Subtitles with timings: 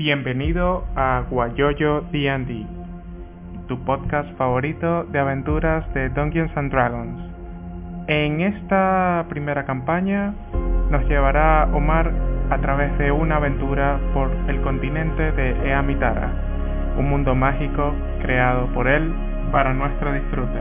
[0.00, 2.64] Bienvenido a Guayoyo D&D,
[3.68, 7.20] tu podcast favorito de aventuras de Dungeons and Dragons.
[8.06, 10.32] En esta primera campaña
[10.90, 12.10] nos llevará Omar
[12.48, 16.32] a través de una aventura por el continente de Eamitara,
[16.96, 17.92] un mundo mágico
[18.22, 19.12] creado por él
[19.52, 20.60] para nuestro disfrute.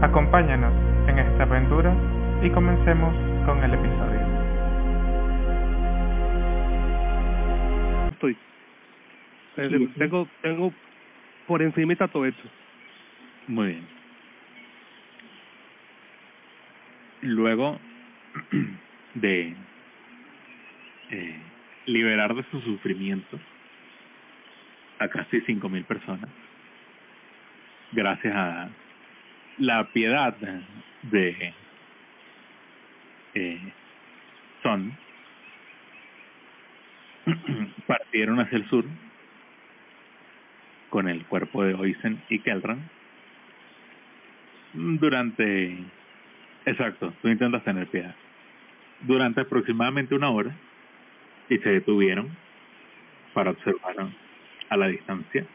[0.00, 0.72] Acompáñanos
[1.06, 1.94] en esta aventura
[2.42, 3.14] y comencemos
[3.46, 4.41] con el episodio.
[9.54, 10.72] Tengo, tengo
[11.46, 12.42] por encima todo esto.
[13.48, 13.86] Muy bien.
[17.22, 17.78] Luego
[19.14, 19.54] de
[21.10, 21.40] eh,
[21.86, 23.38] liberar de su sufrimiento
[24.98, 26.30] a casi 5.000 personas,
[27.92, 28.70] gracias a
[29.58, 30.34] la piedad
[31.02, 31.54] de
[33.34, 33.72] eh,
[34.62, 34.96] Son,
[37.86, 38.84] partieron hacia el sur
[40.92, 42.78] con el cuerpo de Oisen y Kelran
[44.74, 45.78] durante
[46.66, 48.14] exacto tú intentas tener piedad
[49.00, 50.54] durante aproximadamente una hora
[51.48, 52.28] y se detuvieron
[53.32, 53.96] para observar
[54.68, 55.46] a la distancia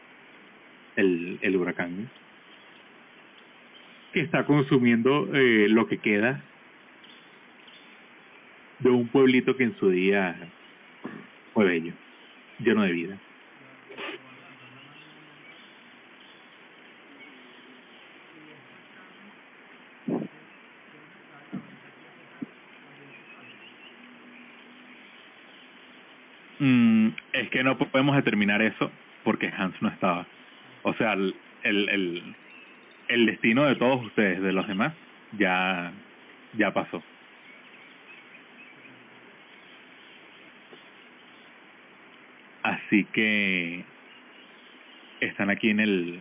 [0.96, 2.10] el, el huracán
[4.12, 6.42] que está consumiendo eh, lo que queda
[8.80, 10.34] de un pueblito que en su día
[11.54, 11.92] fue bello,
[12.58, 13.18] lleno de vida.
[26.60, 28.88] Mm, es que no podemos determinar eso
[29.24, 30.28] porque Hans no estaba.
[30.84, 32.36] O sea, el, el,
[33.08, 34.94] el destino de todos ustedes, de los demás,
[35.36, 35.90] ya,
[36.56, 37.02] ya pasó.
[42.62, 43.84] Así que
[45.18, 46.20] están aquí en el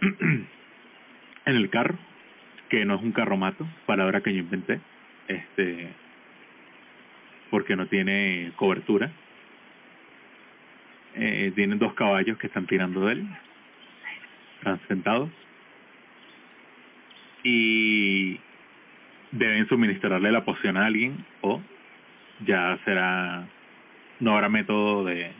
[0.00, 0.46] en
[1.44, 1.96] el carro,
[2.68, 4.80] que no es un carromato, palabra que yo inventé,
[5.28, 5.86] este
[7.48, 9.12] porque no tiene cobertura.
[11.18, 13.26] Eh, tienen dos caballos que están tirando de él,
[14.58, 15.30] están sentados
[17.42, 18.38] y
[19.32, 21.62] deben suministrarle la poción a alguien o
[22.44, 23.48] ya será
[24.20, 25.32] no habrá método de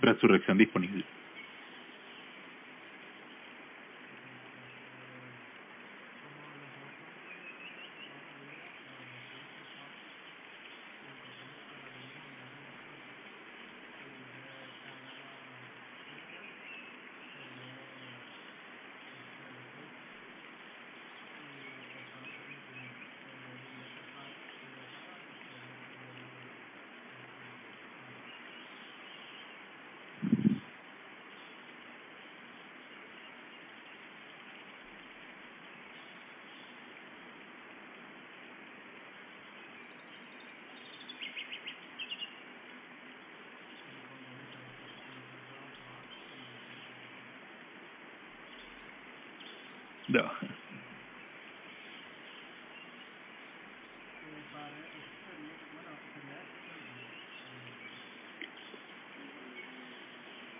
[0.00, 1.04] resurrección disponible.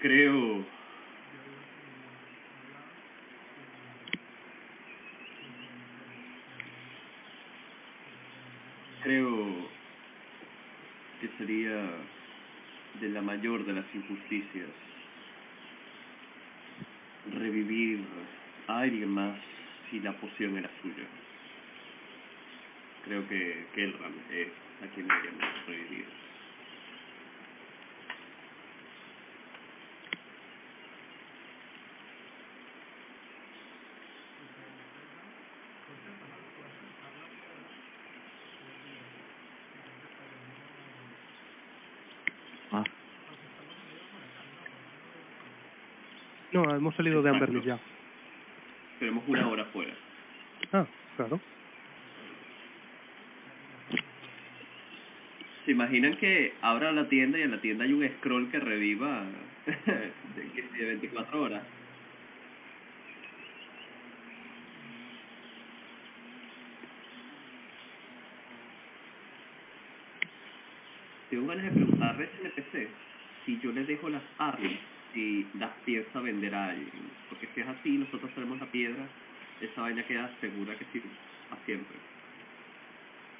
[0.06, 0.64] Creo
[9.02, 9.68] creo
[11.20, 11.90] que sería
[13.00, 14.68] de la mayor de las injusticias
[17.32, 18.04] revivir
[18.68, 19.36] a alguien más
[19.90, 21.08] si la poción era suya.
[23.06, 24.48] Creo que Kelran es
[24.84, 26.26] a quien deberíamos revivir.
[42.72, 42.82] Ah,
[46.56, 47.78] No, hemos salido de Amberley ya.
[48.98, 49.92] Tenemos una hora fuera.
[50.72, 50.86] Ah,
[51.16, 51.38] claro.
[55.66, 59.24] ¿Se imaginan que abra la tienda y en la tienda hay un scroll que reviva
[59.66, 61.62] de, que sí, de 24 horas?
[71.28, 72.88] Tengo ganas de preguntarle a ese NPC
[73.44, 76.90] si yo le dejo las armas si la piensa vender a alguien.
[77.30, 79.02] Porque si es así, nosotros tenemos la piedra,
[79.62, 81.08] esa vaina queda segura que sirve
[81.50, 81.96] a siempre.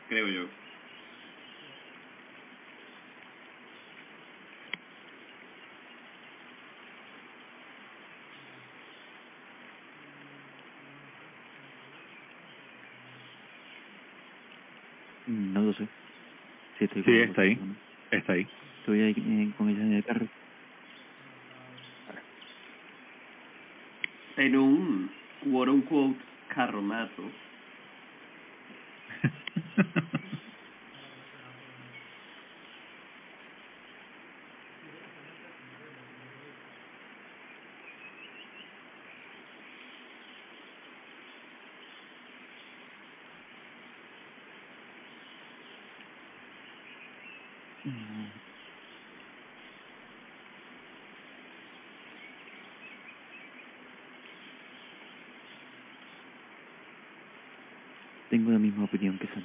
[0.09, 0.47] Creo yo.
[15.27, 15.87] Mm, no lo sé.
[16.79, 17.61] Sí, está ahí.
[18.11, 18.47] Está ahí.
[18.81, 20.27] Estoy ahí eh, con ella en el carro.
[24.45, 25.11] En un
[25.41, 27.35] quote unquote carromato,
[47.87, 48.41] Mm.
[58.47, 59.43] Tengo la misma opinión que Sam.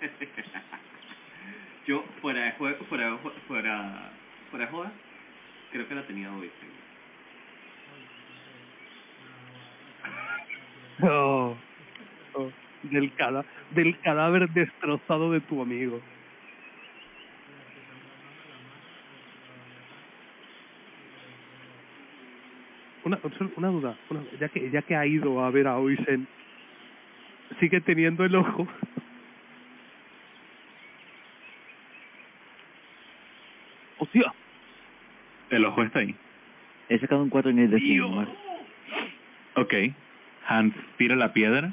[1.86, 4.12] yo fuera de juego, fuera, fuera,
[4.50, 4.90] fuera joda,
[5.72, 6.50] creo que la tenía hoy.
[11.02, 11.54] Oh,
[12.34, 12.50] oh,
[12.84, 16.00] del, cada, del cadáver destrozado de tu amigo.
[23.04, 23.18] Una,
[23.56, 26.26] una duda, una- ya que ya que ha ido a ver a Oisen,
[27.60, 28.66] sigue teniendo el ojo.
[33.98, 34.32] ¡Hostia!
[35.50, 36.14] El ojo está ahí.
[36.88, 38.06] He sacado un 4 en el de 100, Dios.
[38.10, 38.28] Omar.
[39.56, 39.74] Ok.
[40.48, 41.70] Hans tira la piedra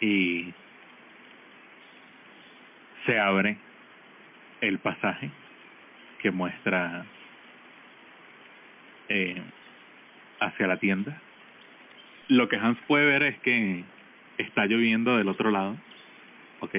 [0.00, 0.54] y
[3.06, 3.56] se abre
[4.60, 5.28] el pasaje
[6.20, 7.04] que muestra
[9.08, 9.42] eh,
[10.38, 11.20] hacia la tienda.
[12.28, 13.82] Lo que Hans puede ver es que
[14.38, 15.76] está lloviendo del otro lado.
[16.60, 16.76] Ok.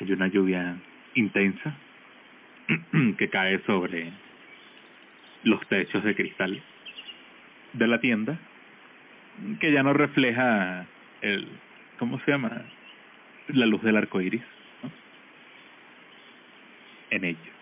[0.00, 0.76] Hay una lluvia
[1.14, 1.74] intensa
[3.18, 4.12] que cae sobre
[5.42, 6.62] los techos de cristal
[7.72, 8.38] de la tienda
[9.60, 10.86] que ya no refleja
[11.22, 11.48] el
[11.98, 12.62] ¿cómo se llama?
[13.48, 14.42] la luz del arco iris
[17.10, 17.58] en ellos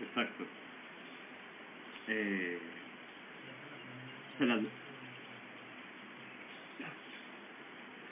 [0.00, 0.44] Exacto.
[2.08, 2.58] Eh,
[4.38, 4.58] se la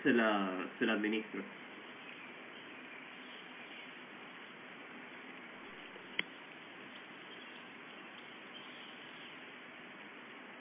[0.03, 0.49] se la
[0.79, 1.43] se la administro.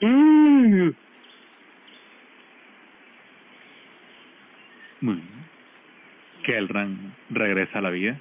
[0.02, 0.90] Mm.
[6.44, 8.16] Kelran regresa a la vida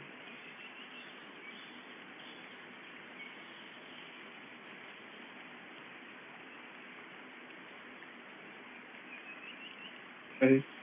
[10.42, 10.75] Ok.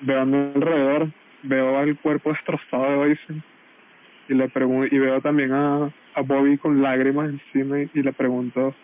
[0.00, 1.08] Veo a mi alrededor,
[1.42, 3.42] veo el cuerpo destrozado de Oisen
[4.28, 4.50] y le
[4.90, 8.74] y veo también a, a Bobby con lágrimas encima y, y le pregunto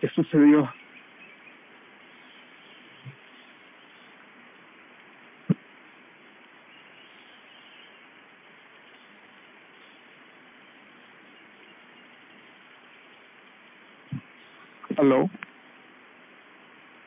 [0.00, 0.72] ¿qué sucedió?
[14.96, 15.30] ¿Aló?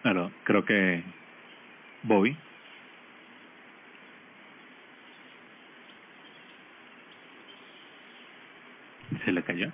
[0.02, 1.04] Claro, creo que
[2.12, 2.36] Bobby
[9.24, 9.72] se le cayó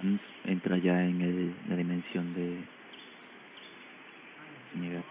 [0.00, 2.56] Hans entra ya en el, la dimensión de
[4.74, 5.02] Nigar.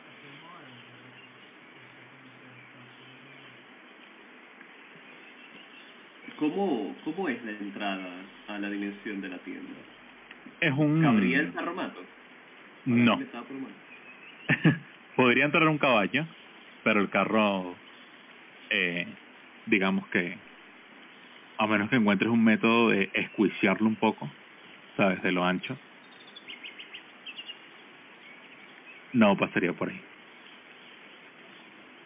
[6.38, 8.10] ¿Cómo, ¿Cómo es la entrada
[8.48, 9.74] a la dimensión de la tienda?
[10.62, 11.02] Es un...
[11.02, 12.00] ¿Cabría el carromato?
[12.86, 13.20] No.
[15.16, 16.26] Podría entrar un caballo,
[16.84, 17.76] pero el carro,
[18.70, 19.08] eh,
[19.66, 20.38] digamos que,
[21.58, 24.30] a menos que encuentres un método de escuiciarlo un poco,
[24.96, 25.76] sabes, de lo ancho,
[29.14, 30.02] no pasaría por ahí.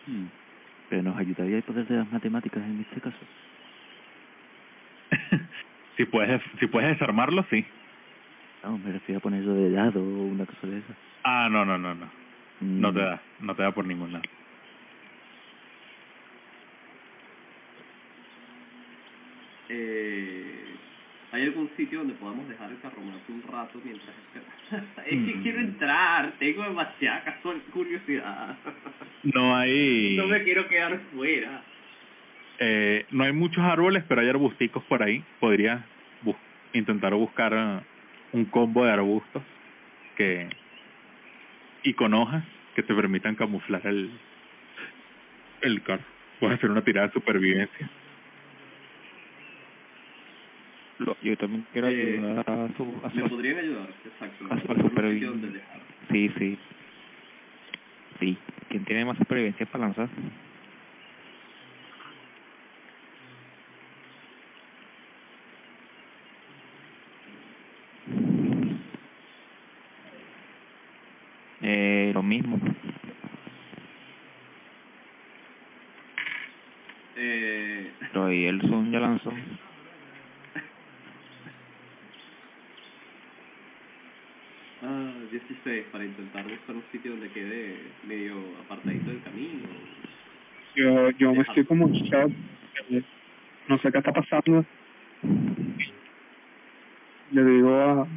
[0.08, 0.26] Mm.
[0.90, 3.18] Pero nos ayudaría el poder de las matemáticas en este caso.
[6.06, 7.66] Si puedes si puedes desarmarlo, sí.
[8.64, 10.96] No, me refiero a ponerlo de lado o una cosa de esa.
[11.24, 12.12] Ah, no, no, no, no.
[12.62, 12.94] No Mm.
[12.94, 14.24] te da, no te da por ningún lado.
[19.70, 20.76] Eh,
[21.32, 24.98] ¿Hay algún sitio donde podamos dejar el carromato un rato mientras esperamos?
[25.06, 25.44] es que Mm.
[25.44, 28.58] quiero entrar, tengo demasiada casual curiosidad.
[29.24, 31.64] No hay no me quiero quedar fuera.
[32.64, 35.24] Eh, no hay muchos árboles, pero hay arbusticos por ahí.
[35.40, 35.84] Podrías
[36.22, 36.36] bus-
[36.74, 37.80] intentar buscar eh,
[38.34, 39.42] un combo de arbustos
[40.16, 40.48] que
[41.84, 42.44] y con hojas
[42.76, 44.12] que te permitan camuflar el
[45.62, 46.04] el carro.
[46.40, 47.90] Puedes hacer una tirada de supervivencia.
[51.00, 53.02] Lo- Yo también quiero Eh, ayudar a su...
[53.04, 54.46] A Me podrían ayudar, exacto.
[54.50, 55.62] a su supervivencia.
[56.12, 56.58] sí, sí.
[58.20, 58.38] Sí.
[58.70, 60.10] ¿Quién tiene más supervivencia para lanzar?
[71.62, 72.60] Eh, lo mismo.
[77.16, 79.32] Eh, Pero y el Zoom ya lanzó.
[85.64, 87.78] 16, para intentar buscar un sitio donde quede
[88.08, 89.68] medio apartadito del camino.
[90.76, 91.88] Yo, yo me estoy como
[93.68, 94.66] No sé qué está pasando.
[97.32, 98.08] Le digo a...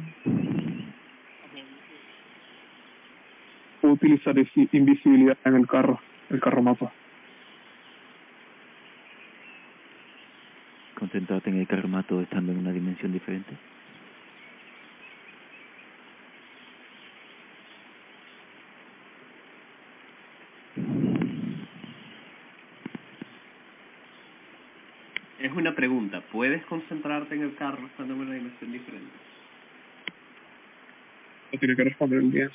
[3.81, 5.99] Puedo utilizar isi- invisibilidad en el carro,
[6.29, 6.91] el carro mapa.
[10.95, 13.53] Concentrarte en el carromato estando en una dimensión diferente.
[25.39, 29.11] Es una pregunta, ¿puedes concentrarte en el carro estando en una dimensión diferente?
[31.51, 32.49] Lo tiene que responder el día.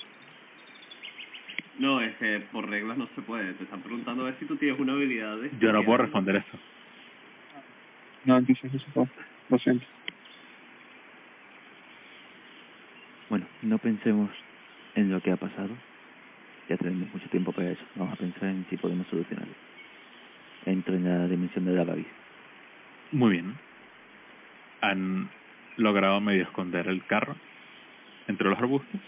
[1.78, 3.52] No, es que por reglas no se puede.
[3.52, 5.50] Te están preguntando a ver si tú tienes una habilidad de...
[5.60, 6.58] Yo no puedo responder eso.
[8.24, 9.08] No, entonces no se puede.
[9.48, 9.86] Lo siento.
[13.28, 14.30] Bueno, no pensemos
[14.96, 15.70] en lo que ha pasado.
[16.68, 17.82] Ya tenemos mucho tiempo para eso.
[17.94, 19.54] Vamos a pensar en si podemos solucionarlo.
[20.66, 22.19] Entro en la dimensión de Davavis.
[23.12, 23.54] Muy bien.
[24.82, 25.28] Han
[25.76, 27.34] logrado medio esconder el carro
[28.28, 29.00] entre los arbustos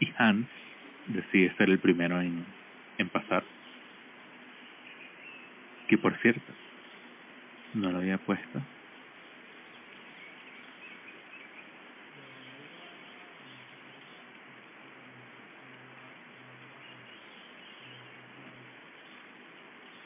[0.00, 0.46] y Hans
[1.08, 2.44] decide ser el primero en,
[2.98, 3.42] en pasar.
[5.88, 6.52] Que por cierto,
[7.74, 8.60] no lo había puesto.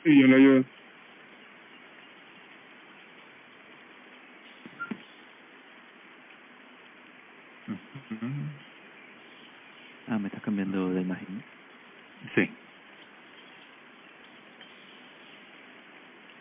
[0.05, 0.65] Y yo le ayudo.
[7.69, 8.27] Ujú.
[10.09, 11.27] Ah, me estás cambiando de imagen.
[11.37, 12.31] ¿no?
[12.35, 12.51] Sí.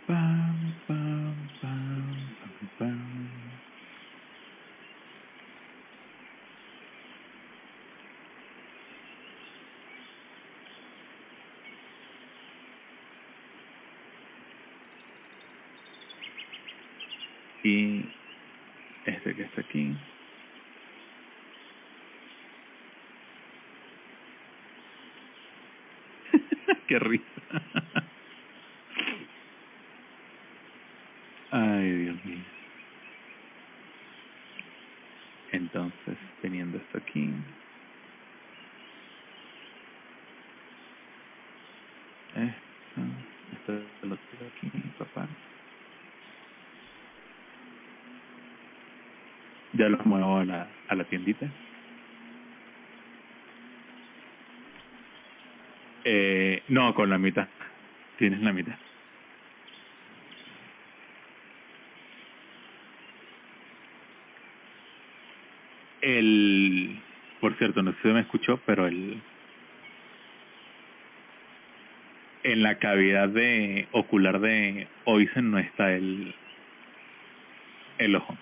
[0.07, 3.29] Pam, pam, pam, pam, pam.
[17.69, 18.03] Y
[19.05, 19.95] este que está aquí.
[26.87, 27.23] Qué risa.
[31.51, 32.43] Ay, Dios mío.
[35.51, 37.29] Entonces, teniendo esto aquí.
[42.33, 43.01] Esto,
[43.53, 45.27] esto lo tengo aquí, papá.
[49.79, 51.47] Ya lo muevo a la, a la tiendita.
[56.03, 57.47] Eh, no, con la mitad.
[58.17, 58.75] Tienes la mitad.
[66.01, 66.99] El,
[67.39, 69.21] por cierto, no sé si me escuchó, pero el,
[72.43, 76.35] en la cavidad de ocular de Oisen no está el,
[77.97, 78.37] el ojo.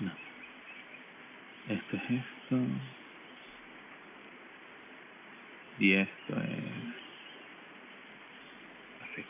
[0.00, 0.10] No.
[1.68, 2.58] Esto es esto.
[5.78, 6.94] Y esto es...
[9.02, 9.24] Así.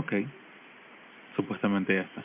[0.00, 0.12] Ok.
[1.36, 2.22] Supuestamente ya está.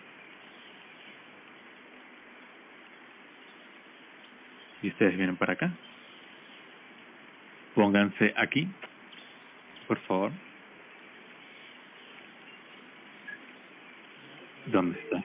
[4.81, 5.71] Y ustedes vienen para acá.
[7.73, 8.65] Pónganse aquí,
[9.89, 10.31] por favor.
[14.67, 15.23] ¿Dónde está?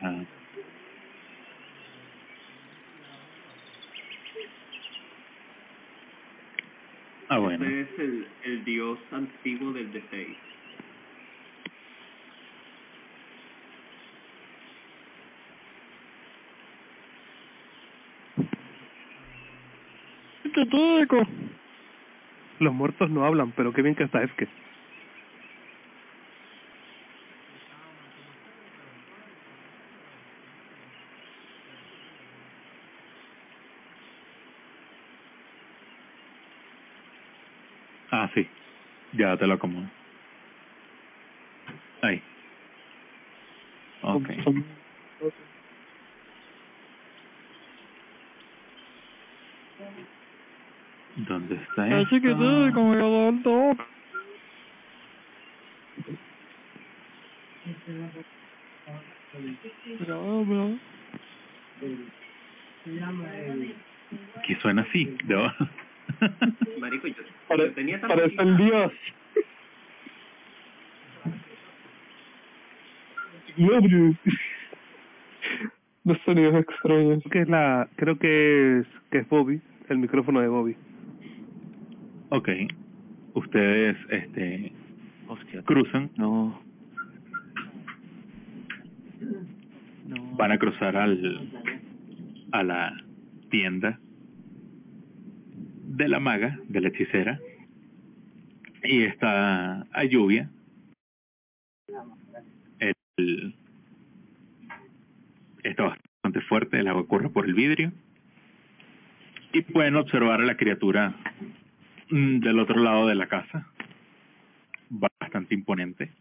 [7.29, 7.65] Ah, bueno.
[7.65, 10.37] Este es el, el dios antiguo del D6.
[22.61, 24.47] Los muertos no hablan, pero qué bien que está Efke.
[38.11, 38.47] Ah, sí.
[39.13, 39.87] Ya te lo acomodo.
[42.03, 42.23] Ahí.
[44.03, 44.29] Ok.
[51.17, 53.09] ¿Dónde está Así que sí, como yo
[60.45, 60.67] bra.
[64.47, 65.53] Que suena así, ¿no?
[66.81, 67.15] Marico, yo,
[67.49, 68.93] Pare- yo tenía tan parece el dios.
[76.05, 77.23] Los sonidos extraños.
[77.23, 80.77] Creo que es la, creo que es, que es Bobby, el micrófono de Bobby.
[82.31, 82.49] Ok.
[83.35, 84.73] Ustedes, este,
[85.29, 85.63] Hostia.
[85.63, 86.61] cruzan, No.
[90.09, 90.37] No.
[90.37, 91.51] van a cruzar al,
[92.51, 92.97] a la
[93.51, 94.01] tienda
[95.85, 97.39] de la maga, de la hechicera,
[98.83, 100.51] y está a lluvia.
[102.79, 103.55] El,
[105.63, 107.93] está bastante fuerte, el agua corre por el vidrio.
[109.53, 111.15] Y pueden observar a la criatura
[112.11, 113.67] del otro lado de la casa.
[114.89, 116.13] Bastante imponente.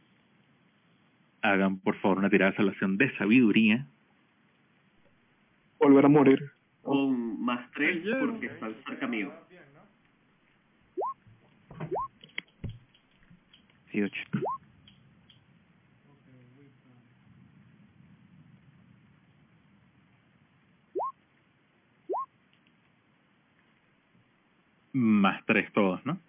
[1.42, 3.86] Hagan por favor una tirada de salvación de sabiduría.
[5.80, 6.52] Volver a morir.
[6.84, 9.32] con más tres porque están cerca mío.
[13.92, 14.16] 18.
[24.94, 26.20] Más tres todos, ¿no?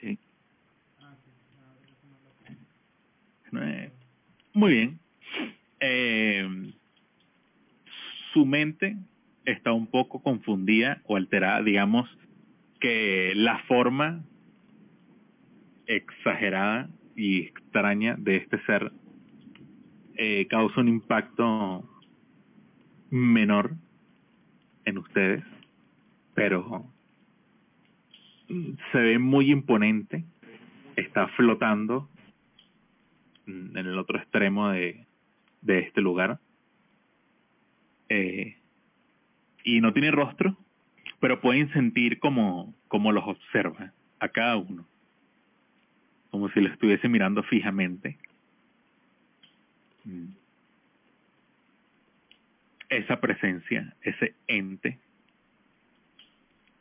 [0.00, 0.18] Sí.
[4.54, 4.98] Muy bien.
[5.80, 6.72] Eh,
[8.32, 8.96] su mente
[9.44, 12.08] está un poco confundida o alterada, digamos
[12.80, 14.24] que la forma
[15.86, 18.92] exagerada y extraña de este ser
[20.16, 21.88] eh, causa un impacto
[23.10, 23.74] menor
[24.84, 25.44] en ustedes,
[26.34, 26.86] pero
[28.92, 30.24] se ve muy imponente,
[30.96, 32.08] está flotando
[33.46, 35.06] en el otro extremo de,
[35.62, 36.38] de este lugar.
[38.08, 38.56] Eh,
[39.64, 40.56] y no tiene rostro,
[41.20, 44.86] pero pueden sentir como, como los observa a cada uno,
[46.30, 48.18] como si lo estuviese mirando fijamente.
[50.04, 50.26] Mm.
[52.88, 54.98] Esa presencia, ese ente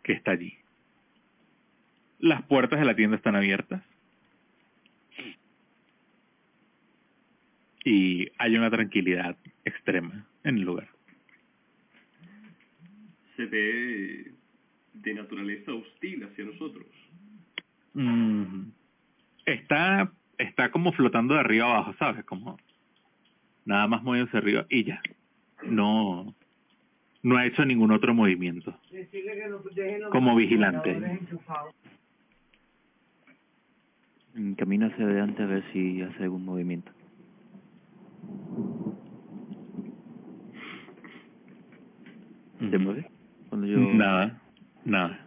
[0.03, 0.60] que está allí.
[2.21, 3.83] Las puertas de la tienda están abiertas.
[7.83, 10.87] Y hay una tranquilidad extrema en el lugar.
[13.35, 14.31] Se ve
[14.93, 16.85] de naturaleza hostil hacia nosotros.
[17.93, 18.69] Mm,
[19.45, 22.23] está está como flotando de arriba abajo, ¿sabes?
[22.25, 22.57] Como
[23.65, 25.01] nada más hacia arriba y ya.
[25.63, 26.35] No
[27.23, 28.75] no ha hecho ningún otro movimiento.
[30.11, 31.19] Como vigilante.
[34.57, 36.91] Camino hacia adelante a ver si hace algún movimiento.
[42.59, 43.09] ¿Se mueve?
[43.49, 43.77] Cuando yo...
[43.79, 44.39] Nada,
[44.85, 45.19] nada.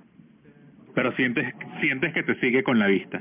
[0.94, 3.20] Pero sientes sientes que te sigue con la vista.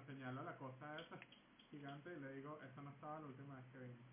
[0.00, 1.18] Bueno, señalo la cosa esa
[1.70, 4.10] gigante y le digo, esa no estaba la última vez que vine.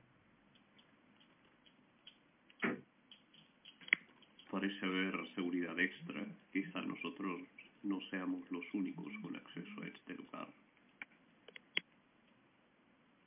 [4.50, 6.26] Parece haber seguridad extra.
[6.52, 7.41] Quizá nosotros
[7.84, 10.47] no seamos los únicos con acceso a este lugar.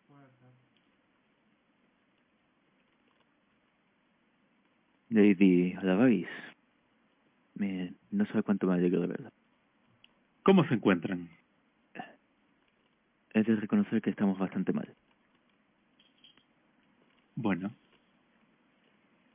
[0.08, 0.52] Puede ser.
[5.10, 6.28] Lady Alabais.
[7.54, 9.32] Me, no sabe cuánto me alegro de verdad.
[10.42, 11.28] ¿Cómo se encuentran?
[13.34, 14.88] Es de reconocer que estamos bastante mal.
[17.36, 17.72] Bueno.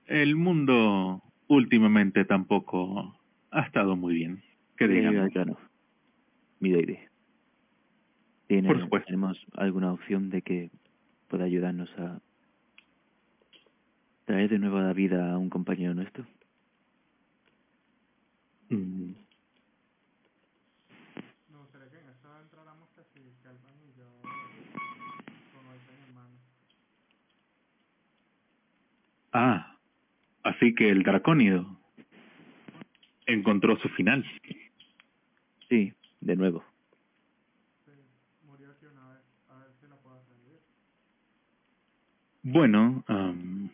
[0.06, 3.18] El mundo últimamente tampoco
[3.52, 4.44] ha estado muy bien.
[4.78, 5.34] Que digamos.
[5.34, 5.58] grano.
[6.60, 6.74] Mi.
[8.48, 9.08] ¿Tiene, Por supuesto.
[9.08, 10.70] ¿Tenemos alguna opción de que
[11.28, 12.22] pueda ayudarnos a
[14.26, 16.26] traer de nuevo a la vida a un compañero nuestro?
[18.70, 19.14] Mm,
[21.50, 24.06] Me gustaría que en eso entráramos que si Kelvin y yo
[25.54, 26.36] con el en mano.
[29.38, 29.78] Ah,
[30.44, 31.78] así que el dracónido
[33.26, 34.24] encontró su final.
[35.68, 36.64] Sí, de nuevo.
[37.84, 37.92] Sí,
[38.48, 39.22] murió aquí una vez.
[39.50, 40.62] A ver si la puedo revivir.
[42.44, 43.70] Bueno, am,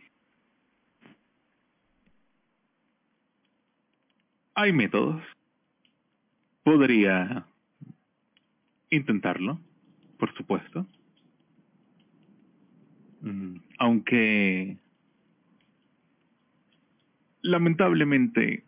[4.56, 5.22] hay métodos.
[6.64, 7.46] Podría
[8.90, 9.60] intentarlo,
[10.18, 10.88] por supuesto.
[13.22, 14.78] Mm, Aunque
[17.42, 18.64] lamentablemente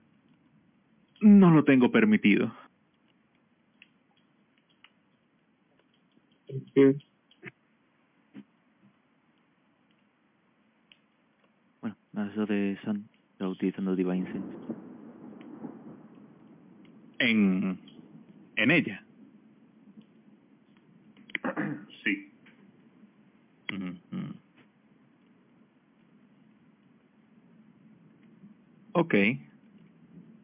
[1.21, 2.53] no lo tengo permitido.
[6.47, 6.97] Sí.
[11.81, 11.97] Bueno,
[12.31, 14.57] eso de San, está utilizando Divine Sense.
[17.19, 17.79] En,
[18.57, 19.05] en ella.
[22.03, 22.33] Sí.
[28.93, 29.15] Ok.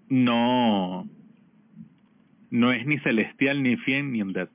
[0.10, 1.08] No.
[2.52, 4.50] No es ni celestial, ni fiend, ni undead.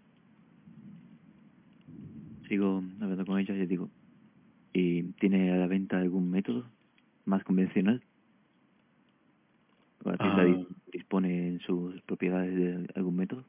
[2.48, 3.88] Sigo hablando con ella y digo,
[4.72, 6.68] ¿y tiene a la venta algún método
[7.24, 8.02] más convencional?
[10.04, 10.46] ¿La tienda Ah.
[10.46, 13.44] dis- dispone en sus propiedades de algún método?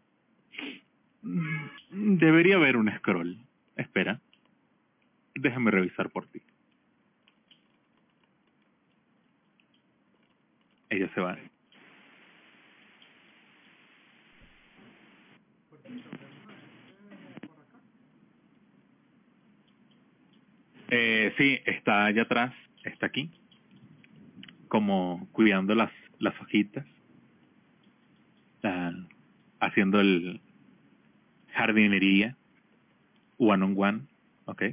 [1.24, 3.38] Mm, Debería haber un scroll.
[3.76, 4.22] Espera.
[5.36, 6.40] Déjame revisar por ti.
[10.96, 11.38] Ella se va.
[15.70, 17.80] Por cierto, ¿vemos a por acá?
[20.92, 22.54] Eh, sí, está allá atrás,
[22.86, 23.30] está aquí,
[24.70, 26.86] como cuidando las, las hojitas,
[29.60, 30.40] haciendo el
[31.52, 32.38] jardinería.
[33.38, 34.02] One on one,
[34.46, 34.64] ok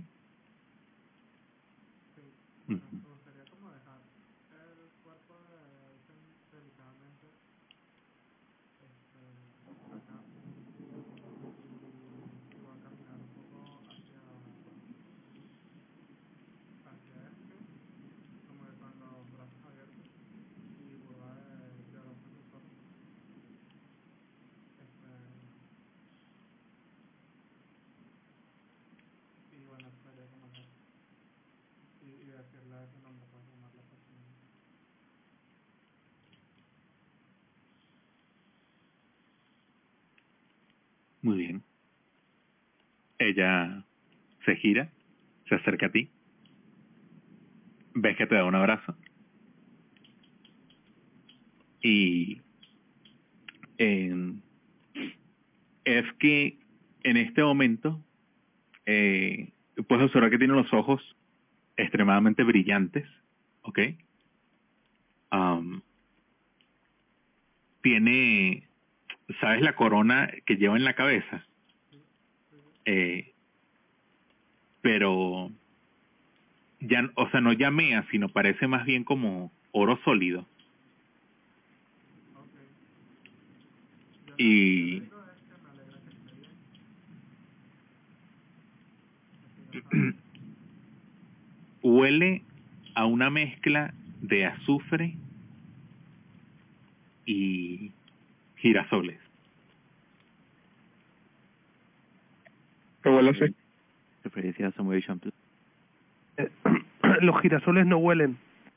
[3.23, 4.01] gustaría como dejar
[4.51, 7.27] el cuerpo de Aizen delicadamente
[8.83, 9.23] este,
[9.95, 10.19] acá
[11.83, 14.23] y voy a caminar un poco hacia
[16.91, 17.55] hacia este
[18.49, 20.07] como que con los brazos abiertos
[20.79, 22.75] y voy a llorar por mis ojos
[24.83, 25.13] este
[29.55, 30.67] y bueno sería como eso
[32.03, 34.43] y, y decirle ese nombre para llamarla personalmente
[41.23, 41.63] Muy bien.
[43.33, 43.85] Ella
[44.45, 44.91] se gira,
[45.49, 46.09] se acerca a ti.
[47.95, 48.97] Ves que te da un abrazo.
[51.83, 52.41] Y
[53.79, 54.33] eh,
[55.85, 56.59] es que
[57.03, 58.01] en este momento
[58.87, 59.51] eh,
[59.89, 61.03] puedes observar que tiene los ojos
[61.77, 63.07] extremadamente brillantes,
[63.63, 63.79] ¿ok?
[65.31, 65.83] Am,
[67.83, 68.69] tiene,
[69.41, 71.45] ¿sabes la corona que lleva en la cabeza?
[72.85, 73.35] Eh,
[74.83, 75.51] pero
[76.81, 80.49] ya, o sea, no llamea, sino parece más bien como oro sólido.
[84.39, 86.59] Y- lo que digo es que me alegra que esté bien.
[89.73, 90.23] Que siga sano.
[91.83, 92.47] Huele
[92.95, 95.19] a una mezcla de azufre
[97.27, 97.95] y
[98.57, 99.22] girasoles.
[103.03, 103.55] Que huele así.
[104.25, 105.33] Referencia a Samuel Champloo.
[106.37, 106.49] Eh,
[107.21, 108.37] Los girasoles no huelen,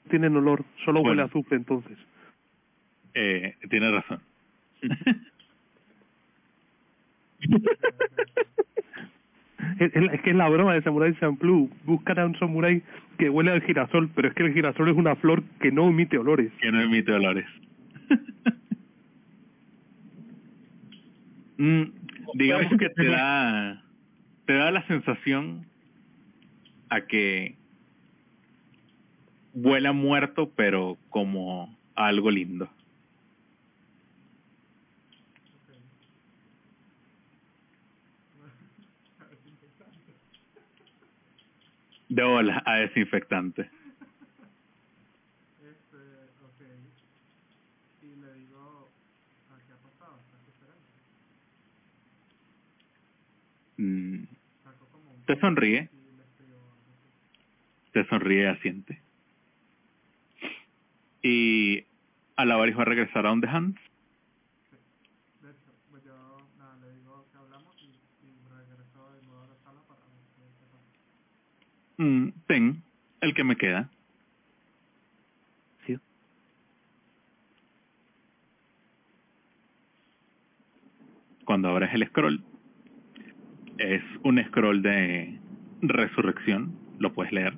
[0.10, 1.98] tienen olor, solo huele a azufre entonces.
[3.14, 4.20] Eh, tiene razón.
[9.80, 11.70] Es, que es la broma de Samurai Champloo.
[11.86, 12.82] Buscan a un samurái
[13.18, 16.18] que huele al girasol, pero es que el girasol es una flor que no emite
[16.18, 16.52] olores.
[16.62, 17.46] que no emite olores.
[21.58, 21.84] Mm,
[22.34, 23.82] digamos que te da
[24.46, 25.66] te da la sensación
[26.90, 27.58] a que
[29.54, 32.70] vuela muerto pero como algo lindo.
[42.08, 43.64] De ola a desinfectante.
[45.60, 45.98] Este,
[46.46, 46.62] ok.
[48.04, 48.90] Y le digo,
[49.50, 50.20] ¿a qué ha pasado?
[50.22, 51.02] ¿Estás diferente?
[53.78, 54.14] Mm,
[55.26, 55.90] Te sonríe,
[57.88, 59.02] y te sonríe asiente.
[61.24, 61.84] Y
[62.36, 63.76] Alavaris va a regresar a donde Hans.
[65.42, 65.72] De hecho,
[66.06, 70.02] yo, nada, le digo que hablamos y, y regreso de nuevo a la sala para
[70.02, 70.84] ver qué, qué pasa.
[71.98, 72.84] Mm, ten,
[73.22, 73.90] el que me queda.
[75.88, 75.98] Sí.
[81.46, 82.44] Cuando abres el scroll,
[83.78, 85.40] es un scroll de
[85.82, 87.58] resurrección, lo puedes leer.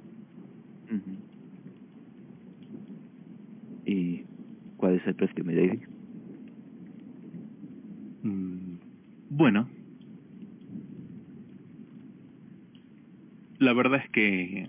[3.86, 4.23] ¿Y
[4.77, 5.80] cuál es el precio, mi David?
[8.23, 8.77] Mm,
[9.30, 9.69] bueno,
[13.60, 14.67] la verdad es que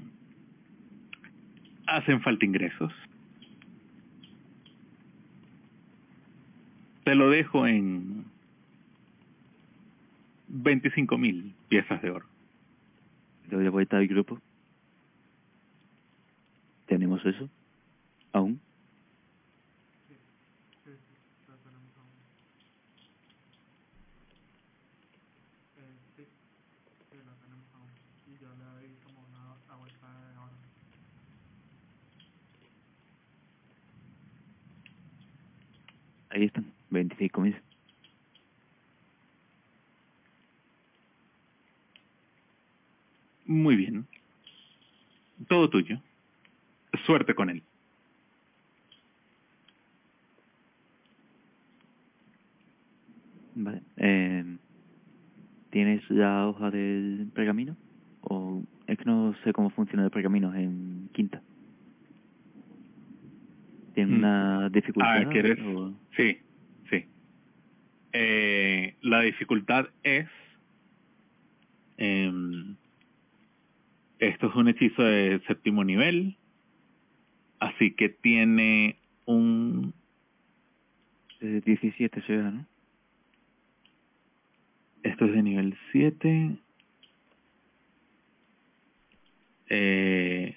[1.86, 2.92] hacen falta ingresos.
[7.04, 8.17] Te lo dejo en
[10.48, 12.26] 25 mil piezas de oro.
[13.50, 14.40] Doy la vuelta al grupo.
[16.86, 17.48] ¿Tenemos eso?
[18.32, 18.60] ¿Aún?
[20.08, 20.14] Sí,
[20.84, 20.90] sí,
[21.46, 22.10] lo tenemos aún.
[25.76, 26.24] Eh, sí,
[27.10, 27.88] sí, lo tenemos aún.
[28.26, 30.54] Y yo le doy como una la vuelta de ahora.
[36.30, 37.56] Ahí están, 25 mil.
[43.48, 44.06] Muy bien.
[45.48, 46.00] Todo tuyo.
[47.06, 47.62] Suerte con él.
[53.54, 53.82] Vale.
[53.96, 54.44] Eh,
[55.70, 57.76] ¿Tienes la hoja del pergamino?
[58.20, 61.42] O es que no sé cómo funciona el pergamino en quinta.
[63.94, 64.18] ¿Tiene Mm.
[64.18, 65.26] una dificultad?
[65.26, 65.58] Ah, ¿quieres?
[65.60, 66.38] o- Sí,
[66.90, 67.04] sí.
[68.12, 70.28] Eh, la dificultad es...
[71.96, 72.76] em,
[74.18, 76.36] esto es un hechizo de séptimo nivel,
[77.60, 79.94] así que tiene un...
[81.40, 82.66] eh, 17 será, ¿no?
[85.02, 86.56] Esto es de nivel 7.
[89.70, 90.56] Eh,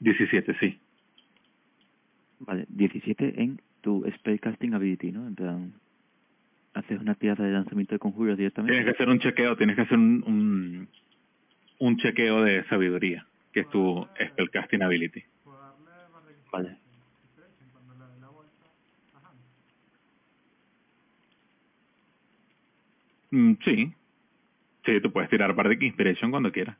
[0.00, 0.78] 17, sí.
[2.40, 5.26] Vale, 17 en tu Spellcasting Ability, ¿no?
[5.26, 5.72] En plan,
[6.74, 8.72] haces una tirada de lanzamiento de conjuros directamente.
[8.72, 10.88] Tienes que hacer un chequeo, tienes que hacer un, un,
[11.86, 15.22] un chequeo de sabiduría, que es tu spellcasting ability.
[16.52, 16.78] Vale.
[23.32, 23.92] Mm, sí.
[24.84, 26.78] Sí, tú puedes tirar Bardic Inspiration cuando quieras.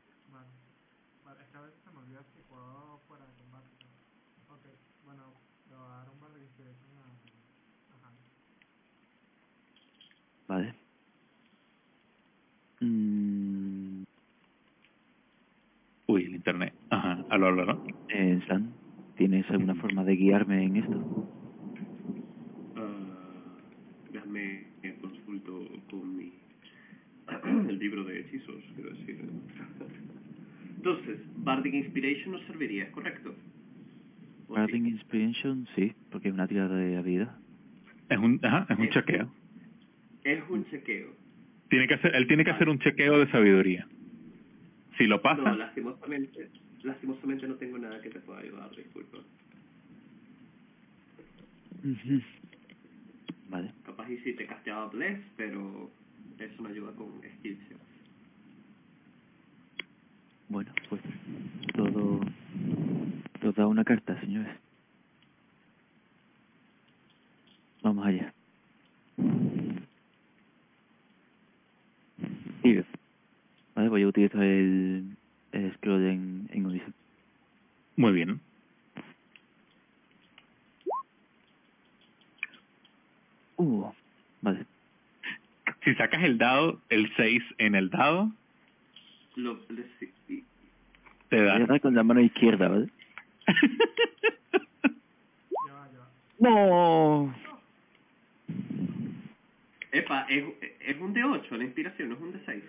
[10.47, 10.75] Vale.
[12.81, 14.03] Mm,
[16.07, 16.73] Uy, el internet.
[16.89, 17.83] Ajá, aló, aló, aló.
[18.09, 18.75] eh, San,
[19.15, 21.03] ¿tienes alguna forma de guiarme en esto?
[22.75, 23.57] Ah,
[24.11, 26.33] déjame eh, consulto con mi
[27.69, 29.19] el libro de hechizos, quiero decir.
[30.77, 33.33] Entonces, Bardic Inspiration nos serviría, ¿es correcto?
[34.49, 34.59] ¿O sí?
[34.59, 37.39] Guarding Inspiration, sí, porque es una tirada de habilidad.
[38.09, 39.33] Es un, ajá, es un Eh, chequeo.
[40.23, 41.15] Es un chequeo.
[41.69, 43.87] Tiene que hacer, él tiene que hacer un chequeo de sabiduría.
[45.03, 46.49] Si lo No, pasa, lastimosamente,
[46.81, 49.17] lastimosamente no tengo nada que te pueda ayudar, disculpa.
[53.49, 53.73] Vale.
[53.85, 55.91] Capaz y si te casteaba Bless, pero
[56.39, 57.81] eso me ayuda con skill checks.
[60.47, 61.01] Bueno, pues
[61.75, 62.21] todo,
[63.41, 64.55] toda una carta, señores.
[67.81, 68.33] Vamos allá.
[72.61, 72.85] Sigue.
[73.75, 73.89] ¿vale?
[73.89, 75.15] Pues yo utilizo el,
[75.51, 76.93] el scroll en, en Unison.
[77.95, 78.39] Muy bien.
[83.57, 83.91] Uh,
[84.41, 84.65] vale.
[85.83, 88.31] Si sacas el dado, el 6 en el dado.
[89.35, 89.85] Lo, le,
[91.33, 91.79] te da.
[91.79, 92.89] Con la mano izquierda, ¿vale?
[96.39, 97.33] no.
[99.91, 100.43] Epa, es,
[100.79, 102.61] es un D8 la inspiración, no es un D6.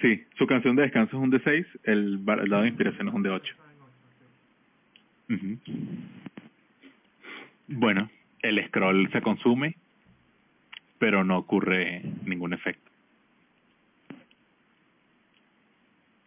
[0.00, 3.14] Sí, su canción de descanso es un D6, el, bar- el dado de inspiración es
[3.14, 3.54] un D8.
[5.30, 5.58] Ujú.
[7.68, 8.10] Bueno,
[8.42, 9.76] el scroll se consume,
[10.98, 12.90] pero no ocurre ningún efecto.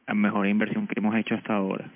[0.07, 1.89] La mejor inversión que hemos hecho hasta ahora.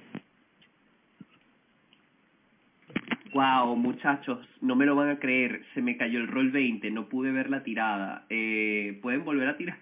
[3.34, 7.08] Wow, muchachos, no me lo van a creer, se me cayó el roll 20, no
[7.08, 8.26] pude ver la tirada.
[8.30, 9.78] Eh, ¿Pueden volver a tirar?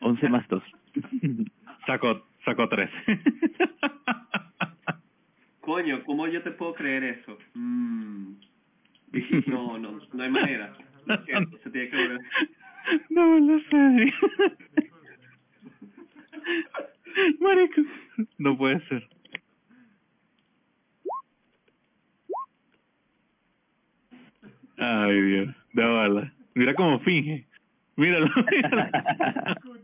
[0.00, 0.62] 11 más 2.
[1.86, 2.90] Sacó, sacó 3.
[5.60, 7.38] Coño, ¿cómo yo te puedo creer eso?
[7.54, 8.34] Mm.
[9.46, 10.76] No, no, no hay manera.
[11.06, 12.20] Lo siento, se tiene que volver.
[13.10, 14.12] no lo sé.
[17.40, 17.82] Marico,
[18.38, 19.08] no puede ser.
[24.76, 26.32] Ay, Dios, de bala.
[26.54, 27.46] Mira cómo finge.
[27.96, 28.90] Míralo, míralo.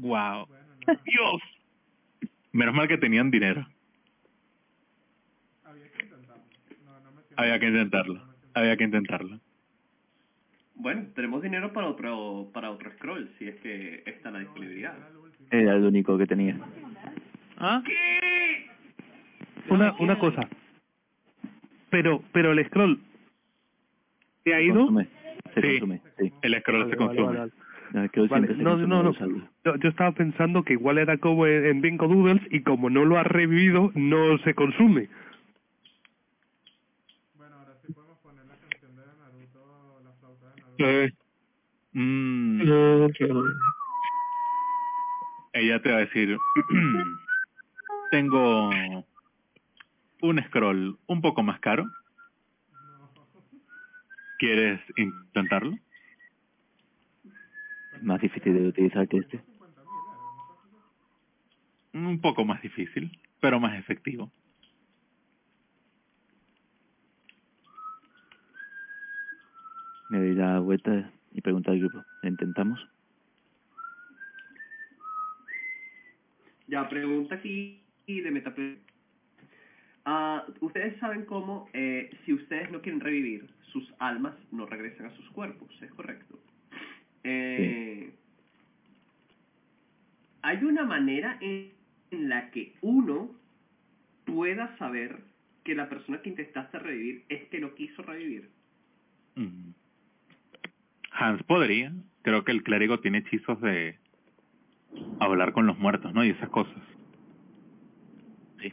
[0.00, 0.46] wow.
[1.04, 1.42] Dios.
[2.52, 3.66] Menos mal que tenían dinero.
[7.36, 8.20] Había que intentarlo.
[8.54, 9.40] Había que intentarlo.
[10.74, 14.94] Bueno, tenemos dinero para otro para otro scroll, si es que está la disponibilidad.
[15.50, 16.58] Era el único que tenía.
[17.58, 17.82] ¿Ah?
[19.68, 20.48] Una, una cosa.
[21.90, 23.00] Pero, pero el scroll
[24.44, 24.76] se ha ido.
[24.86, 25.08] Consume.
[25.54, 25.68] Se Sí.
[25.80, 26.32] consume, sí.
[26.42, 27.26] El scroll Vale, se consume.
[27.26, 27.52] vale, vale.
[27.92, 29.12] No, es que Vale, no, no, no.
[29.64, 33.04] Yo, yo estaba pensando que igual era como en, en Bingo Doodles y como no
[33.04, 35.08] lo ha revivido, no se consume.
[40.78, 41.10] Eh,
[41.92, 42.60] Mm,
[45.52, 46.38] ella te va a decir,
[48.12, 48.70] tengo
[50.22, 51.84] un scroll un poco más caro.
[54.38, 55.76] ¿Quieres intentarlo?
[58.02, 59.40] Más difícil de utilizar que este.
[61.92, 64.30] Un poco más difícil, pero más efectivo.
[70.10, 72.04] Me doy la vuelta y pregunto al grupo.
[72.22, 72.80] ¿Lo intentamos?
[76.66, 78.78] Ya, pregunta aquí de Metaplay.
[80.04, 85.16] Ah, ustedes saben cómo, eh, si ustedes no quieren revivir, sus almas no regresan a
[85.16, 86.38] sus cuerpos, ¿es correcto?
[87.24, 88.12] Eh,
[90.42, 91.70] Hay una manera en,
[92.10, 93.30] en la que uno
[94.24, 95.18] pueda saber
[95.64, 98.48] que la persona que intentaste revivir es que lo quiso revivir.
[101.12, 101.92] Hans podría.
[102.22, 103.98] Creo que el clérigo tiene hechizos de
[105.18, 106.24] hablar con los muertos, ¿no?
[106.24, 106.82] Y esas cosas.
[108.60, 108.72] Sí.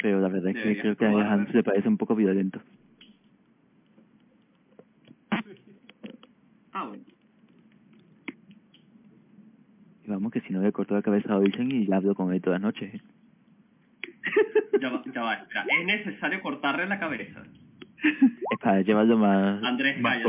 [0.00, 1.32] Pero la verdad es que Deberías creo que a.
[1.32, 2.60] Hans le parece un poco violento.
[6.78, 7.02] Ah, bueno.
[10.04, 12.40] Y vamos, que si no le corto la cabeza a Olsen y hablo con él
[12.40, 12.94] todas las noches.
[12.94, 13.02] ¿eh?
[14.80, 15.34] Ya va, ya va.
[15.34, 15.66] espera.
[15.76, 17.42] Es necesario cortarle la cabeza.
[18.04, 20.18] Es para llevarlo más, Andrés, más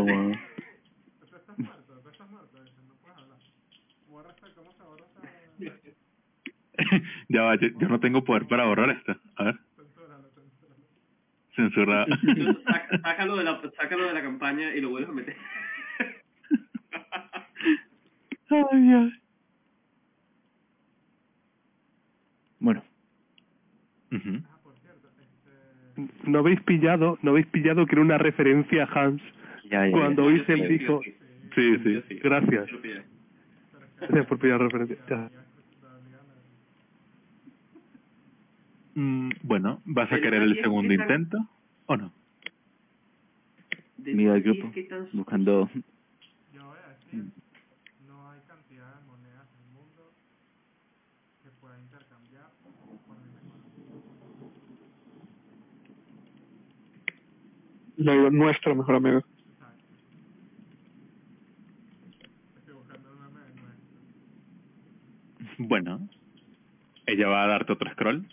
[7.27, 9.15] ya va, yo, yo no tengo poder para borrar esto.
[9.35, 9.59] A ver,
[11.55, 12.07] censura.
[13.03, 15.35] Sácalo, de la, sácalo de la campaña y lo vuelves a meter.
[18.49, 19.13] Ay, Dios.
[22.59, 22.83] Bueno.
[26.23, 29.21] No habéis pillado, no habéis pillado que era una referencia a Hans.
[29.65, 29.91] ya, ya, ya.
[29.91, 31.15] Cuando sí, yo dijo, sí,
[31.55, 32.01] Sí, yo sí.
[32.07, 32.15] sí.
[32.19, 32.69] gracias,
[33.99, 34.97] gracias por pillar referencia.
[35.09, 35.29] Ya.
[38.95, 41.37] Mm, bueno, ¿vas a querer el segundo intento
[41.85, 42.11] o no?
[43.97, 44.71] Mira el grupo,
[45.13, 45.69] buscando...
[46.53, 47.31] Yo voy a decir,
[48.07, 50.11] no hay cantidad de monedas en el mundo
[51.43, 52.49] que pueda intercambiar
[53.07, 54.01] por mi mejor amigo.
[57.99, 59.25] Le digo, nuestro mejor nuestro.
[65.57, 66.07] Bueno,
[67.05, 68.25] ella va a darte otro scroll.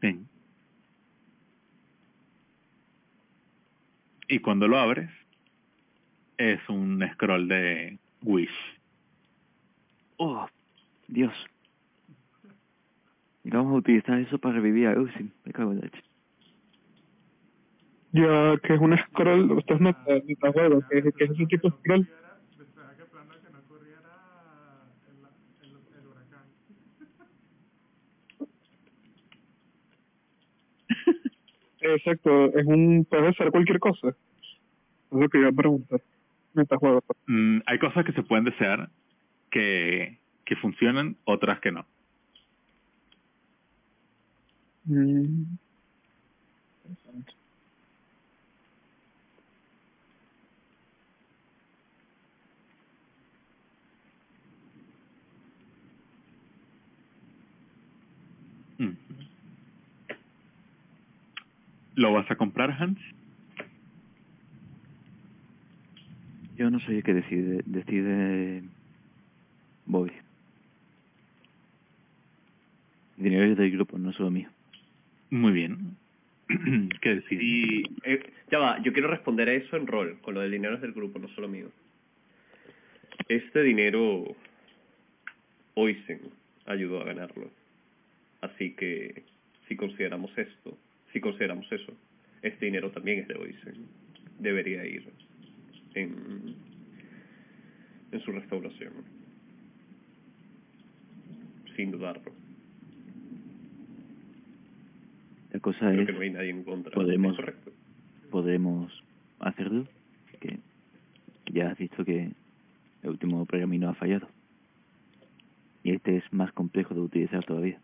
[0.00, 0.26] Bien.
[4.28, 5.10] Y cuando lo abres,
[6.38, 8.48] es un scroll de Wish.
[10.16, 10.48] ¡Oh!
[11.06, 11.34] Dios.
[13.44, 15.30] Y vamos a utilizar eso para revivir a Olsen.
[15.44, 16.05] Me cago en la leche.
[18.16, 21.68] Ya, que es un scroll, esto es meta, metajuego, que, es- que es ese tipo
[21.68, 22.08] de scroll.
[31.80, 31.94] Que que.
[31.94, 34.08] Exacto, es un, puede ser cualquier cosa.
[34.10, 34.16] Es
[35.10, 36.02] lo que iba a preguntar.
[36.54, 37.02] Metajuego.
[37.26, 38.90] Mm, hay cosas que se pueden desear
[39.50, 41.86] que, que funcionan, otras que no.
[44.88, 45.58] Mm.
[46.84, 47.32] Interesante.
[58.80, 58.96] Mm.
[61.96, 62.98] ¿Lo vas a comprar, Hans?
[66.56, 68.62] Yo no soy el que decide, decide
[69.86, 70.12] Bobby.
[73.16, 74.48] El dinero es del grupo, no solo mío.
[75.30, 75.96] Muy bien.
[77.00, 77.42] ¿Qué decir?
[77.42, 80.74] Y, eh, ya va, yo quiero responder a eso en rol, con lo del dinero
[80.74, 81.70] es del grupo, no solo mío.
[83.28, 84.36] Este dinero,
[85.74, 86.20] Oisen
[86.66, 87.50] ayudó a ganarlo.
[88.42, 89.22] Así que,
[89.66, 90.76] si consideramos esto,
[91.12, 91.92] si consideramos eso,
[92.42, 93.86] este dinero también es de Oisen.
[94.38, 95.08] Debería ir
[95.94, 96.54] en,
[98.12, 98.92] en su restauración.
[101.74, 102.32] Sin dudarlo.
[105.52, 106.92] La cosa Creo es, que no hay nadie en contra.
[106.92, 107.72] podemos- ¿Es correcto?
[108.30, 108.92] podremos
[109.38, 109.86] hacerlo,
[110.40, 110.58] que
[111.52, 112.32] ya has visto que
[113.02, 114.28] el último pergamino ha fallado.
[115.84, 117.80] Y este es más complejo de utilizar todavía.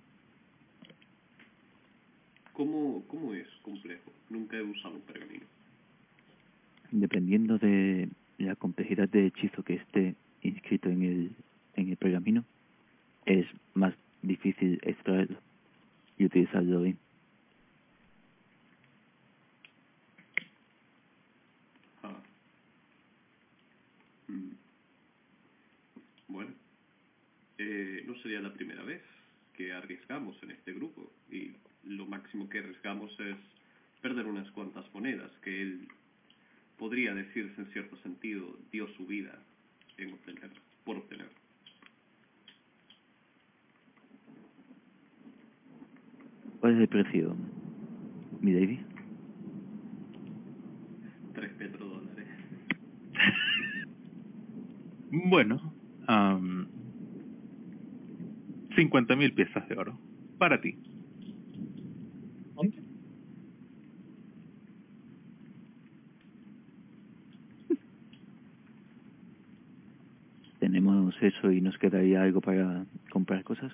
[2.52, 4.12] ¿Cómo, ¿Cómo es complejo?
[4.28, 5.46] Nunca he usado un pergamino.
[6.90, 11.30] Dependiendo de la complejidad de hechizo que esté inscrito en el,
[11.76, 12.44] en el pergamino,
[13.24, 15.38] es más difícil extraerlo
[16.18, 16.98] y utilizarlo bien.
[22.02, 22.22] Ah.
[24.28, 24.50] Mm.
[26.28, 26.52] Bueno,
[27.58, 29.02] eh, no sería la primera vez
[29.54, 31.52] que arriesgamos en este grupo y
[31.84, 33.36] lo máximo que arriesgamos es
[34.00, 35.88] perder unas cuantas monedas que él
[36.78, 39.38] podría decirse en cierto sentido dio su vida
[39.96, 40.50] en obtener,
[40.84, 41.28] por obtener.
[46.60, 47.36] ¿Cuál es el precio,
[48.40, 48.80] mi David?
[51.34, 52.28] Tres petrodólares.
[55.14, 55.74] Bueno,
[56.06, 56.66] am,
[58.74, 59.98] 50 mil piezas de oro.
[60.38, 60.76] Para ti.
[62.54, 62.78] ¿Cuánto?
[70.60, 73.72] ¿Tenemos eso y nos quedaría algo para comprar cosas?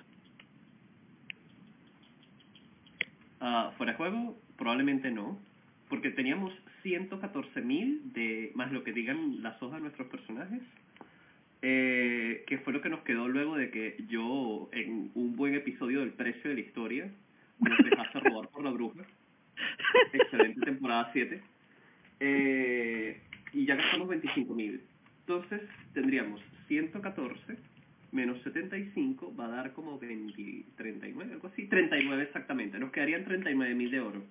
[3.39, 5.39] Ah, fuera de juego, probablemente no.
[5.89, 10.61] Porque teníamos 114.000 de más lo que digan las hojas de nuestros personajes.
[11.61, 15.99] Eh, que fue lo que nos quedó luego de que yo, en un buen episodio
[15.99, 17.11] del precio de la historia,
[17.59, 19.03] nos dejase robar por la bruja.
[20.13, 21.41] Excelente temporada 7.
[22.21, 23.21] Eh,
[23.53, 24.79] y ya gastamos 25.000.
[25.21, 25.61] Entonces
[25.93, 27.57] tendríamos 114
[28.11, 31.67] menos 75 va a dar como 20, 39, algo así.
[31.67, 32.79] 39 exactamente.
[32.79, 34.23] Nos quedarían 39.000 de oro.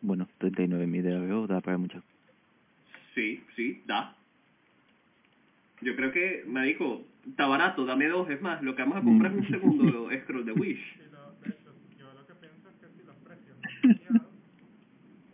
[0.00, 2.02] Bueno, 39.000 de oro da para mucho.
[3.14, 4.16] Sí, sí, da.
[5.82, 9.02] Yo creo que, me dijo, está barato, dame dos, es más, lo que vamos a
[9.02, 10.96] comprar es un segundo scroll de Wish.
[10.96, 13.98] Y lo, de hecho, yo lo que pienso es que si los precios no han
[13.98, 14.30] cambiado,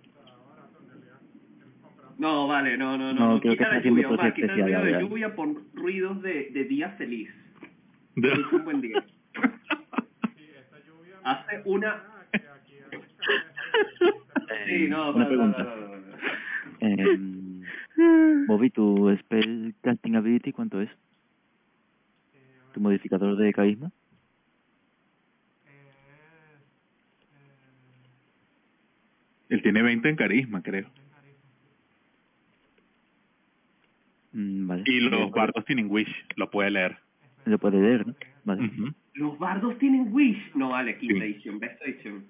[0.03, 1.21] está barato en realidad.
[1.61, 3.41] El comprar No, vale, no, no, No, no.
[3.41, 5.49] creo que quita está la haciendo lluvia, cosas va, quita el ruido de lluvia por
[5.75, 7.29] ruidos de, de día feliz.
[8.15, 9.05] De- Es un buen día.
[11.25, 12.39] Hace una- que
[14.69, 15.67] Sí, no, Una no, no, pregunta.
[16.81, 17.19] Eh,
[18.47, 20.91] Bobby, tu spell casting ability, ¿cuánto es?
[22.73, 23.91] ¿Tu modificador de carisma?
[29.49, 30.89] Él tiene 20 en carisma, creo.
[34.33, 34.83] Mm, vale.
[34.87, 36.99] Y los bardos tienen wish, lo puede leer.
[37.45, 38.15] Lo puede leer, ¿no?
[38.45, 38.71] Vale.
[39.15, 40.55] Los bardos tienen Wish.
[40.55, 41.33] No, vale, quinta Sí.
[41.33, 42.25] edición, best edición.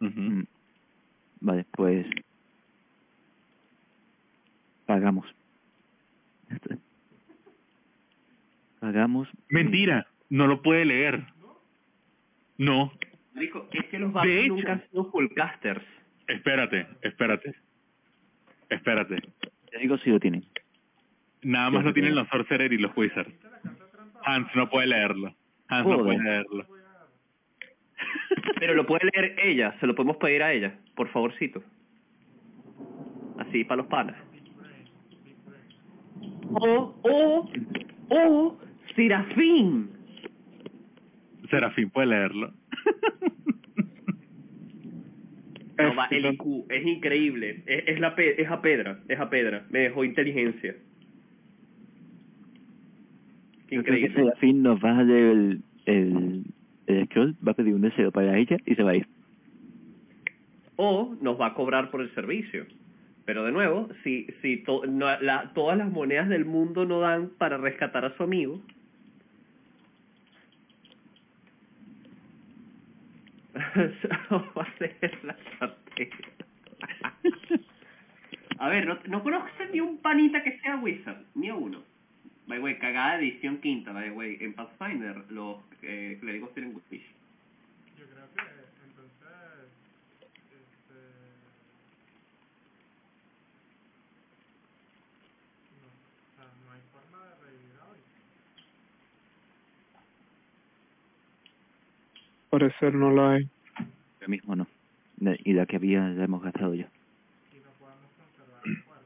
[0.00, 0.42] Mm.
[1.40, 2.06] Vale, pues...
[4.86, 5.26] Pagamos.
[8.80, 9.28] Pagamos...
[9.48, 11.24] Mentira, no lo puede leer.
[12.58, 12.92] No,
[13.34, 14.54] Marico, es que los De bardos hecho.
[14.54, 15.84] nunca han sido fullcasters.
[16.28, 17.54] espérate, espérate.
[18.68, 19.20] Espérate.
[19.70, 20.44] Te digo si lo tienen.
[21.44, 23.32] Nada más lo tienen los Sorcerer y los Wizards.
[24.24, 25.34] Hans no puede leerlo.
[25.68, 26.66] Hans no puede leerlo.
[28.58, 31.62] Pero lo puede leer ella, se lo podemos pedir a ella, por favorcito.
[33.38, 34.16] Así para los panas.
[36.50, 37.50] O, o,
[38.10, 38.58] o,
[38.94, 39.90] Serafín.
[41.50, 42.52] Serafín puede leerlo.
[45.76, 46.24] No, va, el.
[46.26, 47.62] IQ, es increíble.
[47.66, 49.66] Es, es, la, pe- es a pedra, es a pedra.
[49.70, 50.76] Me dejó inteligencia.
[53.74, 54.30] Yo creo que increíble.
[54.30, 56.44] Serafín nos va a el, el,
[56.86, 59.06] el scroll, va a pedir un deseo para ella y se va a ir.
[60.76, 62.66] o nos va a cobrar por el servicio.
[63.24, 67.30] Pero de nuevo, si, si to- no- la- todas las monedas del mundo no dan
[67.38, 68.60] para rescatar a su amigo,
[74.56, 75.36] va a ser la.
[78.58, 81.82] A ver, no, no conozco ni un panita que sea Wizard, ni a uno.
[82.46, 84.36] By the way, cagada edición quinta, by the way.
[84.40, 87.02] En Pathfinder los eh, clérigos tienen Wish.
[87.98, 88.42] Yo creo que
[88.84, 89.72] entonces,
[90.20, 91.00] este,
[95.80, 97.98] no, o sea, no hay forma de revivir hoy.
[102.50, 103.48] Parecer no la hay.
[103.76, 104.66] Ahora mismo no.
[105.44, 106.88] Y la que había la hemos gastado ya.
[107.54, 109.04] Y no podemos conservar el cuerpo.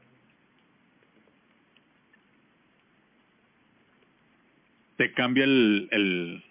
[4.99, 6.43] Te cambia el, el,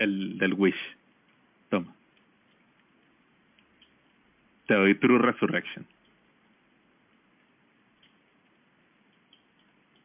[0.00, 0.74] el del wish.
[1.70, 1.94] Toma.
[4.66, 5.86] Te doy True Resurrection.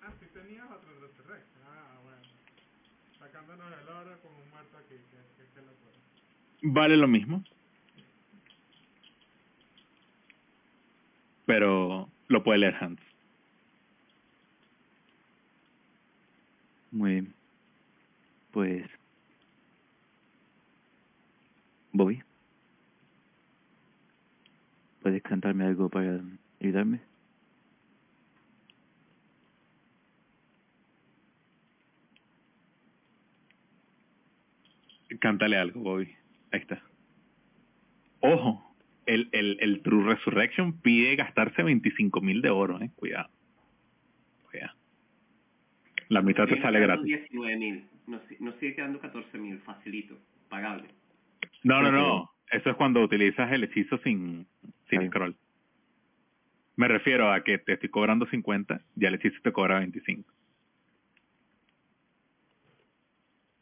[0.03, 1.63] Ah, sí tenías otro Resurrection.
[1.65, 2.21] Ah, bueno.
[3.17, 5.97] Sacándonos el oro con un muerto aquí, que, que, que locura.
[6.61, 7.43] Vale lo mismo.
[11.47, 13.01] Pero lo puede leer Hans.
[16.91, 17.36] Muy bien.
[18.58, 18.89] Pues...
[21.91, 22.24] Bobby.
[25.03, 26.22] ¿Puedes cantarme algo para
[26.60, 27.01] ayudarme?
[35.20, 36.16] Cántale algo, Bobby.
[36.51, 36.82] Ahí está.
[38.22, 42.89] Ojo, el, el, el True Resurrection pide gastarse 25 mil de oro, eh.
[42.95, 43.30] Cuidado.
[44.49, 44.74] Cuidado.
[46.10, 47.30] La mitad te sale gratis.
[47.30, 47.96] 19.000.
[48.08, 50.18] Nos, nos sigue quedando 14.000, facilito,
[50.49, 50.88] pagable.
[51.64, 52.32] No, no, no.
[52.51, 54.47] Eso es cuando utilizas el hechizo sin,
[54.89, 55.08] sin Ahí.
[55.08, 55.36] scroll.
[56.78, 60.32] Me refiero a que te estoy cobrando 50, ya el hechizo te cobra 25.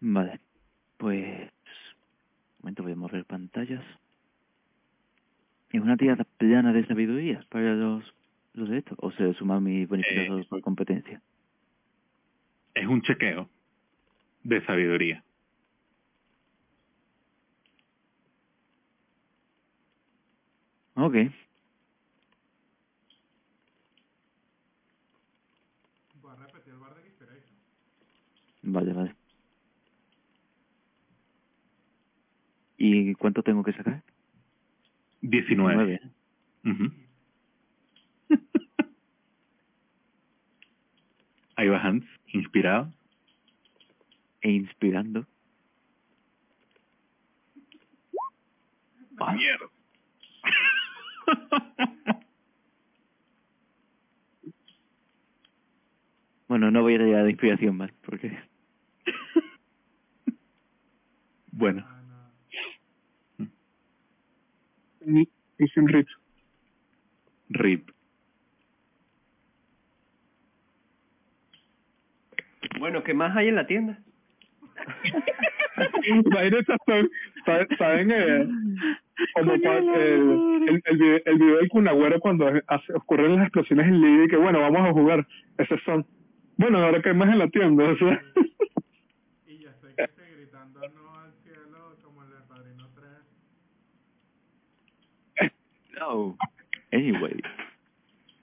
[0.01, 0.39] Vale.
[0.97, 1.49] Pues...
[2.59, 3.83] Un momento, voy a mover pantallas.
[5.71, 8.03] ¿Es una tirada plana de sabiduría para los,
[8.53, 8.95] los de esto?
[8.99, 10.45] ¿O se suma mi bonificador Eh.
[10.49, 11.21] por competencia?
[12.73, 13.49] Es un chequeo
[14.45, 15.23] de sabiduría.
[20.93, 21.15] Ok.
[26.21, 27.57] Voy a repetir el bar de Inspiration.
[28.61, 29.15] Vale, vale.
[32.77, 34.03] ¿Y cuánto tengo que sacar?
[35.21, 35.75] 19.
[35.75, 35.99] Nueve.
[36.63, 36.93] Ujú.
[41.55, 42.93] Ahí va Hans, inspirado.
[44.45, 45.25] E inspirando.
[49.33, 49.69] Mierda.
[56.47, 58.37] Bueno, no voy a llegar de inspiración más, porque...
[61.51, 62.29] bueno, Ah,
[65.57, 66.11] hice un rito.
[67.49, 67.89] RIP.
[72.79, 74.04] Bueno, ¿qué más hay en la tienda?
[76.07, 77.09] Imagínate, saben,
[77.45, 78.47] saben- saben eh,
[79.33, 83.87] como pa- el, el, el, video, el video del Kunagüero cuando hace, ocurren las explosiones
[83.87, 85.27] en Libia y que bueno, vamos a jugar.
[85.57, 86.05] Ese son.
[86.57, 88.21] Bueno, ahora que hay más en la tienda, o sea.
[89.47, 92.87] Y estoy casi gritando no al cielo como el de Padrino
[95.35, 95.51] 3.
[95.99, 96.37] No.
[96.91, 97.41] Anyway.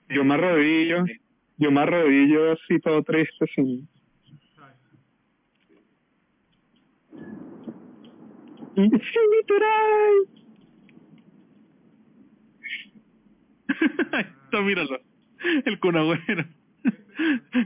[0.09, 1.05] Yo me arrodillo,
[1.57, 3.87] yo me arrodillo así todo triste, sin...
[8.75, 10.13] ¡Literal!
[14.43, 14.99] Esto míralo.
[15.65, 16.45] El cunagüero.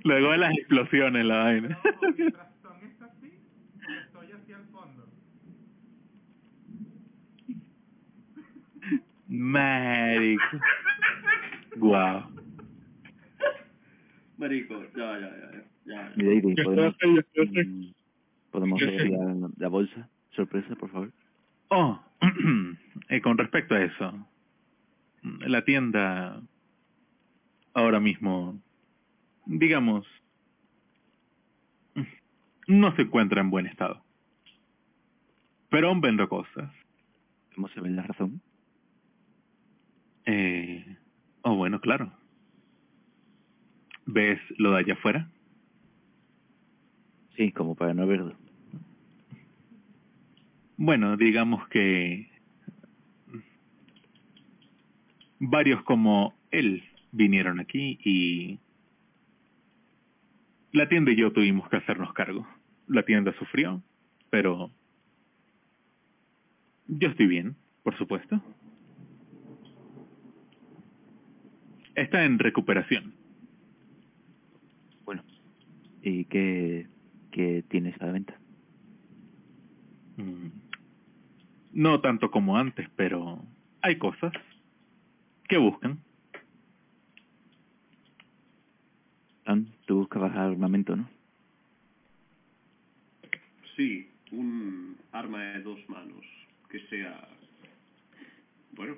[0.04, 1.80] Luego de las explosiones, la vaina.
[2.02, 3.32] No, mientras son estas así,
[4.06, 5.08] estoy hacia el fondo.
[9.28, 10.60] Marico.
[11.78, 12.24] Guau.
[14.38, 16.14] Marico, ya, ya, ya, ya.
[16.16, 16.96] Mira, Iri, Yo podemos,
[17.34, 17.94] yo mm,
[18.52, 20.10] podemos ver la, la bolsa.
[20.38, 21.12] Sorpresa, por favor.
[21.70, 22.00] Oh,
[23.10, 24.28] eh, con respecto a eso,
[25.24, 26.40] la tienda
[27.74, 28.62] ahora mismo,
[29.48, 30.06] digamos,
[32.68, 34.04] no se encuentra en buen estado.
[35.70, 36.72] Pero aún vendo cosas.
[37.56, 38.40] ¿Cómo se ve la razón?
[40.26, 40.98] Eh,
[41.42, 42.14] oh, bueno, claro.
[44.06, 45.32] ¿Ves lo de allá afuera?
[47.36, 48.47] Sí, como para no verlo.
[50.78, 52.30] Bueno, digamos que
[55.40, 58.60] varios como él vinieron aquí y
[60.72, 62.48] la tienda y yo tuvimos que hacernos cargo.
[62.88, 63.82] La tienda sufrió,
[64.30, 64.70] pero
[66.88, 68.40] yo estoy bien, por supuesto.
[71.96, 73.16] Está en recuperación.
[75.06, 75.24] Bueno.
[76.04, 76.88] ¿Y qué,
[77.32, 78.40] qué tienes a la venta?
[80.18, 80.67] Mm,
[81.78, 83.40] No tanto como antes, pero
[83.84, 84.34] hay cosas
[85.48, 86.00] que buscan.
[89.86, 91.08] Tú buscabas armamento, ¿no?
[93.76, 96.26] Sí, un arma de dos manos
[96.68, 97.30] que sea,
[98.72, 98.96] bueno,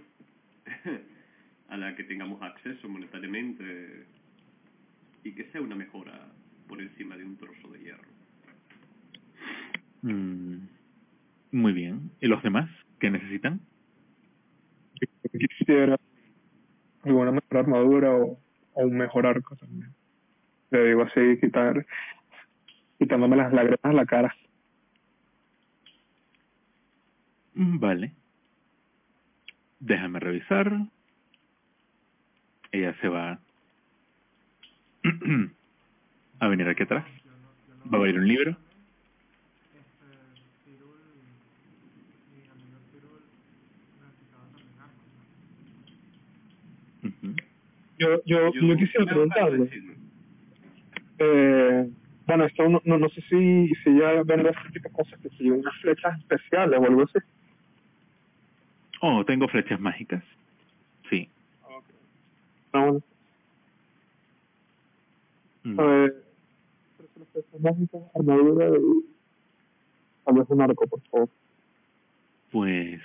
[1.67, 4.05] a la que tengamos acceso monetariamente
[5.25, 6.31] y que sea una mejora
[6.65, 8.09] por encima de un trozo de hierro.
[10.01, 10.78] Mm,
[11.51, 12.11] Muy bien.
[12.21, 12.69] ¿Y los demás?
[12.99, 13.59] ¿Qué necesitan?
[15.31, 15.95] quisiera
[17.03, 18.37] alguna mejor armadura o,
[18.73, 19.93] o un mejor arco también.
[20.71, 21.85] Le digo así, quitar,
[22.97, 24.35] quitándome las lágrimas a la cara.
[27.53, 28.13] Mm, Vale.
[29.79, 30.71] Déjame revisar.
[32.71, 33.39] Ella se va
[36.39, 37.05] a venir aquí atrás.
[37.91, 38.51] Va a abrir un libro.
[38.51, 38.57] Este,
[40.65, 40.79] Cyril,
[42.31, 43.23] mi amigo Cyril,
[43.99, 45.07] necesitaba también armas.
[47.01, 47.09] ¿no?
[47.09, 47.35] Ujú.
[47.99, 49.69] Yo, yo, yo quisiera preguntarle,
[51.19, 51.89] eh,
[52.25, 55.29] bueno, esto no, no, no sé si, si ya vende ese tipo de cosas, que
[55.31, 57.19] si unas flechas especiales o algo así.
[59.01, 60.23] Oh, tengo flechas mágicas.
[61.09, 61.29] Sí.
[62.73, 63.01] No,
[65.63, 65.77] Mm.
[65.77, 66.13] eh,
[67.33, 69.05] flechas mágicas, armadura y
[70.23, 71.29] tal vez un arco, por favor.
[72.51, 73.01] Pues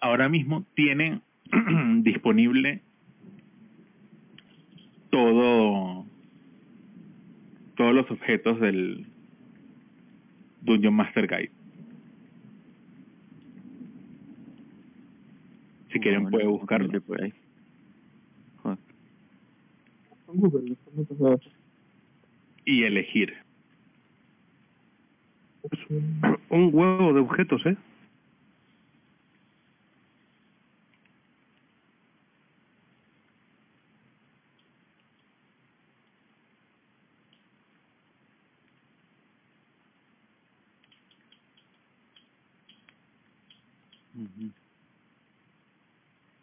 [0.00, 1.20] ahora mismo tiene
[2.02, 2.82] disponible
[5.10, 6.06] todo
[7.76, 9.06] todos los objetos del
[10.62, 11.52] Dungeon Master Guide.
[15.92, 17.32] Si quieren Bueno, puede vamos a buscarlo meter Por ahí.
[18.56, 18.78] Joder.
[20.26, 21.52] Google, entonces,
[22.64, 23.34] y elegir.
[26.50, 27.76] Un huevo de objetos, ¿eh?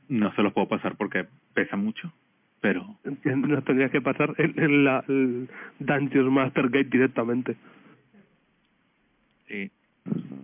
[0.08, 2.14] No se los puedo pasar porque pesa mucho,
[2.62, 5.50] pero Nos tendrías que pasar el, el, la- el
[5.80, 7.56] Dungeon Master Gate directamente.
[9.48, 9.72] Sí.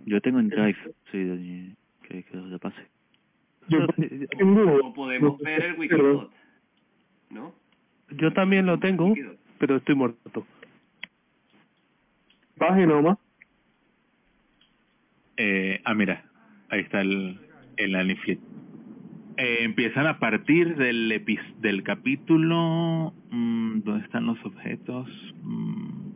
[0.06, 0.76] Yo tengo en Drive,
[1.12, 1.74] sí,
[2.08, 2.82] que, que os pase.
[3.68, 3.86] Yo.
[4.82, 6.28] O podemos ver el
[7.30, 7.54] ¿no?
[8.10, 9.14] Yo también lo tengo,
[9.58, 10.44] pero estoy muerto.
[12.58, 13.18] Página o más.
[15.36, 16.24] Eh, ah, mira,
[16.72, 17.38] ahí está el,
[17.76, 18.38] el Alien Fleet.
[19.36, 23.14] Eh, empiezan a partir del epis- del capítulo...
[23.30, 25.08] mm, ¿Dónde están los objetos?
[25.42, 26.10] Mm,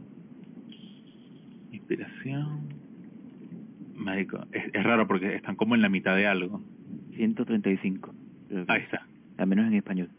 [1.72, 2.74] inspiración...
[3.94, 6.62] Marico, es, es raro porque están como en la mitad de algo.
[7.16, 8.14] 135.
[8.48, 8.84] creo que Ahí es.
[8.84, 9.06] está.
[9.38, 10.10] Al menos en español.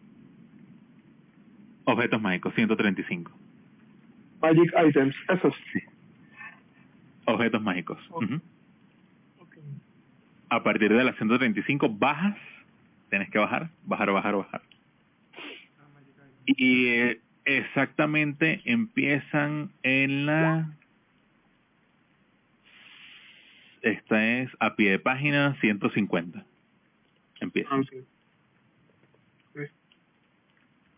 [1.85, 3.31] Objetos mágicos, 135.
[4.41, 5.53] Magic Items, esos.
[5.71, 5.79] Sí.
[7.25, 7.99] Objetos mágicos.
[10.50, 12.38] A partir de la 135 bajas,
[13.10, 14.62] tienes que bajar, bajar, bajar, bajar.
[16.45, 20.74] Y eh, exactamente empiezan en la...
[23.82, 26.45] Esta es a pie de página 150.
[27.39, 27.70] Empieza.
[27.72, 27.82] Ah.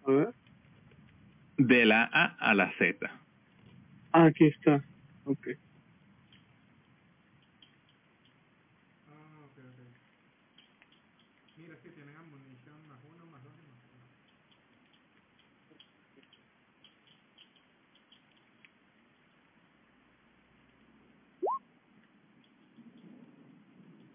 [0.06, 0.34] A ver.
[1.58, 3.12] De la A a la Z.
[4.12, 4.84] Ah, aquí está.
[5.26, 5.50] Ok.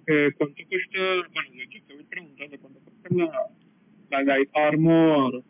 [0.06, 0.98] Eh, ¿Cuánto cuesta?
[1.32, 3.08] Bueno, de hecho te voy preguntando, ¿cuánto cuesta
[4.10, 5.42] la, la Armor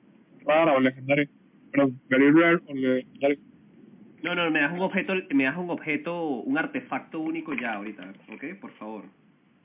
[0.46, 1.28] rara o legendaria?
[1.72, 3.38] Perdón, Very Rare o legendaria.
[4.22, 8.12] No, no, me das un objeto, me das un objeto, un artefacto único ya ahorita,
[8.32, 8.59] ¿ok?
[8.61, 9.05] Por favor.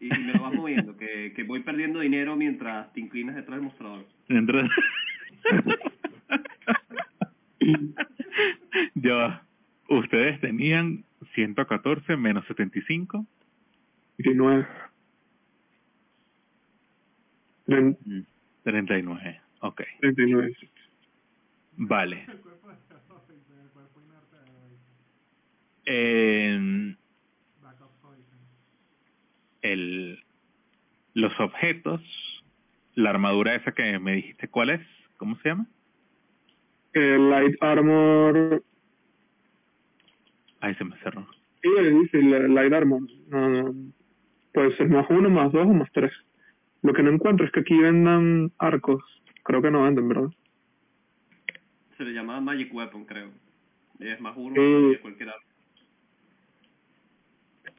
[0.01, 3.57] Y, y me lo vas moviendo, que, que voy perdiendo dinero mientras te inclinas detrás
[3.57, 4.05] del mostrador.
[4.27, 4.69] Dentro de-
[8.95, 9.45] ya va.
[9.89, 11.03] Ustedes tenían
[11.35, 13.25] 114 menos 75.
[14.19, 14.67] 19.
[17.67, 18.21] Tren- Mm.
[18.63, 19.41] 39.
[19.61, 19.81] Ok.
[20.01, 20.53] 39.
[20.59, 20.69] sí.
[21.77, 22.25] Vale.
[25.85, 26.97] En
[29.61, 30.19] el,
[31.13, 32.01] los objetos,
[32.95, 34.81] la armadura esa que me dijiste, ¿cuál es?
[35.17, 35.67] ¿Cómo se llama?
[36.93, 38.63] Eh, Light Armor.
[40.61, 41.27] Ahí se me cerró.
[41.61, 41.69] Sí,
[42.03, 43.01] dice Light Armor.
[43.29, 43.75] No, no.
[44.53, 46.11] Puede ser más uno, más dos o más tres.
[46.81, 49.03] Lo que no encuentro es que aquí vendan arcos.
[49.43, 50.29] Creo que no venden, ¿verdad?
[51.97, 53.29] Se le llama Magic Weapon, creo.
[53.99, 54.93] Es más uno Sí.
[54.95, 55.43] que cualquier arma.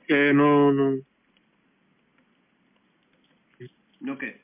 [0.06, 0.96] Que no, no.
[4.00, 4.40] ¿No qué?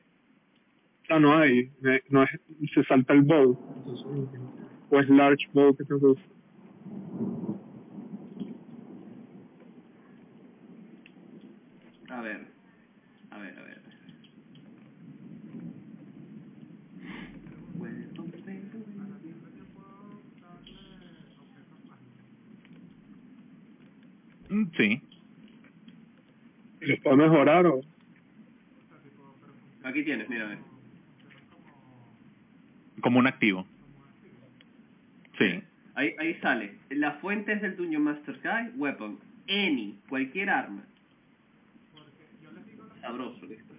[1.09, 1.71] Ah, no hay.
[1.85, 2.31] Eh, No es,
[2.75, 3.59] se salta el bow.
[4.91, 6.27] O es large bow que tengo que usar.
[12.09, 12.47] A ver.
[13.31, 13.83] A ver, a ver.
[24.46, 24.46] Mm,
[24.77, 25.03] Sí.
[26.81, 27.81] ¿Y ¿Los puedo mejorar o...?
[29.85, 30.59] Aquí tienes, mira, a ver.
[33.01, 33.67] Como un activo.
[35.39, 35.63] Sí.
[35.95, 36.77] Ahí, ahí sale.
[36.91, 40.83] Las fuentes del Dungeon Master Guide, Weapon, Any, cualquier arma.
[43.01, 43.77] Sabroso, listo.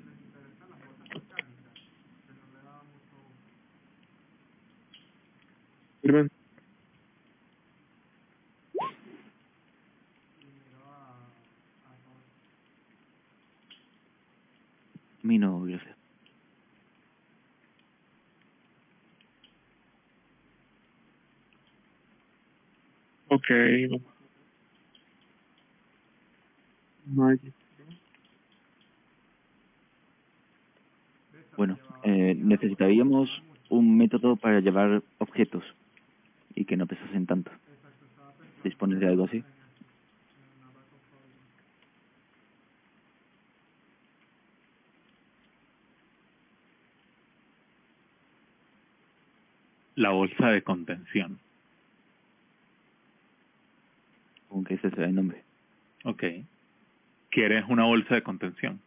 [23.29, 23.47] Ok.
[31.57, 33.29] Bueno, eh, necesitaríamos
[33.69, 35.63] un método para llevar objetos
[36.55, 37.51] y que no pesasen tanto.
[38.63, 39.45] ¿Dispones de algo así?
[49.97, 51.39] La bolsa de contención.
[54.51, 55.41] Aunque ese sea el nombre.
[56.03, 56.23] Ok.
[57.31, 58.79] ¿Quieres una bolsa de contención?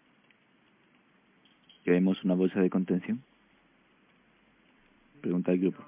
[1.85, 3.21] ¿Queremos una bolsa de contención?
[5.21, 5.85] Pregunta el grupo.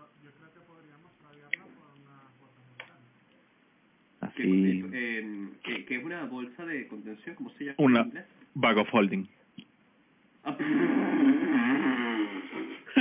[4.21, 7.37] ¿Qué, Así, eh, ¿qué, qué es una bolsa de contención?
[7.37, 8.11] ¿Cómo se llama Una-?
[8.55, 9.29] Bag of holding.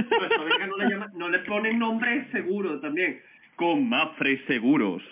[0.10, 3.20] Verga no le, llama, no le ponen nombre seguro también.
[3.56, 5.04] Con Mafre Seguros.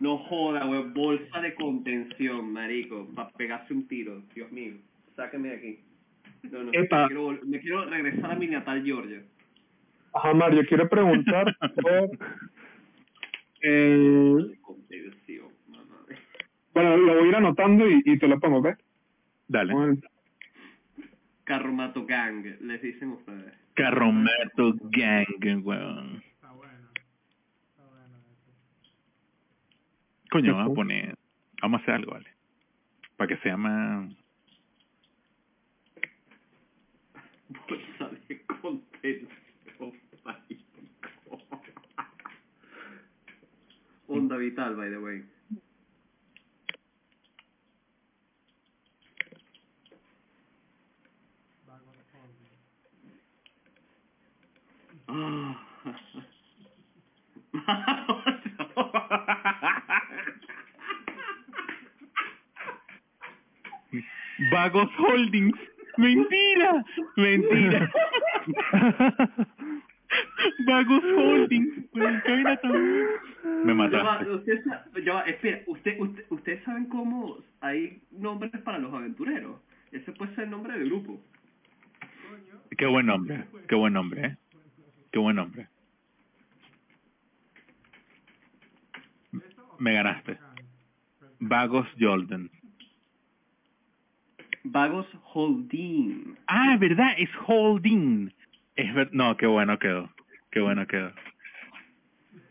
[0.00, 4.22] No joda, wey, bolsa de contención, marico, para pegarse un tiro.
[4.34, 4.74] Dios mío,
[5.16, 5.78] sáquenme de aquí.
[6.50, 7.02] No, no, Epa.
[7.02, 9.22] me quiero, vol- me quiero regresar a mi natal Georgia.
[10.14, 12.10] Ajá, Mario, quiero preguntar por...
[13.62, 16.04] Eh, Contención, mamá.
[16.74, 18.76] bueno, lo voy a ir anotando y, y te lo pongo, ¿ok?
[19.46, 19.98] Dale.
[21.44, 23.54] Carromato Gang, les dicen ustedes.
[23.74, 26.22] Carromato Gang, weón.
[26.24, 26.88] Está bueno.
[27.70, 28.52] Está bueno eso.
[30.30, 31.18] Coño, vamos a poner...
[31.60, 32.30] Vamos a hacer algo, ¿vale?
[33.16, 34.10] Para que sea más...
[37.68, 39.28] Bolsa de contención,
[40.24, 41.38] marico.
[44.08, 45.24] Onda vital, by the way.
[64.50, 65.54] Vagos Holdings.
[65.98, 66.82] Mentira,
[67.16, 67.92] mentira.
[70.66, 71.84] Vagos Holdings.
[73.64, 74.30] Me mataste.
[74.30, 74.62] usted
[75.26, 79.60] espera, usted, usted, ustedes saben cómo hay nombres para los aventureros.
[79.90, 81.20] Ese puede ser el nombre del grupo.
[82.78, 84.36] Qué buen nombre, qué buen nombre, ¿eh?
[85.12, 85.68] Qué buen nombre.
[89.78, 90.38] Me ganaste.
[91.38, 92.50] Vagos Jordan.
[94.64, 96.36] Vagos Holding.
[96.46, 97.14] Ah, ¿verdad?
[97.18, 98.32] Es Holding.
[98.76, 99.10] Es ver...
[99.12, 100.08] No, qué bueno quedó.
[100.50, 101.12] Qué bueno quedó.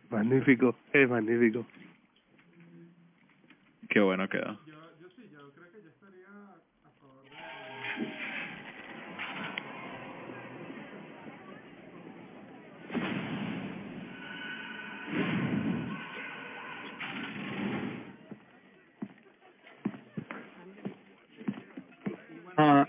[0.10, 1.66] Magnífico, es magnífico.
[3.90, 4.60] Qué bueno quedó.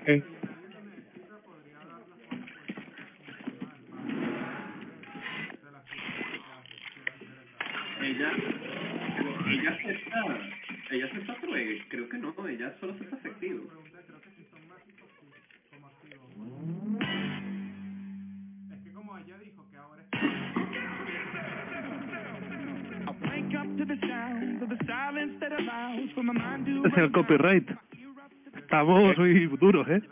[0.05, 0.21] Eh,
[8.03, 8.33] Ella,
[9.47, 10.39] ella acepta,
[10.91, 13.63] ella acepta trueque, creo que no, ella solo acepta efectivo.
[18.73, 20.09] Es que como ella dijo que ahora es...
[26.85, 27.71] Es el copyright.
[28.73, 30.03] Estamos muy duros, ¿eh?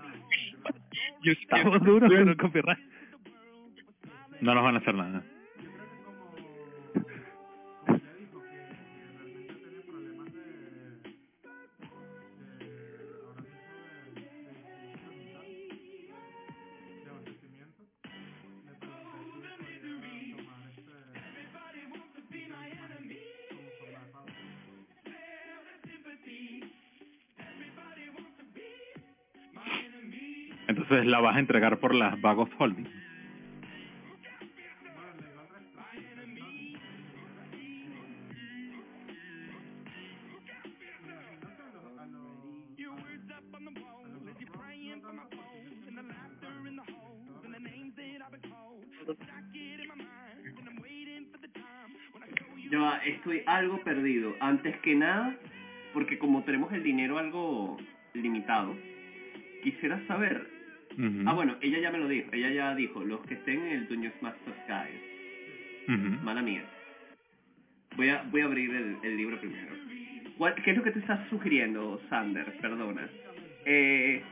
[1.25, 2.79] Estamos duros con el copyright.
[4.43, 5.23] No nos van a hacer nada.
[30.71, 32.87] Entonces la vas a entregar por las Vagos Holding.
[52.71, 54.37] Yo estoy algo perdido.
[54.39, 55.35] Antes que nada,
[55.93, 57.77] porque como tenemos el dinero algo
[58.15, 58.77] limitado,
[59.65, 60.60] quisiera saber.
[61.27, 62.29] Ah, bueno, ella ya me lo dijo.
[62.33, 65.95] Ella ya dijo, los que estén en el Dungeons Master Guide.
[65.97, 66.23] Ujú.
[66.25, 66.65] Mala mía.
[67.97, 69.75] Voy a, voy a abrir el, el libro primero.
[70.37, 72.57] ¿Cuál- ¿Qué es lo que tú estás sugiriendo, Sander?
[72.61, 73.09] Perdona.
[73.65, 74.23] Eh,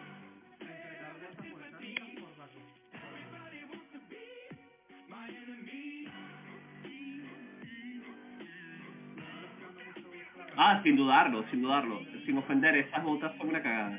[10.56, 12.00] ah, sin dudarlo, sin dudarlo.
[12.26, 13.98] Sin ofender, esas botas son una cagada.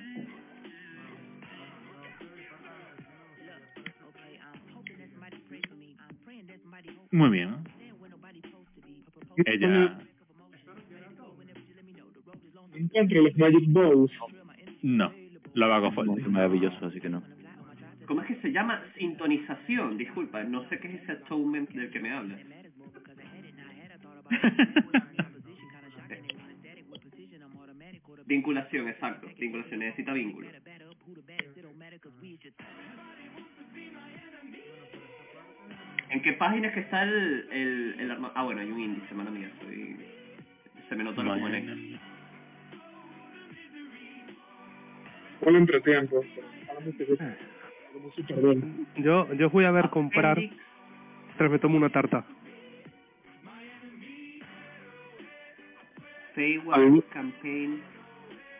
[7.12, 7.56] Muy bien.
[9.46, 10.00] Ella...
[12.74, 14.12] encuentro los Magic Balls.
[14.82, 15.12] No.
[15.54, 16.32] La Vagos Es Holding.
[16.32, 17.24] maravilloso, así que no.
[18.06, 18.82] ¿Cómo es que se llama?
[18.98, 19.98] Sintonización.
[19.98, 22.38] Disculpa, no sé qué es ese atonement del que me habla.
[28.26, 29.28] Vinculación, exacto.
[29.40, 30.48] Vinculación, necesita vínculo.
[36.10, 38.32] ¿En qué página es que está el, el, el arma?
[38.36, 39.50] Ah, bueno, hay un índice, mano mía.
[39.62, 39.96] Soy...
[40.90, 41.46] Se me nota lo como.
[45.40, 46.22] Con el entretiempo.
[48.98, 50.58] Yo, yo fui a ver comprar, Appendix,
[51.38, 52.26] tras me tomo una tarta.
[56.34, 57.82] Feywild Campaign.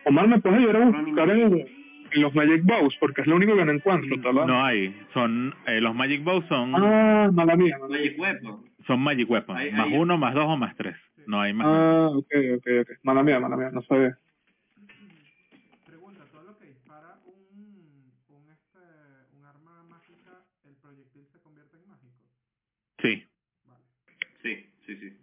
[0.04, 1.79] Omar, ¿me puedes ayudar a buscar en, en
[2.18, 2.96] los Magic Bows?
[2.98, 4.34] Porque es lo único que no encuentro, ¿tal?
[4.46, 4.94] No hay.
[5.14, 7.98] Son, eh, los Magic Bows son, Ah, mala mía, mala mía.
[8.00, 8.70] Magic Weapon.
[8.86, 9.58] son Magic Weapons.
[9.58, 10.96] Ahí- más ahí- uno, más dos o más tres.
[11.26, 11.66] No hay más.
[11.68, 12.90] Ah, ok, ok, ok.
[13.02, 14.18] Mala mía, mala mía, no sabía.
[15.86, 18.78] Pregunta, todo lo que dispara un, un, este,
[19.38, 22.24] un arma mágica, el proyectil se convierte en mágico.
[23.00, 23.24] Sí.
[23.66, 23.84] Vale,
[24.42, 25.16] Sí, sí, sí.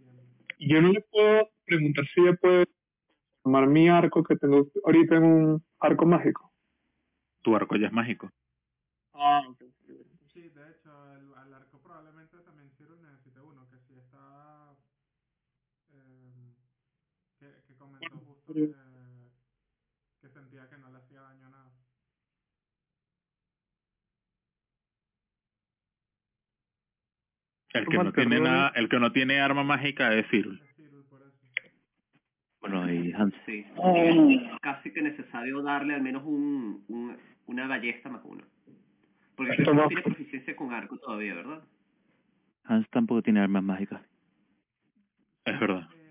[0.59, 2.65] Yo no le puedo preguntar si ella puede
[3.43, 6.46] tomar mi arco que tengo ahorita en un arco mágico.
[7.47, 8.29] Tu arco ya es mágico.
[9.13, 9.63] Ah, ok.
[10.33, 14.75] Sí, de hecho, el, al arco probablemente también Cyril necesite uno, que sí está...
[15.93, 16.53] em,
[17.39, 18.75] que, que comentó justo que,
[20.19, 21.71] que sentía que no le hacía daño a nada.
[27.69, 30.49] El que no tiene nada, el que no tiene arma mágica es eso.
[32.59, 33.33] Bueno, y Hans.
[33.45, 33.65] Sí.
[33.95, 38.43] Es casi que necesario darle al menos un, un una ballesta más uno.
[39.35, 41.63] Porque que no tiene proficiencia con arco todavía, ¿verdad?
[42.63, 44.01] Hans tampoco tiene armas mágicas.
[45.45, 45.87] Es verdad.
[45.93, 46.07] Eh,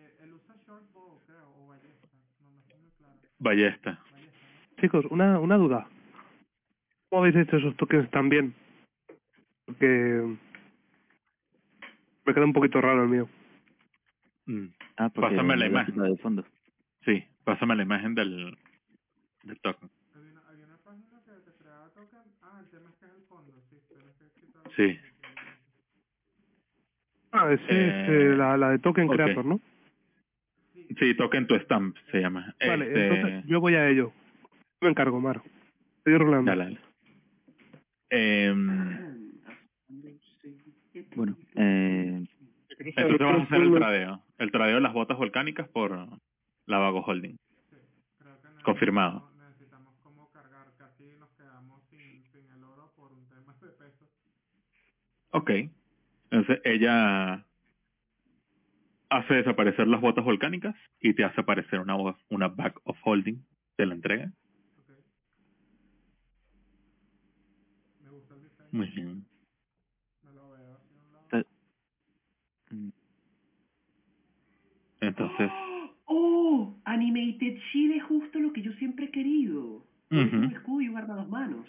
[3.39, 3.99] ballesta.
[4.81, 5.89] Chicos, una, una duda.
[7.09, 8.55] ¿Cómo habéis hecho esos tokens tan bien?
[9.65, 10.37] Porque
[12.25, 13.29] me queda un poquito raro el mío.
[14.47, 14.67] Mm.
[14.97, 15.97] Ah, Pásame la imagen.
[15.97, 16.45] de fondo.
[17.05, 18.57] Sí, pásame la imagen del,
[19.45, 19.91] del token.
[20.15, 22.21] Había una, había una página que te creaba token.
[22.43, 23.77] Ah, el tema es que es el fondo, sí.
[23.89, 24.99] Tienes que quitar el Sí.
[27.33, 29.15] Ah, es Eh, eh, la, la de Token ok.
[29.15, 29.61] Creator, ¿no?
[30.99, 32.55] Sí, token to stamp se llama.
[32.65, 34.13] Vale, Este, entonces yo voy a ello.
[34.81, 35.43] Me encargo, Mar.
[35.99, 36.51] Estoy rolando.
[36.51, 36.81] Dale, dale.
[38.11, 39.33] Em,
[41.17, 42.25] Bueno, eh,
[42.79, 44.23] entonces vamos a hacer el tradeo.
[44.39, 45.91] El tradeo de las botas volcánicas por
[46.67, 47.37] la Vago Holding.
[48.63, 49.29] Confirmado.
[49.35, 53.69] necesitamos- Necesitamos como cargar, casi nos quedamos sin, sin el oro por un tema de
[53.73, 54.09] peso.
[55.37, 55.51] Ok.
[56.31, 57.45] Entonces ella
[59.11, 61.95] hace desaparecer las botas volcánicas y te hace aparecer una,
[62.31, 63.37] una bag of holding.
[63.77, 64.33] Te la entrega.
[64.79, 64.91] Ok.
[68.03, 68.69] Me gusta el diseño.
[68.73, 69.27] Muy bien.
[70.25, 71.27] Me lo veo hacia un lado.
[71.31, 72.89] ta- mm,
[75.03, 75.51] Entonces,
[76.07, 76.75] ¡Oh!
[76.85, 79.85] Animated Shield es justo lo que yo siempre he querido.
[80.11, 80.37] Es Ujú.
[80.37, 81.67] un escudo y un arma a las manos.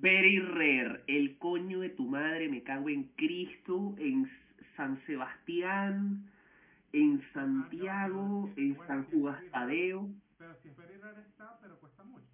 [0.00, 1.02] Very rare.
[1.06, 4.28] El coño de tu madre, me cago en Cristo, en
[4.76, 6.24] San Sebastián,
[6.92, 10.08] en Santiago, en San Judas Tadeo.
[10.38, 12.24] Pero si es very rare está, pero cuesta mucho.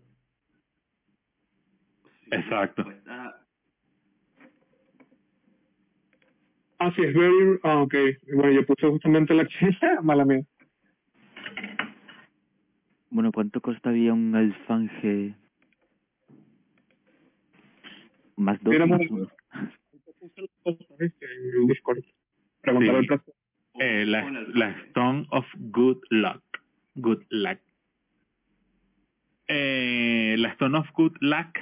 [2.30, 2.84] Exacto.
[2.84, 3.36] Cuesta-
[6.82, 7.58] Ah, sí, es very...
[7.62, 7.94] Ah, ok.
[8.36, 10.40] Bueno, yo puse justamente la chile, mala mía.
[13.11, 15.34] bueno, ¿cuánto costaría un alfanje?
[18.41, 19.28] Más dos Mira, más uno.
[20.64, 21.99] En Discord.
[22.62, 22.84] El
[23.78, 26.43] eh, la, la Stone of Good Luck.
[26.95, 27.59] Good Luck.
[29.47, 31.59] Eh, la Stone of Good Luck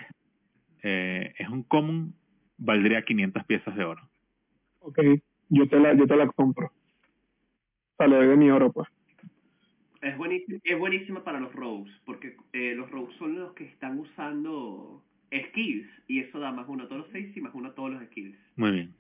[0.84, 2.14] eh, es un común,
[2.58, 4.08] valdría 500 piezas de oro.
[4.78, 5.00] Ok,
[5.48, 6.66] yo te la, yo te la compro.
[6.66, 8.88] O sea, le doy de mi oro, pues.
[10.00, 13.98] Es buenísima, es buenísima para los rogues, porque eh, los rogues son los que están
[13.98, 17.74] usando skills, y eso da más uno a todos los seis y más uno a
[17.74, 18.36] todos los skills.
[18.56, 18.94] Muy bien.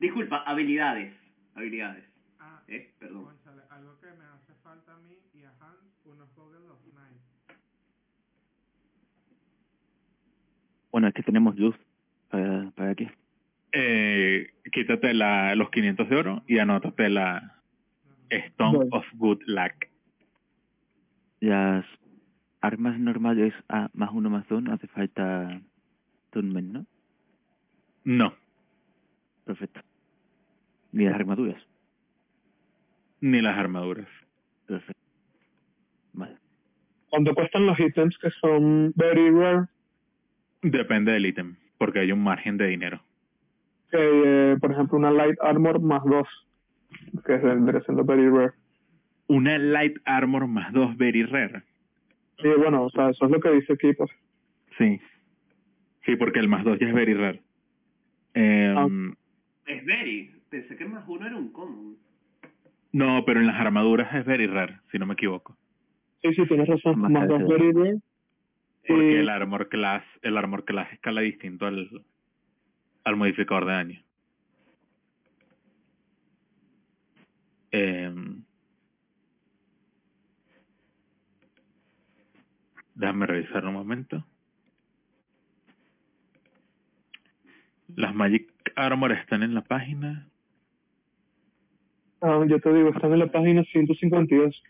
[0.00, 1.12] Disculpa, habilidades.
[1.54, 2.04] Habilidades.
[2.38, 3.24] Ah, Eh, perdón.
[3.24, 7.20] Conchale, algo que me hace falta a mí y a Hans, unos Google of Night.
[10.92, 11.76] Bueno, es que tenemos luz.
[12.30, 13.10] ¿Para, para qué?
[13.72, 17.60] Eh, quítate la, los 500 de oro y anótate la
[18.30, 19.86] Stone of Good Luck.
[21.40, 21.84] Las
[22.66, 25.60] armas normales a más uno más dos no hace falta
[26.30, 26.86] Tunmen, ¿no?
[28.04, 28.34] No,
[29.44, 29.80] Perfecto.
[30.92, 31.62] Ni las armaduras.
[33.20, 34.08] ni las armaduras.
[34.66, 35.00] Perfecto.
[36.12, 36.36] Vale.
[37.10, 39.66] ¿Cuánto cuestan los ítems que son very rare?
[40.62, 43.00] Depende del ítem, porque hay un margen de dinero.
[43.90, 43.98] Que,
[44.52, 46.28] eh, por ejemplo, una light armor más dos,
[47.24, 48.52] que vendría siendo very rare.
[49.28, 51.62] Una Light Armor más dos Very Rare.
[52.38, 54.10] Y bueno, o sea, eso es lo que dice aquí, pues.
[54.78, 55.00] Sí.
[56.04, 57.42] Sí, porque el más dos ya es Very Rare.
[58.34, 58.86] Eh, Ah.
[59.66, 60.32] Es very.
[60.48, 61.96] Pensé que más uno era un common.
[62.92, 65.56] No, pero en las armaduras es Very Rare, si no me equivoco.
[66.22, 67.00] Sí, sí, tienes razón.
[67.00, 67.98] Más Más dos very rare.
[68.86, 71.90] Porque Eh, el armor class, el armor class escala distinto al,
[73.04, 74.02] al modificador de daño.
[77.72, 78.35] Em,
[82.96, 84.26] déjame revisar un momento.
[87.94, 90.28] Las Magic Armor están en la página.
[92.20, 94.62] ah, yo te digo, están en la página 152.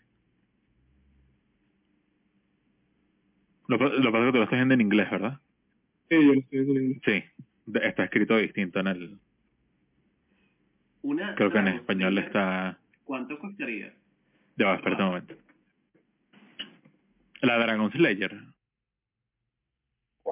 [3.67, 5.39] Lo, lo que pasa es que tú lo estás viendo en inglés, ¿verdad?
[6.09, 6.99] Sí, yo lo estoy viendo.
[7.05, 7.23] Sí.
[7.65, 9.19] De- Está escrito distinto en el...
[11.01, 12.77] Una Creo que en español está...
[13.03, 13.93] ¿Cuánto costaría?
[14.57, 15.35] Ya va, espérate un momento.
[17.41, 18.31] La Dragon Slayer.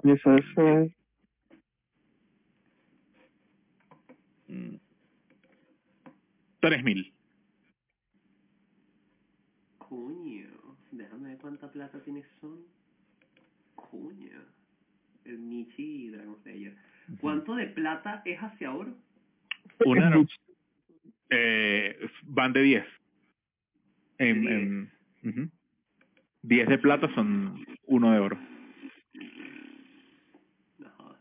[0.03, 0.91] Eso es, eh,
[4.47, 4.75] Mm.
[6.59, 7.11] 3000.
[9.79, 10.47] Coño,
[10.91, 12.59] déjame ver cuánta plata tiene son.
[13.75, 14.29] Coño.
[15.25, 16.75] El Nichi y Dragon Slayer.
[17.19, 18.95] ¿Cuánto de plata es hacia oro?
[19.85, 20.35] Una mucho.
[21.31, 22.85] eh, van de 10.
[24.19, 24.91] En, en,
[25.23, 25.49] ujú.
[26.47, 28.37] 10 de plata son 1 de oro.
[30.79, 31.19] No jodas.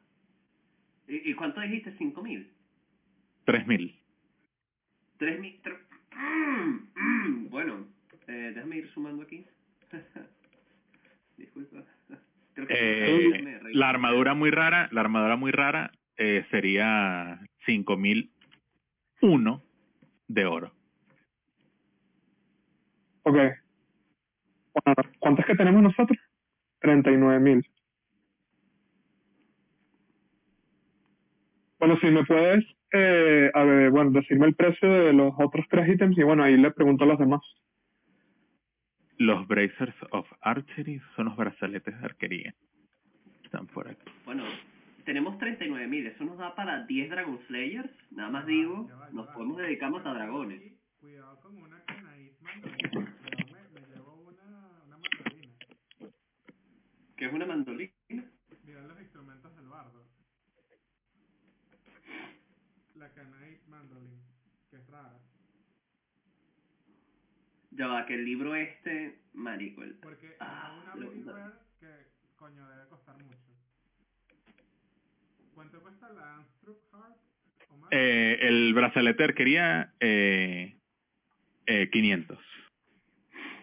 [1.08, 1.94] ¿Y, ¿Y cuánto dijiste?
[1.98, 2.50] ¿Cinco mil?
[3.44, 4.00] 3000.
[5.18, 5.60] ¿Tres mil?
[5.62, 5.78] tre-
[6.16, 7.86] Mm, mm, Bueno,
[8.28, 9.44] eh, déjame ir sumando aquí.
[11.36, 11.82] Disculpa.
[12.54, 13.68] Creo que Eh, revisar.
[13.74, 19.62] la armadura muy rara, la armadura muy rara eh, sería 5001
[20.28, 20.72] de oro.
[23.24, 23.36] Ok.
[24.74, 26.18] Bueno, ¿cuántas que tenemos nosotros?
[26.80, 27.66] 39 mil.
[31.78, 35.88] Bueno, si me puedes, eh, a ver, bueno, decirme el precio de los otros tres
[35.88, 37.40] ítems y bueno, ahí le pregunto a los demás.
[39.18, 42.54] Los Bracers of Archery son los brazaletes de arquería.
[43.44, 44.10] Están por aquí.
[44.24, 44.44] Bueno,
[45.04, 46.06] tenemos 39 mil.
[46.06, 47.90] Eso nos da para 10 Dragon Slayers.
[48.10, 50.62] Nada más digo, nos podemos dedicar a dragones.
[51.00, 53.14] Cuidado con una Kenite mandolina.
[53.38, 55.54] Yo me, me llevo una, una mandolina.
[57.24, 57.90] ¿Qué es una mandolina?
[58.66, 60.04] Mira los instrumentos del bardo.
[62.96, 64.20] La Kenite mandolin,
[64.70, 65.18] que es rara.
[67.70, 69.94] Ya va, que el libro este, marico, el...
[69.94, 71.86] Porque Ah, es una rare que,
[72.36, 73.38] coño, debe costar mucho.
[75.54, 76.76] ¿Cuánto cuesta la Anstrup?
[77.70, 77.88] Omar?
[77.90, 80.76] Eh, el brazalete de arquería, eh,
[81.64, 82.38] eh, 500.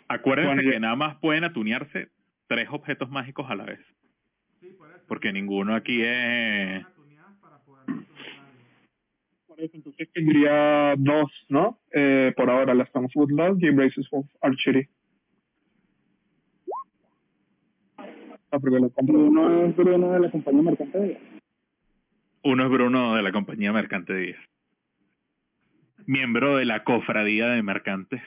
[0.08, 2.10] Acuérdense yo- que nada más pueden atunearse
[2.52, 3.80] tres objetos mágicos a la vez.
[4.60, 5.06] sí, por eso.
[5.08, 6.86] Porque ninguno aquí es...
[9.48, 11.80] Por eso, entonces tendría dos, ¿no?
[11.94, 14.86] Eh, por ahora, las Stone Log y Braces of Archery.
[17.98, 19.18] Ah, porque lo compro.
[19.18, 21.18] Uno es Bruno de la compañía mercantil.
[22.44, 24.38] Uno es Bruno de la compañía Mercante 10.
[26.06, 28.22] Miembro de la cofradía de mercantes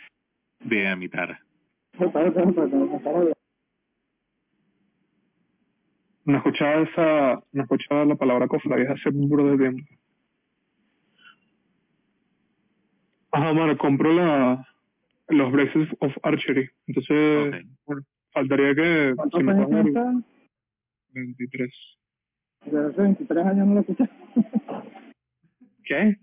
[0.61, 1.45] de Amitara.
[6.25, 9.85] No escuchaba esa, no escuchaba la palabra cofradía hace un buro de tiempo.
[13.33, 14.67] Ajá, bueno, compro la,
[15.29, 16.69] los Braces of Archery.
[16.87, 18.03] Entonces, bueno,
[18.33, 20.13] faltaría que ¿Cuántos me años ponga el está?
[21.13, 21.71] 23.
[22.67, 24.09] Desde hace 23 años no lo escuché.
[25.85, 26.17] ¿Qué?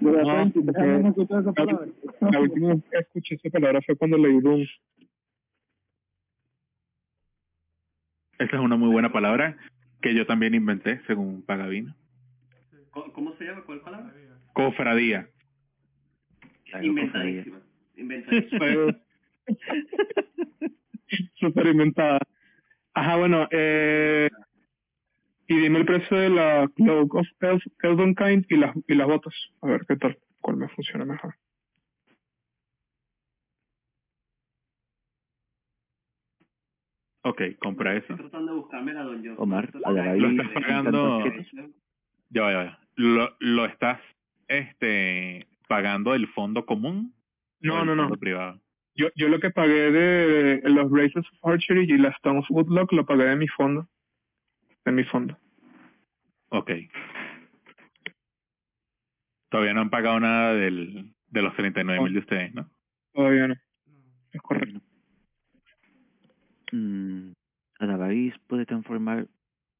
[0.00, 1.86] Desde hace No, 23 porque- años no escuché esa palabra.
[2.30, 4.64] La última vez que escuché esa palabra fue cuando leí Doom.
[8.38, 9.56] Esa es una muy buena palabra
[10.02, 11.94] que yo también inventé, según Pagavino.
[12.90, 13.62] ¿Cómo se llama?
[13.64, 14.12] ¿Cuál palabra?
[14.52, 15.28] Cofradía.
[16.82, 17.60] Inventadísima.
[17.96, 18.98] Inventadísima.
[21.40, 22.18] Súper inventada.
[22.94, 24.28] Ajá, bueno, eh,
[25.48, 29.34] y dime el precio de la Cloak of Elf, Elvenkind y las, y las botas.
[29.60, 31.34] A ver qué tal, cuál me funciona mejor.
[37.28, 38.12] Ok, compra eso.
[38.12, 39.34] Estoy tratando de buscarme la Don Johnson.
[39.38, 41.24] Omar, a la Lo estás pagando-
[42.30, 42.78] Ya va, ya va.
[42.94, 44.00] Lo, lo estás
[44.48, 47.12] este pagando del fondo común
[47.62, 48.16] o No, del no, no.
[48.16, 48.60] privado.
[48.94, 52.92] Yo, yo lo que pagué de los Braces of Archery y las Stone of Woodlock
[52.92, 53.88] lo pagué de mi fondo.
[54.84, 55.36] De mi fondo.
[56.50, 56.70] Ok.
[59.50, 62.70] Todavía no han pagado nada del, de los 39 mil de ustedes, ¿no?
[63.12, 63.54] Todavía no.
[64.32, 64.75] Es correcto.
[66.76, 67.32] Mm,
[67.78, 69.28] Adabais puede transformar,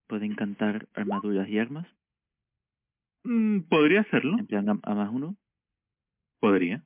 [0.08, 1.86] puede encantar armaduras y armas,
[3.28, 4.38] Mm, Podría hacerlo.
[4.38, 5.36] en plan a, a más uno.
[6.40, 6.80] Podría.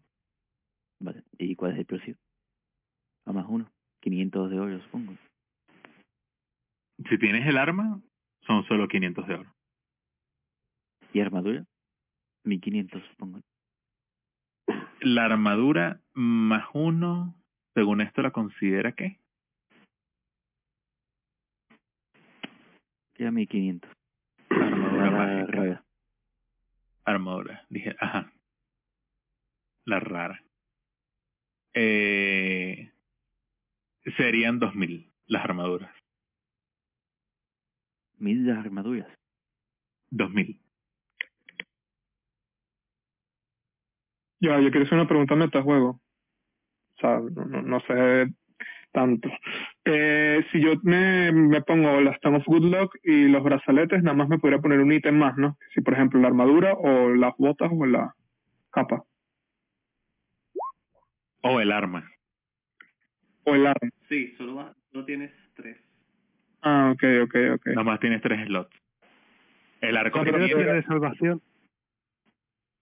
[0.98, 2.16] Vale, ¿y cuál es el precio?
[3.26, 3.70] A más uno.
[4.00, 5.12] 500 de oro, supongo.
[7.10, 8.00] Si tienes el arma,
[8.46, 9.54] son solo 500 de oro.
[11.12, 11.66] ¿Y armadura?
[12.44, 13.40] 1500, supongo.
[15.02, 17.34] La armadura más uno,
[17.74, 19.19] según esto la considera que
[23.20, 23.90] Queda 1500.
[24.48, 25.52] armadura Armadura mágica.
[25.52, 25.84] rara.
[27.04, 27.66] Armadura.
[27.68, 28.32] Dije, ajá.
[29.84, 30.42] La rara.
[31.74, 32.90] Eh,
[34.16, 35.94] serían 2000 las armaduras.
[38.16, 39.12] 1000 las armaduras.
[40.08, 40.58] 2000.
[44.40, 46.00] Ya, yo quiero hacer una pregunta metajuego.
[46.96, 48.32] O sea, no, no, no sé
[48.92, 49.28] tanto.
[49.84, 54.16] Eh, si yo me, me pongo las Stone of Good Luck y los brazaletes, nada
[54.16, 55.56] más me podría poner un ítem más, ¿no?
[55.74, 58.14] Si, por ejemplo, la armadura o las botas o la
[58.70, 59.02] capa.
[61.42, 62.08] O el arma.
[63.44, 63.90] O el arma.
[64.08, 65.78] Sí, solo, vas, solo tienes tres.
[66.62, 67.66] Ah, ok, ok, ok.
[67.68, 68.76] Nada más tienes tres slots.
[69.80, 71.40] El arco de salvación.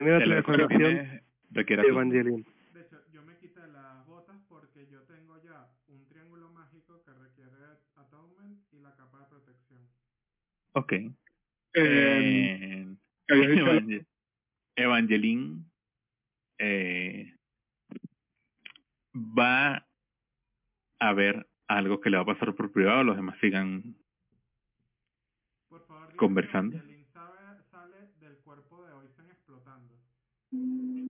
[0.00, 2.44] El de salvación de tu- Evangeline.
[2.74, 7.12] De hecho, yo me quité las botas porque yo tengo ya un triángulo mágico que
[7.12, 7.50] requiere
[7.96, 9.80] Atonement y la capa de protección.
[10.78, 10.92] Ok.
[10.92, 11.12] Eh,
[11.74, 12.86] Eh,
[13.28, 14.06] Evangel-
[14.76, 15.64] Evangeline
[16.58, 17.34] eh,
[19.14, 19.86] va
[21.00, 23.94] a ver algo que le va a pasar por privado, los demás sigan
[25.68, 26.76] Por favor, que Conversando.
[26.76, 29.94] Evangeline sabe- sale del cuerpo de Oisen explotando.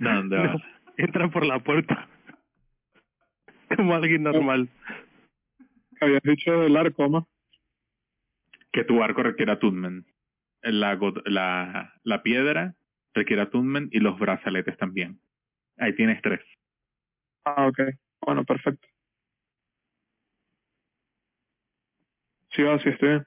[0.00, 0.62] No, ¿dónde No, vas?
[0.96, 2.08] entra por la puerta.
[3.76, 4.68] Como alguien normal.
[6.00, 7.28] habías dicho del arco, ¿no?
[8.72, 10.06] Que tu arco requiere attunement.
[10.62, 12.74] La, la, la piedra
[13.14, 15.20] requiere attunement y los brazaletes también.
[15.78, 16.40] Ahí tienes tres.
[17.44, 17.80] Ah, ok.
[18.20, 18.86] Bueno, perfecto.
[22.54, 23.26] Sí, va, sí, estoy bien.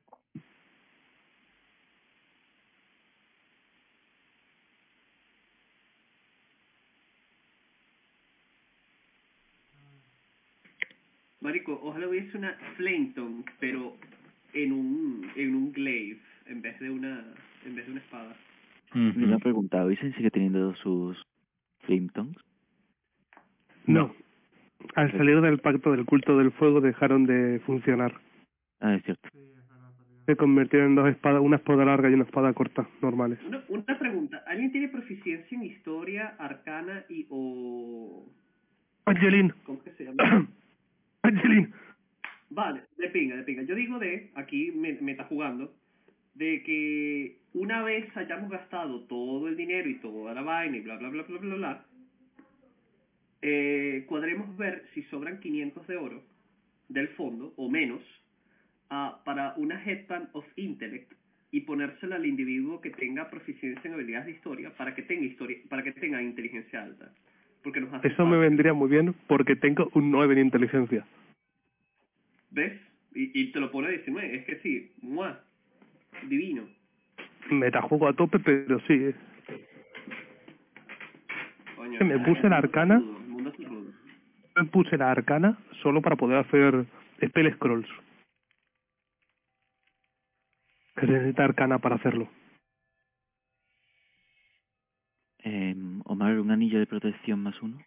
[11.40, 13.98] Marico, ojalá hubiese una Flametongue, pero
[14.54, 17.24] en un, en un glaive, en vez de una,
[17.66, 18.36] en vez de una espada.
[18.96, 21.18] Y una pregunta, ¿Oisen sigue teniendo sus
[21.82, 22.38] flame tongues?
[23.88, 24.14] No.
[24.96, 28.14] Al salir del pacto del culto del fuego dejaron de funcionar.
[28.80, 29.30] Ah, es cierto.
[30.26, 33.40] Se convirtieron en dos espadas, una espada larga y una espada corta, normales.
[33.46, 38.26] Una, una pregunta, ¿alguien tiene proficiencia en historia, arcana y o...
[39.06, 40.48] Angeline, ¿Cómo que se llama?
[41.24, 41.74] Angeline.
[42.54, 43.64] Vale, de pinga, de pinga.
[43.64, 45.74] Yo digo de, aquí me, me está jugando,
[46.36, 50.98] de que una vez hayamos gastado todo el dinero y toda la vaina y bla,
[50.98, 51.86] bla, bla, bla, bla, bla,
[53.42, 56.24] eh, cuadremos ver si sobran 500 de oro
[56.90, 58.02] del fondo, o menos,
[58.90, 61.12] ah, para una Headband of Intellect
[61.52, 65.58] y ponérsela al individuo que tenga proficiencia en habilidades de historia para que tenga historia
[65.70, 67.12] para que tenga inteligencia alta.
[67.64, 71.06] Porque nos hace Eso me vendría muy bien porque tengo un 9 en inteligencia.
[72.54, 72.80] ¿Ves?
[73.16, 74.36] Y, y te lo pone a 19.
[74.36, 75.40] Es que sí, ¡mua!
[76.28, 76.68] divino.
[77.50, 78.94] Metajuego a tope, pero sí.
[78.94, 79.16] eh.
[81.76, 82.98] Coño, Me puse la arcana.
[83.00, 83.92] rudo, El mundo es rudo.
[84.56, 86.86] Me puse la arcana solo para poder hacer
[87.26, 87.90] spell scrolls.
[90.96, 92.30] Que se necesita arcana para hacerlo.
[95.40, 95.76] Eh,
[96.06, 97.84] Omar, un anillo de protección más uno.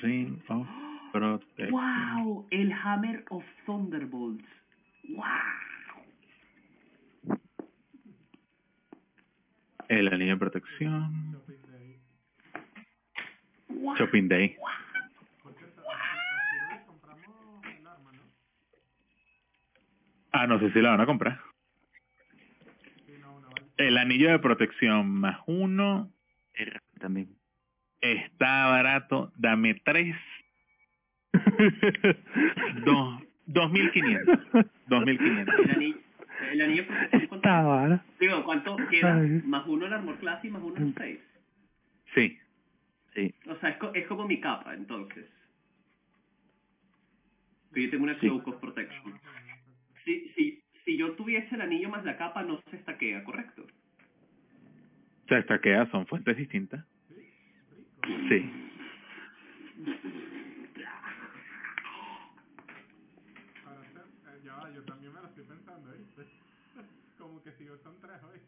[0.00, 0.66] Sí, oh,
[1.14, 2.48] pero eh, ¡Wow!
[2.50, 4.44] El Hammer of Thunderbolts.
[5.10, 5.24] ¡Wow!
[9.88, 11.32] el anillo de protección.
[11.32, 12.00] Shopping Day.
[13.96, 14.56] Shopping Day.
[14.58, 14.64] ¿no?
[20.32, 21.40] Ah, no sé si la van a comprar.
[23.06, 23.66] Sí, no, una vale.
[23.76, 26.10] El anillo de protección más uno
[26.98, 27.28] También.
[28.00, 29.32] está barato.
[29.36, 30.16] Dame tres.
[32.84, 33.22] Dos.
[33.46, 34.38] Dos mil quinientos.
[34.88, 35.54] Dos mil quinientos.
[35.60, 35.96] El anillo,
[36.52, 36.84] el anillo
[37.42, 38.04] vara.
[38.18, 39.16] Digo, ¿cuánto queda?
[39.20, 39.42] Ay.
[39.44, 41.20] Más uno el armor class y más uno el 6.
[42.14, 42.38] Sí.
[43.14, 43.34] Sí.
[43.46, 45.26] O sea, es, co- es como mi capa, entonces.
[47.74, 48.20] Que yo tengo una Sí.
[48.20, 49.20] Cloak of Protection.
[50.04, 53.62] Si, si, si yo tuviese el anillo más la capa, no se estaquea, ¿correcto?
[53.62, 56.84] O sea, esta queda son fuentes distintas.
[58.28, 58.50] Sí.
[67.44, 68.40] Como que si yo son tres hoy.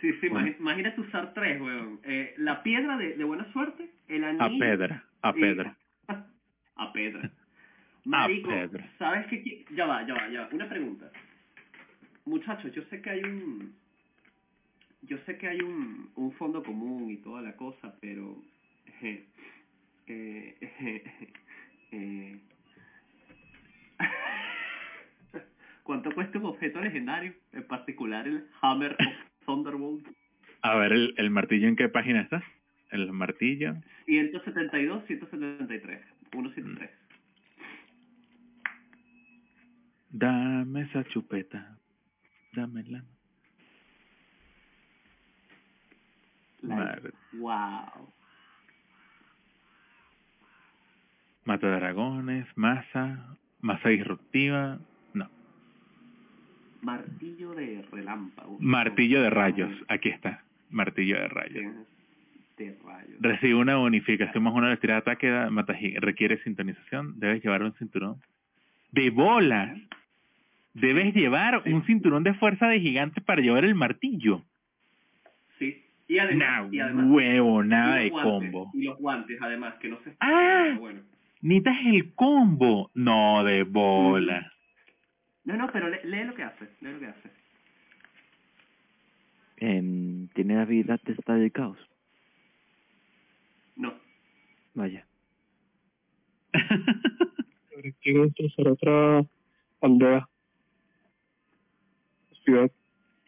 [0.00, 2.00] Sí, sí, imagi- imagínate usar tres, weón.
[2.02, 4.58] Eh, la piedra de, de buena suerte, El A anillo...
[4.58, 5.32] Pedra, a.
[5.32, 5.76] Pedra.
[6.76, 7.30] a Pedra.
[8.04, 8.90] Marico, Pedra.
[8.98, 9.64] ¿sabes qué?
[9.74, 10.48] Ya va, ya va, ya va.
[10.52, 11.10] Una pregunta.
[12.24, 13.76] Muchachos, yo sé que hay un...
[15.02, 18.42] Yo sé que hay un, un fondo común y toda la cosa, pero...
[20.08, 20.56] eh,
[25.86, 27.32] ¿Cuánto cuesta un objeto legendario?
[27.52, 30.04] En particular el Hammer of Thunderbolt.
[30.62, 32.42] A ver, el, el martillo en qué página está?
[32.90, 33.76] El martillo.
[34.06, 36.00] 172, 173.
[36.32, 36.90] 173.
[40.10, 41.78] Dame esa chupeta.
[42.52, 43.04] Dámela.
[46.62, 48.12] Like, wow.
[51.44, 54.80] Mata dragones, masa, masa disruptiva.
[56.86, 58.58] Martillo de relámpago.
[58.60, 59.72] Martillo de rayos.
[59.88, 60.44] Aquí está.
[60.70, 61.74] Martillo de rayos.
[62.56, 63.16] De rayos.
[63.18, 67.72] Recibe una bonificación más una de tirada de ataque, mata requiere sintonización, debes llevar un
[67.72, 68.22] cinturón
[68.92, 69.76] de bolas.
[70.74, 74.44] Debes llevar un cinturón de fuerza de gigante para llevar el martillo.
[75.58, 75.82] Sí.
[76.06, 78.70] Y además, Nah, y además huevo, nada y de guantes, combo.
[78.74, 80.14] Y los guantes, además, que no se...
[80.20, 80.76] ¡Ah!
[80.78, 81.00] Bueno.
[81.40, 82.92] Necesitas el combo.
[82.94, 84.52] No, de bola.
[85.46, 86.68] No, no, pero le- lee lo que hace.
[86.80, 87.30] Lee lo que hace.
[89.58, 91.78] Em, ¿Tiene la habilidad de estar de caos?
[93.76, 93.94] No.
[94.74, 95.06] Vaya.
[98.02, 99.24] Quiero destrozar otra
[99.80, 100.28] aldea.
[102.44, 102.70] Ciudad.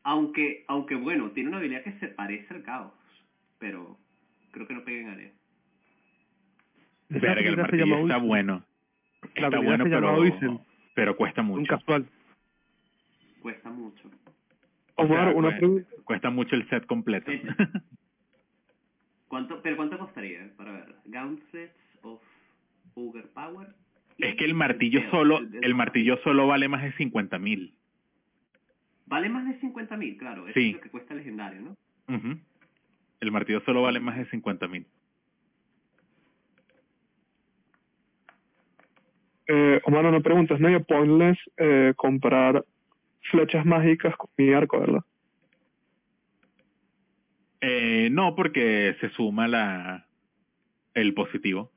[0.02, 2.92] Aunque, aunque bueno, tiene una habilidad que se parece al caos.
[3.58, 3.98] Pero
[4.52, 5.32] creo que no pega en área.
[7.10, 8.64] Esa Verga, el martillo está bueno.
[9.34, 10.64] Está bueno, pero.
[10.98, 11.68] Pero cuesta Un mucho.
[11.78, 12.06] casual.
[13.40, 14.10] Cuesta mucho.
[14.96, 15.88] O sea, Omar, una cue- pregunta.
[16.02, 17.30] Cuesta mucho el set completo.
[17.30, 17.40] Sí.
[19.28, 20.50] ¿Cuánto, pero ¿cuánto costaría?
[20.56, 20.96] Para ver.
[21.04, 21.72] Gauntlets
[22.02, 22.20] of
[22.94, 23.68] Ogre Power.
[24.18, 27.38] es que el martillo el- solo, el- el- el martillo solo vale más de 50
[27.38, 27.74] mil.
[29.06, 30.48] Vale más de 50.000, claro.
[30.48, 30.70] Eso Sí.
[30.70, 31.76] es lo que cuesta el legendario, ¿no?
[33.20, 34.84] El martillo solo vale más de 50 mil.
[39.48, 40.54] Eh, Omar, una pregunta.
[40.54, 42.64] Es medio pointless eh, comprar
[43.30, 45.02] flechas mágicas con mi arco, ¿verdad?
[47.60, 50.06] Eh, no, porque se suma la
[50.94, 51.70] el positivo.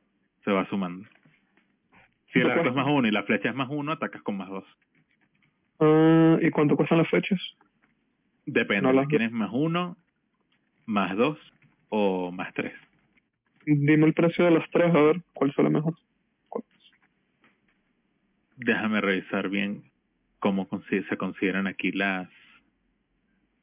[0.43, 1.07] Se va sumando.
[2.34, 4.49] Si el arco es más uno y la flecha es más uno, atacas con más
[4.49, 4.65] dos.
[5.80, 7.39] Ah, ¿Y cuánto cuestan las flechas?
[8.45, 9.98] Depende, No, las si quieres más uno,
[10.85, 11.38] más dos
[11.89, 12.73] o más tres.
[13.65, 15.93] Dime el precio de las tres, a ver cuál sale mejor.
[18.63, 19.91] Déjame revisar bien
[20.39, 22.29] cómo se consideran aquí las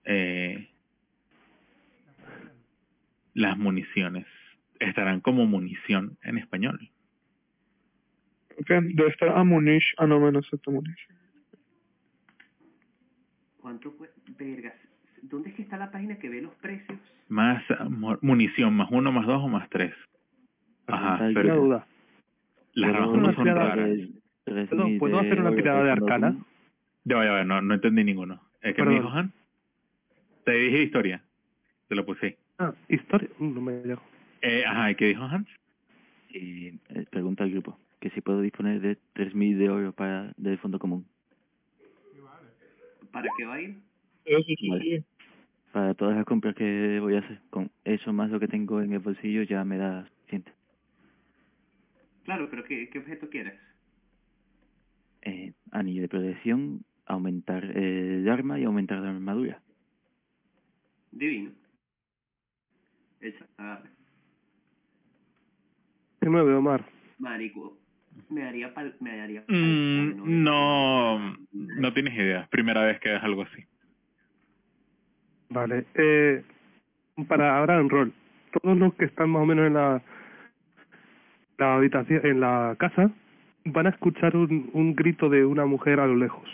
[0.05, 0.69] eh,
[3.35, 4.27] las municiones.
[4.81, 6.91] Estarán como munición en español.
[8.59, 9.95] Ok, debe estar Amunish.
[9.99, 11.07] Ah, no, menos Amunish.
[13.61, 13.95] ¿Cuánto?
[14.37, 14.75] Vergas.
[15.23, 16.99] ¿Dónde es que está la página que ve los precios?
[17.29, 19.95] Más ah, mu- munición, más uno, más dos o más tres.
[20.89, 21.87] Ajá, pero las
[22.93, 23.91] ¿Puedo armas no son raras.
[24.55, 26.37] De- ¿Puedo, ¿puedo hacer una tirada de arcana?
[27.05, 28.41] Ya no, no entendí ninguno.
[28.61, 29.33] ¿Es que me dijo Han?
[30.45, 31.23] Te dije historia.
[31.89, 32.37] Te lo puse.
[32.59, 33.29] Ah, historia.
[33.39, 34.03] Mm, No me llegó.
[34.43, 35.49] Eh, ajá, ¿y qué dijo Hans?
[36.31, 40.59] Y eh, pregunta al grupo que si puedo disponer de 3.000 de oro para del
[40.59, 41.07] fondo común.
[43.11, 43.77] ¿Para qué va a ir?
[44.27, 44.83] Sí, sí, Vale.
[44.83, 45.05] sí.
[45.73, 47.41] Para todas las compras que voy a hacer.
[47.51, 50.53] Con eso más lo que tengo en el bolsillo ya me da suficiente.
[52.25, 53.55] Claro, pero ¿qué, qué objeto quieres?
[55.23, 59.61] Eh, anillo de protección, aumentar eh, el arma y aumentar la armadura.
[61.11, 61.53] Divino.
[63.57, 63.91] Agarre.
[66.21, 66.85] ¿Qué nueve, Omar?
[67.19, 67.77] Marico,
[68.29, 72.47] me haría pal, me haría Mm, no, no tienes idea.
[72.51, 73.65] Primera vez que ves algo así.
[75.51, 75.85] Vale.
[75.95, 76.45] Eh,
[77.27, 78.13] para ahora en rol.
[78.63, 80.03] Todos los que están más o menos en la,
[81.59, 83.11] la habitación, en la casa,
[83.73, 86.49] van a escuchar un, un grito de una mujer a lo lejos.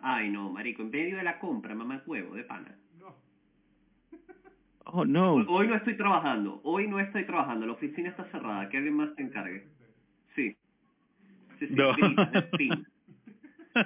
[0.00, 2.74] Ay, no, marico, en medio de la compra, mamá huevo, de pana.
[4.90, 5.34] Oh, no.
[5.34, 9.10] Hoy no estoy trabajando, hoy no estoy trabajando, la oficina está cerrada, que alguien más
[9.16, 9.66] se encargue.
[10.34, 10.56] Sí.
[11.58, 11.92] Sí, sí, No.
[11.94, 12.78] grita.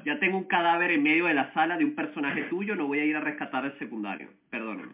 [0.04, 3.00] Ya tengo un cadáver en medio de la sala de un personaje tuyo, no voy
[3.00, 4.28] a ir a rescatar al secundario.
[4.48, 4.92] Perdóname.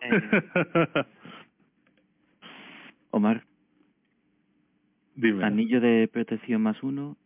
[3.10, 3.42] Omar,
[5.14, 5.44] Dime.
[5.44, 7.16] anillo de protección más uno,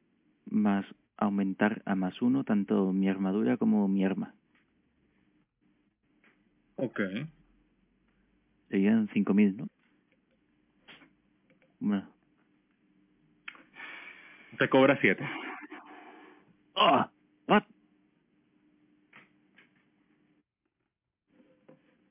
[0.50, 0.84] más
[1.16, 4.34] aumentar a más uno tanto mi armadura como mi arma.
[6.76, 7.00] Ok.
[8.68, 9.68] Serían 5.000, ¿no?
[11.80, 12.08] Bueno.
[14.58, 15.24] Te cobra 7.
[16.74, 17.10] ¡Ah!
[17.48, 17.62] ¡What!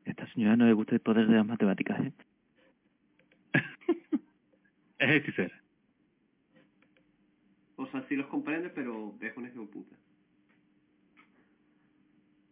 [0.06, 2.14] Esta señora no le gusta el poder de las matemáticas, ¿eh?
[5.00, 5.65] es hechicera.
[7.78, 9.96] O sea, sí los comprende, pero es un hijo de puta.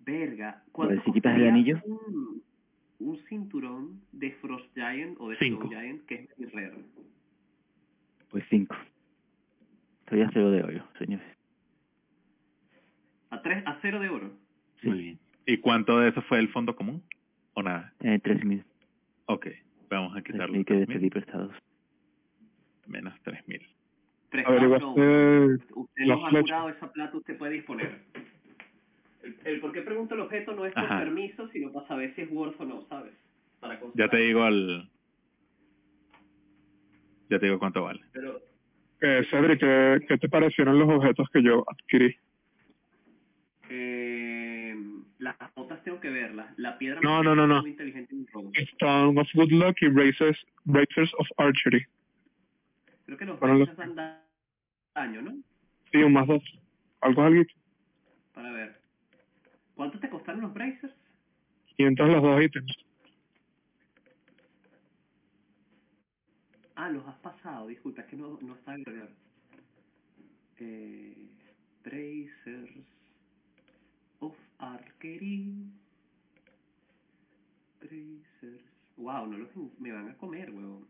[0.05, 0.63] Verga.
[0.71, 1.81] ¿Cuánto si quitas el anillo.
[1.85, 2.43] Un,
[2.99, 5.63] un cinturón de Frost Giant o de Cinco.
[5.65, 6.77] Stone Giant que es guerrero.
[8.29, 8.75] Pues cinco.
[10.01, 11.25] Estoy a cero de oro, señores.
[13.29, 14.31] A, tres, a cero de oro.
[14.81, 14.89] Sí.
[14.89, 15.19] Muy bien.
[15.45, 17.01] ¿Y cuánto de eso fue el fondo común?
[17.53, 17.93] ¿O nada?
[18.01, 18.63] Eh, tres mil.
[19.25, 19.47] Ok,
[19.89, 21.55] vamos a Tres quitarle mil que 3.000 despedí prestados.
[22.87, 23.43] menos 3.000.
[23.45, 23.82] Tres, Averiguaste
[24.33, 24.93] no.
[24.93, 27.99] Usted las nos ha curado esa plata, usted puede disponer.
[29.23, 30.99] El, el por qué pregunto el objeto no es por Ajá.
[30.99, 33.13] permiso, sino para saber si es worth o no, ¿sabes?
[33.59, 34.89] Para Ya te digo al...
[37.29, 38.01] Ya te digo cuánto vale.
[38.11, 38.41] Pero,
[39.01, 42.15] Eh, Cedric, ¿qué, ¿qué te parecieron los objetos que yo adquirí?
[43.69, 44.75] eh,
[45.19, 46.47] las botas tengo que verlas.
[46.57, 47.61] La piedra No, me no, no, no.
[47.61, 48.51] muy inteligente robo.
[48.53, 51.85] Stone of Good Luck y Bracers, Bracers of Archery.
[53.05, 54.22] Creo que los los- dan
[54.93, 55.35] daño, ¿no?
[55.91, 56.43] Sí, un más dos.
[57.01, 57.43] Algo algo.
[58.33, 58.79] Para ver.
[59.75, 60.93] ¿Cuánto te costaron los bracers?
[61.77, 62.71] 500 los dos ítems.
[66.75, 69.09] Ah, los has pasado, disculpa, es que no, no está agregar.
[70.57, 71.27] Eh,
[71.83, 72.85] bracers
[74.19, 75.67] of Archery.
[77.79, 78.63] Bracers.
[78.97, 79.49] Wow, no los
[79.79, 80.87] me van a comer, huevón.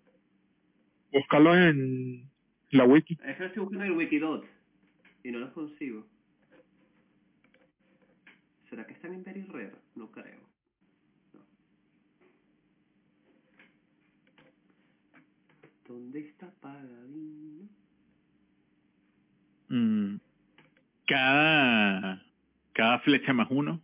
[1.12, 2.30] Búscalo en
[2.74, 3.18] la wiki.
[3.24, 4.46] Es que lo estoy buscando el Wikidot
[5.24, 6.06] y no los consigo.
[8.70, 9.76] ¿Será que están en Very Rare?
[9.96, 10.40] No creo.
[11.34, 11.42] No.
[15.88, 17.70] ¿Dónde está Paladino?
[19.70, 20.18] Mm,
[21.08, 22.24] Cada...
[22.74, 23.80] Cada flecha más uno.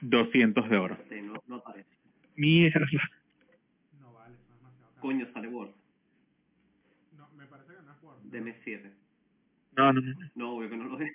[0.00, 0.98] Doscientos de oro.
[1.22, 1.90] No, no aparece.
[2.34, 2.86] Mierda.
[4.00, 4.91] No vale, eso es demasiado caro.
[5.02, 5.72] Coño, sale Word.
[7.18, 8.18] No, me parece que no es Word.
[8.22, 8.92] Deme 7.
[9.76, 10.14] No, no, no.
[10.36, 11.12] No, obvio que no lo es.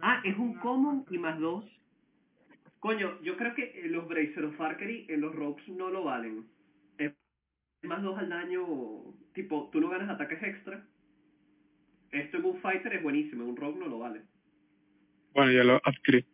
[0.00, 1.64] Ah, es un common y más dos.
[2.80, 6.46] Coño, yo creo que eh, los Bracer of Archery en los Rogues no lo valen.
[6.98, 7.12] Es
[7.82, 8.64] más dos al daño,
[9.32, 10.84] tipo, tú no ganas ataques extra.
[12.10, 14.22] Esto en un fighter es buenísimo, en un rogue no lo vale.
[15.34, 16.24] Bueno, ya lo adquirí.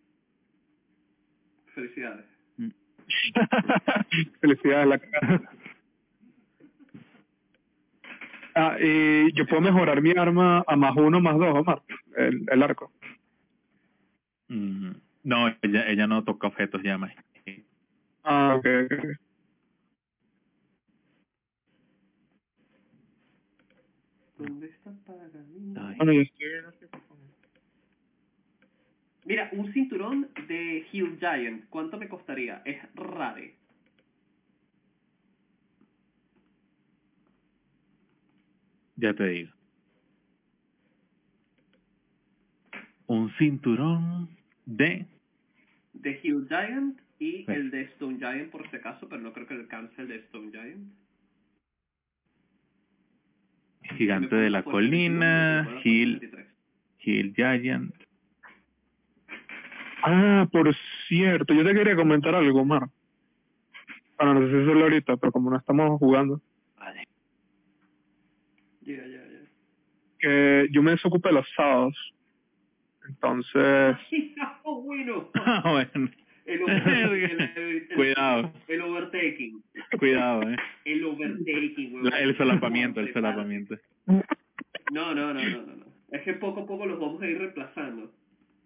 [1.75, 2.27] Felicidades.
[4.41, 5.51] Felicidades, la cara.
[8.61, 11.83] Ah, y yo puedo mejorar mi arma a más uno, más dos, Omar.
[12.17, 12.93] El, el arco.
[14.49, 14.91] Mm,
[15.25, 17.15] No, ella, ella no toca objetos ya más.
[18.23, 18.67] Ah, ok.
[24.37, 25.81] ¿Dónde está Paladino?
[25.81, 25.97] Ay.
[25.97, 26.49] Bueno, yo estoy.
[29.25, 32.63] Mira, un cinturón de Hill Giant, ¿cuánto me costaría?
[32.65, 33.55] Es rare.
[39.01, 39.51] Ya te digo.
[43.07, 44.29] Un cinturón
[44.67, 45.07] de...
[45.95, 47.53] De Hill Giant y Sí.
[47.53, 50.51] el de Stone Giant por si acaso, pero no creo que alcance el de Stone
[50.53, 50.93] Giant.
[53.97, 56.47] Gigante de la pregunta por el 21, colina, Hill, 23.
[57.01, 57.95] Hill Giant.
[60.03, 60.75] Ah, por
[61.09, 62.89] cierto, yo te quería comentar algo, Omar.
[64.17, 66.41] Bueno, no sé si hacerlo ahorita, pero como no estamos jugando.
[68.83, 69.41] Ya, ya, ya.
[70.19, 71.95] que yo me desocupé los sábados.
[73.09, 73.97] Entonces,
[74.65, 75.31] ¡Oh, bueno!
[75.35, 76.11] Ah, bueno.
[76.47, 79.63] El, over- el, el- el- Cuidado, el overtaking.
[79.99, 80.57] cuidado, eh.
[80.85, 82.03] El overtaking.
[82.05, 83.77] La- el solapamiento, el solapamiento.
[84.91, 85.87] No, no, no, no, no, no.
[86.11, 88.13] Es que poco a poco los vamos a ir reemplazando.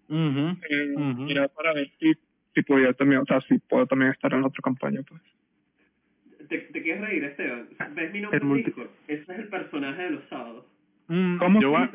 [0.09, 1.27] Ujú, eh, ujú.
[1.29, 2.13] era para ver si,
[2.55, 5.21] si podía también, o sea, si puedo también estar en la otra campaña, pues.
[6.49, 7.69] ¿Te, te quieres reír, Esteban?
[7.95, 8.89] ¿Ves mi nombre El en multi- Discord?
[9.09, 10.65] Ese es el personaje de los sábados.
[11.09, 11.61] Mm, ¿Cómo?
[11.61, 11.91] yo va-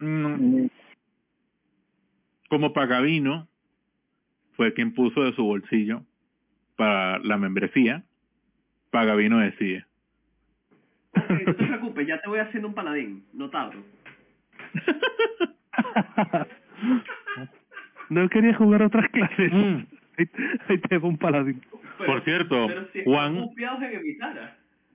[0.00, 0.66] mm,
[2.48, 3.48] como Pagavino
[4.56, 6.02] fue quien puso de su bolsillo
[6.76, 8.04] para la membresía,
[8.90, 9.84] Pagavino decide.
[11.14, 11.22] No
[11.54, 13.24] te preocupes, ya te voy haciendo un paladín.
[13.32, 13.82] No tardo.
[18.10, 19.50] No quería jugar otras clases.
[19.52, 19.78] Mm.
[20.18, 20.26] Ahí,
[20.68, 21.60] ahí te va un paladín.
[21.98, 23.50] Pero- Por cierto, si Juan-.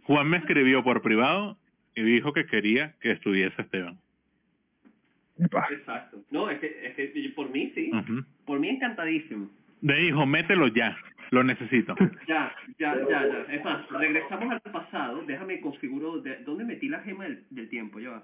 [0.04, 1.58] Juan me escribió por privado
[1.96, 3.98] y dijo que quería que estuviese Esteban.
[5.40, 5.68] Epa.
[5.72, 6.18] Exacto.
[6.32, 7.92] No, es que, es que por mí sí.
[8.46, 9.50] Por mí encantadísimo.
[9.82, 10.98] Le dijo, mételo ya,
[11.32, 11.96] lo necesito.
[12.28, 13.54] Ya, ya, ya, ya.
[13.54, 15.24] Es más, regresamos al pasado.
[15.26, 16.20] Déjame configuro.
[16.20, 18.00] De, ¿Dónde metí la gema del, del tiempo?
[18.02, 18.24] Ya va.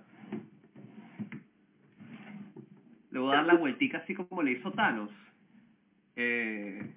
[3.11, 5.09] Le voy a dar la vueltica así como le hizo Thanos.
[6.15, 6.93] Eh,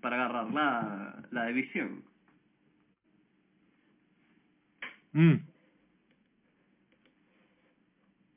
[0.00, 2.04] para agarrar la, la división.
[5.12, 5.34] Mm.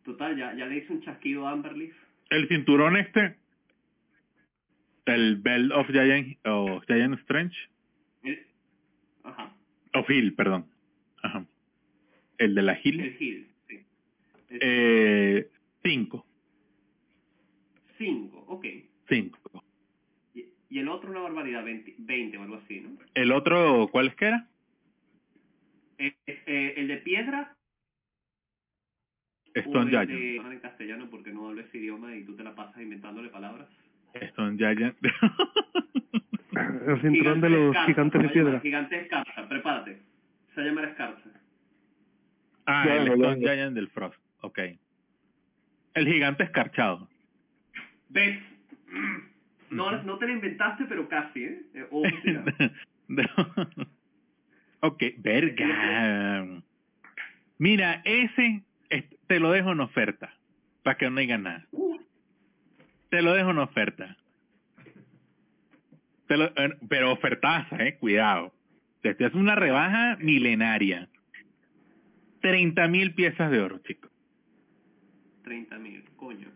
[0.03, 1.93] Total, ya, ya le hice un chasquido a Amberleaf.
[2.30, 3.35] El cinturón este,
[5.06, 7.56] el Bell of Giant, o Giant Strange,
[8.23, 8.45] El-
[9.23, 9.53] ajá.
[9.93, 10.65] of Hill, perdón.
[11.22, 11.45] Ajá.
[12.38, 13.85] El de la Hill, El Hill, sí.
[14.49, 15.49] El eh,
[15.84, 16.26] cinco,
[18.02, 18.65] 5, ok.
[19.07, 19.64] cinco.
[20.34, 22.98] Y, y el otro una barbaridad, 20, 20 o algo así, ¿no?
[23.14, 24.48] El otro, ¿cuál es que era?
[25.99, 27.56] Eh, eh, el de piedra
[29.53, 30.10] Stone Giant.
[30.10, 33.68] de en castellano porque no hablo ese idioma y tú te la pasas inventándole palabras.
[34.14, 34.98] Stone Giant.
[36.88, 38.60] El cinturón de los gigantes de piedra.
[38.61, 40.02] Gigante de escarcha, prepárate.
[40.53, 41.30] Se va a llamar escarcha.
[42.65, 43.40] ah, Ya, el Stone.
[43.40, 44.19] Giant del Frost.
[44.41, 44.60] Ok.
[45.94, 47.07] El gigante escarchado.
[48.12, 48.40] ¿Ves?
[49.72, 51.62] No, no te la inventaste, pero casi, ¿eh?
[51.74, 52.72] Eh.
[53.08, 53.30] De-
[54.82, 56.46] ok, verga.
[57.58, 60.34] Mira, ese es- te lo dejo en oferta,
[60.84, 61.66] para que no digas nada.
[61.72, 61.98] Uh,
[63.12, 64.18] Te lo dejo en oferta.
[66.28, 68.54] Te lo, eh, pero ofertaza, eh, cuidado.
[69.02, 71.08] Te es una rebaja milenaria.
[72.42, 74.12] 30 mil piezas de oro, chicos.
[75.44, 76.50] 30 mil, coño.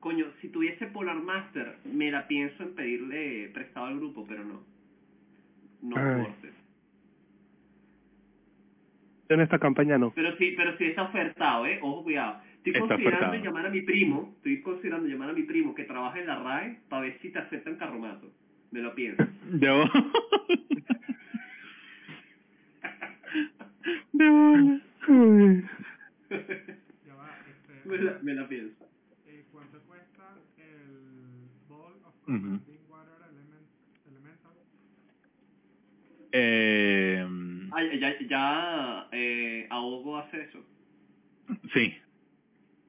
[0.00, 4.62] Coño, si tuviese Polar Master, me la pienso en pedirle prestado al grupo, pero no.
[5.82, 6.52] No worth it.
[9.28, 10.12] En esta campaña no.
[10.14, 11.78] Pero sí, pero sí está ofertado, ¿eh?
[11.82, 12.40] Ojo, cuidado.
[12.56, 13.44] Estoy Está considerando ofertado.
[13.44, 16.78] llamar a mi primo, estoy considerando llamar a mi primo que trabaja en la RAE
[16.88, 18.32] para ver si te aceptan carromato.
[18.70, 19.22] Me lo pienso.
[19.52, 19.90] Bo-
[24.12, 24.28] De
[27.84, 28.84] me, la, me la pienso.
[29.26, 31.48] eh, ¿Cuánto cuesta el
[34.06, 34.52] Elemental?
[36.32, 37.26] Eh,
[37.72, 40.58] Ah, ya, ya eh, Ahogo hace eso.
[41.72, 41.94] sí.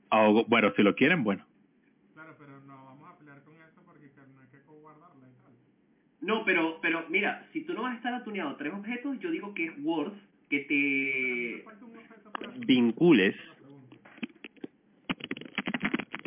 [0.10, 1.46] Ahogo- Bueno, si lo quieren, bueno.
[2.14, 5.34] Claro, pero no vamos a pelear con eso porque que no hay que guardarla y
[5.42, 5.54] tal.
[6.22, 9.32] No, pero, pero mira, si tú no vas a estar atuneado a tres objetos, yo
[9.32, 10.18] digo que es worth
[10.50, 11.66] que te
[12.66, 13.36] vincules.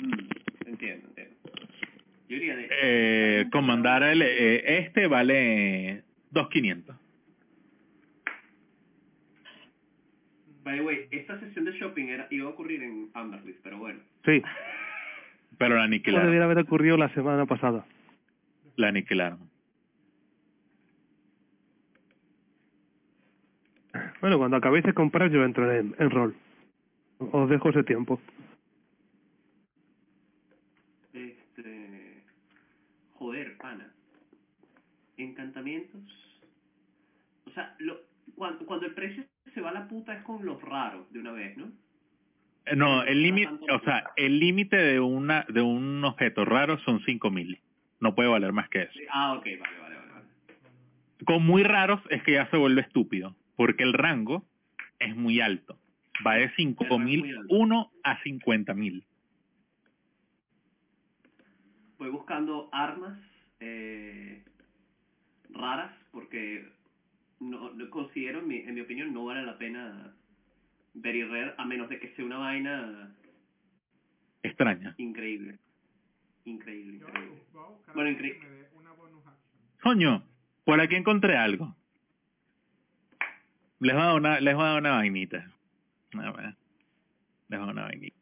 [0.02, 1.36] Mm, entiendo, entiendo.
[1.42, 2.21] Yo diría de...
[2.34, 6.02] Eh, comandar el, eh, este vale
[6.32, 6.96] 2.500.
[10.64, 14.00] By the way, esta sesión de shopping era, iba a ocurrir en Amberleaf, pero bueno.
[14.24, 14.42] Sí,
[15.58, 16.26] Pero la aniquilaron.
[16.26, 17.84] debiera haber ocurrido la semana pasada.
[18.76, 19.38] La aniquilaron.
[24.20, 26.34] Bueno, cuando acabéis de comprar yo entro en, en rol.
[27.18, 28.20] Os dejo ese tiempo.
[31.12, 32.22] Este...
[33.14, 33.92] Joder, pana.
[35.22, 36.02] Encantamientos.
[37.46, 38.00] O sea, lo,
[38.34, 39.24] cuando, cuando el precio
[39.54, 41.70] se va a la puta es con los raros de una vez, ¿no?
[42.66, 47.00] Eh, No, el límite, o sea, el límite de una de un objeto raro son
[47.00, 47.60] 5.000.
[48.00, 48.98] No puede valer más que eso.
[49.10, 50.12] Ah, ok, vale, vale, vale.
[50.12, 50.26] vale.
[51.24, 54.44] Con muy raros es que ya se vuelve estúpido, porque el rango
[54.98, 55.78] es muy alto.
[56.26, 57.48] Va de muy alto.
[57.48, 59.04] 5.001 a 50.000.
[61.98, 63.18] Voy buscando armas
[63.60, 64.42] eh,
[65.52, 66.68] raras porque
[67.40, 70.14] no, no considero, en mi, en mi opinión, no vale la pena
[70.94, 73.14] very rare a menos de que sea una vaina
[74.42, 74.94] Extraña.
[74.98, 75.58] increíble.
[76.44, 77.42] Increíble, increíble.
[77.52, 79.60] Bueno, algo que incre- me dé una bonus action.
[79.82, 80.22] Coño,
[80.64, 81.76] por aquí encontré algo.
[83.80, 85.38] Les voy a dar una, les voy a dar una vainita.
[86.14, 86.24] Ver.
[86.24, 88.16] Les voy a dar una vainita.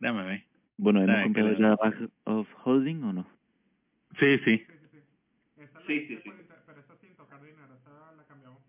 [0.00, 0.44] Déjame ver.
[0.78, 3.26] Bueno, ¿hemos comprado ya Bag of Holding o no?
[4.18, 4.64] Sí, sí.
[5.86, 6.18] Sí, Sí,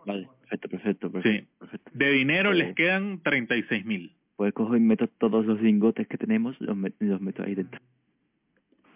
[0.06, 1.12] Vale, perfecto, perfecto.
[1.12, 1.48] perfecto sí.
[1.60, 1.92] Perfecto.
[1.94, 4.12] De dinero pues les quedan 36 mil.
[4.36, 7.80] Pues cojo y meto todos los lingotes que tenemos, los, met, los meto ahí dentro.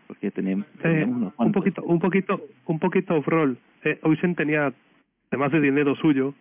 [0.07, 3.57] Porque tenemos, tenemos unos un poquito, un poquito, un poquito off-roll.
[3.83, 4.73] Eh, Oisen tenía,
[5.29, 6.33] además de dinero suyo,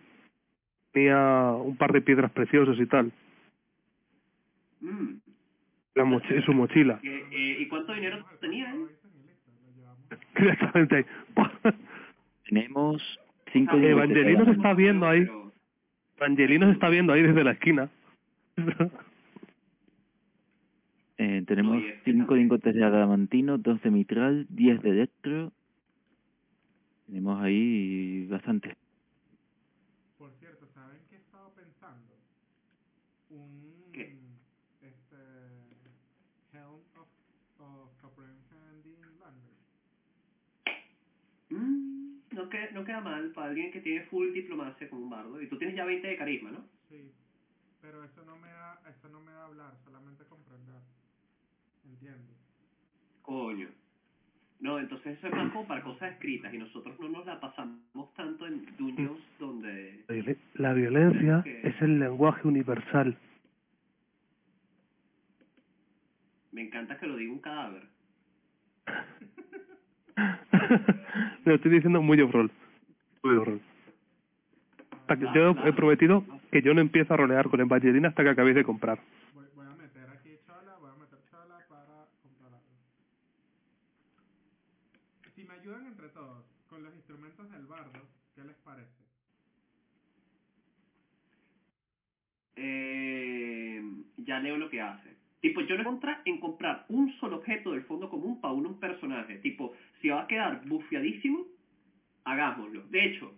[0.91, 3.11] tenía un par de piedras preciosas y tal.
[4.81, 5.17] Mm.
[5.95, 6.99] La moch su mochila.
[7.03, 8.73] Eh, ¿Y cuánto dinero tenía?
[8.73, 8.85] Eh?
[10.35, 11.05] Exactamente.
[12.47, 13.19] Tenemos
[13.55, 15.25] 5 y Evangelino se está viendo ahí.
[16.17, 17.89] Evangelino se está viendo ahí desde la esquina.
[21.17, 25.53] eh, tenemos 5 de Incotes de Adamantino, 2 de Mitral, 10 de Electro.
[27.07, 28.75] Tenemos ahí bastantes
[42.35, 45.41] no, que, no queda mal para alguien que tiene full diplomacia como un bardo.
[45.41, 46.63] Y tú tienes ya 20 de carisma, ¿no?
[46.89, 47.11] Sí,
[47.81, 50.75] pero eso no me da, eso no me da hablar, solamente comprender.
[51.85, 52.35] ¿Entiendes?
[53.21, 53.69] Coño.
[54.59, 58.13] No, entonces eso es más como para cosas escritas y nosotros no nos la pasamos
[58.15, 60.03] tanto en dungeons donde...
[60.07, 63.17] La violen- La violencia Que- es el lenguaje universal.
[66.51, 67.83] Me encanta que lo diga un cadáver.
[71.45, 72.51] Lo estoy diciendo muy off-roll.
[73.23, 73.61] Muy off-roll.
[74.91, 78.23] Hasta que Claro, yo he prometido que yo no empiezo a rolear con Evangelina hasta
[78.23, 78.99] que acabéis de comprar.
[79.33, 82.65] Voy, voy a meter aquí chola, voy a meter chola para comprar algo.
[85.35, 88.01] Si me ayudan entre todos con los instrumentos del bardo,
[88.35, 89.05] ¿qué les parece?
[92.55, 93.83] Eh,
[94.17, 95.14] ya leo lo que hace.
[95.45, 98.79] Tipo, yo no contra en comprar un solo objeto del fondo común para uno un
[98.79, 99.35] personaje.
[99.35, 101.45] Tipo, si va a quedar bufeadísimo,
[102.23, 102.81] hagámoslo.
[102.89, 103.31] De hecho,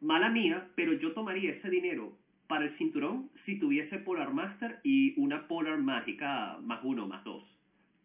[0.00, 2.12] mala mía, pero yo tomaría ese dinero
[2.46, 7.42] para el cinturón si tuviese Polar Master y una Polar Mágica más uno, más dos.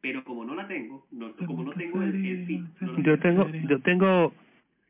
[0.01, 3.19] Pero como no la tengo, no, como no tengo el, el fit, no la Yo
[3.19, 4.33] tengo, yo tengo,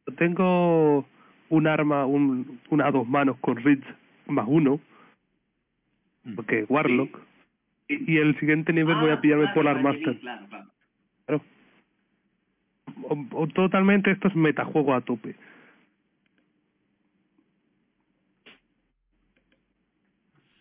[0.07, 1.05] yo tengo
[1.49, 3.83] un arma, un, una a dos manos con Ritz
[4.27, 4.79] más uno,
[6.37, 7.32] porque Warlock.
[8.07, 10.19] Y el siguiente nivel voy Ah, a pillarme claro, Polar Master.
[10.19, 10.69] Claro, claro.
[11.25, 11.41] Claro.
[13.03, 15.35] O, o totalmente esto es metajuego a tope.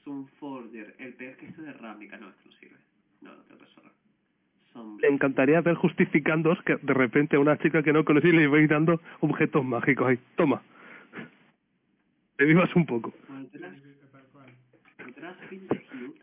[0.05, 2.77] Sunforger, el peor que esto es de Ravnica, no, esto no sirve.
[3.21, 3.93] No, no que cerrar.
[5.01, 8.69] Me encantaría ver justificándoos que de repente a una chica que no conocí le vais
[8.69, 10.19] dando objetos mágicos ahí.
[10.37, 10.63] Toma.
[12.37, 13.13] Te vivas un poco.
[13.13, 14.47] Podrás, Sí, sí, tal cual.
[14.99, 16.23] podrás fin de cute.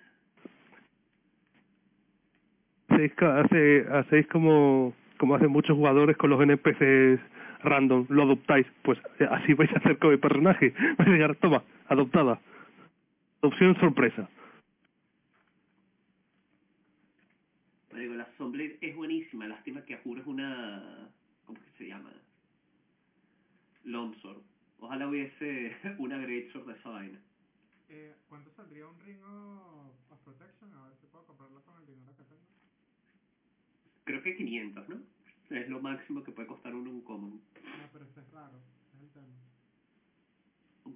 [2.99, 7.21] Hacéis, ca- hace, hacéis como, como hacen muchos jugadores con los NPCs
[7.63, 8.67] random, lo adoptáis.
[8.83, 10.73] Pues eh, así vais a hacer con el personaje.
[10.97, 12.41] Vais a llegar, toma, adoptada.
[13.39, 14.27] Opción sorpresa.
[17.93, 19.47] La Sunblade es buenísima.
[19.47, 21.07] Lástima que Ajuro es una...
[21.45, 22.11] ¿Cómo que se llama?
[23.85, 24.41] Longsword.
[24.81, 27.19] Ojalá hubiese una Greatsword de esa vaina.
[27.87, 30.69] Eh, ¿Cuánto saldría un ring of, protection?
[30.73, 32.43] A ver si puedo comprarlo con el dinero que tengo.
[34.09, 34.95] Creo que 500, ¿no?
[35.51, 37.29] Es lo máximo que puede costar uno un common.
[37.33, 37.39] No,
[37.93, 38.57] pero ese es raro,
[38.95, 39.27] es el tema.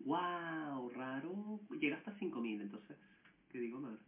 [0.04, 0.90] ¡Wow!
[0.96, 1.60] Raro.
[1.80, 2.98] Llega hasta 5000, entonces.
[3.52, 4.00] ¿Qué digo mal?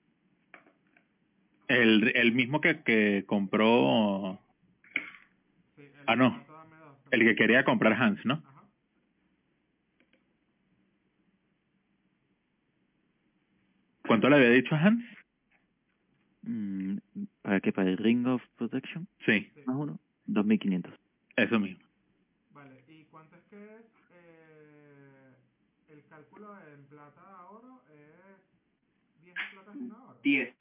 [1.68, 4.40] El, el mismo que, que compró,
[5.76, 6.44] Sí, el Ah, no.
[7.11, 8.34] el que quería comprar Hans, ¿no?
[8.44, 8.64] Ajá.
[14.07, 15.06] ¿Cuánto le había dicho a Hans?
[16.48, 16.98] Mm,
[17.42, 17.72] ¿Para qué?
[17.74, 19.08] ¿Para el Ring of Protection?
[19.26, 19.62] Sí, Sí.
[19.66, 20.00] Más uno.
[20.28, 20.94] 2.500.
[21.38, 21.84] eso mismo.
[22.54, 25.34] Vale, ¿y cuánto es que es eh,
[25.90, 27.82] el cálculo en plata a oro?
[27.90, 30.20] ¿Es 10 de plata y una oro?
[30.24, 30.56] 10.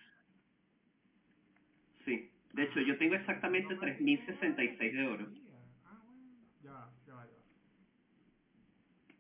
[2.04, 2.30] Sí.
[2.52, 5.26] De hecho, yo tengo exactamente 3066 de oro.
[5.86, 6.20] Ah, bueno.
[6.62, 7.32] Ya ya va, ya.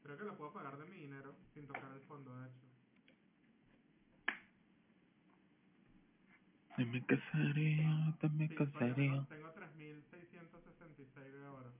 [0.02, 2.63] Creo que lo puedo pagar de mi dinero sin tocar el fondo, de hecho.
[6.78, 9.10] Dame casaría, dame Sí, porque casaría.
[9.10, 11.72] tengo, tengo 3.666 de oro.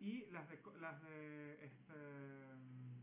[0.00, 1.94] Y las de, las de, este,
[2.54, 3.02] mm,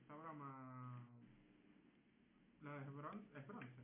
[0.00, 1.00] esta broma,
[2.62, 3.82] la de bronce, es bronce.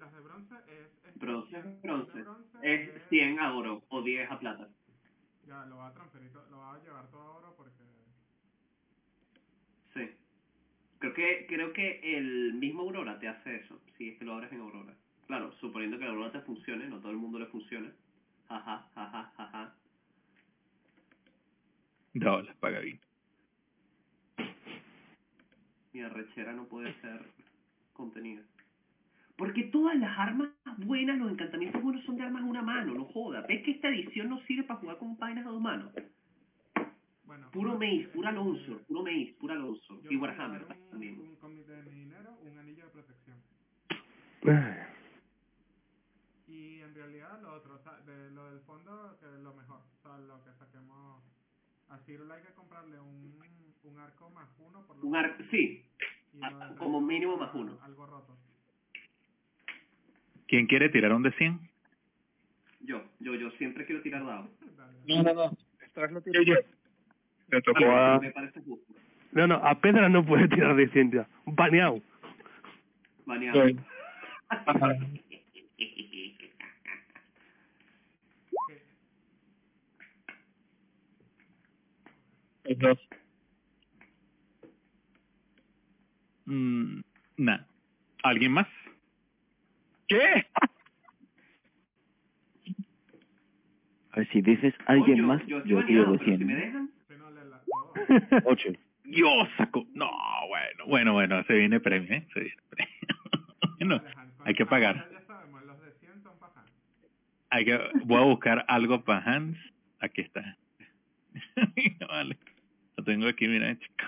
[0.00, 2.12] Las de bronce es, es Bronce, 100, bronce.
[2.18, 4.68] de bronce Es 100 a oro o 10 a plata.
[5.46, 7.91] Ya, lo voy a transferir, lo voy a llevar todo a oro porque...
[9.94, 10.10] Sí.
[10.98, 14.52] Creo que creo que el mismo Aurora te hace eso, si es que lo abres
[14.52, 14.94] en Aurora.
[15.26, 17.90] Claro, suponiendo que la Aurora te funcione, no todo el mundo le funciona.
[18.48, 19.74] Jaja, jaja, jaja.
[22.14, 23.00] Dólares, paga bien.
[25.92, 27.20] Mi arrechera no puede ser
[27.92, 28.42] contenida.
[29.36, 33.06] Porque todas las armas buenas, los encantamientos buenos son de armas a una mano, no
[33.06, 33.40] joda.
[33.48, 35.92] ¿Ves que esta edición no sirve para jugar con vainas a dos manos?
[37.32, 37.78] Bueno, Puro
[38.12, 40.02] pura eh, Longsword, puro maze, pura Longsword.
[40.02, 41.14] yo Y Warhammer un, también.
[41.14, 43.38] un, mi- de mi dinero, un anillo de protección.
[46.46, 49.80] Y en realidad lo otro, o sea, de lo del fondo, que es lo mejor.
[49.80, 51.22] O sea, lo que saquemos.
[51.88, 53.42] A Ciro hay que comprarle un,
[53.84, 55.86] un arco más uno por lo Un arco, sí,
[56.76, 57.78] como mínimo más uno.
[57.80, 58.36] Algo roto.
[60.48, 61.58] ¿Quién quiere tirar un de 100?
[62.80, 64.50] Yo, yo, yo siempre quiero tirar dados.
[64.76, 64.98] Dale.
[65.06, 65.56] No, no, no.
[65.80, 66.56] Esta vez lo tiro yo.
[67.48, 68.20] Le tocó a...
[69.32, 71.26] No, no, a Pedra no puede tirar de ciencia.
[71.46, 72.00] Baneado.
[73.26, 73.68] Baneado.
[73.68, 73.76] Sí.
[86.44, 87.00] Mm,
[87.38, 87.58] nah.
[88.22, 88.68] ¿Alguien más?
[90.08, 90.46] ¿Qué?
[94.12, 96.46] A ver, si dices alguien más, yo tiro si 100.
[96.46, 97.81] me dejan, Si no le las puedo.
[98.44, 98.68] Ocho.
[99.04, 99.86] Yo saco.
[99.94, 100.10] No,
[100.48, 102.26] bueno, bueno, bueno, se viene premio, ¿eh?
[102.32, 102.94] Se viene premio.
[103.78, 104.02] bueno,
[104.44, 105.08] hay que ah, pagar.
[105.10, 106.64] Ya sabemos, los de 100 son pajas.
[107.50, 109.58] Hay que, voy a buscar algo para Hans.
[110.00, 110.56] Aquí está.
[112.08, 112.38] vale.
[112.96, 114.04] Lo tengo aquí, mira, chico.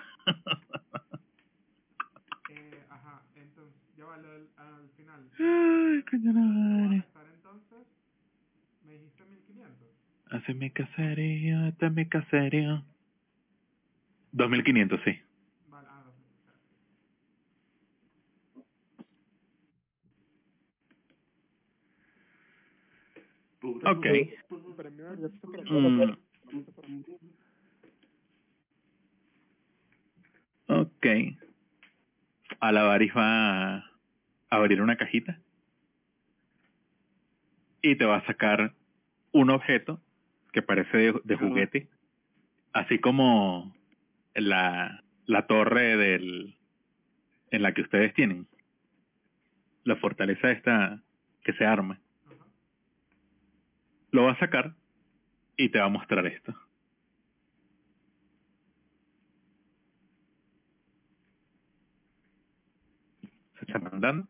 [2.51, 5.29] Eh, ajá, entonces, ya va, lo del- al final.
[5.39, 6.97] Ay, coño la ¿Vas a madre.
[6.99, 7.79] estar entonces?
[8.87, 9.89] ¿Me dijiste 1500?
[10.31, 12.85] Hace mi caserío, este es mi caserío.
[14.35, 15.19] 2500, sí.
[15.69, 15.89] Vale,
[23.63, 23.87] 2000.
[23.87, 24.07] Ok.
[25.71, 26.13] Mm.
[30.69, 31.07] Ok.
[32.61, 33.85] Alavaris va a
[34.51, 35.39] abrir una cajita
[37.83, 38.75] y te va a sacar
[39.33, 40.01] un objeto
[40.53, 41.89] que parece de, de juguete,
[42.73, 43.75] así como
[44.35, 46.57] la, la torre del
[47.51, 48.49] en la que ustedes tienen,
[49.85, 51.01] la fortaleza esta
[51.45, 52.01] que se arma.
[54.11, 54.75] Lo va a sacar
[55.57, 56.53] y te va a mostrar esto.
[63.59, 64.27] Se está mandando.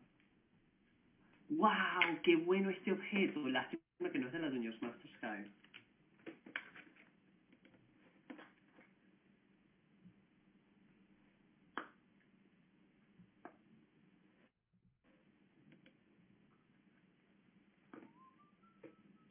[1.49, 2.21] ¡Wow!
[2.23, 3.47] ¡Qué bueno este objeto!
[3.47, 4.79] Lástima que no es de la Dungeons.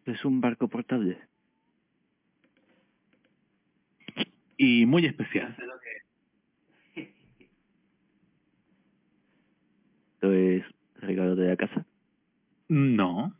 [0.07, 1.19] Es un barco portable.
[4.57, 5.57] Y muy especial.
[10.15, 10.65] Esto es
[10.97, 11.87] regalo de la casa.
[12.69, 13.35] No,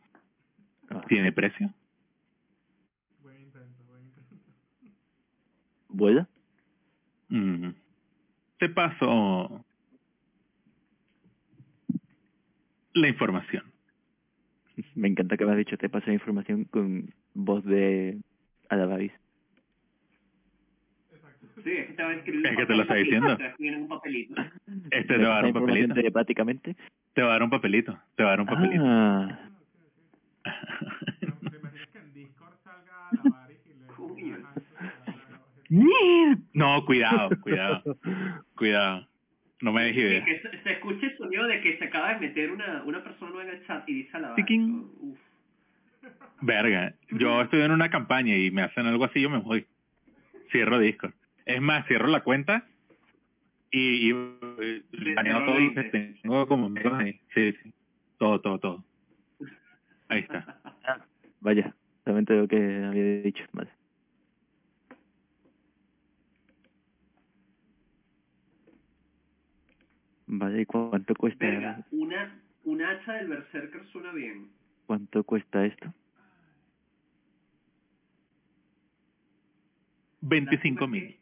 [0.89, 1.73] Ah, tiene precio.
[3.23, 4.35] Buen intento, buen intento.
[5.89, 6.29] ¿Vuela?
[7.29, 7.69] Mm.
[8.59, 9.65] Te paso
[12.93, 13.63] la información.
[14.95, 18.17] Me encanta que me has dicho te paso la información con voz de
[18.69, 19.11] Alavaris.
[21.63, 23.37] Sí, es que te va a escribir Es que te lo está diciendo.
[23.37, 24.35] Te va a escribir en un papelito.
[24.91, 25.93] Este te ¿Me va a dar un papelito.
[25.93, 26.75] telepáticamente?
[27.13, 27.97] Te va a dar un papelito.
[28.15, 28.83] Te va a dar un papelito.
[28.85, 29.39] Ah,
[30.45, 34.15] No, ¿Te imaginas que en Discord salga la Varis y le Coño.
[34.15, 37.97] diga a Hanso que haga- no, cuidado, cuidado,
[38.55, 39.07] cuidado.
[39.61, 40.25] No me dejes Y idea.
[40.25, 43.31] que se, se escuche el sonido de que se acaba de meter una, una persona
[43.31, 44.35] nueva en el chat y dice a la.
[44.35, 45.19] Uf.
[46.41, 49.65] Verga, yo estoy en una campaña y me hacen algo así, yo me voy.
[50.51, 51.13] Cierro Discord.
[51.45, 52.65] Es más, cierro la cuenta
[53.71, 56.19] y, y baneo cierro todo lo que 20.
[56.21, 57.19] tengo como amigos ahí.
[57.33, 57.73] Sí, sí.
[58.17, 58.83] Todo, todo, todo.
[60.09, 60.59] Ahí está.
[61.41, 61.73] vaya,
[62.03, 63.43] solamente lo que había dicho.
[63.53, 63.69] Vale.
[70.27, 74.49] Vale, ¿y cuánto cuesta, Verga, una, una hacha del Berserker suena bien.
[74.87, 75.93] cuánto cuesta esto?
[80.21, 81.15] 25 mil.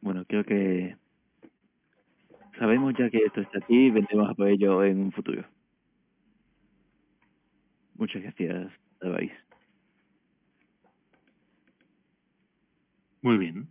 [0.00, 0.96] Bueno, creo que
[2.58, 5.44] sabemos ya que esto está aquí y vendremos a por ello en un futuro.
[7.94, 9.32] Muchas gracias, Alvaris.
[13.22, 13.68] Muy bien.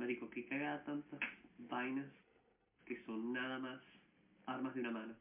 [0.00, 1.20] Marico, qué cagada tantas
[1.68, 2.06] vainas
[2.86, 3.78] que son nada más
[4.46, 5.14] armas de una mano.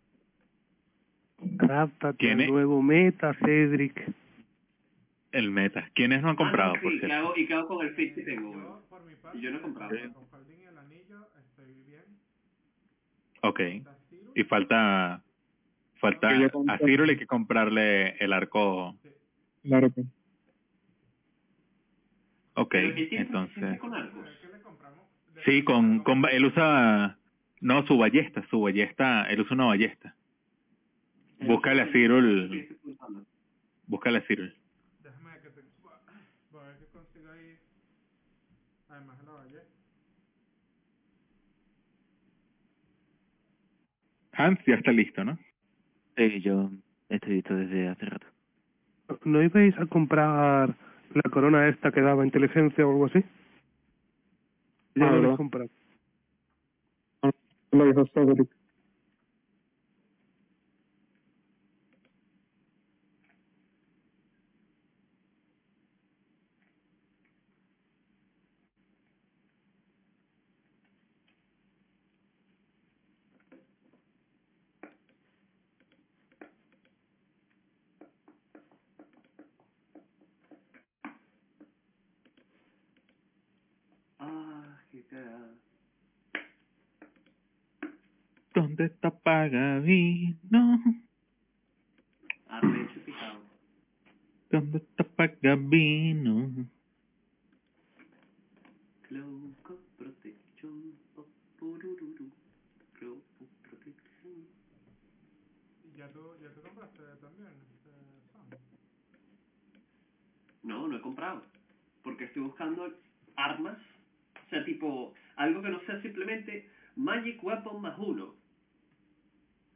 [2.47, 4.09] Nuevo meta, Cedric.
[5.33, 5.89] El meta.
[5.93, 6.93] ¿Quiénes no han comprado, Ah, no, por
[7.37, 8.63] ¿Y qué hago con el fit que tengo, güey?
[8.63, 9.89] Yo, por mi parte, Y yo no he comprado.
[10.13, 12.03] Con Faldín y el anillo estoy bien.
[13.41, 13.59] Ok.
[14.33, 15.21] Y falta...
[15.95, 16.29] Falta...
[16.69, 18.95] A Ciro le hay que comprarle el arco...
[19.61, 20.05] Claro que.
[22.59, 23.53] Ok, entonces...
[23.53, 24.27] suficiente con arcos.
[24.41, 25.05] ¿qué le compramos?
[25.27, 27.17] De- Sí, con, con él usa
[27.61, 30.15] No, su ballesta, su ballesta, él usa una ballesta.
[31.39, 32.77] El- Búscale a Cyril.
[33.87, 34.53] Búscale a Cyril.
[35.03, 35.61] Déjame que te...
[36.51, 37.57] Voy a ver qué consigo ahí.
[38.89, 39.59] Además de la valle.
[44.33, 45.37] Hans ya está listo, ¿no?
[46.17, 46.69] Sí, yo
[47.09, 48.27] estoy listo desde hace rato.
[49.25, 50.75] ¿No ibais a comprar
[51.13, 53.23] la corona esta que daba inteligencia o algo así?
[54.99, 55.69] Ya Ah, habéis comprado.
[57.71, 58.49] Lo dijo Cedric.
[84.19, 85.55] Ah, qué cagada.
[88.53, 88.85] ¿Dónde
[89.49, 90.79] está Pagavino?
[92.47, 93.39] Arrecho picado.
[94.51, 96.51] ¿Dónde está Pagavino?
[99.07, 100.93] Cloco Protection.
[101.17, 101.25] oh,
[101.57, 102.29] purururu.
[102.93, 104.33] Cloco Protection.
[105.97, 107.47] ¿Ya tú, ya tú compraste también?
[107.49, 108.59] Eh, Sam?
[110.63, 111.43] No, no he comprado.
[112.03, 112.93] Porque estoy buscando
[113.35, 113.77] armas.
[114.45, 118.33] O sea, tipo, algo que no sea simplemente Magic Weapon más uno.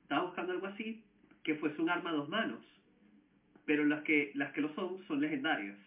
[0.04, 1.04] Estaba buscando algo así
[1.44, 2.60] que fuese un arma a dos manos.
[3.66, 5.78] Pero las que las que lo son son legendarias.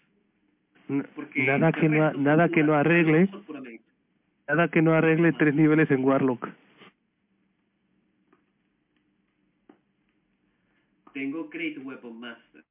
[0.89, 3.29] N- Porque Nada el que no, resto son nada que no arregle,
[4.49, 6.49] nada que no arregle tres niveles en Warlock.
[11.15, 12.65] Tengo Great Weapon Master.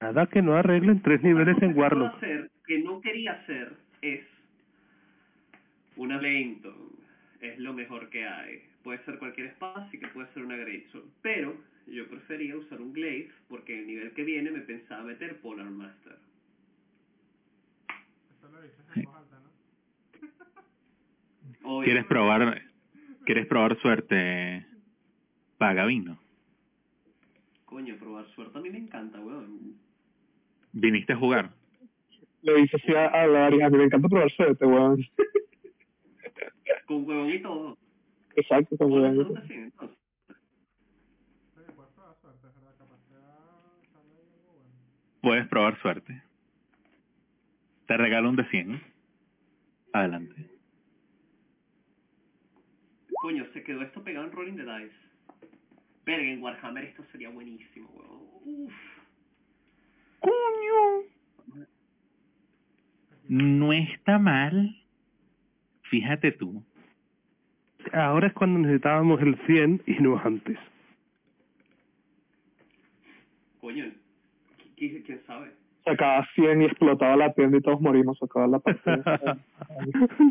[0.00, 2.14] Nada que no arreglen tres niveles en que Warlock.
[2.16, 4.22] hacer, que no quería hacer, es
[5.96, 6.96] una Blanton.
[7.40, 8.62] Es lo mejor que hay.
[8.82, 11.04] Puede ser cualquier espada, así que puede ser una Greatsword.
[11.22, 11.54] Pero
[11.86, 16.16] yo prefería usar un Glaive, porque el nivel que viene me pensaba meter Polar Master.
[17.88, 18.46] Eso lo dices en voz alta, ¿no?
[18.46, 18.46] Obvio.
[21.84, 22.62] ¿Quieres probar,
[23.24, 24.66] quieres probar suerte,
[25.58, 26.18] Pagavino?
[27.64, 29.76] Coño, probar suerte a mí me encanta, weón.
[30.72, 31.50] ¿Viniste a jugar?
[32.42, 35.04] Le dice así a, a la mí me encanta probar suerte, weón.
[36.86, 37.76] Con huevón y todo.
[38.36, 38.92] Exacto, con.
[39.04, 39.24] Oye,
[41.74, 44.72] puedes probar suerte, es verdad, capaz te da- sale ahí algo bueno.
[45.20, 46.22] Puedes probar suerte.
[47.88, 48.80] Te regalo un de 100.
[49.92, 50.46] Adelante.
[53.20, 54.94] Coño, se quedó esto pegado en Rolling the Dice.
[56.04, 58.20] Verga, en Warhammer esto sería buenísimo, weón.
[58.44, 58.72] Uf.
[60.20, 61.66] ¡Coño!
[63.28, 64.76] No está mal.
[65.90, 66.62] Fíjate tú.
[67.92, 70.58] Ahora es cuando necesitábamos el 100 y no antes.
[73.60, 73.86] Coño,
[74.76, 75.52] ¿qui- ¿quién sabe?
[75.88, 78.18] Sacaba 100 y explotaba la tienda y todos morimos.
[78.18, 79.38] Sacaba la partida.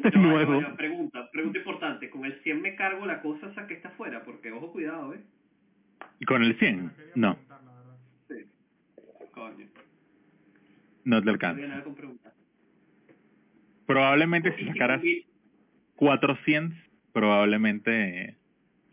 [0.03, 0.61] De nuevo.
[0.75, 2.09] pregunta, pregunta importante.
[2.09, 4.23] ¿Con el 100 me cargo la cosa esa que está afuera?
[4.23, 5.21] Porque, ojo, cuidado, ¿eh?
[6.27, 6.89] ¿Con el 100?
[6.89, 7.37] Quería No.
[8.27, 8.45] Sí.
[9.31, 9.65] Coño.
[11.05, 11.83] no te alcanza.
[13.85, 15.25] Probablemente si sacaras y-
[15.95, 16.77] 400,
[17.13, 18.35] probablemente,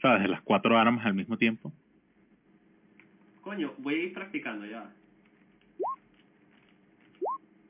[0.00, 0.22] ¿sabes?
[0.22, 1.72] De las cuatro armas al mismo tiempo.
[3.42, 4.90] Coño, voy a ir practicando ya.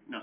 [0.06, 0.22] No.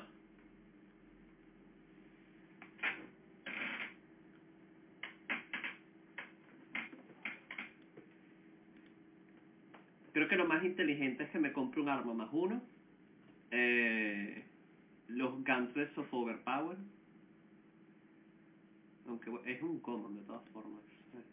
[10.13, 12.61] Creo que lo más inteligente es que me compre un arma más uno.
[13.51, 14.43] Eh,
[15.07, 16.77] los Gauntlets of Overpower.
[19.07, 20.81] Aunque es un common de todas formas.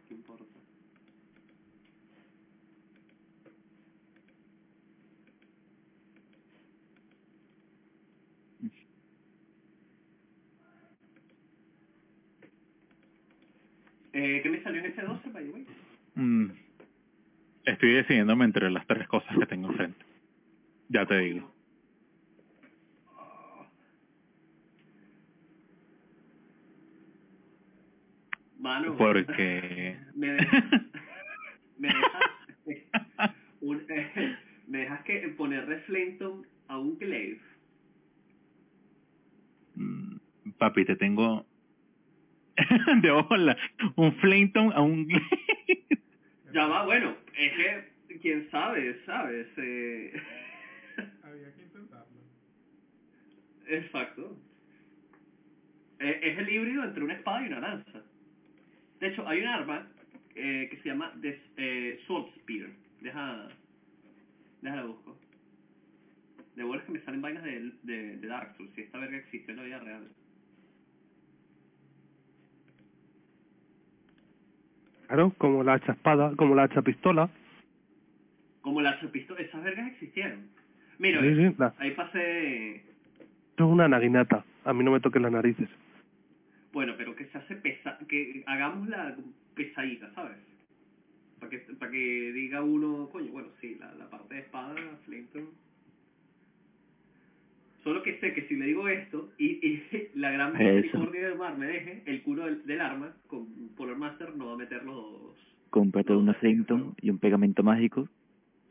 [0.09, 0.45] ¿Qué importa?
[14.13, 15.67] Eh, ¿Qué me salió en ese 12, by the way?
[16.17, 16.68] Mm.
[17.69, 20.03] Estoy decidiéndome entre las tres cosas que tengo enfrente.
[20.89, 21.53] Ya te digo.
[28.59, 28.97] Mano.
[28.97, 29.99] Porque...
[30.15, 30.65] me dejas,
[31.79, 34.37] me dejas, un, eh,
[34.67, 37.43] me dejas que ponerle Flinton a un Glaive.
[39.75, 40.17] Mm,
[40.57, 41.45] Papi, te tengo
[43.03, 43.59] de hola
[43.97, 45.07] un Flinton a un
[46.53, 49.47] Ya va, bueno, es que, quién sabe, ¿sabes?
[49.57, 50.13] Eh,
[51.23, 52.21] Había que intentarlo.
[53.67, 54.37] exacto.
[55.99, 58.03] Es, es el híbrido entre una espada y una lanza.
[59.01, 59.87] De hecho, hay un arma
[60.35, 62.71] eh, que se llama des, eh, Sword Spear.
[63.01, 63.49] Deja...
[64.63, 65.19] Déjala busco.
[66.57, 69.53] De vuelta que me salen vainas de, de, de Dark Souls, si esta verga existe
[69.53, 70.09] en la vida real.
[75.09, 77.31] Claro, como la hacha espada, como la hacha pistola.
[78.61, 80.49] Como la pistola, esas vergas existieron.
[80.99, 82.77] Mira, Sí, sí, la- ahí pasé...
[82.77, 84.45] Esto es una naguinata.
[84.65, 85.69] A mí no me toquen las narices.
[86.73, 87.99] Bueno, pero que se hace pesa...
[88.07, 89.17] que hagamos la
[89.55, 90.37] pesadita, ¿sabes?
[91.41, 94.75] Para que, para que diga uno, coño, bueno, sí, la, la parte de espada,
[95.07, 95.49] Flamethrower.
[97.85, 99.83] Solo que sé que si le digo esto y, y
[100.15, 103.47] la gran misericordia del mar me deje, el culo del, del arma con
[103.77, 105.37] Polar Master no va a meter los...
[105.71, 108.09] Cómprate una Flinton y un pegamento mágico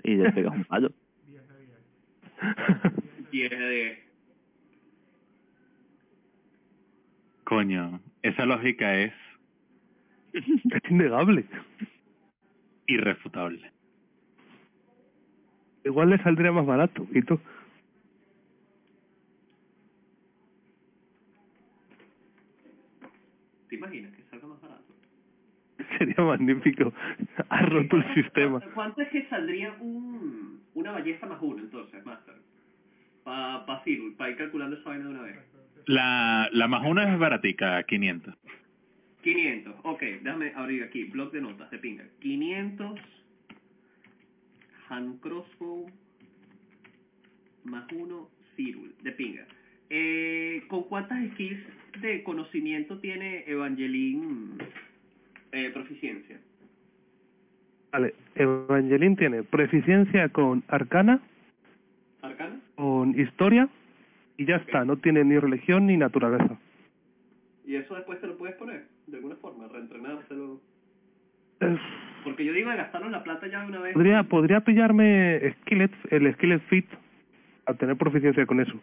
[0.03, 0.91] y le pegas un palo.
[3.31, 4.03] 10 de...
[7.43, 9.13] Coño, esa lógica es
[10.33, 11.45] es innegable.
[12.87, 13.71] irrefutable.
[15.83, 17.07] Igual le saldría más barato.
[17.13, 17.39] Y tú,
[23.69, 24.95] ¿Te imaginas que salga más barato?
[25.97, 26.93] sería magnífico.
[27.49, 28.61] Has roto el sistema.
[28.73, 32.35] ¿Cuánto es que saldría un, una ballesta más uno entonces, Master?
[33.23, 35.35] Para pa Cyril, para ir calculando esa vaina de una vez.
[35.85, 38.35] La, la más una es baratica, 500.
[39.21, 42.05] 500, ok, déjame abrir aquí, blog de notas de pinga.
[42.21, 42.99] 500
[44.89, 45.91] hand crossbow
[47.65, 49.45] más uno Cyril, de pinga.
[49.89, 51.63] Eh, ¿Con cuántas skills
[52.01, 54.57] de conocimiento tiene Evangeline
[55.51, 56.39] eh, proficiencia?
[57.91, 61.21] Vale, Evangeline tiene proficiencia con arcana,
[62.21, 62.59] ¿Arcana?
[62.75, 63.69] con historia
[64.35, 64.83] y ya está.
[64.83, 66.59] No tiene ni religión ni naturaleza.
[67.65, 68.85] ¿Y eso después te lo puedes poner?
[69.07, 70.59] De alguna forma, reentrenárselo.
[72.23, 73.93] Porque yo digo de gastarnos la plata ya de una vez.
[73.93, 76.85] Podría, podría pillarme Skillet, el Skillet Fit
[77.65, 78.79] a tener proficiencia con eso.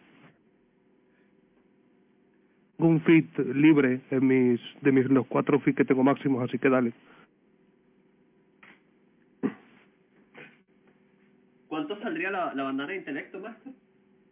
[2.77, 6.69] Un fit libre en mis, de mis los cuatro fit que tengo máximos, así que
[6.69, 6.93] dale.
[11.67, 13.73] ¿Cuánto saldría la, la bandana de intelecto, Master?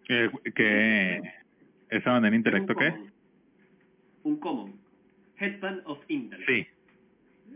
[0.10, 1.22] Eh, que
[1.90, 2.92] esa bandera intelecto, un ¿qué?
[2.92, 3.12] common.
[4.24, 4.74] Un common.
[5.38, 6.50] Headband of Intellect.
[6.50, 6.68] Sí,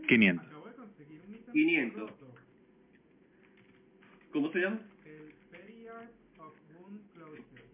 [0.08, 0.46] 500.
[1.52, 2.10] 500.
[4.32, 4.80] ¿Cómo se llama?
[5.04, 5.32] El
[6.38, 7.64] of Wound Closure.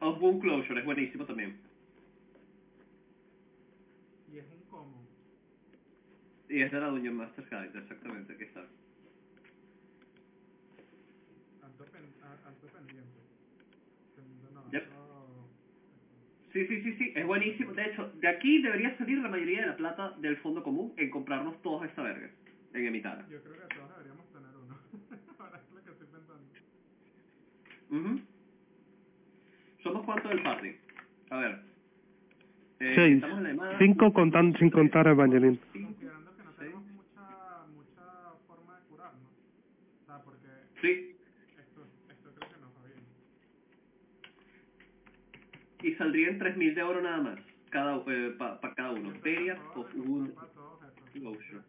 [0.00, 1.56] Of Wound Closure, es buenísimo también.
[4.32, 5.06] Y es un common.
[6.50, 8.60] Y es de la Dungeon Master Guide, exactamente, aquí está.
[11.62, 13.20] Alto, pen, a- alto pendiente.
[14.16, 14.82] Segundo no, Yep.
[14.82, 15.48] alto-
[16.52, 17.72] Sí, sí, sí, sí, es buenísimo.
[17.72, 21.08] De hecho, de aquí debería salir la mayoría de la plata del fondo común en
[21.08, 22.28] comprarnos todos esta verga.
[22.74, 23.22] En Emitara.
[23.28, 24.76] Yo creo que todos deberíamos tener uno.
[25.38, 26.44] Ahora es lo que estoy pensando.
[27.90, 28.20] Ujú.
[29.84, 30.76] ¿Somos cuántos del party?
[31.30, 31.60] A ver.
[32.80, 33.14] Eh, Seis.
[33.22, 33.78] estamos en la.
[33.78, 35.58] Cinco contan, sin contar a Evangeline.
[35.72, 35.86] Sí.
[36.58, 39.30] tenemos mucha, mucha forma de curarnos.
[40.02, 40.48] O sea, porque
[40.82, 41.16] Sí,
[41.58, 43.00] esto, esto creo que nos va bien.
[45.82, 47.38] Y saldrían 3.000 de oro nada más.
[47.70, 49.12] Cada, eh, para cada uno.
[49.22, 50.32] Period of Wound.
[51.12, 51.60] Closure.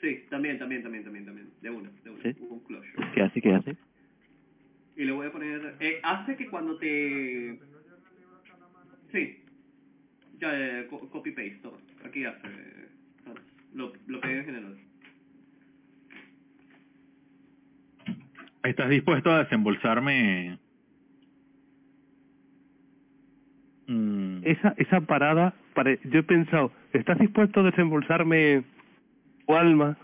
[0.00, 1.48] Sí, también, también, también, también, también.
[1.60, 2.22] De una, de una.
[2.22, 2.36] Sí.
[2.40, 3.10] Wound Closure.
[3.14, 3.40] ¿Qué hace?
[3.40, 3.76] ¿Qué hace?
[4.96, 5.76] Y le voy a poner...
[5.80, 6.86] Eh, hace que cuando te...
[7.60, 8.90] Tengo yo en el libro acá en la mano.
[9.08, 9.40] y- Sí.
[10.40, 10.50] Ya,
[10.80, 11.78] eh, co- copy paste, toma.
[12.04, 12.46] Aquí hace.
[12.46, 12.88] eh,
[13.74, 14.78] Lo, lo pegué en general.
[18.64, 20.58] ¿Estás dispuesto a desembolsarme?
[23.86, 28.62] Mm, Esa, esa parada, pare- yo he pensado, ¿estás dispuesto a desembolsarme
[29.46, 29.96] tu alma?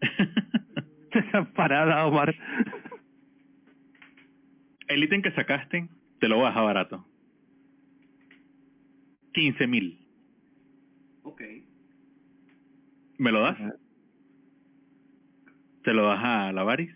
[1.12, 2.34] Esa parada, Omar.
[4.88, 5.88] El ítem que sacaste,
[6.20, 7.06] te lo baja barato.
[9.32, 9.98] 15 mil.
[11.22, 11.42] Ok.
[13.18, 13.56] ¿Me lo das?
[15.84, 16.90] ¿Te lo das a la Varis?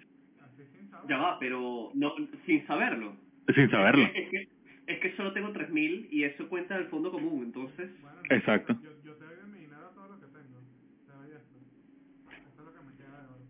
[1.08, 2.12] Ya va, pero no
[2.44, 3.14] sin saberlo.
[3.54, 4.08] Sin saberlo.
[4.90, 7.90] Es que, solo tengo 3.000 y eso cuenta del fondo común, entonces...
[8.02, 8.76] Bueno, Exacto.
[8.82, 10.58] Yo, yo te doy de mi dinero todo lo que tengo.
[11.06, 11.56] Te doy esto.
[12.48, 13.44] Esto es lo que me queda de oro.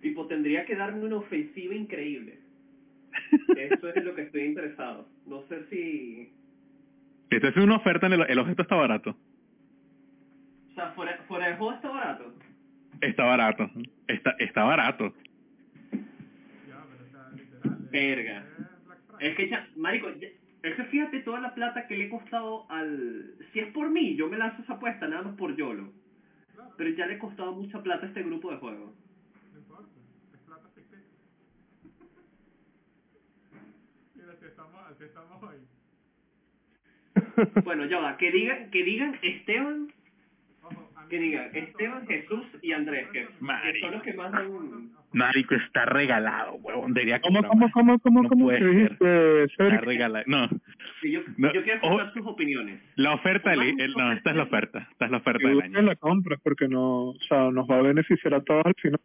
[0.00, 2.40] Tipo, tendría que darme una ofensiva increíble.
[3.56, 5.08] Eso es en lo que estoy interesado.
[5.26, 6.32] No sé si...
[7.30, 9.16] Esta es una oferta, en el, el objeto está barato.
[10.70, 12.34] O sea, fuera, fuera de juego está barato.
[13.00, 13.70] Está barato.
[14.08, 15.14] Está, está barato.
[16.68, 17.72] Ya, pero o sea, literal.
[17.72, 18.44] es- Verga.
[19.20, 20.28] es que ya, marico, ya-
[20.62, 23.34] Es que fíjate toda la plata que le he costado al...
[23.52, 25.92] Si es por mí, yo me lanzo esa apuesta nada más por YOLO.
[26.76, 28.92] Pero ya le he costado mucha plata a este grupo de juegos.
[29.52, 29.88] No importa,
[30.34, 31.06] es plata ficticia.
[34.14, 35.56] Mira, así estamos, así estamos hoy.
[37.64, 39.92] Bueno, ya va, que digan, que digan Esteban,
[41.08, 43.86] que gusta Esteban, Jesús y Andrés, que, que Marico.
[43.86, 44.90] son los que más dan...
[45.12, 46.92] Marico, está regalado, huevón.
[46.94, 48.44] Debería ¿Cómo, comprar cómo, cómo, cómo, No cómo?
[48.46, 48.74] puede ¿Qué ser.
[48.74, 50.24] dijiste, Está regalado.
[50.26, 50.48] No,
[51.00, 51.94] que yo, No, yo quiero ojo.
[52.00, 52.80] escuchar sus opiniones.
[52.96, 53.50] la oferta.
[53.56, 54.88] Vamos, el- no, esta es la oferta.
[54.90, 55.82] Esta es la oferta del año.
[55.82, 59.00] la compra porque no, o sea, nos va a beneficiar a todos al final.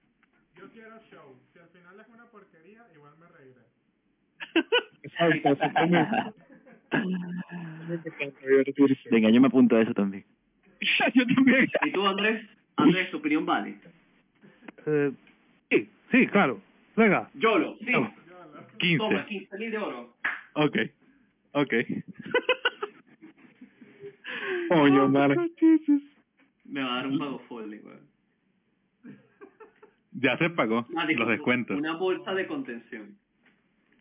[0.57, 1.35] Yo quiero show.
[1.53, 3.61] Si al final es una porquería, igual me reiré.
[5.03, 5.57] Exacto,
[8.45, 8.99] divertirse.
[9.11, 10.25] Venga, yo me apunto a eso también.
[11.13, 11.69] Yo también.
[11.83, 12.45] ¿Y tú, Andrés?
[12.75, 13.75] Andrés, tu opinión vale.
[14.85, 15.11] Eh,
[15.69, 16.61] sí, sí, claro.
[16.95, 17.29] Venga.
[17.35, 17.91] YOLO, sí.
[17.91, 18.13] No.
[18.79, 18.97] 15.
[18.97, 20.15] Toma, 15 mil de oro.
[20.53, 20.77] Ok.
[21.51, 21.73] Ok.
[24.69, 25.35] Coño, madre.
[26.65, 28.09] Me va a dar un pago weón.
[30.13, 31.77] Ya se pagó Marico, los descuentos.
[31.77, 33.17] Una bolsa de contención.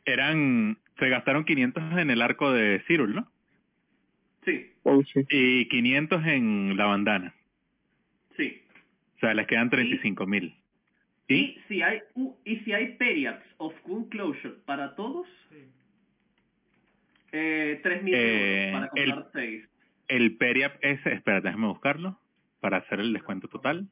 [0.05, 0.79] Eran...
[0.99, 3.31] Se gastaron 500 en el arco de Cyril, ¿no?
[4.45, 5.25] Sí, Oh, sí.
[5.31, 7.35] Y 500 en la bandana.
[8.37, 8.63] sí.
[9.17, 10.57] O sea, les quedan 35 mil.
[11.29, 11.35] ¿Y?
[11.35, 15.69] Y si hay u- y si hay periods of Coon Closure para todos, Sí.
[17.33, 19.69] eh, 3 mil Eh, para el- comprar 6.
[20.09, 22.19] El Periap ese, espérate, déjame buscarlo
[22.61, 23.87] para hacer el descuento total.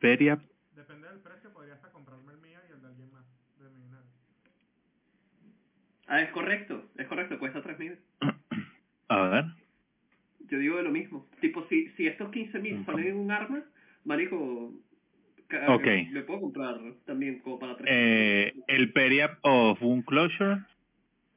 [0.00, 0.40] Periap,
[0.76, 3.24] Depende del precio, podría hasta comprarme el mío y el de alguien más.
[3.58, 3.84] De mi.
[6.06, 7.98] Ah, es correcto, es correcto, cuesta 3 mil.
[9.22, 9.44] a ver,
[10.50, 11.26] Yo digo de lo mismo.
[11.40, 13.62] Tipo, si, si estos 15 mil salen en un arma,
[14.04, 14.72] marico,
[15.48, 15.86] ca- Ok.
[16.12, 20.60] me puedo comprar también como para 3 eh, el Periap of Wound Closure,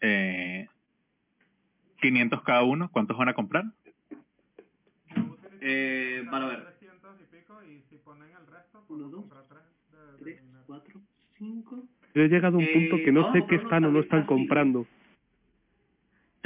[0.01, 0.67] eh,
[2.01, 3.63] 500 cada uno, ¿cuántos van a comprar?
[5.61, 6.63] Eh, para ver.
[6.79, 10.41] 300 y pico y si ponen el resto, Uno, dos, comprar 3 de, de 3,
[10.41, 10.63] mi dinero.
[10.67, 11.01] 4,
[11.37, 11.83] 5.
[12.13, 13.99] Yo he llegado a un Eh, punto que no vamos sé qué están o no
[14.01, 14.85] están comprando.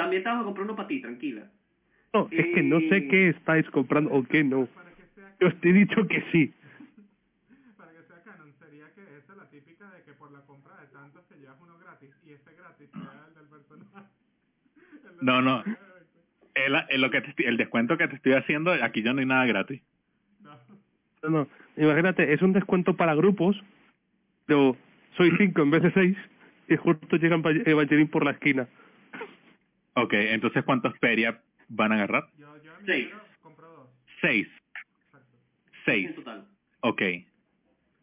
[0.01, 1.43] También te vas a comprar uno para ti, tranquila.
[2.13, 4.67] No, es que no sé qué estáis comprando o qué no.
[5.39, 6.53] Yo te he dicho que sí.
[7.77, 10.75] para que sea canon, sería que esa es la típica de que por la compra
[10.81, 14.07] de tantos te llevas uno gratis y ese gratis sea el del personaje.
[15.03, 15.63] El del No, no.
[16.55, 19.19] El, el, lo que te estoy- el descuento que te estoy haciendo, aquí ya no
[19.19, 19.81] hay nada gratis.
[20.43, 20.57] No.
[21.23, 21.47] No, no.
[21.77, 23.55] Imagínate, es un descuento para grupos.
[24.47, 24.75] Pero
[25.15, 26.17] soy cinco en vez de seis.
[26.67, 28.67] Y justo llega Eva- Evangeline por la esquina.
[29.95, 32.27] Ok, entonces ¿cuántos Periap van a agarrar?
[32.37, 33.09] Yo, yo en Seis.
[33.41, 33.89] compro dos.
[34.21, 34.47] Seis.
[35.05, 35.37] Exacto.
[35.85, 36.07] Seis.
[36.09, 36.47] En total.
[36.81, 37.01] Ok.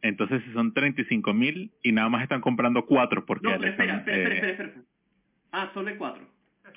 [0.02, 3.96] Entonces si son 35 mil y nada más están comprando cuatro porque No, pero espera,
[3.98, 4.86] están, espera, espera, eh, espera, espera.
[5.52, 6.28] Ah, solo hay 4.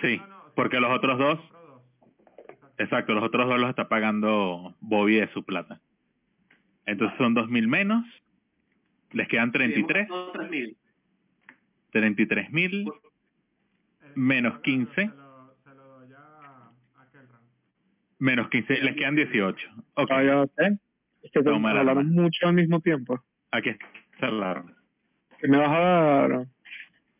[0.01, 1.39] Sí, No, no, porque los otros dos.
[1.39, 2.73] Exacto.
[2.79, 5.81] exacto, los otros dos los está pagando Bobby de su plata.
[6.87, 8.03] Entonces son dos mil menos,
[9.11, 10.75] les quedan 33, 3.000.
[11.91, 12.91] 33 mil, Eh,
[14.15, 14.93] menos se lo- 15.
[14.95, 16.69] Se lo, se lo doy a,
[17.01, 17.41] a Kelran.
[18.19, 19.69] menos 15, les quedan 18.
[19.95, 20.77] Ok, Cállate.
[21.23, 22.21] Es que te Toma la hablaron arma.
[22.23, 23.23] mucho al mismo tiempo.
[23.51, 23.69] aquí
[24.13, 24.63] está la.
[25.39, 26.45] ¿Qué me vas a dar,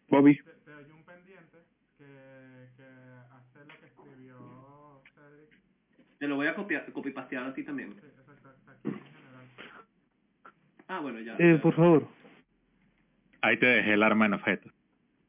[0.09, 0.35] Bobby?
[0.37, 1.57] Te, te doy un pendiente
[1.97, 2.83] que, que
[3.31, 5.49] hace lo que escribió Cedric.
[6.19, 7.93] Te lo voy a copiar, copipastear a ti también.
[7.99, 8.49] Sí, exacto.
[10.87, 11.35] Ah, bueno, ya.
[11.39, 12.07] Eh, por favor.
[13.41, 14.69] Ahí te dejé el arma en objeto,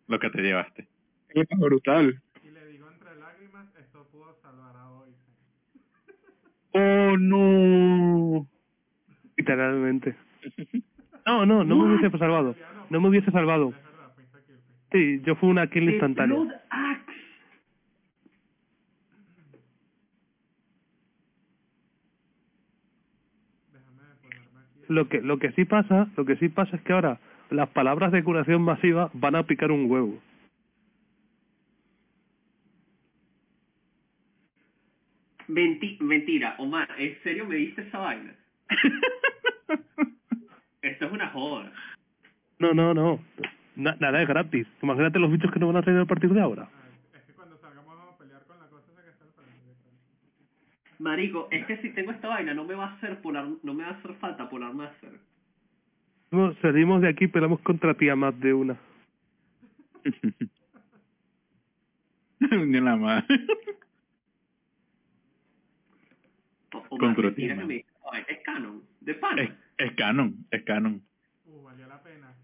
[0.09, 0.87] lo que te llevaste.
[1.35, 2.21] Es brutal.
[2.43, 5.11] Y le digo entre lágrimas, esto pudo salvar a hoy.
[6.75, 8.47] Oh, no.
[9.37, 10.17] Literalmente.
[11.25, 12.57] No, no, no me hubiese salvado.
[12.91, 13.73] No me hubiese salvado.
[14.91, 16.37] Sí, yo fui una kill The instantánea.
[16.37, 17.13] Blood Axe.
[23.73, 24.85] Déjame ponerme aquí.
[24.89, 27.19] Lo que, lo que sí pasa, lo que sí pasa es que ahora
[27.51, 30.19] las palabras de curación masiva van a picar un huevo.
[35.53, 38.35] Menti- mentira, Omar, ¿en serio me diste esa vaina?
[40.83, 41.71] Esto es una joda.
[42.59, 43.21] No, no, no.
[43.77, 44.67] Na- nada es gratis.
[44.83, 46.69] Imagínate los bichos que nos van a traer a partir de ahora.
[46.73, 49.59] Ah, es que cuando salgamos a pelear con la cosa esa que está al frente.
[49.67, 49.93] yo creo.
[51.01, 53.83] Marico, es que si tengo esta vaina no me va a hacer polar, no me
[53.85, 55.11] va a hacer falta polar master.
[56.31, 58.77] No, salimos de aquí, peleamos contra tía más de una.
[62.41, 63.27] Ni la madre.
[66.73, 69.43] O, o es canon, de pana.
[69.43, 71.03] Es, es, canon, es canon.
[71.45, 72.35] Uh, valió la pena.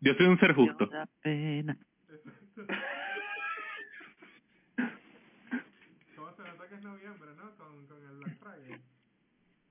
[0.00, 0.86] Yo soy un ser justo.
[0.86, 1.76] Valió la pena.
[6.16, 7.56] ¿Cómo se nota que es noviembre, no?
[7.56, 8.80] Con, con el Black Friday.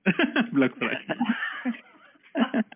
[0.52, 1.06] Black Friday.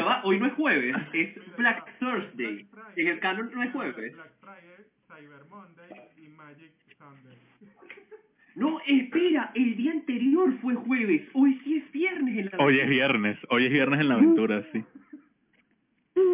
[0.00, 2.68] va, hoy no es jueves, es Black Thursday.
[2.72, 4.14] Black en el canon no es jueves.
[4.14, 7.38] Black Friday, Cyber Monday y Magic Sunday.
[8.54, 11.22] No, espera, el día anterior fue jueves.
[11.32, 14.62] Hoy sí es viernes en la Hoy es viernes, hoy es viernes en la aventura,
[14.72, 14.84] sí.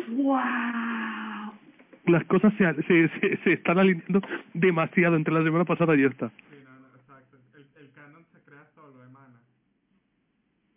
[0.08, 1.52] ¡Wow!
[2.06, 4.22] Las cosas se, se, se, se están alineando
[4.54, 6.30] demasiado entre la semana pasada y esta.
[6.30, 7.36] Sí, no, no, exacto.
[7.54, 9.40] El, el canon se crea solo, emana.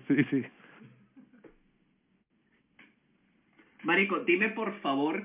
[0.07, 0.45] Sí, sí.
[3.84, 5.23] Marico, dime por favor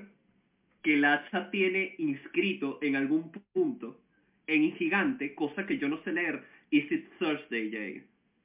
[0.81, 3.99] que el hacha tiene inscrito en algún punto
[4.47, 6.43] en gigante, cosa que yo no sé leer.
[6.71, 8.03] Is it Thursday, Jay?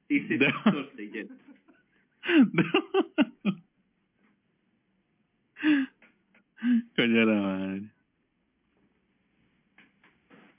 [0.09, 0.53] Is it No.
[0.71, 1.29] Thursday, Jay?
[6.97, 7.83] Coño de la madre.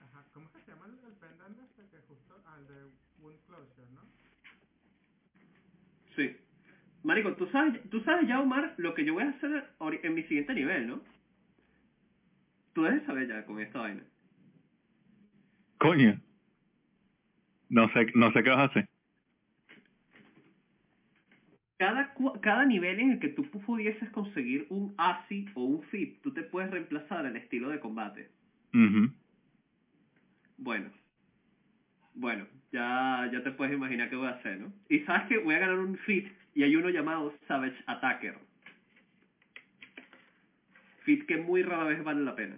[0.01, 2.91] Ajá, ¿cómo que se llama el, el pendant este que justo al de
[3.21, 4.01] Wound Closure, no?
[6.15, 6.35] Sí.
[7.03, 10.23] Marico, tú sabes, tú sabes ya, Omar, lo que yo voy a hacer en mi
[10.23, 11.01] siguiente nivel, ¿no?
[12.73, 14.03] Tú debes saber ya con esta vaina.
[15.83, 16.17] Coño.
[17.67, 18.87] No sé, no sé qué vas a hacer.
[21.77, 26.33] Cada, cada nivel en el que tú pudieses conseguir un ASI o un FIP, tú
[26.33, 28.29] te puedes reemplazar el estilo de combate.
[30.57, 30.89] Bueno.
[32.13, 34.71] Bueno, ya, ya te puedes imaginar qué voy a hacer, ¿no?
[34.87, 38.37] Y sabes que voy a ganar un FIT y hay uno llamado Savage Attacker.
[41.03, 42.57] FIT que muy rara vez vale la pena.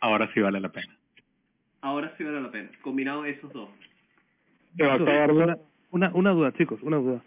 [0.00, 0.99] Ahora sí vale la pena.
[1.82, 2.68] Ahora sí vale la pena.
[2.82, 3.68] Combinado esos dos.
[4.76, 5.58] Te va a acabar Una,
[5.90, 7.22] una, una duda, chicos, una duda.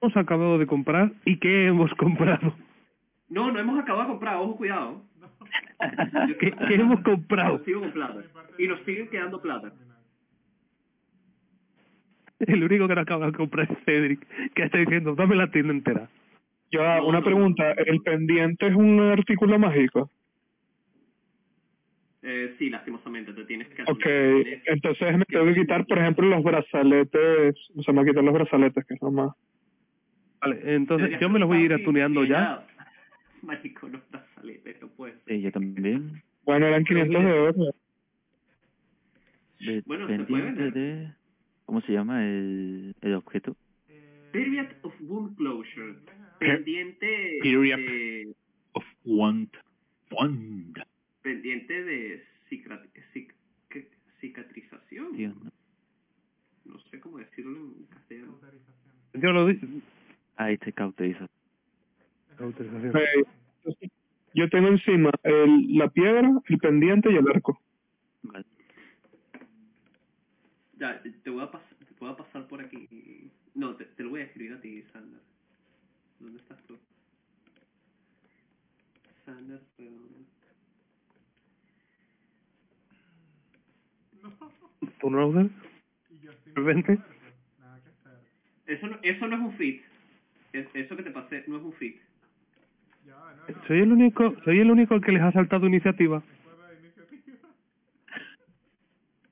[0.00, 2.54] Hemos acabado de comprar y ¿qué hemos comprado?
[3.28, 5.02] No, no hemos acabado de comprar, ojo, cuidado.
[6.40, 7.58] ¿Qué, qué hemos comprado?
[7.58, 8.22] Nos sigo con plata.
[8.58, 9.72] Y nos siguen quedando plata.
[12.40, 15.72] El único que no acaba de comprar es Cedric, que está diciendo, dame la tienda
[15.74, 16.08] entera.
[16.72, 17.72] Ya, No, una no, pregunta.
[17.72, 20.10] ¿El pendiente es un artículo mágico?
[22.22, 23.82] Eh, sí, lastimosamente, te tienes que...
[23.82, 24.06] Ok,
[24.66, 27.56] entonces me tengo que quitar, por ejemplo, los brazaletes.
[27.76, 29.34] O sea, me voy a quitar los brazaletes, que es lo más...
[30.40, 32.66] Vale, entonces yo me los voy a ir atuneando ya.
[33.42, 35.34] Marico, no está salete, no puede ser.
[35.34, 36.22] Eh, yo también.
[36.44, 37.74] Bueno, eran 500 de oro.
[39.84, 40.72] Bueno, se puede pendiente vender.
[40.72, 41.12] de...
[41.66, 43.56] ¿Cómo se llama el, el objeto?
[44.32, 45.94] Period of Wound Closure.
[46.38, 47.78] Pendiente Period.
[47.78, 48.34] de...
[48.72, 49.54] Of want.
[50.10, 50.78] Want.
[51.22, 53.34] Pendiente de cic-
[54.20, 55.16] cicatrización.
[55.44, 55.50] No.
[56.64, 58.38] No sé cómo decirlo en castellano.
[59.14, 59.48] Yo lo.
[60.36, 61.26] Ahí te cauteriza.
[62.30, 63.90] Entonces,
[64.34, 67.60] Yo tengo encima el, la piedra, el pendiente y el arco.
[68.22, 68.44] Vale.
[70.78, 73.30] Ya, te voy a, pas- te voy a pasar por aquí.
[73.54, 75.20] No, te, te lo voy a escribir a ti, Sander.
[76.20, 76.78] ¿Dónde estás tú?
[79.26, 79.60] Sander,
[84.22, 84.52] pero...
[85.02, 85.50] ¿Un router?
[86.56, 86.98] ¿Vente?
[88.66, 89.82] Eso no, eso no es un fit.
[90.52, 92.00] Es- eso que te pasé no es un fit.
[93.66, 96.22] Soy el único, soy el único que les ha saltado iniciativa.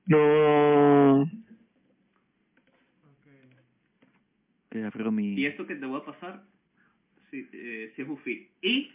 [0.05, 1.29] No...
[5.11, 5.33] Mi...
[5.33, 6.43] Y esto que te voy a pasar,
[7.31, 8.49] sí, eh, sí es un fit.
[8.61, 8.91] Y,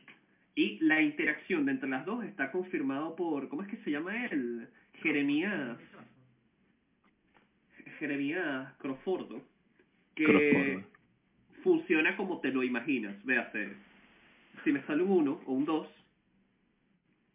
[0.55, 4.27] y la interacción de entre las dos está confirmado por, ¿cómo es que se llama
[4.27, 4.69] él?
[5.03, 5.79] Jeremías.
[7.99, 9.43] Jeremías Crofordo.
[10.15, 10.87] Que Crofordo.
[11.63, 13.23] funciona como te lo imaginas.
[13.25, 13.75] Véase,
[14.63, 15.89] si me sale un 1 o un 2,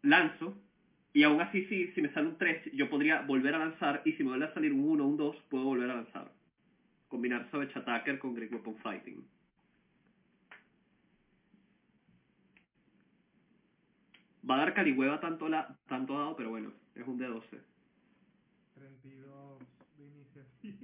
[0.02, 0.56] lanzo.
[1.12, 4.02] Y aún así, si, si me sale un 3, yo podría volver a lanzar.
[4.04, 6.30] Y si me vuelve a salir un 1 o un 2, puedo volver a lanzar
[7.10, 9.22] combinar Savage Attacker con Great Weapon Fighting.
[14.48, 17.42] Va a dar calihueva tanto, la, tanto dado, pero bueno, es un D12.
[18.74, 19.58] 32
[19.98, 20.76] de iniciativa.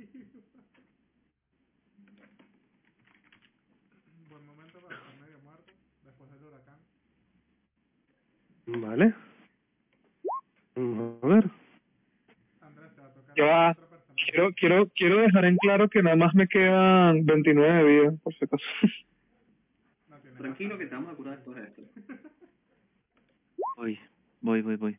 [4.28, 5.72] Buen momento para estar medio muerto
[6.05, 6.78] después del huracán.
[8.66, 9.14] Vale.
[10.74, 11.51] Vamos a ver.
[12.60, 13.70] Andrés, te va a tocar Ya va.
[13.70, 14.24] otro personaje.
[14.30, 18.34] Quiero, quiero, quiero dejar en claro que nada más me quedan 29 de vida, por
[18.34, 18.64] si acaso.
[20.09, 21.82] No Tranquilo que te vamos a curar después de esto.
[23.76, 23.98] Voy,
[24.40, 24.98] voy, voy, voy.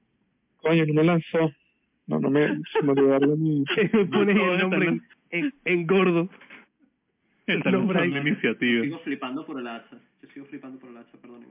[0.68, 1.52] Coño, no me lanzó.
[2.08, 2.48] No, no me...
[2.72, 3.64] Se me olvidó darle mi...
[3.94, 6.30] Me pones el nombre en, en, en gordo.
[7.46, 8.10] Está nombre ahí.
[8.18, 8.84] iniciativa.
[8.84, 9.98] Sigo flipando por el hacha.
[10.22, 11.50] Yo sigo flipando por el hacha, perdonen.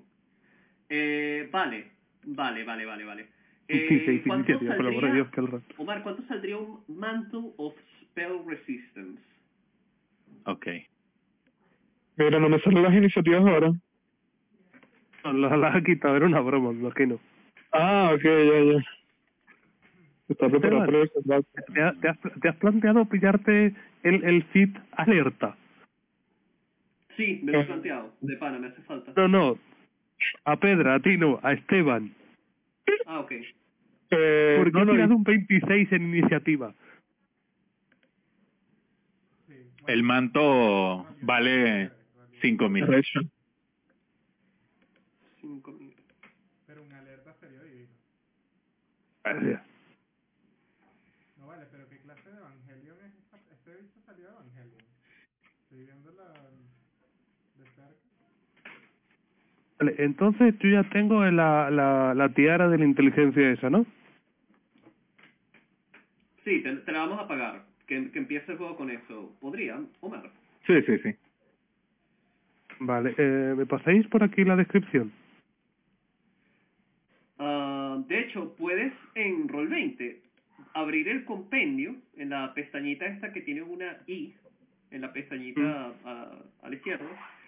[0.88, 1.90] Eh, vale,
[2.24, 3.28] vale, vale, vale, vale.
[3.68, 5.62] Eh, Sí, sí, sí, ¿cuánto iniciativa, por el amor de saldría- Dios, qué horror.
[5.78, 9.22] Omar, ¿cuánto saldría un Mantle of Spell Resistance?
[10.44, 10.66] Ok.
[12.16, 13.72] Mira, no me salen las iniciativas ahora.
[15.24, 17.18] Las las ha quitado, era una broma, me imagino.
[17.72, 18.84] Ah, ok, ya, ya.
[20.28, 21.42] Está preparado para.
[21.72, 25.56] ¿Te, ha- te has, te has planteado pillarte el, el FIT alerta?
[27.16, 28.12] Sí, me lo he planteado.
[28.20, 29.12] De pana, me hace falta.
[29.16, 29.58] No, no.
[30.44, 32.12] A Pedra, a ti no, a Esteban.
[33.06, 33.32] Ah, ok.
[34.10, 36.74] Eh, Porque no, no, tirado un 26 en iniciativa.
[39.86, 41.90] El manto vale
[42.40, 42.82] 5000.
[42.84, 43.20] Arrecho.
[45.40, 45.94] Cinco mil.
[46.66, 47.90] Pero un alerta sería divino.
[49.24, 49.62] Gracias.
[51.38, 53.36] No vale, pero ¿qué clase de Evangelion es esta?
[53.52, 54.82] Este bicho salió de Evangelion.
[55.62, 56.24] Estoy viendo la...
[56.32, 58.06] de cerca.
[59.78, 63.84] Vale, entonces yo ya tengo la, la, la tiara de la inteligencia esa, ¿no?
[66.44, 67.64] Sí, te, te la vamos a pagar.
[67.86, 69.32] Que, que empiece el juego con eso.
[69.40, 70.30] ¿Podría, Omar?
[70.66, 71.14] Sí, sí, sí.
[72.80, 75.12] Vale, eh, ¿me pasáis por aquí la descripción?
[77.38, 80.16] Ah, de hecho, puedes en Roll20
[80.74, 84.34] abrir el compendio en la pestañita esta que tiene una I
[84.90, 86.30] en la pestañita a,
[86.62, 87.06] a la izquierda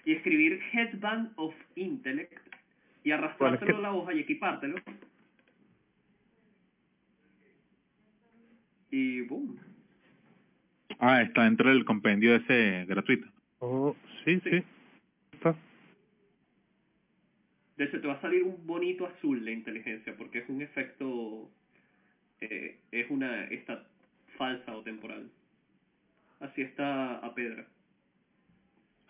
[0.09, 2.33] y escribir Headband of Intellect
[3.05, 3.19] y es
[3.61, 4.77] que- a la hoja y equipártelo.
[8.91, 9.59] Y boom.
[10.99, 13.29] Ah, está dentro del compendio ese gratuito.
[13.59, 13.95] Oh,
[14.25, 14.51] sí, sí.
[14.51, 14.65] Sí.
[15.33, 15.55] Está.
[17.77, 21.51] De hecho, te va a salir un bonito azul la inteligencia porque es un efecto,
[22.41, 23.87] eh, es una esta
[24.39, 25.31] falsa o temporal.
[26.41, 27.67] Así está a Pedra.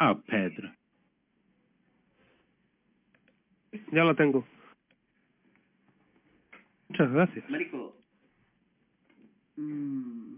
[0.00, 0.72] Ah, Pedro.
[3.92, 4.44] Ya la tengo.
[6.88, 7.50] Muchas gracias.
[7.50, 7.94] Marico,
[9.56, 10.36] mm,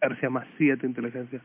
[0.00, 1.42] García más 7 inteligencia.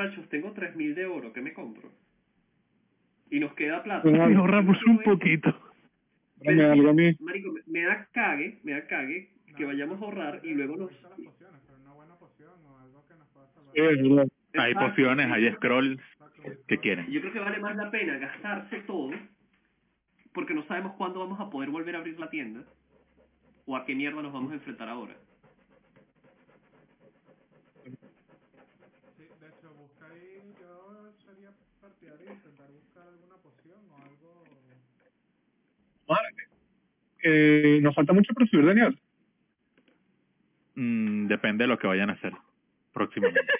[0.00, 1.90] muchachos, tengo 3.000 de oro, ¿qué me compro?
[3.30, 4.08] Y nos queda plata.
[4.08, 5.54] Y ahorramos un poquito.
[6.42, 7.16] Dame algo a mí.
[7.20, 10.90] Marico, me, me da cague, me da cague que vayamos a ahorrar y luego nos...
[10.90, 13.74] Visto las pociones, pero una buena poción o algo que nos pueda salvar.
[13.74, 14.28] Sí, es verdad.
[14.54, 16.00] Hay Exacto, pociones, hay scrolls.
[16.66, 17.10] ¿Qué quieren?
[17.10, 19.10] Yo creo que vale más la pena gastarse todo
[20.32, 22.64] porque no sabemos cuándo vamos a poder volver a abrir la tienda
[23.66, 25.14] o a qué mierda nos vamos a enfrentar ahora.
[27.84, 31.50] Sí, de hecho, busca ahí, yo sería
[31.80, 34.49] partidario de intentar buscar alguna poción o algo...
[37.22, 38.98] Eh, nos falta mucho para subir de nivel.
[40.74, 42.32] Mm, depende de lo que vayan a hacer
[42.92, 43.40] próximamente.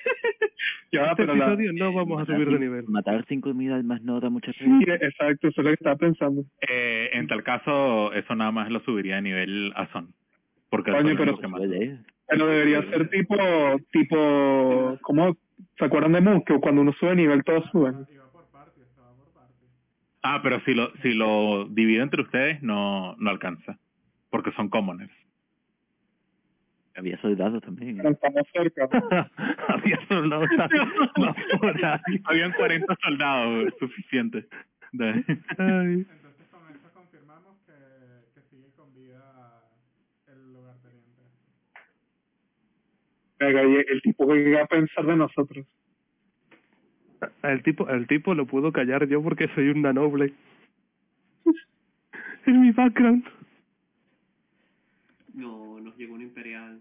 [0.92, 1.46] Ya, Este pero la...
[1.46, 2.84] episodio no vamos a subir de nivel.
[2.88, 4.96] Matar 5.000 almas no da mucha Sí, pena.
[4.96, 6.44] exacto, eso es lo que estaba pensando.
[6.68, 10.12] Eh, en tal caso, eso nada más lo subiría de nivel a Son.
[10.68, 11.62] Porque Coño, pero- lo que más.
[12.28, 13.36] Pero debería ser tipo,
[13.92, 15.36] tipo, ¿cómo?
[15.78, 16.42] ¿Se acuerdan de Moon?
[16.44, 18.04] Que cuando uno sube de nivel todos suben.
[18.12, 19.68] Iba por partes, estaba por partes.
[20.22, 23.78] Ah, pero si lo si lo divido entre ustedes, no no alcanza.
[24.30, 25.12] Porque son commoners.
[26.96, 27.96] Había soldados también.
[27.96, 28.02] ¿eh?
[28.02, 28.88] Pero estamos cerca.
[29.68, 32.20] Había soldados ahí.
[32.24, 34.46] Habían 40 soldados, suficiente.
[34.92, 37.72] Entonces con eso confirmamos que,
[38.34, 39.62] que sigue con vida
[40.28, 41.22] el lugarteniente.
[43.38, 45.66] Venga, y el tipo que va a pensar de nosotros.
[47.42, 50.32] El tipo, el tipo lo puedo callar yo porque soy una noble.
[52.46, 53.24] Es mi background.
[55.34, 56.80] No, nos llegó un imperial.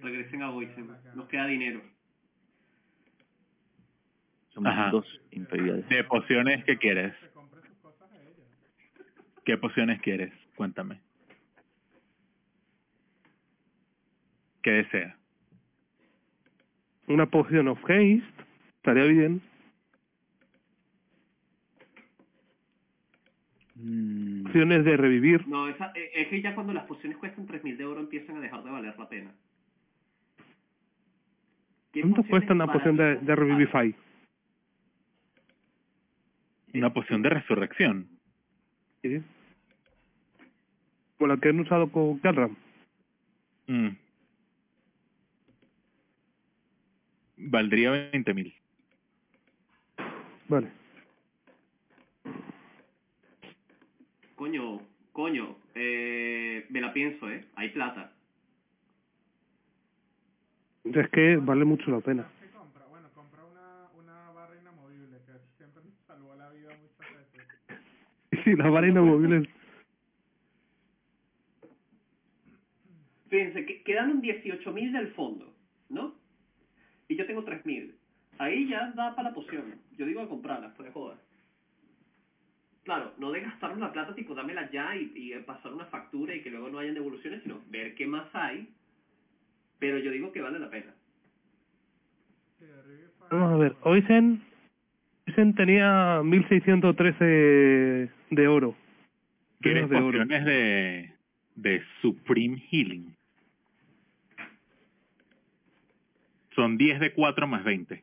[0.00, 1.82] Regresen a Boisen, nos queda dinero.
[4.54, 4.90] Somos Ajá.
[4.90, 5.88] dos imperiales.
[5.88, 7.14] De pociones, ¿qué quieres?
[9.44, 10.32] ¿Qué pociones quieres?
[10.54, 11.00] Cuéntame.
[14.62, 15.16] ¿Qué desea?
[17.08, 18.22] Una poción of haste.
[18.76, 19.42] Estaría bien.
[23.74, 25.46] Mm, Pociones de revivir.
[25.48, 28.40] No, esa, eh, es que ya cuando las pociones cuestan 3.000 de oro empiezan a
[28.40, 29.32] dejar de valer la pena.
[31.92, 33.94] ¿Qué ¿Cuánto cuesta una poción de, revivify?
[36.74, 38.08] Una poción de resurrección.
[39.02, 39.22] Sí.
[41.18, 42.56] Como la que han usado con Galram.
[43.66, 43.88] Mm.
[47.36, 48.54] Valdría 20.000.
[50.48, 50.81] Vale.
[54.42, 54.80] coño,
[55.12, 57.44] coño, eh, me la pienso, ¿eh?
[57.54, 58.10] Hay plata.
[60.82, 62.26] Es que vale mucho la pena.
[68.30, 69.48] ¿Qué que la barra inamovible.
[73.28, 75.54] Fíjense, quedaron 18.000 del fondo,
[75.88, 76.16] ¿no?
[77.06, 77.92] Y yo tengo 3.000.
[78.38, 79.76] Ahí ya da para la poción.
[79.96, 81.31] Yo digo a comprarla, pues joder.
[82.84, 86.40] Claro, no de gastarnos la plata, tipo, dámela ya y, y pasar una factura y
[86.42, 88.68] que luego no hayan devoluciones, sino ver qué más hay.
[89.78, 90.92] Pero yo digo que vale la pena.
[93.30, 94.42] Vamos a ver, Oisen,
[95.26, 98.76] Oisen tenía 1613 de oro.
[99.60, 100.26] ¿Quieres Llenos de oro.
[100.26, 101.12] de,
[101.56, 103.14] de Supreme Healing?
[106.54, 108.02] Son 10 de 4 más 20.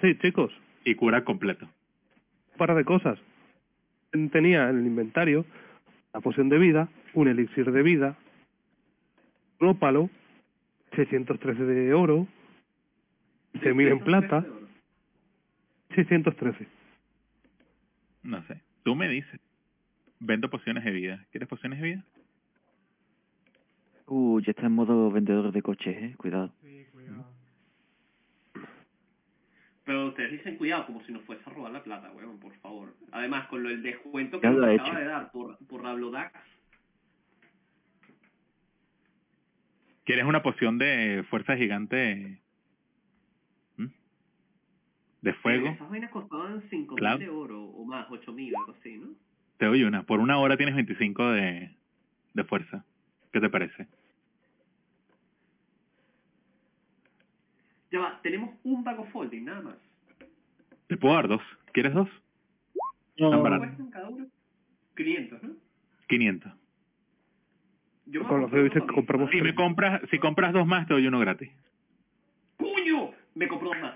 [0.00, 0.52] Sí, chicos,
[0.84, 1.66] Y cura completo.
[1.66, 3.18] un par de cosas.
[4.30, 5.44] Tenía en el inventario
[6.12, 8.16] la poción de vida, un elixir de vida,
[9.58, 10.08] un ópalo,
[10.94, 12.28] 613 de oro,
[13.54, 14.46] 6.000 en plata,
[15.96, 16.68] 613.
[18.22, 18.60] No sé.
[18.84, 19.40] Tú me dices.
[20.20, 21.24] Vendo pociones de vida.
[21.32, 22.04] ¿Quieres pociones de vida?
[24.06, 26.14] Uh, ya está en modo vendedor de coches, eh.
[26.16, 26.52] Cuidado.
[29.84, 32.94] Pero ustedes dicen cuidado, como si nos fuese a robar la plata, weón, por favor.
[33.12, 36.32] Además, con lo del descuento que nos acaba de dar por, por Rablodax,
[40.04, 42.38] ¿Quieres una poción de fuerza gigante?
[43.78, 43.86] ¿Mm?
[45.22, 45.68] ¿De fuego?
[45.68, 47.18] esas vainas costaban 5.000 Claro.
[47.18, 49.08] de oro o más, 8.000, algo así, ¿no?
[49.56, 50.02] Te doy una.
[50.02, 51.74] Por una hora tienes 25 de,
[52.34, 52.84] de fuerza.
[53.32, 53.86] ¿Qué te parece?
[57.94, 59.76] Ya va, tenemos un bag of folding, nada más.
[60.88, 61.40] Te puedo dar dos.
[61.72, 62.08] ¿Quieres dos?
[63.14, 64.26] Están ¿Cuánto cuestan cada uno?
[64.96, 65.50] 500, ¿no?
[66.08, 66.52] 500.
[68.06, 68.50] Yo me Con los
[68.92, 71.52] compramos Si me compras, si compras dos más, te doy uno gratis.
[72.56, 73.12] ¡Puño!
[73.36, 73.94] Me compró dos más.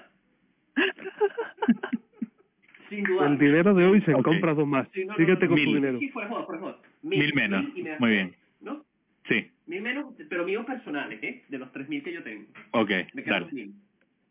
[2.89, 3.27] Sin duda.
[3.27, 4.87] El dinero de hoy se compra dos más.
[4.95, 5.69] Sí, no, no, Síguete no, con Mil.
[5.71, 5.99] tu dinero.
[5.99, 6.79] Sí, fuera de joda, fuera de joda.
[7.03, 7.65] Mil menos.
[7.99, 8.37] Muy bien.
[8.61, 8.85] ¿No?
[9.29, 9.51] Sí.
[9.67, 11.45] Mil menos, pero míos personales, ¿eh?
[11.49, 12.45] De los 3.000 que yo tengo.
[12.71, 13.47] Ok, Me quedan dale.
[13.53, 13.88] 2.000.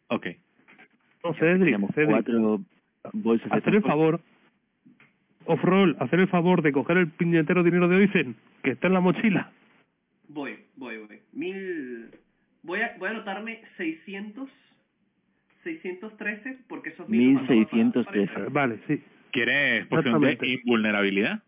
[0.10, 0.28] Ok.
[1.24, 1.78] No, Cedric,
[2.08, 2.62] cuatro
[3.14, 4.22] bolsas de hacer el favor,
[5.46, 9.02] off-roll, hacer el favor de coger el piñetero dinero de Oisen, que está en la
[9.02, 9.52] mochila.
[10.30, 11.20] Voy, voy, voy.
[11.34, 12.10] Mil...
[12.64, 14.50] Voy a, voy a anotarme 600...
[15.64, 18.34] 613 porque esos mil los mandaba para- 1613.
[18.34, 19.04] para- Vale, sí.
[19.32, 21.44] ¿Quieres poción de invulnerabilidad?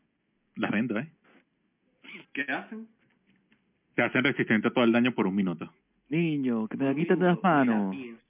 [0.55, 1.07] Las vendo, ¿eh?
[2.33, 2.87] ¿Qué hacen?
[3.95, 5.71] Te hacen resistente a todo el daño por un minuto.
[6.09, 7.95] Niño, que me la quitan de las Mira, manos.
[7.95, 8.21] pienso.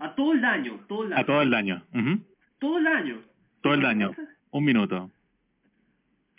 [0.00, 1.22] A todo el daño, todo el daño.
[1.22, 1.82] A todo el daño.
[1.94, 2.24] Ujú.
[2.58, 3.22] Todo el daño.
[3.62, 4.12] Todo el ¿Qué daño.
[4.50, 5.10] Un minuto.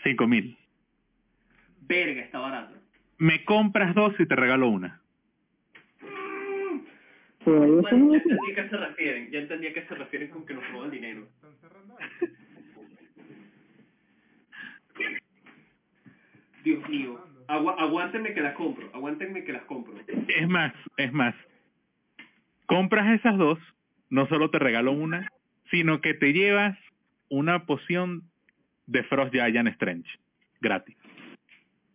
[0.04, 0.58] Cinco mil.
[1.82, 2.76] Verga, está barato.
[3.18, 5.02] Me compras dos y te regalo una.
[7.46, 9.32] Bueno, ya entendí a qué se refieren.
[9.32, 11.28] Ya entendí a qué se refieren con que nos roban dinero.
[16.64, 17.24] Dios mío.
[17.48, 18.90] Agua, aguántenme que las compro.
[18.94, 19.94] Aguántenme que las compro.
[20.28, 21.34] Es más, es más.
[22.68, 23.58] Compras esas dos,
[24.10, 25.28] no solo te regalo una,
[25.72, 26.78] sino que te llevas
[27.30, 28.24] una poción
[28.86, 30.10] de Frost Giant Strange.
[30.62, 30.96] Gratis.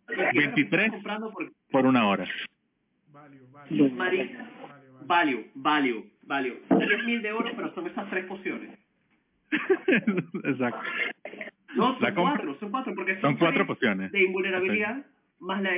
[0.09, 1.33] Estoy 23 comprando
[1.71, 2.27] por una hora.
[3.69, 4.49] Marisa.
[5.05, 6.59] Value, value, value.
[6.69, 8.77] 10 mil de oro, pero son esas tres pociones.
[10.43, 10.81] Exacto.
[11.75, 14.11] No, son cuatro, son cuatro, porque Son cuatro tres pociones.
[14.11, 15.05] de invulnerabilidad
[15.39, 15.71] más la.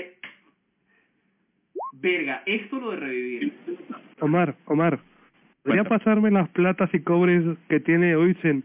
[2.06, 3.54] Verga, esto lo de revivir.
[4.20, 5.00] Omar, Omar,
[5.64, 5.90] ¿podría Cuéntame.
[6.00, 8.64] pasarme las platas y cobres que tiene Oisen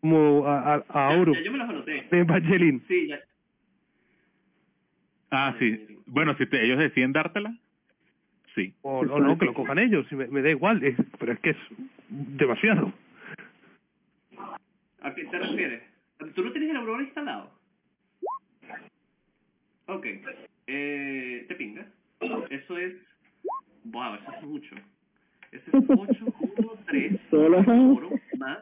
[0.00, 2.08] como a, a, oro ya yo me los anoté.
[2.10, 2.82] de Evangeline?
[2.88, 3.20] Sí, ya.
[5.30, 6.00] Ah, sí.
[6.06, 7.56] Bueno, si te- ellos deciden dártela,
[8.56, 8.74] sí.
[8.82, 11.50] O, o no, que lo cojan ellos, me, me da igual, es- pero es que
[11.50, 11.56] es
[12.08, 12.92] demasiado.
[15.00, 15.82] ¿A qué te refieres?
[16.34, 17.52] ¿Tú no tienes el Aurora instalado?
[19.86, 20.06] Ok.
[20.66, 21.86] Eh, ¿Te pingas?
[22.50, 22.94] Eso es...
[23.84, 24.74] Wow, eso es mucho.
[25.52, 28.58] Eso es 8, 1, 3, Todas las oro, más...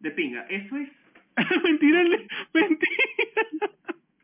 [0.00, 0.42] De pinga.
[0.42, 0.88] Eso es...
[1.64, 3.04] mentira, le- mentira.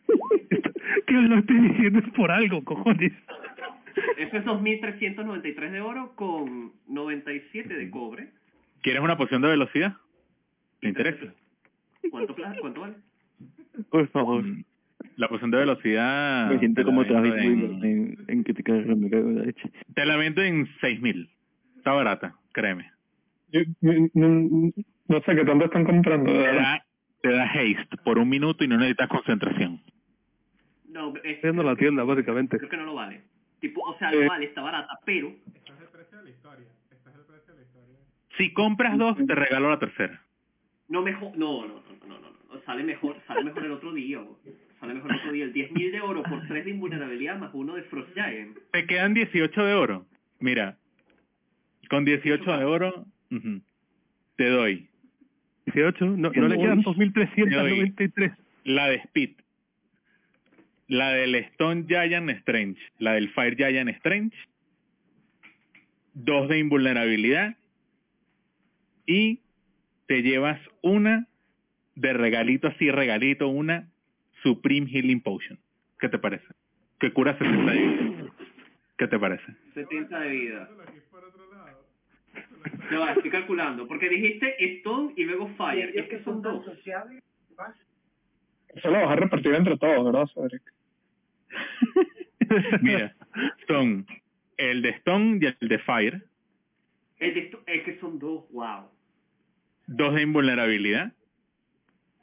[1.07, 3.13] que lo estoy diciendo es por algo, cojones.
[4.19, 8.31] Eso es 2.393 de oro con 97 de cobre.
[8.83, 9.97] ¿Quieres una poción de velocidad?
[10.81, 11.33] ¿Te interesa?
[12.11, 12.95] ¿Cuánto, cuánto vale?
[13.91, 14.45] Por favor.
[15.17, 16.51] La poción de velocidad...
[16.51, 19.29] Me siento te la como vendo Travis en- en, en que te cagas, me cago
[19.31, 19.71] en la leche.
[19.95, 21.31] Te la vendo en 6000.
[21.77, 22.91] Está barata, créeme.
[23.53, 26.33] Yo, no, no- sé qué tanto están comprando.
[26.33, 26.85] de Te da,
[27.23, 29.81] te da haste por un minuto y no necesitas concentración.
[30.89, 32.57] No, es, a la tienda, básicamente.
[32.59, 33.23] creo que no lo vale.
[33.61, 34.23] Tipo, o sea, Eh.
[34.23, 35.33] lo vale, está barata, pero...
[38.37, 40.21] Si compras dos, te regalo la tercera.
[40.89, 44.19] No mejor, no, no, no, no, no, no, sale mejor, sale mejor el otro día,
[44.19, 44.39] bo.
[44.87, 45.45] Sale mejor día.
[45.45, 48.57] El 10.000 de oro por 3 de invulnerabilidad más uno de Frost Giant.
[48.73, 50.07] Te quedan 18 de oro.
[50.41, 50.77] Mira,
[51.89, 53.63] con 18 de oro, ujú,
[54.37, 54.89] te doy
[55.67, 58.33] 18, no, no le quedan 2393.
[58.65, 59.31] la de Speed,
[60.89, 64.37] la del Stone Giant Strange, la del Fire Giant Strange,
[66.13, 67.57] dos de invulnerabilidad
[69.07, 69.41] y
[70.07, 71.27] te llevas una
[71.95, 73.89] de regalito, así regalito, una
[74.45, 75.59] Supreme Healing Potion.
[75.99, 76.47] ¿Qué te parece?
[77.01, 78.33] Que cura 60 de vida.
[78.99, 79.45] ¿Qué te parece?
[79.73, 80.71] 70 de vida.
[82.93, 83.89] Va, estoy calculando.
[83.89, 85.99] Porque dijiste Stone y luego Fire.
[85.99, 86.65] Es que son dos.
[88.69, 90.63] Eso lo vas a repartir entre todos, ¿verdad, Cedric?
[92.83, 93.15] Mira,
[93.67, 94.07] son
[94.59, 96.23] el de Stone y el de Fire,
[97.19, 98.45] El de es que son dos.
[98.51, 98.91] Wow.
[99.87, 101.13] dos de invulnerabilidad,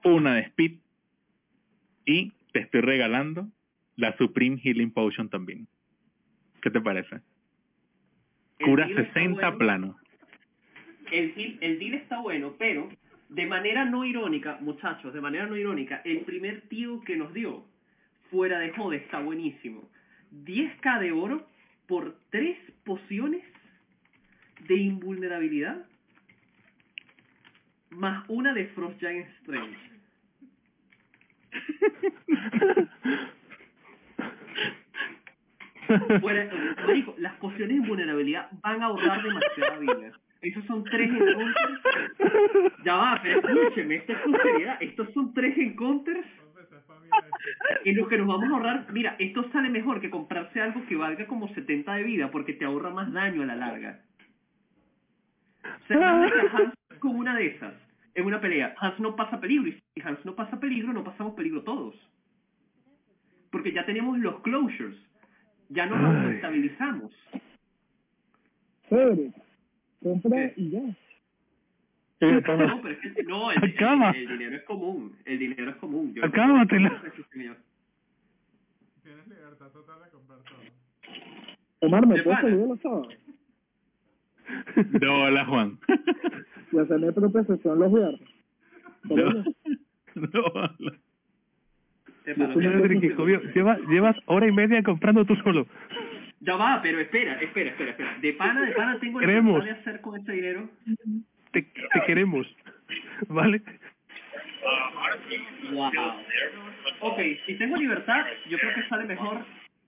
[0.04, 0.78] una de Speed
[2.06, 3.48] y te estoy regalando
[3.96, 5.68] la Supreme Healing Potion también.
[6.62, 7.22] ¿Qué te parece?
[8.60, 9.58] El Cura deal está 60 bueno.
[9.58, 9.98] plano.
[11.12, 12.90] el deal, el deal está bueno, pero
[13.30, 17.64] de manera no irónica, muchachos, de manera no irónica, el primer tío que nos dio,
[18.30, 19.90] fuera de jode, está buenísimo.
[20.46, 21.48] 10k de oro
[21.88, 23.44] por tres pociones
[24.68, 25.86] de invulnerabilidad
[27.90, 29.91] más una de Frost Giant Strange.
[36.22, 36.50] Fuera,
[36.86, 40.12] marico, las pociones de invulnerabilidad van a ahorrar demasiada vida.
[40.42, 41.82] Esos son tres encounters.
[42.84, 44.78] Ya va, pero escúcheme, esta es seriedad.
[44.80, 46.26] Estos son tres encounters
[47.86, 48.88] en los que nos vamos a ahorrar.
[48.92, 52.66] Mira, esto sale mejor que comprarse algo que valga como 70 de vida porque te
[52.66, 54.00] ahorra más daño a la larga.
[55.64, 57.74] O sea, con una de esas
[58.16, 58.76] en una pelea.
[58.80, 61.96] Hans no pasa peligro y si Hans no pasa peligro, no pasamos peligro todos.
[63.52, 64.98] Porque ya tenemos los closures.
[65.70, 66.36] Ya nos Ay.
[66.36, 67.14] estabilizamos.
[68.90, 69.32] Chévere.
[70.04, 70.82] Compra y ya.
[70.82, 70.96] No,
[72.82, 75.16] pero es que no, el, el- el dinero es común.
[75.26, 76.14] El dinero es común.
[76.14, 77.02] Yo Acábatela.
[77.16, 77.58] Sí, señor.
[81.80, 83.14] Omar, ¿me De puedes saludar los sábados?
[85.02, 85.78] No, hola Juan.
[86.72, 88.22] Y hacerme propia sesión los viernes.
[90.16, 90.94] No, hola.
[92.26, 95.68] Llevas, llevas hora y media comprando tú solo.
[96.42, 98.18] Ya va, pero espera, espera, espera, espera.
[98.20, 99.64] De pana, de pana tengo Queremos.
[99.64, 100.70] libertad de hacer con ese dinero.
[101.52, 102.48] Te, te queremos.
[103.28, 103.62] ¿Vale?
[105.72, 105.92] Wow.
[107.02, 109.40] Ok, si tengo libertad, yo creo que sale mejor.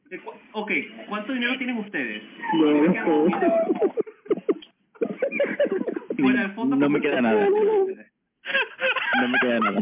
[0.10, 0.22] de
[0.52, 0.72] Ok,
[1.08, 2.24] ¿cuánto dinero tienen ustedes?
[2.60, 3.28] Yo no
[6.18, 7.50] Fuera del fondo, No me ¿cómo queda nada.
[7.50, 9.82] No me queda nada.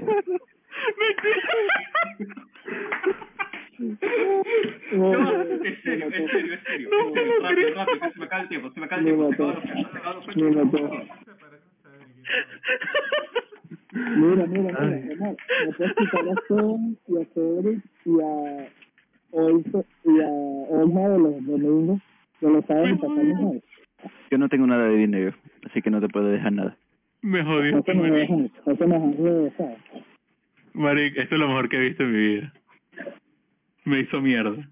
[4.92, 6.90] No, en serio, en serio, en serio.
[7.42, 9.34] Rápido, rápido, que se me acaba el tiempo, se me acaba el tiempo.
[10.36, 10.78] Me mató.
[13.94, 15.36] Mira, mira, mira, Omar,
[15.66, 18.70] me puedes quitar a Son y a Cedric y a
[19.32, 22.02] Olso y a Olma de los domingos
[22.42, 23.64] los sábados y pasamos ahí.
[24.30, 25.36] Yo no tengo nada de dinero,
[25.70, 26.78] así que no te puedo dejar nada.
[27.22, 27.72] Me jodió.
[27.74, 28.28] No me me
[29.52, 29.78] ¿sabes?
[30.74, 32.54] Maric, esto es lo mejor que he visto en mi vida.
[33.86, 34.68] Me hizo mierda.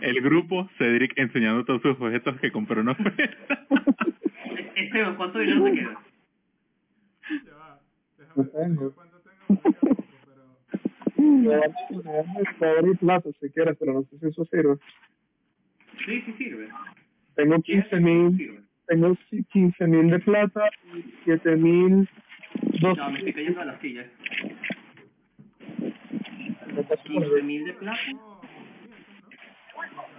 [0.00, 3.66] El grupo, Cedric enseñando todos sus objetos que compró en oferta.
[4.76, 6.00] Esteban, ¿cuánto dinero te queda?
[8.52, 8.94] tengo.
[13.00, 14.76] Plata si quieres, pero no sé si eso sirve.
[16.06, 16.68] Sí, sí sirve.
[17.34, 17.88] Tengo ¿Quieres?
[17.88, 19.16] 15 mil, tengo
[19.52, 22.08] 15 mil de plata y 7 mil
[22.80, 22.96] dos.
[22.96, 24.06] No, me estoy cayendo a la silla.
[26.74, 27.42] Me paso por 15 ahí.
[27.42, 28.00] mil de plata.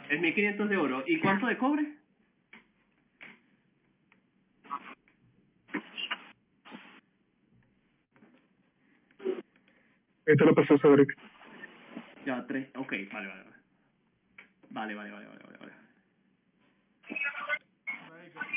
[0.10, 1.04] Es 1500 de oro.
[1.08, 1.86] ¿Y cuánto de cobre?
[10.26, 11.16] Te lo pasó Cedric.
[12.26, 12.70] Ya, 3.
[12.76, 13.44] Ok, vale, vale.
[14.72, 15.58] Vale, vale, vale, vale, vale.
[15.60, 15.74] Vale.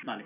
[0.04, 0.24] Vale.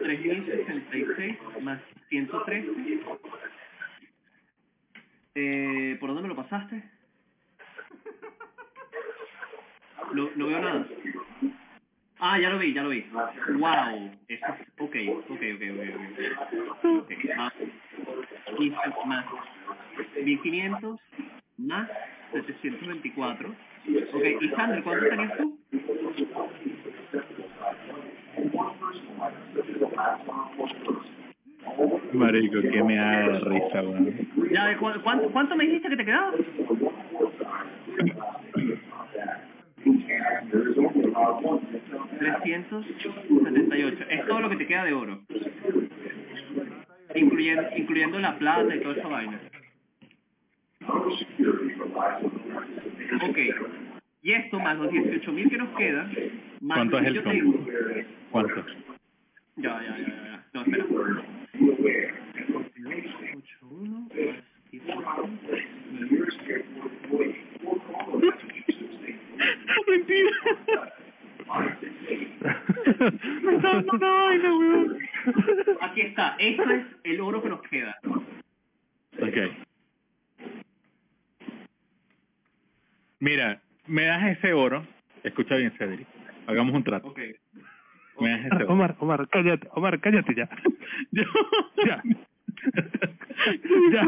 [0.00, 3.00] 3066 más 113.
[5.34, 6.82] Eh, ¿Por dónde me lo pasaste?
[10.12, 10.86] No, no veo nada.
[12.18, 13.02] Ah, ya lo vi, ya lo vi.
[13.58, 14.10] Wow.
[14.26, 15.62] Eso es, ok, ok, ok, ok,
[16.84, 17.02] ok.
[17.02, 17.52] Ok, más,
[18.56, 18.76] 15
[19.06, 19.24] más
[20.24, 21.00] 1500
[21.58, 21.88] más
[22.32, 23.48] 724.
[24.12, 25.58] Ok, y Sandra, ¿cuánto tenías tú?
[32.12, 33.82] Marico, que me da risa.
[34.52, 36.32] Ya, ¿cu- ¿cuánto, ¿cuánto me dijiste que te quedaba?
[42.18, 42.84] Trescientos
[43.44, 44.04] setenta y ocho.
[44.10, 45.20] Es todo lo que te queda de oro.
[47.18, 49.40] Incluyendo, incluyendo la plata y toda esa vaina.
[53.28, 53.38] Ok.
[54.22, 56.12] Y esto más los 18.000 que nos quedan,
[56.60, 57.66] más ¿Cuánto es que el yo tengo.
[58.30, 58.64] ¿Cuánto?
[59.56, 60.44] Ya, ya, ya, ya.
[60.52, 60.84] No, espera.
[63.34, 64.12] 81 más
[64.70, 65.28] 18.
[69.88, 70.30] Mentira.
[73.42, 75.07] Me está dando una vaina, weón.
[75.80, 76.36] Aquí está.
[76.38, 77.96] Esto es el oro que nos queda.
[79.20, 79.36] Ok.
[83.20, 84.86] Mira, me das ese oro.
[85.22, 86.06] Escucha bien, Cedric.
[86.46, 87.08] Hagamos un trato.
[87.08, 87.18] Ok.
[88.20, 88.72] Me das ese oro.
[88.72, 90.48] Omar, Omar, cállate, Omar, cállate ya.
[91.10, 91.24] Yo...
[91.84, 92.02] Ya.
[93.92, 94.06] Ya.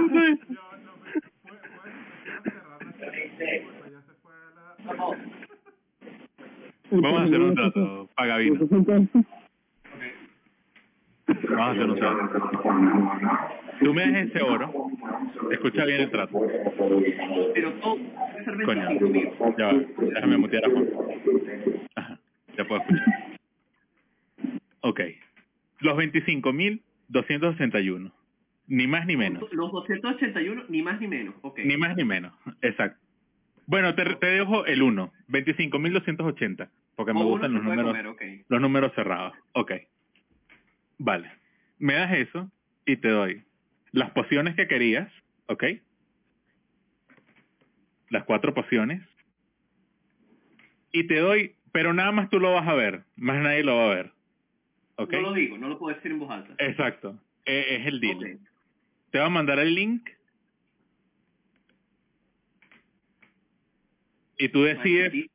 [6.92, 8.68] Vamos a hacer un trato, Pagavino.
[11.48, 12.18] Vamos a hacer un trato.
[13.80, 14.72] Tú me das ese oro.
[15.50, 16.40] Escucha bien el trato.
[17.54, 17.96] Pero todo
[18.64, 18.88] Coño.
[18.88, 19.56] 25.000.
[19.58, 19.74] Ya va.
[19.98, 20.88] Déjame mutear a Juan.
[21.94, 22.18] Ajá.
[22.56, 23.04] Ya puedo escuchar.
[24.80, 25.00] Ok.
[25.80, 28.12] Los 25.261.
[28.66, 29.42] Ni más ni menos.
[29.52, 31.34] Los 281, ni más ni menos.
[31.56, 32.32] Ni más ni menos.
[32.62, 32.98] Exacto.
[33.66, 35.12] Bueno, te, te dejo el 1.
[35.28, 36.68] 25.280.
[36.96, 38.22] Porque me gustan los números, comer, ok.
[38.48, 39.32] los números cerrados.
[39.52, 39.72] Ok.
[41.00, 41.32] Vale.
[41.78, 42.50] Me das eso
[42.84, 43.42] y te doy
[43.90, 45.10] las pociones que querías.
[45.46, 45.64] Ok.
[48.10, 49.02] Las cuatro pociones.
[50.92, 53.04] Y te doy, pero nada más tú lo vas a ver.
[53.16, 54.12] Más nadie lo va a ver.
[54.96, 55.12] Ok.
[55.14, 56.54] No lo digo, no lo puedo decir en voz alta.
[56.58, 57.18] Exacto.
[57.46, 58.38] E- Es, el deal.
[59.10, 60.06] Te va a mandar el link.
[64.36, 65.30] Y tú decides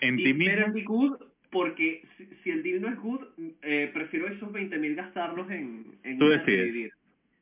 [0.00, 1.18] en ti mismo.
[1.56, 3.22] Porque si, si el deal no es good,
[3.62, 6.92] eh, prefiero esos 20.000 gastarlos en, en Tú decides.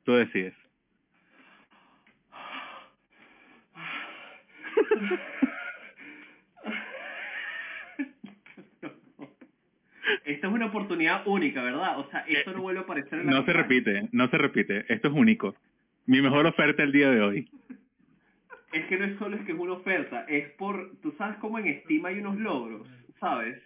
[0.04, 0.54] Tú decides.
[10.24, 11.98] Esta es una oportunidad única, ¿verdad?
[11.98, 14.84] O sea, esto no vuelve a aparecer en la No se repite, no se repite.
[14.94, 15.56] Esto es único.
[16.06, 17.50] Mi mejor oferta el día de hoy.
[18.72, 21.58] Es que no es solo es que es una oferta, es por, tú sabes cómo
[21.58, 22.86] en Steam hay unos logros,
[23.18, 23.60] ¿sabes?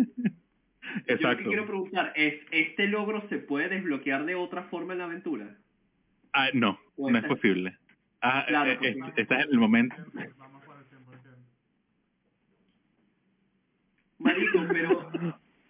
[1.06, 4.98] Yo lo que quiero preguntar es, ¿este logro se puede desbloquear de otra forma en
[4.98, 5.56] la aventura?
[6.32, 7.76] Ah, no, no es posible.
[8.22, 9.96] Ah, Claro, eh, eh, estás en el momento.
[14.18, 15.10] Marico, pero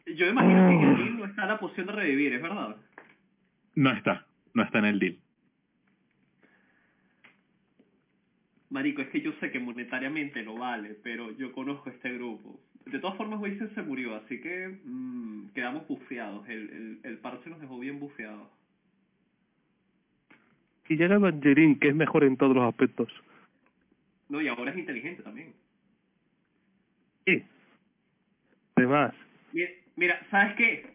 [0.07, 2.77] yo imagino que en el deal no está la poción de revivir, ¿es verdad?
[3.77, 5.19] No está, no está en el deal.
[8.71, 12.61] Marico, es que yo sé que monetariamente no vale, pero yo conozco este grupo.
[12.87, 16.49] De todas formas, Wilson se murió, así que mm, quedamos bufeados.
[16.49, 18.49] El, el, el parche nos dejó bien bufeados.
[20.89, 23.09] Y llega Bangerin, que es mejor en todos los aspectos.
[24.29, 25.53] No, y ahora es inteligente también.
[27.27, 27.43] Y,
[28.77, 29.15] además,
[29.53, 30.95] Mira, mira, ¿sabes qué?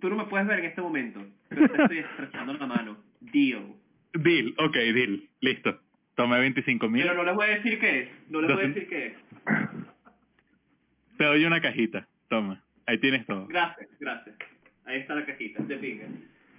[0.00, 2.96] Tú no me puedes ver en este momento, pero te estoy estresando la mano.
[3.20, 3.74] Deal.
[4.14, 5.28] Deal, ok, deal.
[5.40, 5.80] Listo.
[6.22, 7.02] Tomé 25 mil.
[7.02, 8.08] Pero no les voy a decir qué es.
[8.30, 9.14] No les voy a decir qué es.
[11.18, 12.06] Te doy una cajita.
[12.28, 12.62] Toma.
[12.86, 13.48] Ahí tienes todo.
[13.48, 14.36] Gracias, gracias.
[14.84, 16.06] Ahí está la cajita, de pinga.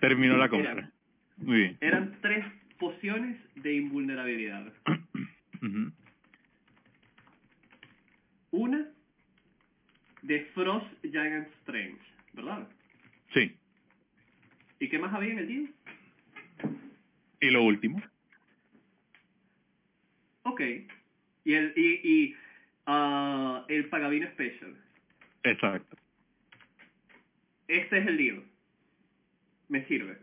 [0.01, 0.91] Terminó la compra.
[1.37, 1.77] Muy bien.
[1.79, 2.43] Eran tres
[2.77, 4.65] pociones de invulnerabilidad.
[8.51, 8.85] Una
[10.23, 12.01] de Frost Giant Strength,
[12.33, 12.67] ¿verdad?
[13.33, 13.55] Sí.
[14.79, 15.69] ¿Y qué más había en el deal?
[17.39, 18.03] Y lo último.
[20.43, 20.61] Ok.
[21.45, 22.35] Y el, y, y
[22.85, 24.75] ah, el Pagavino Special.
[25.43, 25.97] Exacto.
[27.67, 28.43] Este es el deal.
[29.69, 30.17] Me sirve.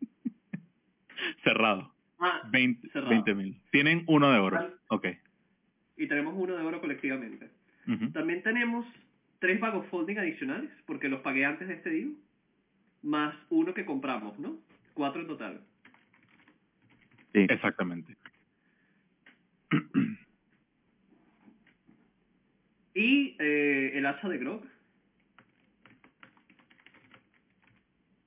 [1.44, 1.92] Cerrado.
[2.18, 3.34] Ah, 20 cerrado.
[3.34, 3.60] mil.
[3.70, 4.56] Tienen uno de oro.
[4.56, 4.74] Vale.
[4.88, 5.06] Ok.
[5.96, 7.50] Y tenemos uno de oro colectivamente.
[8.12, 8.86] También tenemos
[9.40, 12.14] tres bag of folding adicionales, porque los pagué antes de este deal,
[13.02, 14.58] más uno que compramos, ¿no?
[14.94, 15.60] Cuatro en total.
[17.32, 17.46] Sí.
[17.48, 18.16] Exactamente.
[22.92, 24.62] Y eh, el hacha de Grog.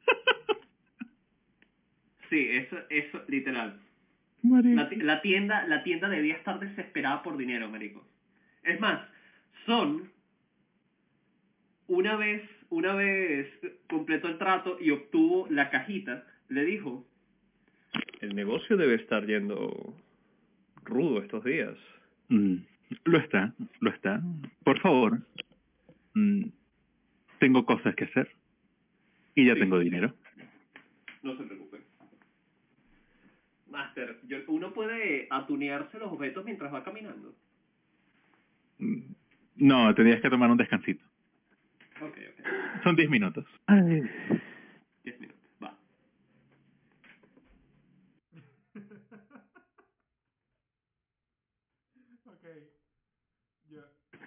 [2.30, 3.80] Sí, eso, eso, literal.
[4.41, 8.03] La, la tienda, la tienda debía estar desesperada por dinero, marico.
[8.64, 9.07] Es más,
[9.67, 10.11] son
[11.88, 13.48] una vez, una vez
[13.88, 17.06] completó el trato y obtuvo la cajita, le dijo,
[18.24, 19.93] El negocio debe estar yendo
[20.85, 21.76] rudo estos días.
[22.30, 22.56] Mm,
[23.03, 24.22] lo está, lo está.
[24.64, 25.19] Por favor.
[26.14, 26.45] Mm,
[27.40, 28.32] tengo cosas que hacer.
[29.35, 29.60] Y ya Sí.
[29.60, 30.16] tengo dinero.
[31.22, 31.82] no se preocupe.
[33.68, 37.35] Master, yo- uno puede atunearse los objetos mientras va caminando.
[38.80, 39.02] Mm,
[39.56, 41.03] No, tendrías que tomar un descansito.
[42.84, 43.45] Son 10 minutos.
[43.68, 44.02] Ay,
[45.03, 45.77] 10 minutos, va.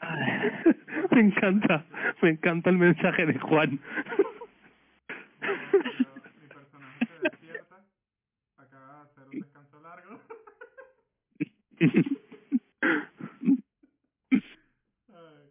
[1.10, 1.84] me encanta,
[2.22, 3.70] me encanta el mensaje de Juan.
[5.40, 7.84] Mi personaje se despierta,
[8.56, 10.20] acaba de hacer un descanso largo.
[15.14, 15.50] Ay.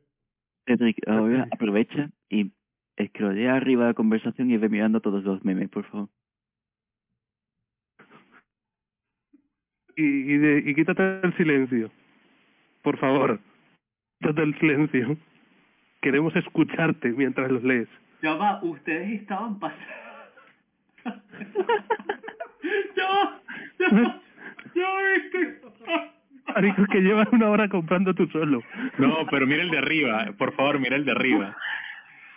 [0.65, 2.51] Cedric, ahora aprovecha y
[2.98, 6.09] escrolea arriba de la conversación y ve mirando todos los memes, por favor.
[9.95, 11.91] y, y, de, y quítate el silencio.
[12.82, 13.40] Por favor,
[14.29, 15.17] el silencio.
[16.01, 17.87] Queremos escucharte mientras los lees.
[18.21, 19.83] Ya va, ustedes estaban pasando.
[22.95, 23.41] ya va,
[23.79, 24.21] ya va,
[24.73, 25.61] ya va, este.
[26.47, 28.61] Marico, que llevas una hora comprando tú solo.
[28.97, 30.25] No, pero mira el de arriba.
[30.37, 31.55] Por favor, mira el de arriba.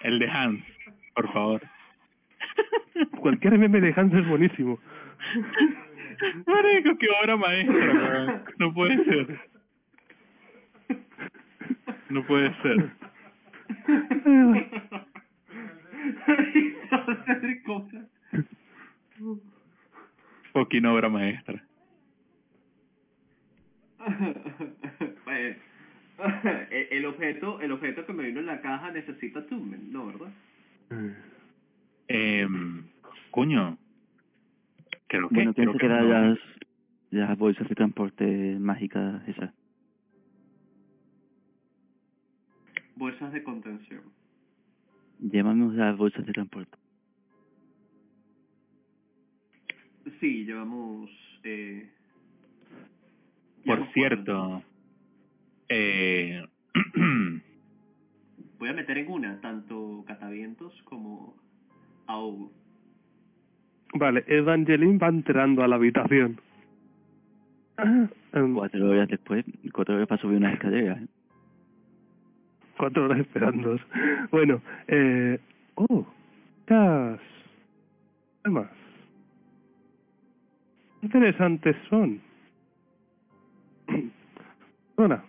[0.02, 0.64] El de Hans.
[1.14, 1.62] Por favor.
[3.20, 4.78] Cualquier meme de Hans es buenísimo.
[6.46, 8.44] Marico, qué obra maestra.
[8.58, 9.38] No puede ser.
[12.10, 12.90] No puede ser.
[20.52, 21.62] Fucking obra maestra.
[25.24, 25.56] Pues,
[26.70, 30.28] el el objeto, el objeto que me vino en la caja necesita attunement, ¿no, verdad?
[32.08, 32.46] Eh,
[33.30, 33.76] coño.
[35.06, 36.08] Creo que, Bueno, creo pienso que que da no.
[36.08, 36.38] las,
[37.10, 39.52] las bolsas de transporte mágicas esas.
[42.98, 44.02] Bolsas de contención.
[45.20, 46.76] Llamamos las bolsas de transporte.
[50.18, 51.08] Sí, llevamos...
[51.44, 51.88] Eh,
[53.64, 54.62] Por llevamos cierto.
[55.68, 56.44] Eh.
[58.58, 61.36] Voy a meter en una tanto catavientos como
[62.08, 62.50] ahogo.
[63.94, 66.40] Vale, Evangeline va entrando a la habitación.
[68.32, 71.00] Cuatro horas después, cuatro horas para subir unas escaleras.
[71.00, 71.06] ¿eh?
[72.78, 73.78] Cuatro horas esperando.
[74.30, 75.38] Bueno, eh...
[75.74, 76.06] Oh,
[76.66, 77.20] las...
[78.44, 78.68] Además...
[81.02, 82.20] Interesantes son.
[84.96, 85.22] Hola,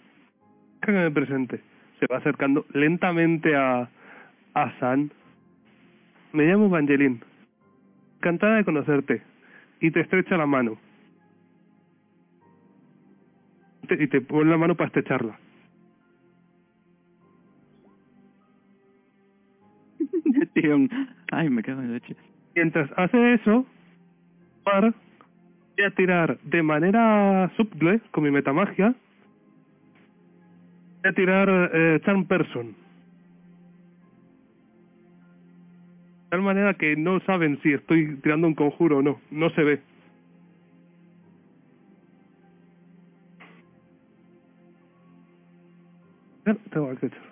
[0.82, 1.62] que me presente.
[2.00, 3.90] Se va acercando lentamente a...
[4.54, 5.12] a San.
[6.34, 7.20] Me llamo Evangeline.
[8.18, 9.22] Encantada de conocerte.
[9.80, 10.78] Y te estrecha la mano.
[13.88, 15.38] Te- y te pone la mano para estrecharla.
[22.56, 23.66] Mientras hace eso,
[24.66, 24.94] Mar
[25.78, 28.94] voy a tirar de manera suble con mi metamagia.
[31.02, 32.76] Voy a tirar eh, Charm Person.
[36.24, 39.20] De tal manera que no saben si estoy tirando un conjuro o no.
[39.32, 39.82] No se ve.
[46.72, 47.29] Tengo que.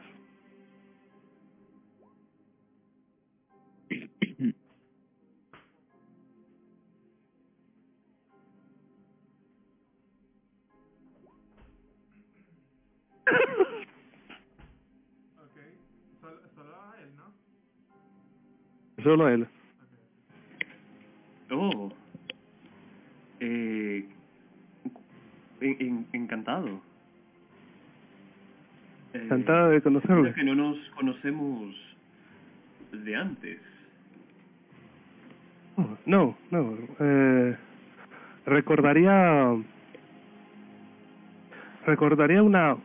[19.03, 19.47] Solo a él.
[21.51, 21.91] Oh.
[23.39, 24.05] Eh,
[25.61, 26.81] en- en- encantado.
[29.13, 30.29] Eh, Encantada de conocerle.
[30.29, 31.75] es que no nos conocemos
[32.91, 33.59] de antes.
[35.77, 36.77] Oh, No, no.
[36.99, 37.55] Eh,
[38.45, 39.53] recordaría.
[41.85, 42.75] Recordaría una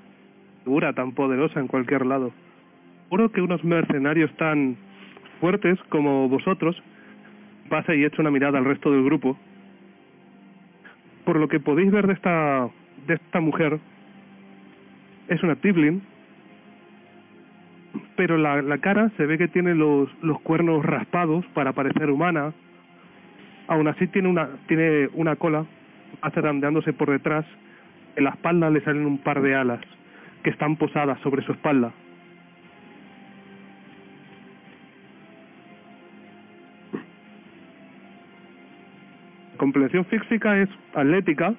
[0.62, 2.32] figura tan poderosa en cualquier lado.
[3.04, 4.76] Seguro que unos mercenarios tan
[5.42, 6.80] fuertes como vosotros
[7.68, 9.36] pasa y echa una mirada al resto del grupo.
[11.24, 12.68] Por lo que podéis ver de esta
[13.08, 13.80] de esta mujer
[15.26, 16.00] es una Tiblin,
[18.14, 22.52] pero la, la cara se ve que tiene los, los cuernos raspados para parecer humana.
[23.66, 25.66] Aún así tiene una tiene una cola
[26.96, 27.44] por detrás.
[28.14, 29.80] En la espalda le salen un par de alas
[30.44, 31.92] que están posadas sobre su espalda.
[39.62, 41.54] Comprensión física es atlética,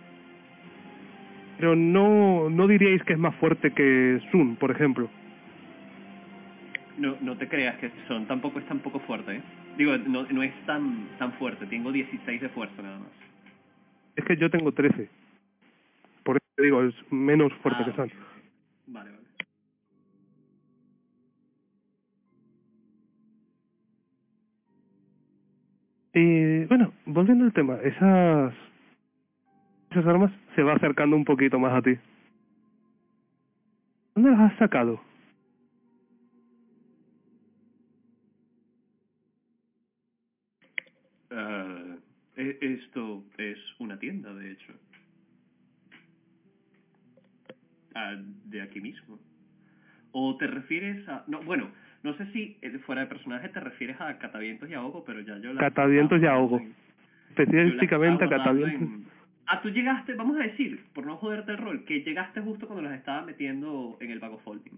[1.57, 5.09] pero no, no diríais que es más fuerte que Sun, por ejemplo.
[6.97, 9.41] No, no te creas que son tampoco es tan poco fuerte, ¿eh?
[9.77, 11.65] Digo, no, no es tan tan fuerte.
[11.67, 13.07] Tengo 16 de fuerza nada más.
[14.17, 15.07] Es que yo tengo 13.
[16.25, 18.11] Por eso te digo, es menos fuerte Ah, que Sun.
[18.87, 19.11] vale.
[26.13, 28.53] Y bueno, volviendo al tema, esas
[29.91, 31.97] esas armas se va acercando un poquito más a ti.
[34.15, 35.01] ¿Dónde las has sacado?
[42.35, 44.73] E- esto es una tienda, de hecho.
[47.95, 49.19] Ah, de aquí mismo.
[50.11, 51.23] ¿O te refieres a...?
[51.27, 51.71] No, bueno,
[52.03, 55.37] no sé si eh, fuera de personaje te refieres a Catavientos y Ahogo, pero ya
[55.39, 55.61] yo la...
[55.61, 56.61] Catavientos y Ahogo.
[57.29, 58.81] Específicamente guardando Catavientos.
[58.81, 59.13] en-
[59.45, 62.83] Ah, tú llegaste, vamos a decir, por no joderte el rol, que llegaste justo cuando
[62.83, 64.71] los estaba metiendo en el vago folding.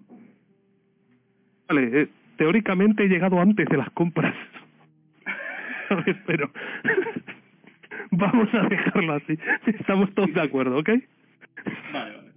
[1.68, 4.34] Vale, eh, teóricamente he llegado antes de las compras.
[5.90, 6.16] ¿Sabes?
[6.26, 6.52] Pero
[8.12, 9.38] vamos a dejarlo así.
[9.68, 10.90] Estamos todos de acuerdo, ¿ok?
[11.94, 12.32] Vale, vale.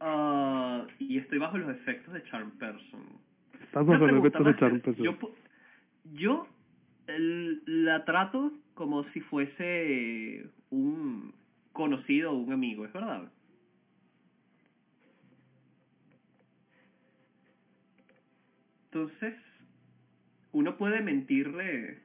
[0.00, 3.02] Ah, y estoy bajo los efectos de Charm Person.
[3.62, 4.56] Estás bajo los efectos de.
[4.56, 5.04] Charm Person.
[5.04, 5.32] Yo, pu-
[6.14, 6.46] yo
[7.06, 11.34] el- la trato como si fuese un
[11.72, 13.30] conocido o un amigo, ¿es verdad?
[18.84, 19.34] Entonces,
[20.52, 21.98] uno puede mentirle.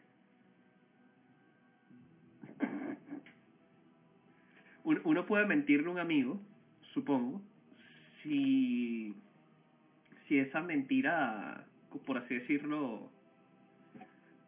[4.84, 6.42] Un- Uno puede mentirle a un amigo,
[6.94, 7.42] supongo,
[8.24, 9.14] si,
[10.28, 11.66] si esa mentira,
[12.06, 13.10] por así decirlo,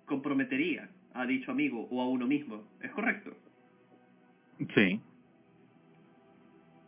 [0.06, 2.64] comprometería a dicho amigo o a uno mismo.
[2.82, 3.36] ¿Es correcto?
[4.74, 5.00] Sí.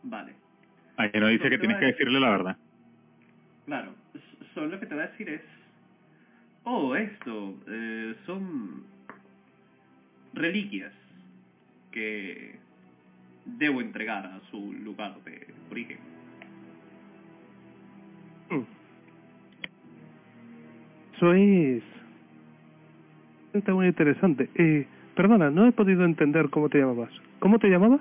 [0.02, 0.34] Vale.
[0.96, 2.56] Ahí no dice que tienes que decirle la verdad.
[3.66, 3.94] Claro,
[4.54, 5.42] solo lo que te voy a decir es,
[6.64, 8.84] oh, esto, eh, son
[10.32, 10.92] reliquias
[11.90, 12.56] que
[13.44, 15.98] debo entregar a su lugar de origen.
[21.18, 21.82] Sois...
[23.52, 24.50] Está muy interesante.
[24.54, 27.10] Eh, perdona, no he podido entender cómo te llamabas.
[27.38, 28.00] ¿Cómo te llamabas?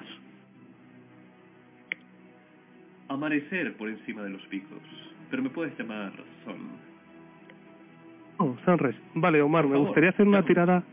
[3.08, 4.80] Amanecer por encima de los picos,
[5.30, 6.12] pero me puedes llamar
[6.44, 6.56] Sol.
[8.38, 9.00] Oh, Sunrise.
[9.14, 10.84] Vale, Omar, me gustaría hacer una tirada...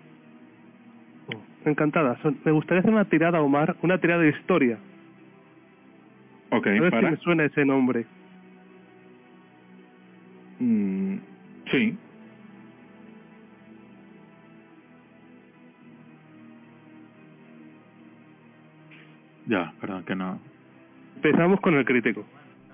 [1.27, 2.17] Oh, encantada.
[2.23, 4.79] Son- Me gustaría hacer una tirada, Omar, una tirada de historia.
[6.51, 7.11] Ok, A ver si para.
[7.11, 8.07] me suena ese nombre.
[10.61, 11.17] Mm,
[11.73, 11.99] sí.
[19.53, 20.41] Ya, perdón que no.
[21.17, 22.25] Empezamos con el crítico.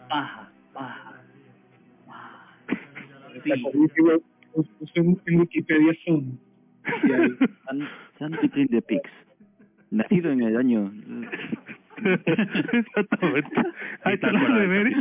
[0.09, 1.13] Paja, paja.
[2.07, 2.55] paja.
[3.45, 3.63] La Sí,
[4.79, 6.39] puse en Wikipedia son.
[7.03, 7.89] Y ahí, San,
[8.21, 9.11] San Between the Pigs.
[9.91, 10.93] Nacido en el año...
[11.97, 13.51] Exactamente.
[14.05, 14.97] Ahí está la deberes.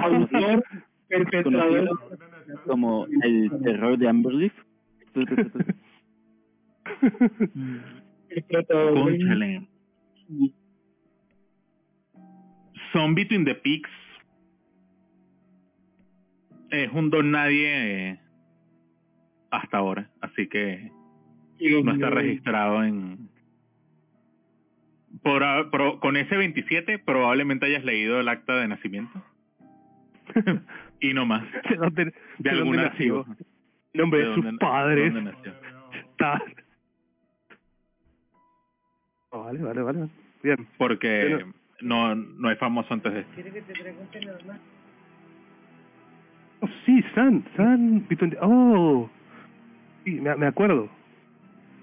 [0.00, 0.64] autor,
[1.08, 1.90] perpetrador.
[2.66, 4.54] Como el terror de Amberleaf.
[8.70, 9.68] Cónchale.
[12.96, 13.90] Son Between the Pigs
[16.70, 18.20] es un don nadie eh,
[19.50, 20.90] hasta ahora, así que
[21.60, 23.28] no está registrado en
[25.22, 29.22] por, con ese 27 probablemente hayas leído el acta de nacimiento
[31.00, 33.46] y no más ¿De dónde, de de algún dónde archivo nació?
[33.92, 35.12] Nombre de, ¿De sus dónde- padres.
[35.14, 35.52] dónde nació?
[36.12, 36.42] Está...
[39.30, 40.08] Oh, vale, vale, vale.
[40.42, 40.66] Bien.
[40.78, 41.08] porque
[41.38, 43.32] Pero- no no hay famoso antes de esto
[46.60, 48.06] Oh, sí, San, San...
[48.40, 49.10] Oh,
[50.04, 50.88] sí, me, me acuerdo.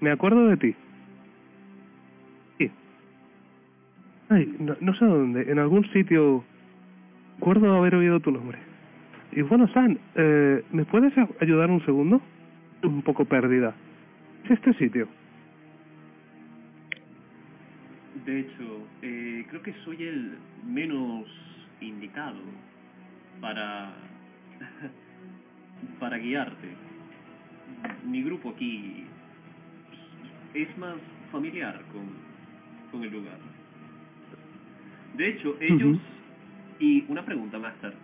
[0.00, 0.74] Me acuerdo de ti.
[2.58, 2.70] Sí.
[4.30, 6.44] Ay, no, no sé dónde, en algún sitio...
[7.36, 8.58] Recuerdo haber oído tu nombre.
[9.32, 12.22] Y bueno, San, eh, ¿me puedes ayudar un segundo?
[12.82, 13.74] Un poco perdida.
[14.44, 15.08] ¿Es este sitio?
[18.24, 21.26] De hecho, eh, creo que soy el menos
[21.80, 22.40] indicado
[23.40, 23.92] para
[26.00, 26.68] para guiarte.
[28.06, 29.04] Mi grupo aquí
[30.54, 30.96] es más
[31.30, 32.06] familiar con,
[32.90, 33.38] con el lugar.
[35.16, 35.98] De hecho, ellos...
[36.78, 37.94] Y una pregunta, Master.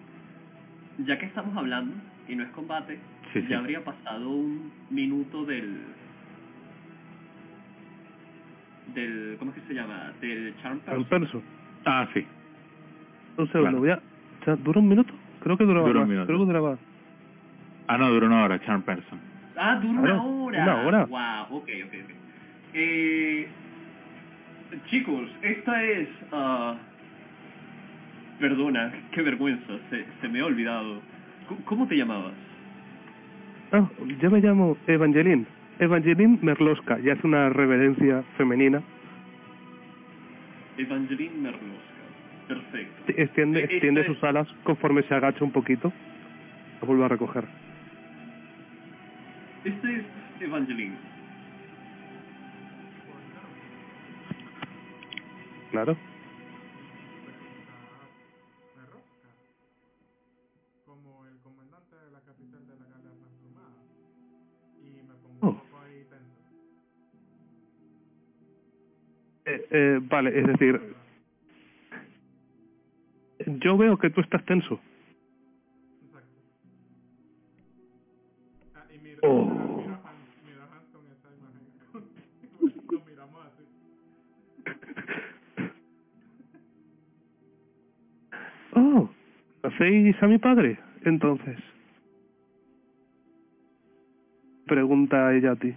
[0.99, 1.95] Ya que estamos hablando
[2.29, 2.99] y no es combate,
[3.33, 5.79] Sí, ya habría pasado un minuto del
[8.95, 10.13] del ¿cómo es que se llama?
[10.21, 11.05] Del charm person.
[11.07, 11.43] perso.
[11.85, 12.27] Ah, sí.
[13.37, 13.79] Un segundo, Claro.
[13.79, 14.03] voy a...
[14.47, 15.15] ya, ¿Dura un minuto?
[15.41, 16.27] Creo que duraba Dura un minuto.
[16.27, 16.79] Creo que duraba...
[17.89, 19.19] Ah, no, duró una hora, Charm Person.
[19.57, 20.63] Ah, dura Claro, una hora.
[20.63, 21.05] una hora.
[21.07, 22.11] Wow, ok, ok, ok.
[22.75, 23.49] Eh,
[24.89, 26.09] chicos, esta es...
[26.33, 26.77] ah,
[28.39, 31.01] perdona, qué vergüenza, se, se me ha olvidado.
[31.49, 32.33] ¿Cómo- ¿Cómo te llamabas?
[33.73, 33.89] Ah,
[34.21, 35.47] yo me llamo Evangeline.
[35.81, 36.99] Evangeline Merloska.
[37.01, 38.83] Ya es una reverencia femenina.
[40.77, 41.71] Evangeline Merloska.
[42.49, 43.13] Perfecto.
[43.17, 45.93] Extiende, Eh, esta extiende es- sus alas conforme se agacha un poquito.
[46.81, 47.45] Lo vuelve a recoger.
[49.65, 50.05] Este es
[50.41, 50.95] Evangeline.
[55.71, 55.97] Claro.
[69.71, 70.81] Eh, vale, es decir,
[73.47, 74.81] yo veo que tú estás tenso.
[76.03, 76.29] Exacto.
[78.75, 79.61] Ah, y miro, Oh.
[88.73, 89.11] Oh,
[89.63, 90.79] ¿hacéis a mi padre?
[91.05, 91.59] Entonces.
[94.67, 95.75] Pregunta ella a ti.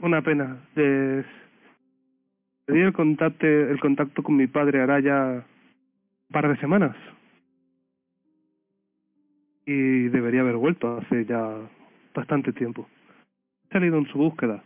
[0.00, 0.58] Una pena.
[0.74, 1.26] Les...
[2.66, 6.96] Perdí el contacto, el contacto con mi padre hará ya un par de semanas.
[9.66, 11.56] Y debería haber vuelto hace ya
[12.14, 12.88] bastante tiempo.
[13.68, 14.62] He salido en su búsqueda.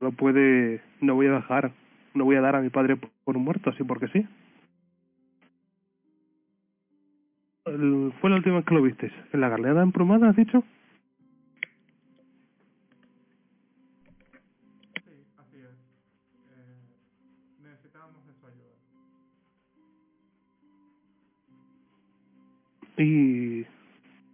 [0.00, 1.72] No puede, no voy a dejar,
[2.14, 4.26] no voy a dar a mi padre por por muerto así porque sí.
[7.62, 9.12] Fue la última vez que lo visteis.
[9.34, 10.64] ¿En la galera emplumada, has dicho?
[22.98, 23.64] Y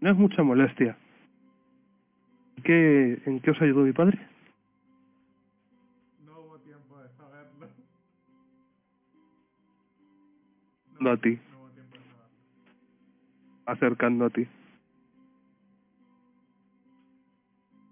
[0.00, 0.96] no es mucha molestia.
[2.62, 4.18] ¿Qué, ¿En qué os ayudó mi padre?
[6.24, 7.68] No hubo tiempo de saberlo.
[11.00, 12.30] No a ti, No hubo tiempo de saberlo.
[13.66, 14.46] acercando a ti.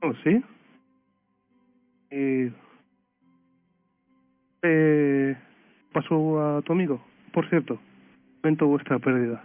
[0.01, 0.43] ¿Oh, sí?
[2.11, 2.51] Y...
[4.65, 5.37] Eh,
[5.93, 7.05] pasó a tu amigo.
[7.33, 7.79] Por cierto,
[8.43, 9.45] lamento vuestra pérdida.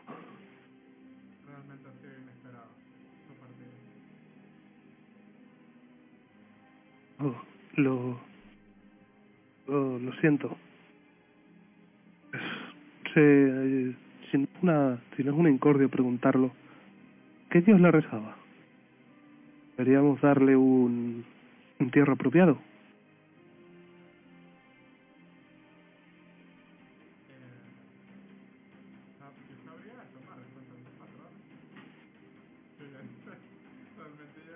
[7.75, 8.19] lo,
[9.67, 10.57] lo, lo siento.
[13.13, 13.93] Se,
[14.31, 16.51] si, no es una, si no es una incordio preguntarlo,
[17.49, 18.35] ¿qué Dios le rezaba?
[19.77, 21.25] Deberíamos darle un
[21.79, 22.57] entierro apropiado.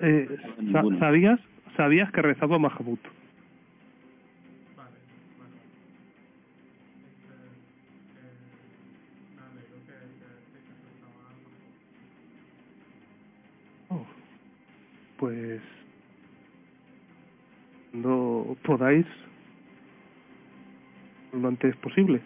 [0.02, 0.28] Eh.
[0.30, 1.00] Eh.
[1.00, 1.40] ¿Sabías?
[1.76, 3.10] ¿Sabías que rezaba dando.
[13.90, 14.06] Oh,
[15.18, 15.62] pues
[17.92, 19.06] cuando podáis
[21.34, 22.22] lo antes posible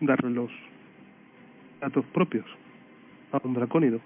[0.00, 0.50] darle los
[1.80, 2.46] datos propios
[3.32, 4.00] a un dracónido.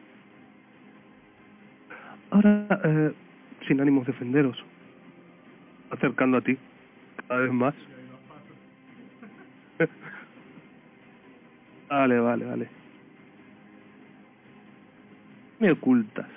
[2.31, 3.13] Ahora, eh,
[3.69, 4.57] sin ánimos de ofenderos,
[5.91, 6.57] acercando a ti
[7.29, 7.75] cada vez más.
[11.89, 12.69] Vale, vale, vale.
[15.59, 16.29] Me ocultas.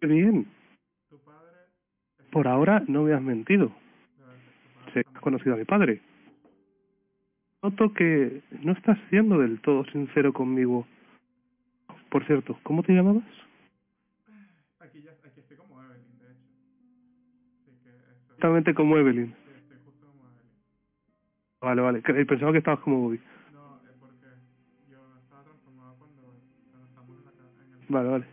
[0.00, 0.48] Qué bien.
[2.32, 3.70] Por ahora no me has mentido.
[4.92, 6.00] has conocido a mi padre.
[7.62, 10.84] Noto que no estás siendo del todo sincero conmigo.
[12.10, 13.22] Por cierto, ¿cómo te llamabas?
[14.80, 16.50] Aquí ya, aquí estoy como Evelyn, de hecho.
[17.62, 18.22] Así que eso...
[18.24, 19.28] Exactamente como Evelyn.
[19.28, 20.50] Sí, estoy justo como Evelyn.
[21.60, 22.24] Vale, vale.
[22.26, 23.20] Pensaba que estabas como Bobby.
[23.52, 24.26] No, es porque
[24.90, 26.34] yo estaba transformado cuando,
[26.72, 27.32] cuando estamos en, la,
[27.62, 27.86] en el...
[27.88, 28.26] Vale, vale.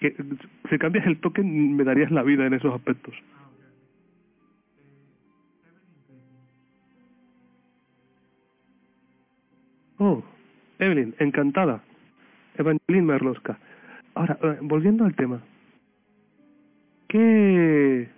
[0.00, 0.16] Que,
[0.70, 3.14] si cambias el token, me darías la vida en esos aspectos.
[3.34, 3.39] Ah,
[10.02, 10.22] Oh,
[10.78, 11.82] Evelyn, encantada.
[12.56, 13.58] Evangeline Merlosca.
[14.14, 15.42] Ahora, eh, volviendo al tema.
[17.08, 18.08] ¿Qué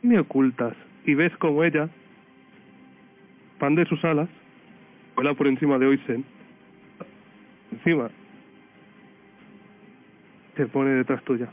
[0.00, 0.74] me ocultas?
[1.04, 1.90] Y ves como ella,
[3.58, 4.30] pan de sus alas,
[5.16, 6.24] vuela por encima de Oisen.
[7.72, 8.08] Encima.
[10.56, 11.50] Se pone detrás tuya.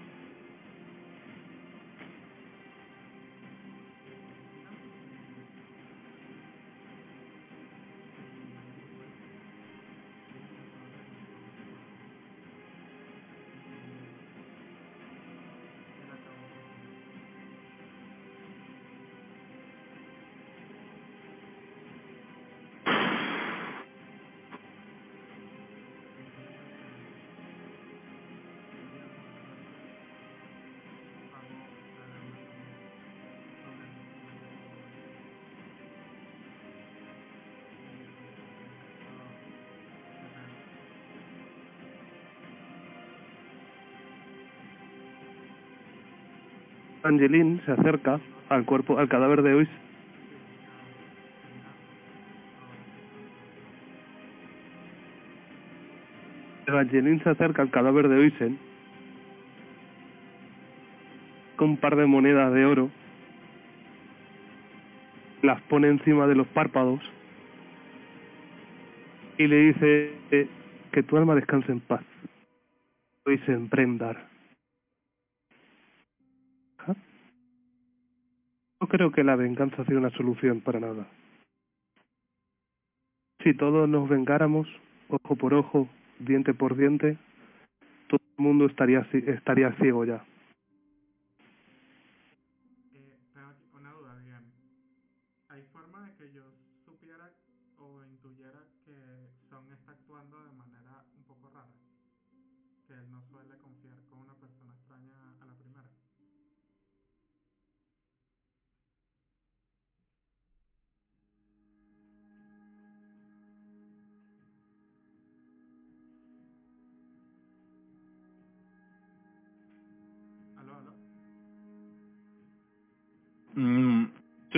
[47.03, 49.69] Angeline se acerca al cuerpo, al cadáver de Ois.
[56.65, 58.57] Evangeline se acerca al cadáver de Oisen
[61.55, 62.89] con un par de monedas de oro,
[65.41, 66.99] las pone encima de los párpados
[69.37, 70.47] y le dice eh,
[70.91, 72.03] que tu alma descanse en paz.
[73.25, 74.32] Oisen Prendar.
[79.03, 81.05] Creo que la venganza sea una solución para nada.
[83.43, 84.65] Si todos nos vengáramos,
[85.09, 87.17] ojo por ojo, diente por diente,
[88.07, 90.23] todo el mundo estaría, estaría ciego ya.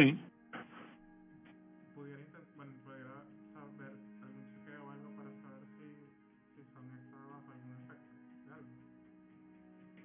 [0.02, 0.18] Algo.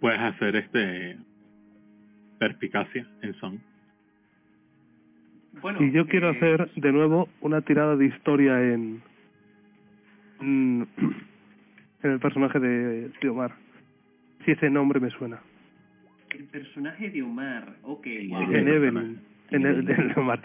[0.00, 1.18] Puedes hacer este
[2.38, 3.60] perspicacia en son.
[5.60, 9.02] Bueno, Y yo quiero eh, hacer de nuevo una tirada de historia en
[10.40, 13.54] en el personaje de, de Omar.
[14.44, 15.38] Si ese nombre me suena.
[16.30, 18.42] El personaje de Omar, ok, wow.
[18.52, 19.29] En Evelyn.
[19.50, 20.40] En, el, en Omar.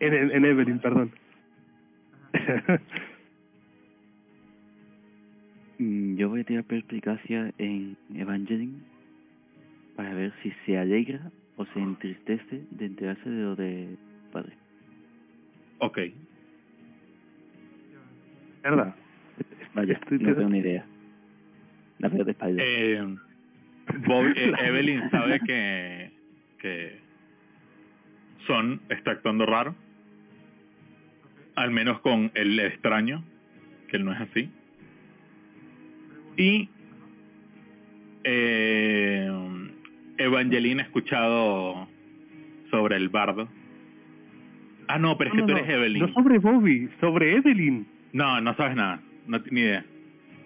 [0.00, 1.10] En, en, en Evelyn, perdón.
[5.78, 8.78] Mm, Yo voy a tirar perspicacia en Evangeline
[9.96, 13.96] para ver si se alegra o se entristece de enterarse de lo de
[14.32, 14.52] padre.
[15.78, 15.98] Ok.
[18.62, 18.94] ¿Verdad?
[19.74, 20.84] Vaya, Estoy- no tengo ni idea.
[21.98, 22.62] La veo de espalda.
[22.62, 23.16] Eh,
[24.36, 26.10] eh, Evelyn sabe que,
[26.58, 26.98] que
[28.46, 29.74] Son está actuando raro.
[31.56, 33.22] Al menos con el extraño,
[33.88, 34.50] que él no es así.
[36.36, 36.68] Y
[38.24, 39.30] eh,
[40.18, 41.88] Evangeline ha escuchado
[42.70, 43.48] sobre el bardo.
[44.88, 45.74] Ah, no, pero es que No, tú eres no.
[45.74, 46.02] Evelyn.
[46.02, 47.86] No sobre Bobby, sobre Evelyn.
[48.12, 49.00] No, no sabes nada.
[49.26, 49.84] No, ni idea.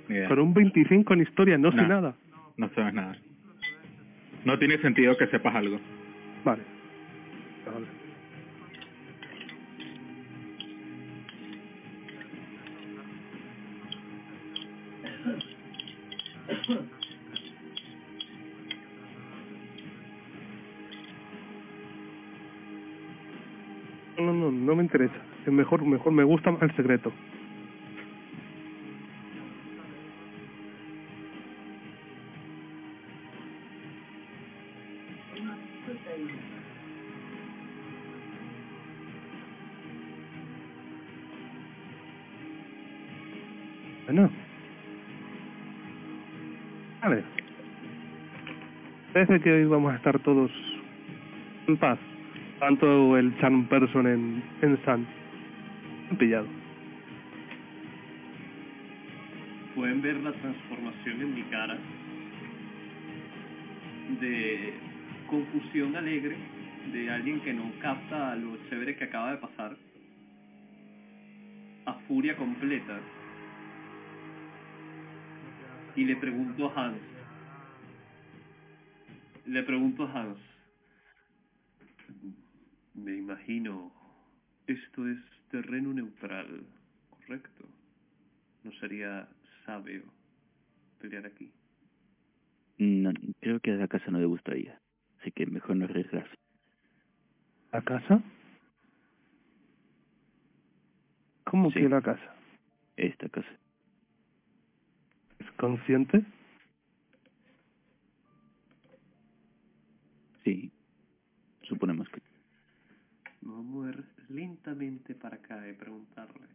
[0.09, 0.29] Ni idea.
[0.29, 2.15] Con un 25 en historia, no sé nada.
[2.57, 3.17] No sabes nada.
[4.45, 5.81] No tiene sentido que sepas algo.
[6.45, 6.63] Vale.
[24.19, 25.15] No, no, no, me interesa.
[25.47, 27.13] Es mejor, mejor me gusta más el secreto.
[49.19, 50.49] Parece que hoy vamos a estar todos
[51.67, 51.99] en paz.
[52.61, 55.05] Tanto el charm person en, en San.
[56.17, 56.47] Pillado.
[59.75, 61.77] Pueden ver la transformación en mi cara
[64.21, 64.75] de
[65.27, 66.37] confusión alegre
[66.93, 69.77] de alguien que no capta lo chévere que acaba de pasar
[71.87, 73.01] a furia completa
[75.97, 77.18] y le pregunto a Hans
[79.49, 80.39] le pregunto a Hans
[82.95, 83.93] me imagino
[84.67, 85.19] esto es
[85.51, 86.65] terreno neutral
[87.11, 87.65] correcto
[88.65, 89.29] no sería
[89.65, 90.03] sabio
[91.01, 91.51] pelear aquí
[92.79, 94.79] No, creo que a la casa no le gustaría.
[95.21, 96.35] Así que mejor no arriesgarse.
[97.73, 98.23] ¿La casa?
[101.45, 101.81] ¿Cómo Sí.
[101.81, 102.35] que la casa?
[102.97, 103.49] Esta casa.
[105.41, 106.23] ¿Es consciente?
[110.49, 110.73] Sí.
[111.65, 112.23] Suponemos que...
[113.43, 116.47] Me voy a mover lentamente para acá y preguntarle.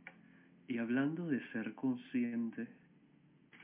[0.68, 2.68] Y hablando de ser consciente,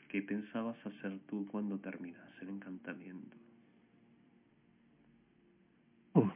[0.08, 3.38] ¿qué pensabas hacer tú cuando terminas el encantamiento?
[6.14, 6.30] Uh.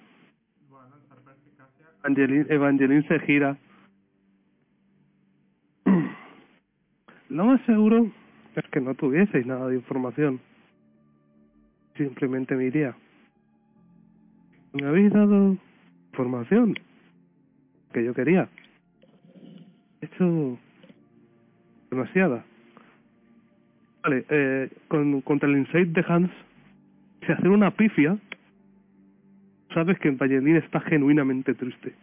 [2.04, 3.56] Evangeline, Evangeline se gira.
[7.30, 8.12] Lo más seguro
[8.56, 10.42] es que no tuvieseis nada de información.
[11.96, 12.98] Simplemente me iría.
[14.74, 15.58] Me habéis dado
[16.12, 16.76] información
[17.94, 18.50] que yo quería.
[20.02, 20.58] He hecho
[21.92, 22.44] demasiada.
[24.02, 26.32] Vale, eh, con, contra el insight de Hans,
[27.26, 28.18] si hacer una pifia,
[29.74, 31.94] sabes que Evangeline está genuinamente triste.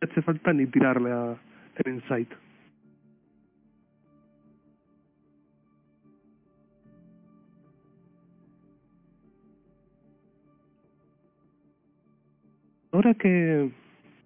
[0.00, 1.36] No hace falta ni tirarle a
[1.84, 2.28] el insight.
[12.92, 13.70] Ahora que,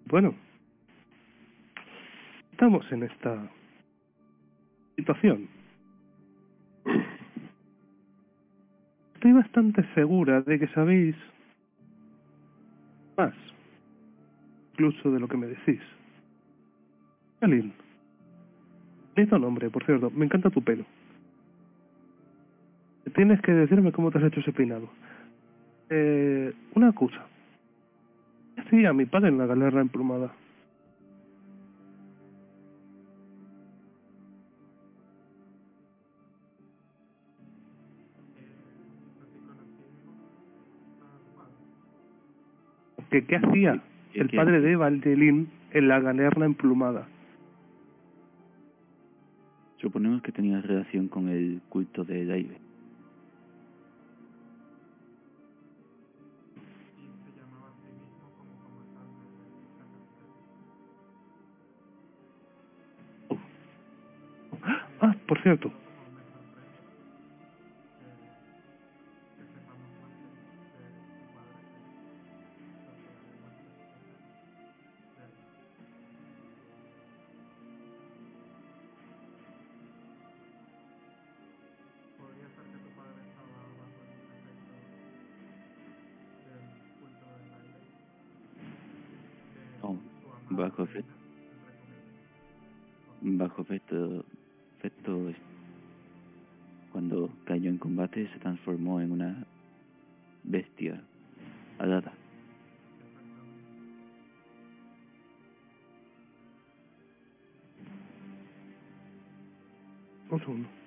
[0.07, 0.35] bueno,
[2.51, 3.49] estamos en esta
[4.97, 5.47] situación,
[9.13, 11.15] estoy bastante segura de que sabéis
[13.15, 13.33] más,
[14.73, 15.79] incluso de lo que me decís.
[17.39, 17.71] Alin,
[19.15, 20.83] bonito nombre, por cierto, me encanta tu pelo.
[23.15, 24.89] Tienes que decirme cómo te has hecho ese peinado.
[25.89, 27.25] Eh, una cosa.
[28.69, 30.31] ¿Qué hacía mi padre en la galera emplumada?
[43.09, 43.81] ¿Qué, ¿Qué hacía
[44.13, 47.07] ¿Qué- el qué- padre de Valdelín en la galerna emplumada?
[49.77, 52.57] Suponemos que tenía relación con el culto del aire.
[65.49, 65.86] Ah,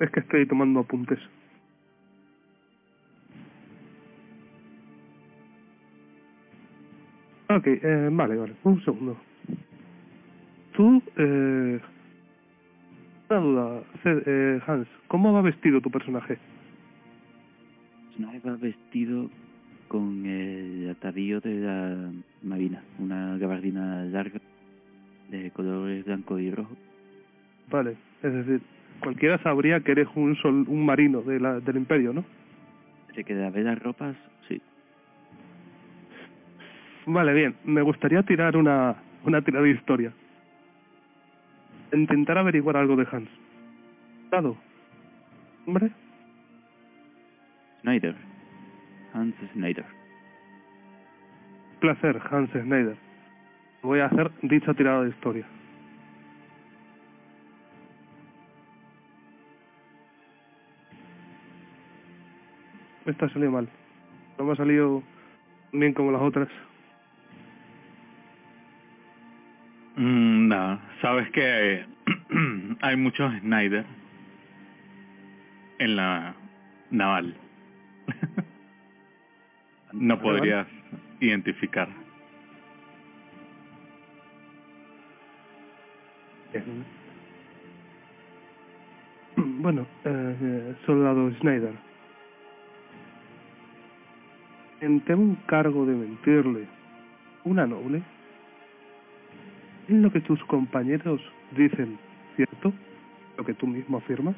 [0.00, 1.18] Es que estoy tomando apuntes.
[7.50, 8.54] Ok, eh, vale, vale.
[8.64, 9.16] Un segundo.
[10.72, 11.80] Tú, eh...
[13.28, 14.88] Una duda, eh, Hans.
[15.06, 16.38] ¿Cómo va vestido tu personaje?
[18.20, 19.30] personaje va vestido
[19.88, 22.10] con el atavío de la
[22.42, 24.40] marina, una gabardina larga
[25.30, 26.76] de colores blanco y rojo.
[27.70, 28.60] Vale, es decir,
[29.00, 32.24] cualquiera sabría que eres un sol, un marino de la, del imperio, ¿no?
[33.14, 34.14] Se queda ver las ropas,
[34.48, 34.60] sí.
[37.06, 37.56] Vale, bien.
[37.64, 40.12] Me gustaría tirar una, una tirada de historia.
[41.92, 43.28] Intentar averiguar algo de Hans.
[44.30, 44.56] Dado.
[45.66, 45.90] Hombre,
[47.82, 48.14] Snyder.
[49.12, 49.84] Hans Snyder.
[51.80, 52.96] placer, Hans Schneider.
[53.82, 55.46] Voy a hacer dicha tirada de historia.
[63.06, 63.68] Esta salió mal.
[64.38, 65.02] No me ha salido
[65.72, 66.48] bien como las otras.
[69.96, 71.84] Mm, no, sabes que
[72.80, 73.84] hay muchos Snyder
[75.78, 76.34] en la
[76.90, 77.34] naval.
[79.92, 80.66] no podrías
[81.20, 81.88] identificar.
[89.36, 91.89] Bueno, eh, eh, soldado Snyder.
[94.80, 96.66] En te un cargo de mentirle
[97.44, 98.02] una noble.
[99.88, 101.20] ¿Es lo que tus compañeros
[101.56, 101.98] dicen
[102.36, 102.72] cierto?
[103.36, 104.36] ¿Lo que tú mismo afirmas?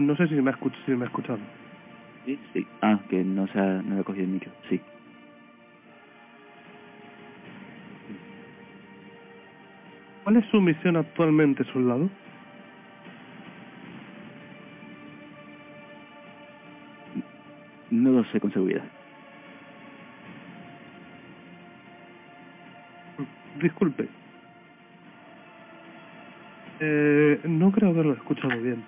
[0.00, 1.38] No sé si me ha, escuchado.
[2.24, 2.66] Sí, sí.
[2.82, 4.50] Ah, que no se ha, no ha cogido el micro.
[4.68, 4.80] Sí.
[10.24, 12.08] ¿Cuál es su misión actualmente, soldado?
[17.90, 18.84] No lo sé con seguridad.
[23.60, 24.08] Disculpe.
[26.80, 28.82] Eh, no creo haberlo escuchado bien.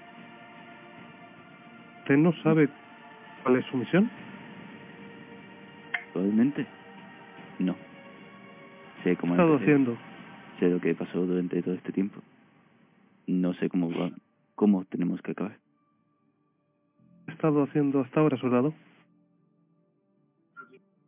[2.01, 2.69] ¿Usted no sabe
[3.43, 4.11] cuál es su misión?
[6.15, 6.67] Probablemente.
[7.59, 7.77] No.
[9.05, 9.99] Sé ¿Qué cómo ha estado haciendo?
[10.59, 12.21] Sé lo que pasó durante todo este tiempo.
[13.27, 14.11] No sé cómo va,
[14.55, 15.59] cómo tenemos que acabar.
[17.27, 18.75] ¿Qué estado haciendo hasta ahora, soldado?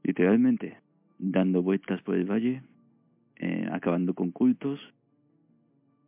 [0.02, 0.76] Literalmente,
[1.18, 2.62] dando vueltas por el valle,
[3.36, 4.80] eh, acabando con cultos,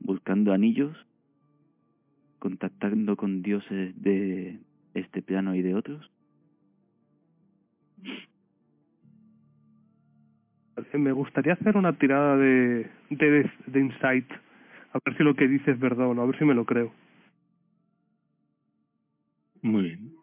[0.01, 0.97] buscando anillos,
[2.39, 4.59] contactando con dioses de
[4.95, 6.11] este plano y de otros.
[10.95, 14.31] Me gustaría hacer una tirada de, de, de insight.
[14.93, 16.23] A ver si lo que dice es verdad o no.
[16.23, 16.93] A ver si me lo creo.
[19.63, 20.15] Muy bien.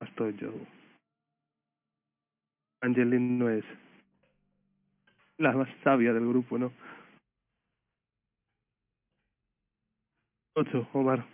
[0.00, 0.52] Estoy yo.
[2.80, 3.64] Angeline no es
[5.38, 6.72] la más sabia del grupo, ¿no?
[10.54, 11.24] Ocho, Omar.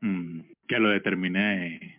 [0.00, 1.95] Mm, que lo determine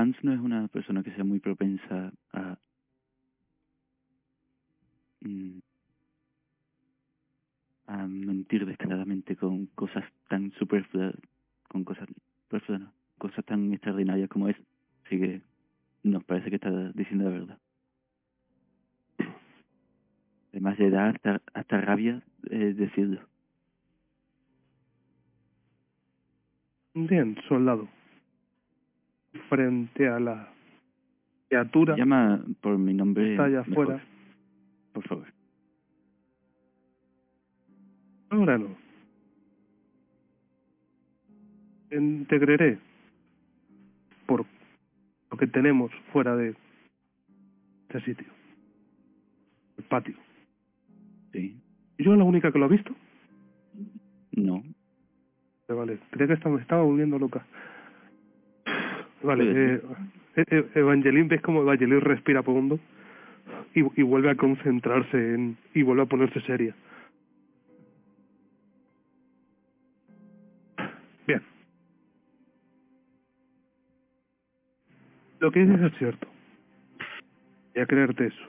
[0.00, 2.56] Hans no es una persona que sea muy propensa a
[5.20, 5.60] mm,
[8.06, 11.14] mentir descaradamente con cosas tan superfluas,
[11.68, 12.08] con cosas
[12.80, 14.56] no, cosas tan extraordinarias como es.
[15.04, 15.42] Así que
[16.02, 17.58] nos parece que está diciendo la verdad.
[20.52, 23.20] Además le da hasta, hasta rabia eh, decirlo.
[26.94, 27.99] Bien, soldado.
[29.48, 30.48] Frente a la
[31.48, 33.30] criatura Llama por mi nombre.
[33.32, 34.04] está allá mejor, afuera.
[34.92, 35.26] Por favor.
[38.30, 38.76] Ahora no.
[41.90, 42.78] Integraré
[44.26, 44.46] por
[45.30, 46.54] lo que tenemos fuera de
[47.88, 48.32] este sitio.
[49.78, 50.14] El patio.
[51.32, 51.56] Sí.
[51.98, 52.94] ¿Yo la única que lo ha visto?
[54.32, 54.62] No.
[55.68, 57.44] Vale, creía que me estaba volviendo loca.
[59.22, 59.82] Vale, eh,
[60.36, 62.78] eh, eh, Evangeline, ¿ves cómo Evangeline respira profundo?
[63.74, 66.74] Y, y vuelve a concentrarse en, y vuelve a ponerse seria.
[71.26, 71.42] Bien.
[75.40, 76.26] Lo que dices es cierto.
[77.74, 78.44] Voy a creerte eso.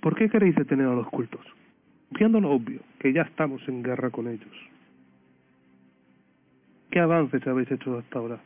[0.00, 1.44] ¿Por qué queréis detener a los cultos?
[2.10, 4.73] Viendo lo obvio, que ya estamos en guerra con ellos.
[6.94, 8.38] ¿Qué avances habéis hecho hasta ahora?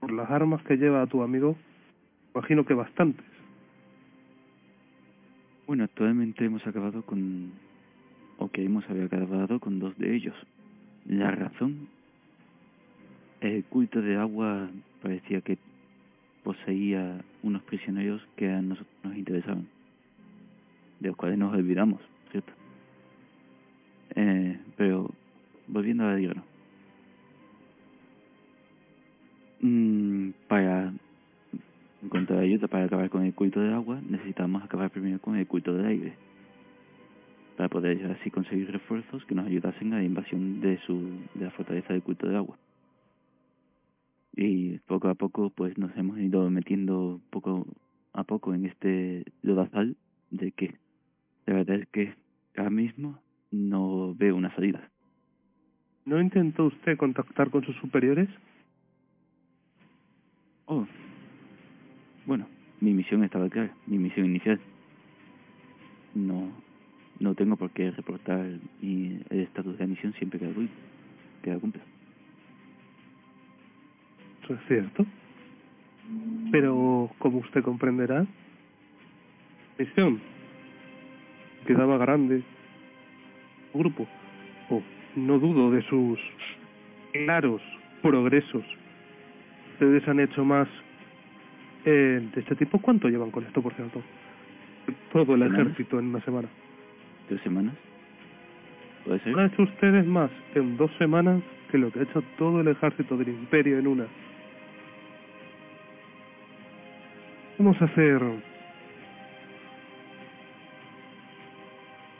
[0.00, 1.56] Por las armas que lleva tu amigo,
[2.34, 3.24] imagino que bastantes.
[5.68, 7.52] Bueno, actualmente hemos acabado con,
[8.38, 10.34] o que hemos acabado con dos de ellos.
[11.06, 11.86] La razón,
[13.40, 14.68] el culto de agua
[15.00, 15.56] parecía que
[16.42, 19.68] poseía unos prisioneros que a nosotros nos interesaban,
[20.98, 22.00] de los cuales nos olvidamos,
[22.32, 22.52] ¿cierto?
[24.16, 25.08] Eh, pero,
[25.68, 26.49] volviendo al grano.
[29.60, 30.92] Mm, para
[32.02, 35.36] en cuanto a ayuda para acabar con el culto del agua, necesitamos acabar primero con
[35.36, 36.14] el culto del aire.
[37.56, 40.98] Para poder así conseguir refuerzos que nos ayudasen a la invasión de su
[41.34, 42.56] de la fortaleza del culto del agua.
[44.34, 47.66] Y poco a poco pues nos hemos ido metiendo poco
[48.14, 49.96] a poco en este lodazal
[50.30, 50.74] de que
[51.46, 52.14] La verdad es que
[52.56, 53.18] ahora mismo
[53.50, 54.88] no veo una salida.
[56.06, 58.28] ¿No intentó usted contactar con sus superiores?
[60.72, 60.86] Oh,
[62.26, 62.46] bueno,
[62.80, 64.60] mi misión estaba clara, mi misión inicial.
[66.14, 66.48] No,
[67.18, 68.46] no tengo por qué reportar
[68.80, 70.52] mi, el estatus de la misión siempre que la,
[71.42, 71.82] que la cumpla.
[74.44, 75.04] Eso es cierto.
[76.52, 78.24] Pero, como usted comprenderá,
[79.76, 80.20] misión
[81.66, 82.44] quedaba grande.
[83.74, 84.06] Grupo.
[84.68, 84.82] Oh,
[85.16, 86.20] no dudo de sus
[87.12, 87.60] claros
[88.02, 88.64] progresos.
[89.80, 90.68] Ustedes han hecho más
[91.86, 92.78] eh, de este tipo.
[92.80, 94.02] ¿Cuánto llevan con esto, por cierto?
[95.10, 95.58] Todo el ¿Semanas?
[95.58, 96.48] ejército en una semana.
[97.28, 97.72] ¿Tres semanas?
[99.06, 99.38] ¿Puede ser?
[99.38, 103.16] Han hecho ustedes más en dos semanas que lo que ha hecho todo el ejército
[103.16, 104.06] del imperio en una.
[107.56, 108.22] Vamos a hacer...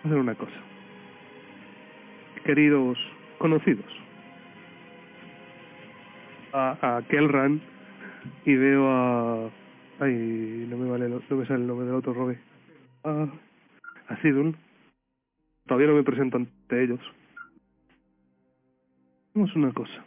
[0.02, 0.56] hacer una cosa.
[2.42, 2.96] Queridos
[3.36, 3.84] conocidos.
[6.52, 7.60] A, a Kelran
[8.44, 9.50] y veo a...
[10.00, 12.38] Ay, no me, vale, no me sale el nombre del otro Robe.
[13.04, 13.28] A,
[14.08, 14.56] a Sidul.
[15.66, 17.00] Todavía no me presento ante ellos.
[19.34, 20.04] Hagamos una cosa.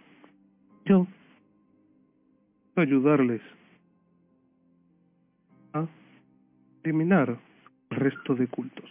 [0.85, 1.07] Yo
[2.75, 3.41] ayudarles
[5.73, 5.85] a
[6.83, 7.37] eliminar
[7.89, 8.89] el resto de cultos.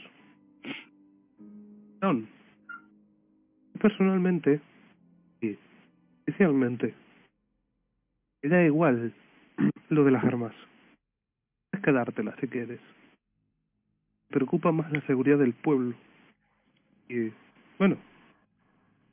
[2.01, 2.27] Son
[3.81, 4.61] personalmente
[5.41, 5.59] y
[6.27, 6.95] especialmente
[8.43, 9.13] me da igual
[9.89, 10.55] lo de las armas.
[11.71, 12.81] Puedes quedártela si quieres.
[14.29, 15.95] Preocupa más la seguridad del pueblo.
[17.09, 17.31] Y,
[17.79, 17.97] bueno,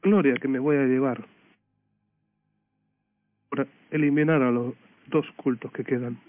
[0.02, 1.26] gloria que me voy a llevar
[3.50, 4.74] por eliminar a los
[5.08, 6.20] dos cultos que quedan.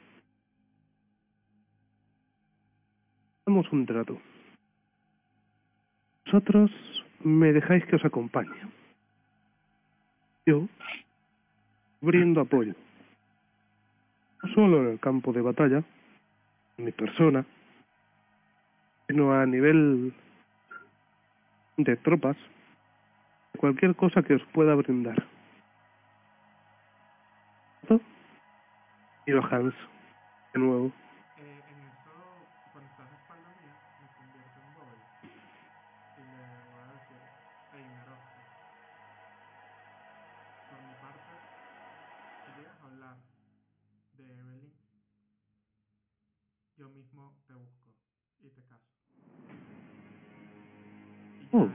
[3.47, 4.21] Hagamos un trato.
[6.27, 6.71] Vosotros
[7.23, 8.55] me dejáis que os acompañe.
[10.47, 10.69] Yo
[12.01, 12.75] brindo apoyo.
[14.55, 15.83] Solo en el campo de batalla,
[16.79, 17.45] en mi persona,
[19.07, 20.13] sino a nivel
[21.77, 22.37] de tropas,
[23.57, 25.23] cualquier cosa que os pueda brindar.
[29.27, 29.75] Y a Hans,
[30.55, 30.93] de nuevo.
[51.53, 51.69] Oh,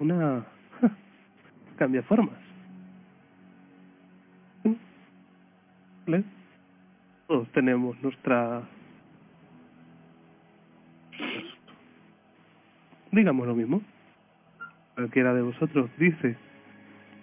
[0.00, 0.44] una...
[1.76, 2.34] Cambia formas.
[6.06, 6.24] ¿Vale?
[7.26, 8.62] Todos tenemos nuestra...
[13.10, 13.82] Digamos lo mismo.
[14.94, 16.36] Cualquiera de vosotros dice,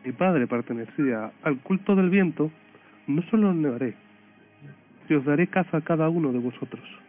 [0.03, 2.51] mi padre pertenecía al culto del viento,
[3.07, 3.93] no solo os negaré,
[5.07, 7.02] si os daré caza a cada uno de vosotros.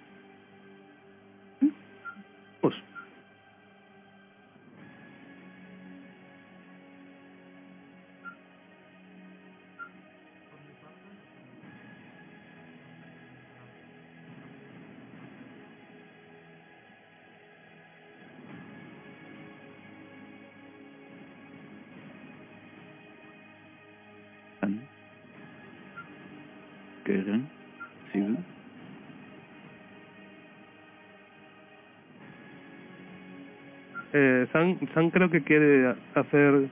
[34.54, 36.68] San, San creo que quiere hacer...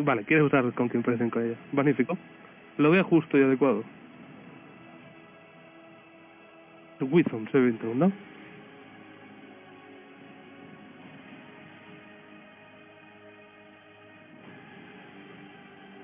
[0.00, 1.56] Vale, quiere usar con quien presenten con ella.
[1.72, 2.18] Magnífico.
[2.76, 3.82] Lo veo justo y adecuado.
[7.00, 8.12] Wisdom saving throw, ¿no?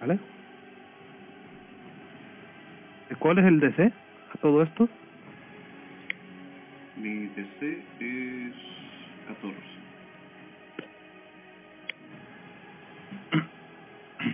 [0.00, 0.18] ¿Vale?
[3.10, 3.92] ¿Y ¿Cuál es el DC
[4.32, 4.88] a todo esto?
[6.96, 8.54] Mi DC es
[9.28, 9.75] 14.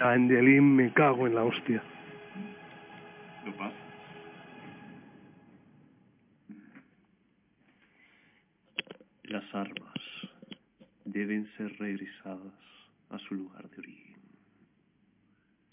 [0.03, 1.83] Angelín, me cago en la hostia.
[3.45, 3.77] Lo pasa.
[9.25, 9.95] Las armas
[11.05, 12.53] deben ser regresadas
[13.11, 14.17] a su lugar de origen.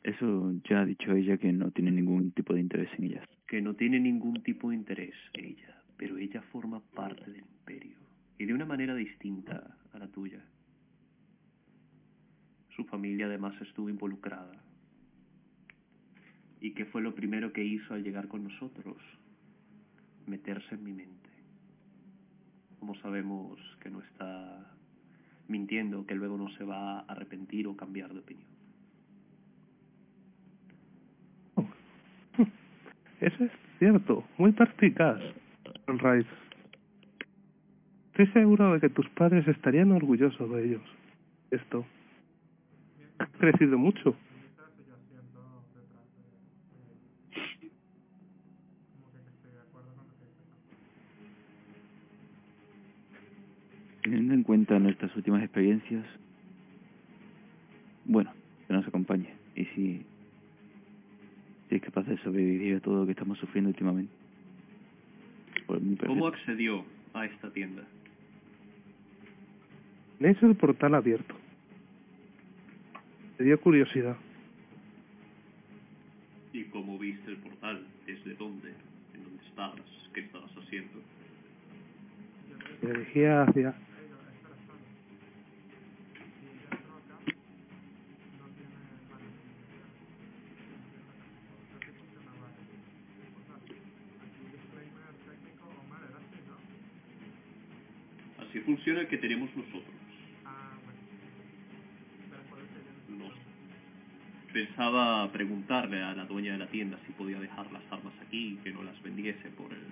[0.03, 3.25] Eso ya ha dicho ella que no tiene ningún tipo de interés en ellas.
[3.47, 7.97] Que no tiene ningún tipo de interés ella, pero ella forma parte del imperio
[8.37, 10.39] y de una manera distinta a la tuya.
[12.79, 14.53] Su familia además estuvo involucrada.
[16.61, 18.95] ¿Y qué fue lo primero que hizo al llegar con nosotros?
[20.25, 21.29] Meterse en mi mente.
[22.79, 24.65] Como sabemos que no está
[25.49, 28.47] mintiendo, que luego no se va a arrepentir o cambiar de opinión.
[33.19, 35.19] Eso es cierto, muy perspicaz,
[35.87, 36.29] Rice.
[38.11, 40.83] Estoy seguro de que tus padres estarían orgullosos de ellos.
[41.51, 41.85] Esto.
[43.19, 44.15] Has crecido mucho.
[54.01, 56.05] Teniendo en cuenta nuestras últimas experiencias,
[58.05, 58.31] bueno,
[58.67, 59.33] que nos acompañe.
[59.55, 60.05] Y si,
[61.67, 64.11] si es capaz de sobrevivir a todo lo que estamos sufriendo últimamente.
[66.07, 66.83] ¿Cómo accedió
[67.13, 67.83] a esta tienda?
[70.17, 71.38] Tenéis el portal abierto.
[73.39, 74.17] Me dio curiosidad.
[76.51, 77.87] ¿Y cómo viste el portal?
[78.05, 78.73] ¿Desde dónde?
[79.13, 79.79] ¿En dónde estabas?
[80.13, 80.99] ¿Qué estabas haciendo?
[82.81, 83.73] Me dirigía hacia...
[98.39, 99.88] Así funciona el que tenemos nosotros.
[104.89, 108.71] Pensaba preguntarle a la dueña de la tienda si podía dejar las armas aquí que
[108.71, 109.85] no las vendiese por el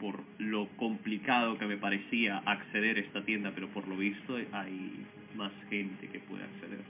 [0.00, 5.04] por lo complicado que me parecía acceder a esta tienda, pero por lo visto hay
[5.36, 6.80] más gente que puede acceder.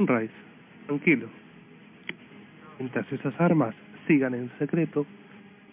[0.00, 0.34] Rice,
[0.86, 1.28] tranquilo.
[2.80, 3.76] Mientras esas armas
[4.08, 5.06] sigan en secreto,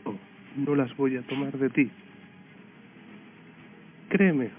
[0.06, 0.14] oh,
[0.56, 1.90] no las voy a tomar de ti.
[4.10, 4.52] Créeme,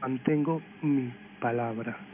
[0.00, 2.13] mantengo mi palabra.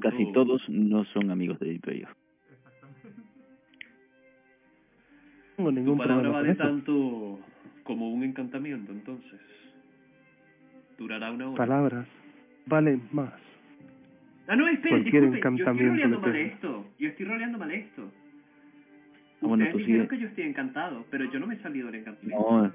[0.00, 2.08] Casi todos no son amigos del imperio.
[5.58, 7.40] No tengo Tu ningún palabra problema vale tanto
[7.82, 9.40] como un encantamiento, entonces.
[10.96, 11.56] Durará una hora.
[11.56, 12.06] Palabras
[12.66, 13.32] valen más.
[14.46, 16.86] Ah, no, esperen, Cualquier disculpen, yo estoy encantamiento roleando que mal esto.
[16.98, 18.10] Yo estoy roleando mal esto.
[19.40, 20.08] Ah, bueno, Ustedes tú dijeron sigue.
[20.16, 22.50] que yo estoy encantado, pero yo no me he salido del encantamiento.
[22.50, 22.72] No,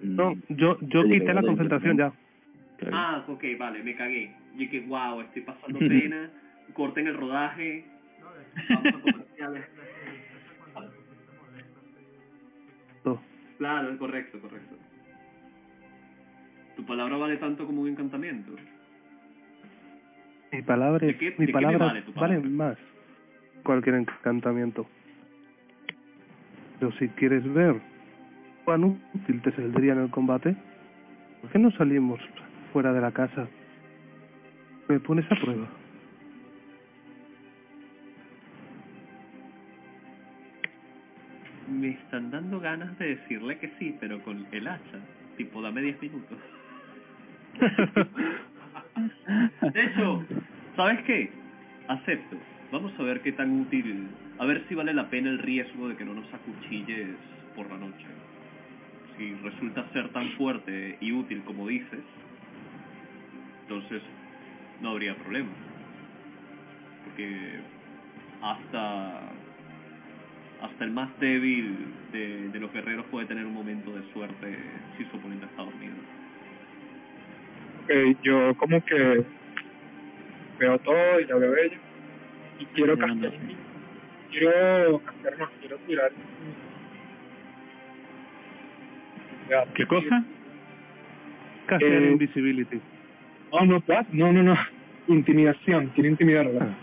[0.00, 2.12] No, mm, yo, yo quité la concentración ya.
[2.92, 4.34] Ah, ok, vale, me cagué.
[4.58, 6.30] Y que, wow, estoy pasando pena.
[6.74, 7.84] Corten el rodaje.
[8.68, 9.64] Vamos a comerciales.
[13.04, 13.20] No.
[13.58, 14.76] Claro, correcto, correcto.
[16.76, 18.52] Tu palabra vale tanto como un encantamiento.
[20.52, 22.36] Mi palabra, ¿De qué- mi de qué me palabra vale tu palabra?
[22.38, 24.86] valen más que cualquier encantamiento.
[26.78, 27.80] Pero si quieres ver
[28.64, 30.54] cuán útil te saldría en el combate,
[31.40, 32.20] ¿por qué no salimos
[32.72, 33.46] fuera de la casa?
[34.88, 35.68] Me pones a prueba.
[41.82, 45.00] Me están dando ganas de decirle que sí, pero con el hacha.
[45.36, 46.38] Tipo, dame 10 minutos.
[49.74, 50.24] De hecho,
[50.76, 51.28] ¿sabes qué?
[51.88, 52.36] Acepto.
[52.70, 54.06] Vamos a ver qué tan útil.
[54.38, 57.16] A ver si vale la pena el riesgo de que no nos acuchilles
[57.56, 58.06] por la noche.
[59.18, 62.04] Si resulta ser tan fuerte y útil como dices,
[63.62, 64.02] entonces
[64.80, 65.50] no habría problema.
[67.06, 67.58] Porque
[68.40, 69.32] hasta
[70.62, 71.76] hasta el más débil
[72.12, 74.56] de, de los guerreros puede tener un momento de suerte
[74.96, 75.94] si su oponente está dormido.
[77.82, 79.24] Ok, yo como que
[80.58, 81.78] veo todo y la veo ella.
[82.60, 83.32] Y quiero sé.
[84.30, 86.12] Quiero castear, no, quiero tirar.
[89.50, 90.24] Ya, ¿Qué cosa?
[91.80, 92.80] Eh, Invisibility.
[93.50, 94.06] Oh, no, what?
[94.12, 94.56] no, no, no.
[95.08, 96.60] Intimidación, quiero intimidarla.
[96.62, 96.74] Ah.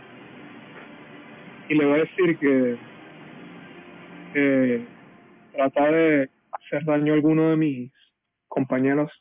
[1.69, 2.77] Y le voy a decir que
[4.33, 4.85] eh,
[5.53, 7.91] trata de hacer daño a alguno de mis
[8.47, 9.11] compañeros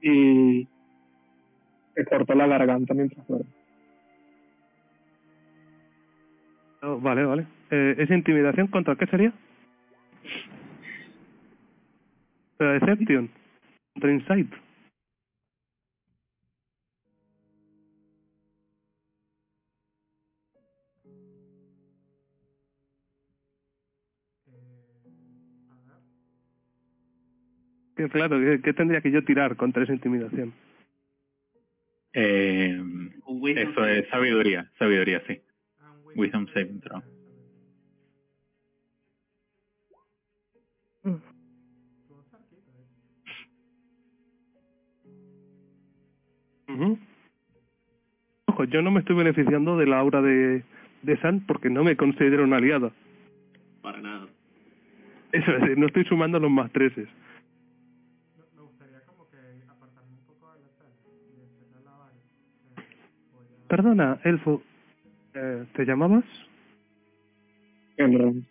[0.00, 0.66] y
[1.94, 3.50] te corto la garganta mientras duermo.
[6.82, 7.46] Oh, vale, vale.
[7.70, 9.32] Eh, ¿Esa intimidación contra qué sería?
[12.58, 13.28] Deception.
[13.94, 14.67] Contra Insight.
[28.08, 30.52] Claro, ¿qué, qué tendría que yo tirar contra esa intimidación?
[32.12, 32.76] Eh,
[33.26, 35.40] Un eso es sabiduría, sabiduría, sí.
[36.14, 37.02] Wisdom saving throw.
[46.68, 46.98] Ujú.
[48.46, 50.62] Ojo, yo no me estoy beneficiando de la aura de,
[51.02, 52.90] de San porque no me considero una aliada.
[53.82, 54.26] Para nada.
[55.32, 57.08] Eso es, no estoy sumando los más treses.
[63.68, 64.62] Perdona, Elfo,
[65.34, 66.24] eh, ¿te llamabas?
[67.98, 68.44] Elrond.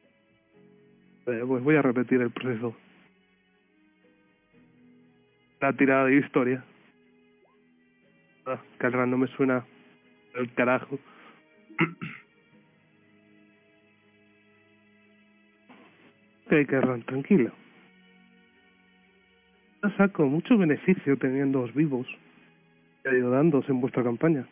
[1.25, 2.75] Eh, pues voy a repetir el proceso.
[5.59, 6.63] La tirada de historia.
[8.45, 9.65] Ah, random me suena
[10.35, 10.99] el carajo.
[16.45, 17.51] ok, Kerran, tranquilo.
[19.81, 22.07] No saco mucho beneficio teniéndoos vivos
[23.03, 24.47] y ayudándoos en vuestra campaña.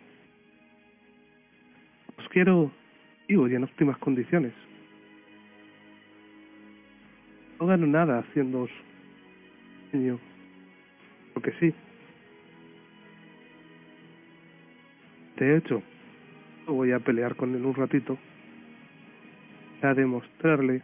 [2.35, 2.69] Quiero
[3.29, 4.51] vivos y en óptimas condiciones.
[7.57, 8.69] No gano nada haciéndoos
[9.93, 10.19] niño.
[11.33, 11.73] Porque sí.
[15.37, 15.81] De hecho,
[16.67, 18.17] voy a pelear con él un ratito.
[19.81, 20.81] A demostrarle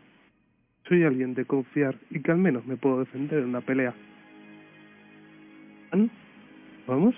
[0.83, 3.93] que soy alguien de confiar y que al menos me puedo defender en una pelea.
[5.91, 6.09] ¿Van?
[6.87, 7.13] ¿Vamos?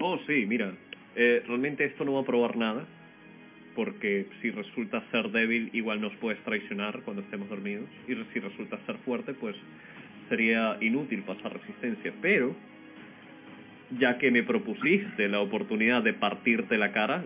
[0.00, 0.72] Oh, sí, mira.
[1.16, 2.84] Eh, realmente esto no va a probar nada.
[3.74, 7.88] Porque si resulta ser débil, igual nos puedes traicionar cuando estemos dormidos.
[8.06, 9.56] Y si resulta ser fuerte, pues
[10.28, 12.12] sería inútil pasar resistencia.
[12.20, 12.54] Pero,
[13.98, 17.24] ya que me propusiste la oportunidad de partirte la cara,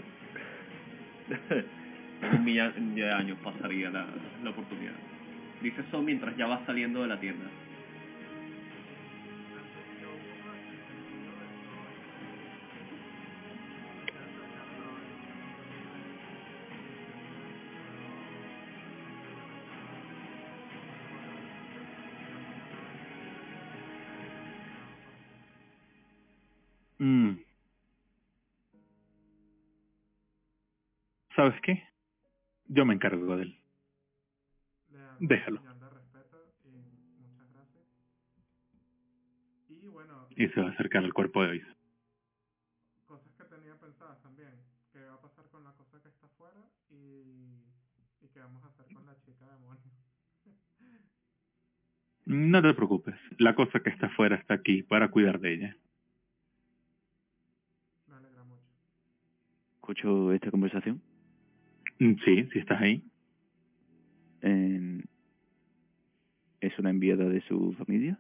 [2.33, 4.07] un millón de años pasaría la,
[4.45, 4.95] la oportunidad.
[5.63, 7.47] Dice eso mientras ya vas saliendo de la tienda.
[31.47, 31.81] ¿Sabes qué?
[32.67, 33.61] Yo me encargo de él.
[35.21, 35.59] Déjalo.
[35.61, 36.71] señal de respeto y
[37.23, 37.85] muchas gracias.
[39.69, 41.65] Y bueno, Y se va a acercar al cuerpo de Ois.
[43.07, 44.55] cosas que tenía pensadas también.
[44.93, 46.69] ¿Qué va a pasar con la cosa que está afuera?
[46.91, 47.63] Y,
[48.23, 49.85] y qué vamos a hacer con la chica demonio.
[52.25, 53.15] No te preocupes.
[53.39, 55.77] La cosa que está afuera está aquí para cuidar de ella.
[58.09, 58.65] Me alegra mucho.
[59.77, 61.01] Escucho esta conversación.
[61.99, 63.03] Mm, Sí, si estás ahí.
[64.43, 65.03] Eh,
[66.61, 68.19] ¿Es una enviada de su familia?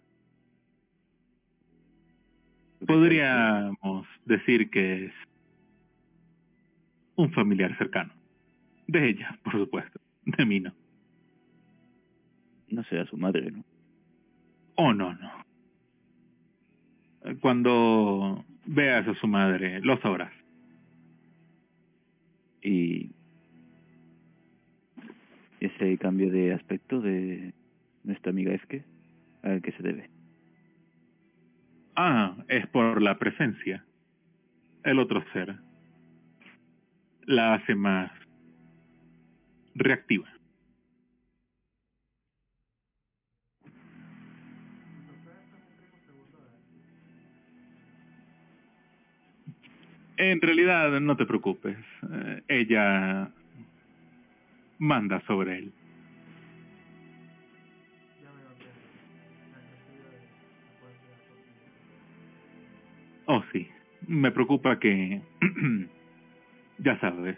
[2.87, 5.13] Podríamos decir que es
[7.17, 8.13] un familiar cercano.
[8.87, 10.01] De ella, por supuesto.
[10.25, 10.73] De mí no.
[12.69, 13.65] No será su madre, ¿no?
[14.77, 15.31] Oh, no, no.
[17.41, 20.33] Cuando veas a su madre, lo sabrás.
[22.63, 23.11] Y
[25.61, 27.53] ese cambio de aspecto de
[28.05, 28.85] nuestra amiga Efke,
[29.43, 30.11] ¿a qué se debe?
[31.95, 33.85] Ah, es por la presencia.
[34.85, 35.57] El otro ser
[37.27, 38.13] la hace más
[39.75, 40.29] reactiva.
[50.19, 51.77] En realidad, no te preocupes.
[52.11, 53.31] Eh, ella
[54.79, 55.73] manda sobre él.
[63.27, 63.69] Oh, sí.
[64.07, 65.21] Me preocupa que,
[66.79, 67.37] ya sabes,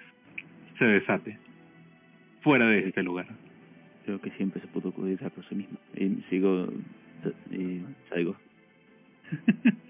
[0.78, 1.38] se desate
[2.42, 3.26] fuera de este lugar.
[4.04, 5.78] Creo que siempre se pudo cuidar por sí mismo.
[5.94, 6.68] Y sigo
[7.50, 8.36] y salgo.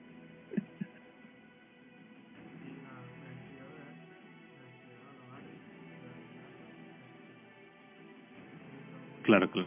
[9.28, 9.66] puede hacer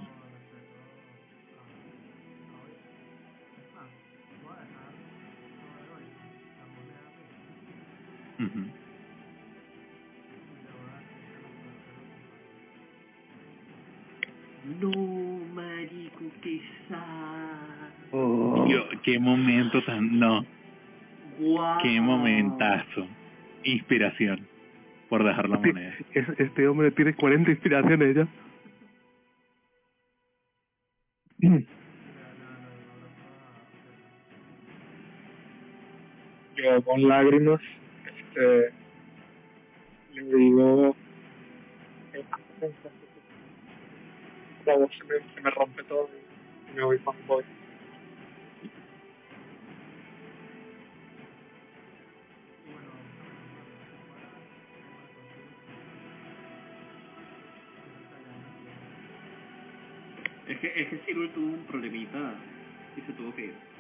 [14.80, 14.92] No,
[15.56, 17.90] marico, qué sad.
[18.12, 18.66] Oh.
[19.04, 20.20] Qué momento tan...
[20.20, 20.46] No,
[21.82, 23.08] qué momentazo.
[23.64, 24.46] Inspiración
[25.10, 25.94] por dejar la moneda.
[26.14, 28.28] Es- Este hombre tiene 40 inspiraciones ya.
[36.92, 37.62] Con lágrimas,
[38.06, 38.74] este,
[40.14, 40.94] le digo,
[42.12, 42.26] eh,
[44.66, 46.10] la voz se me, se me rompe todo
[46.70, 47.46] y me voy con voy.
[60.46, 62.34] Es que, es que Silver tuvo un problemita
[62.98, 63.71] y se tuvo que ir.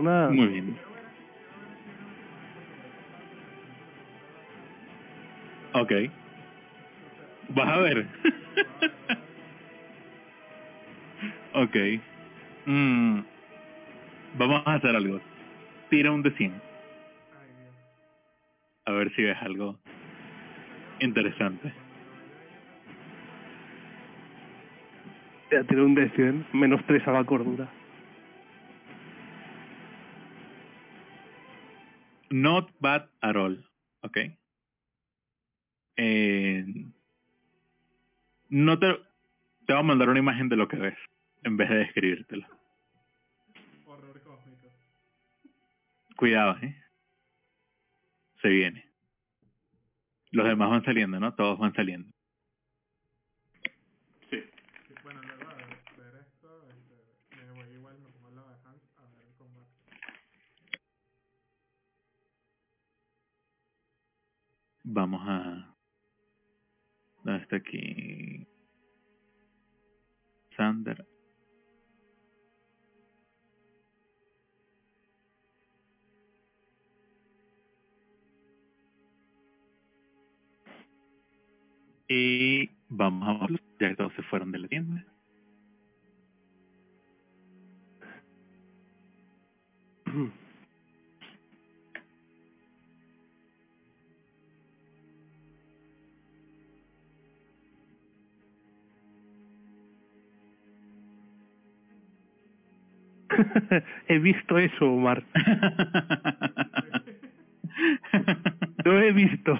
[0.00, 0.76] Una, Muy bien.
[5.74, 5.92] Ok.
[7.50, 8.06] Vas a ver.
[11.54, 11.76] ok.
[12.66, 13.20] Mm.
[14.38, 15.20] Vamos a hacer algo.
[15.90, 16.52] Tira un de 100.
[18.86, 19.76] A ver si ves algo
[21.00, 21.72] interesante.
[25.50, 27.68] ya tiene un de 100, menos 3 a la cordura.
[32.30, 33.64] Not bad at all.
[34.02, 34.18] Ok.
[35.96, 36.64] Eh,
[38.48, 38.86] no te,
[39.66, 40.96] te voy a mandar una imagen de lo que ves
[41.42, 42.46] en vez de describírtelo.
[43.86, 44.68] Horror cósmico.
[46.16, 46.76] Cuidado, ¿eh?
[48.40, 48.90] Se viene.
[50.30, 51.34] Los demás van saliendo, ¿no?
[51.34, 52.10] Todos van saliendo.
[54.30, 54.38] Sí.
[54.88, 58.54] Sí, Bueno, luego de ver esto, este, me voy igual, me pongo al lado de
[58.64, 59.70] Hans a ver el combate.
[64.92, 65.72] Vamos a...
[67.22, 68.44] ¿Dónde está aquí?
[70.56, 71.06] Sander.
[82.08, 85.06] Y vamos a verlo, ya que todos se fueron de la tienda.
[104.08, 105.22] he visto eso, Omar.
[108.84, 109.58] Lo he visto.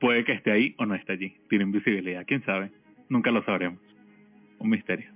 [0.00, 1.36] Puede que esté ahí o no esté allí.
[1.48, 2.70] Tiene invisibilidad, quién sabe.
[3.08, 3.80] Nunca lo sabremos.
[4.58, 5.10] Un misterio.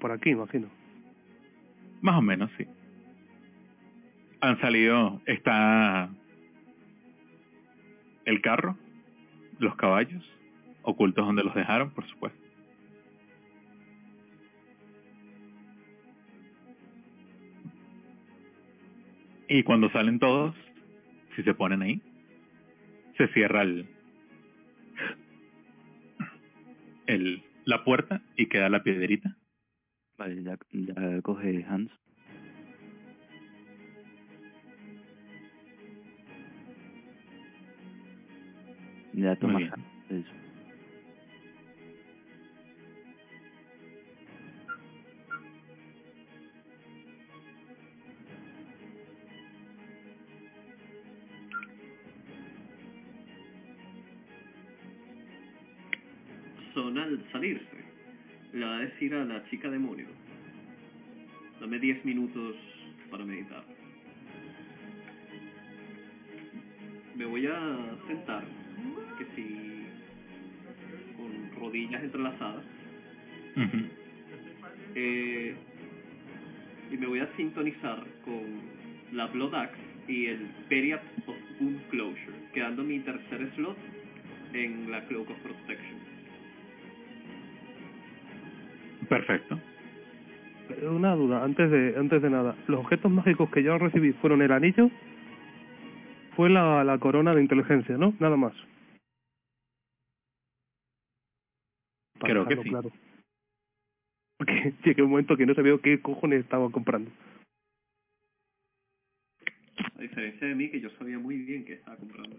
[0.00, 0.68] Por aquí, imagino.
[2.00, 2.66] Más o menos, sí.
[4.40, 6.08] Han salido, está
[8.24, 8.76] el carro,
[9.58, 10.24] los caballos,
[10.82, 12.47] ocultos donde los dejaron, por supuesto.
[19.48, 20.54] Y cuando salen todos,
[21.34, 22.02] si se ponen ahí,
[23.16, 23.88] se cierra el,
[27.06, 29.36] el la puerta y queda la piedrita.
[30.18, 31.90] Vale, ya, ya coge Hans.
[39.14, 39.60] Ya toma.
[39.60, 39.84] Hans.
[40.10, 40.47] Eso.
[57.08, 57.78] Al salirse.
[58.52, 60.06] Le va a decir a la chica demonio.
[61.60, 62.54] Dame 10 minutos
[63.10, 63.64] para meditar.
[67.16, 68.44] Me voy a sentar,
[69.18, 69.86] que si
[71.16, 72.64] con rodillas entrelazadas,
[74.94, 75.54] eh,
[76.92, 78.60] y me voy a sintonizar con
[79.12, 81.36] la Blood Axe y el Periapt of
[81.90, 83.76] Closure, quedando mi tercer slot
[84.52, 85.97] en la Cloak of Protection.
[89.08, 89.58] Perfecto.
[90.82, 92.54] Una duda, antes de antes de nada.
[92.66, 94.90] ¿Los objetos mágicos que yo recibí fueron el anillo?
[96.36, 98.14] Fue la, la corona de inteligencia, ¿no?
[98.20, 98.52] Nada más.
[102.20, 102.68] Para Creo que sí.
[102.68, 102.90] claro.
[104.36, 107.10] Porque llegué un momento que no sabía qué cojones estaba comprando.
[109.96, 112.36] A diferencia de mí, que yo sabía muy bien que estaba comprando.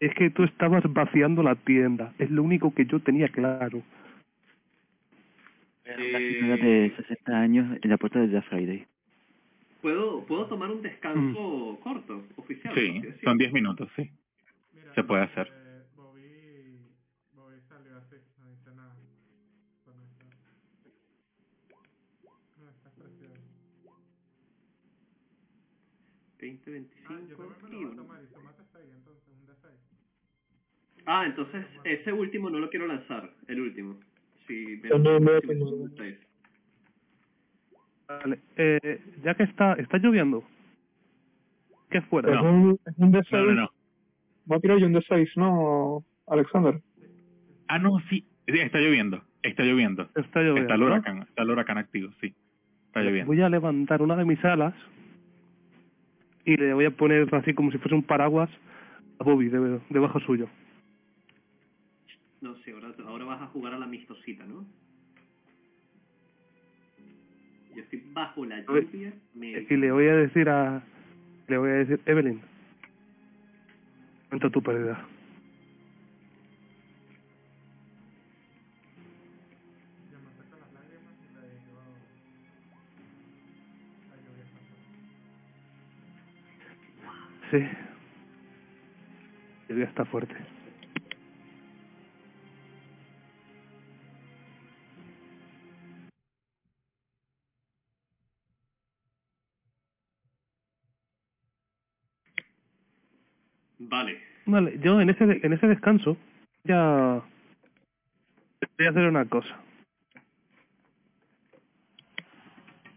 [0.00, 2.14] Es que tú estabas vaciando la tienda.
[2.18, 3.82] Es lo único que yo tenía claro.
[5.96, 8.86] Una señora de 60 años en la puerta de Black Friday.
[9.80, 12.74] ¿Puedo, ¿Puedo tomar un descanso corto, oficial?
[12.74, 14.10] Sí, son 10 minutos, sí.
[14.74, 15.46] Mira, Se puede hacer.
[15.48, 16.90] eh, Bobby,
[17.34, 18.94] Bobby salió así, no dice nada.
[19.84, 20.26] Con esta,
[22.58, 23.32] con esta expresión.
[26.40, 28.02] 20, 25 Ah, yo también me y lo voy a uno.
[28.02, 29.72] tomar y sumate 6 entonces, un D6.
[31.06, 33.98] Ah, entonces ese último no lo quiero lanzar, el último.
[34.98, 36.18] No me sí.
[38.08, 38.38] Vale.
[38.56, 40.42] Eh, ya que está, está lloviendo.
[41.90, 42.34] ¿Qué fuera?
[42.34, 43.26] Es un, es un D6.
[43.32, 43.70] No, no, no.
[44.50, 46.80] Va a tirar yo un D6, ¿no, Alexander?
[47.68, 48.24] Ah, no, sí.
[48.46, 49.22] Está lloviendo.
[49.42, 50.08] Está lloviendo.
[50.14, 50.62] Está lloviendo.
[50.62, 50.86] Está el ¿no?
[50.86, 51.22] huracán.
[51.22, 52.34] Está el huracán activo, sí.
[52.86, 53.26] Está lloviendo.
[53.26, 54.74] Voy a levantar una de mis alas
[56.44, 58.48] y le voy a poner así como si fuese un paraguas
[59.18, 60.48] a Bobby de- debajo suyo.
[62.40, 64.64] No sé, ahora, ahora vas a jugar a la amistosita, ¿no?
[67.74, 69.12] Yo estoy bajo la lluvia.
[69.34, 69.66] Me...
[69.68, 70.80] Y le voy a decir a...
[71.48, 72.40] Le voy a decir, Evelyn,
[74.28, 75.04] cuenta tu pérdida.
[87.50, 87.58] Sí.
[87.58, 87.68] La
[89.68, 90.57] lluvia está fuerte.
[103.88, 104.78] Vale.
[104.80, 106.16] Yo en ese, en ese descanso
[106.64, 107.22] ya
[108.76, 109.56] voy a hacer una cosa.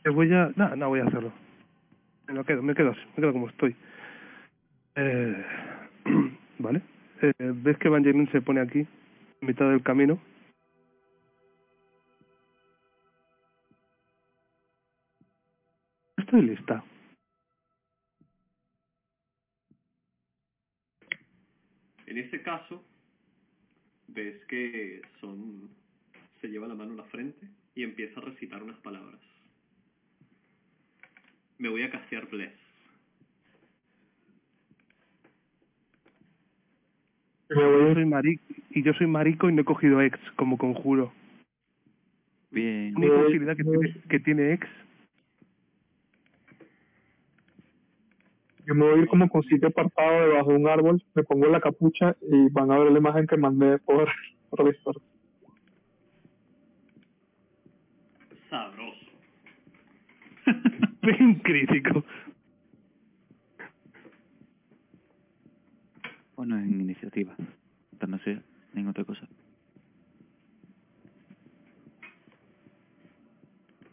[0.06, 0.52] Voy a...
[0.56, 1.32] No, no voy a hacerlo.
[2.28, 3.76] Me lo quedo, me quedo así, me quedo como estoy.
[4.96, 5.46] Eh,
[6.60, 6.82] vale.
[7.22, 10.20] Eh, ¿Ves que Evangeline se pone aquí, en mitad del camino?
[16.18, 16.84] Estoy lista.
[22.12, 22.84] En ese caso,
[24.10, 25.70] ves que son
[26.42, 29.22] se lleva la mano a la frente y empieza a recitar unas palabras.
[31.58, 32.52] Me voy a castear Bless.
[37.50, 40.02] Y me voy Yo a soy marico, y yo soy marico y no he cogido
[40.02, 41.14] ex como conjuro.
[42.50, 42.94] Bien.
[42.94, 44.68] Voy- posibilidad que tiene, que tiene ex
[48.68, 51.48] Yo me voy a ir como con sitio apartado debajo de un árbol, me pongo
[51.48, 54.08] la capucha y van a ver la imagen que mandé por,
[54.50, 55.02] por Discord.
[58.50, 58.98] Sabroso.
[61.02, 62.04] bien crítico.
[66.36, 67.36] Bueno, en iniciativa.
[68.00, 68.42] Pero no sé,
[68.74, 69.28] en otra cosa.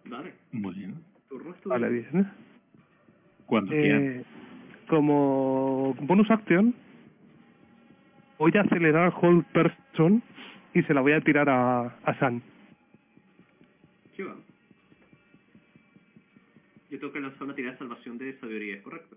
[0.05, 0.33] Vale.
[0.53, 0.97] Bueno.
[1.29, 1.75] Turno es tuyo.
[1.75, 2.31] Vale, bien.
[3.47, 4.03] Cuando quieran.
[4.03, 4.25] Eh,
[4.89, 6.75] como bonus action
[8.39, 10.23] voy a acelerar Hold Person
[10.75, 12.43] y se la voy a tirar a, a San.
[14.17, 14.35] Sí, va.
[16.91, 19.17] Yo tengo que lanzar una tirada de salvación de sabiduría, ¿es ¿correcto?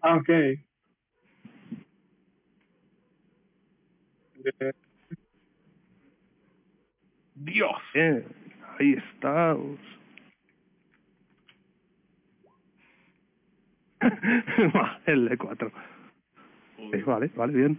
[0.00, 0.30] Ah, ok.
[7.34, 7.70] Dios.
[7.94, 8.24] Eh,
[8.78, 9.56] ahí está.
[15.06, 15.72] el L4.
[17.06, 17.78] Vale, vale, bien.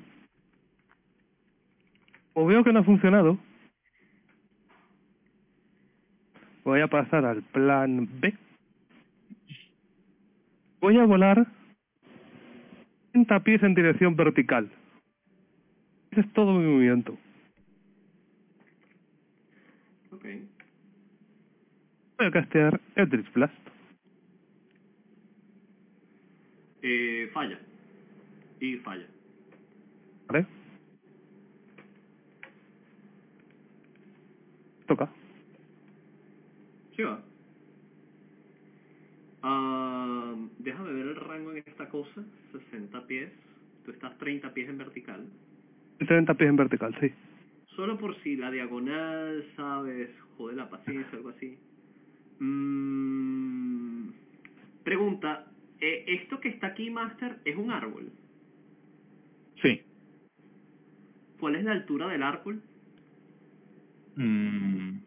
[2.34, 3.38] Pues veo que no ha funcionado.
[6.64, 8.34] Voy a pasar al plan B.
[10.80, 11.46] Voy a volar
[13.12, 14.70] 30 pies en dirección vertical.
[16.12, 17.18] Ese es todo mi movimiento.
[22.18, 23.63] Voy a castear Eldritch Blast.
[26.84, 27.58] Eh, falla.
[28.60, 29.08] Y falla.
[30.28, 30.46] ¿Vale?
[34.86, 35.10] Toca.
[36.96, 37.24] Sí, va.
[39.44, 42.24] Ah, déjame ver el rango en esta cosa.
[42.52, 43.32] 60 pies.
[43.86, 45.26] Tú estás 30 pies en vertical.
[46.06, 47.14] 30 pies en vertical, sí.
[47.78, 51.58] Solo por si la diagonal, sabes, joder la paciencia, algo así.
[52.40, 54.10] Mm,
[54.84, 55.48] pregunta,
[55.86, 58.10] eh, ¿esto que está aquí, Master, es un árbol?
[59.62, 59.82] Sí.
[61.42, 62.64] ¿Cuál es la altura del árbol?
[64.16, 65.00] Mm.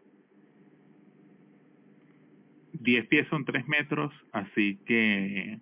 [2.73, 5.59] 10 pies son 3 metros, así que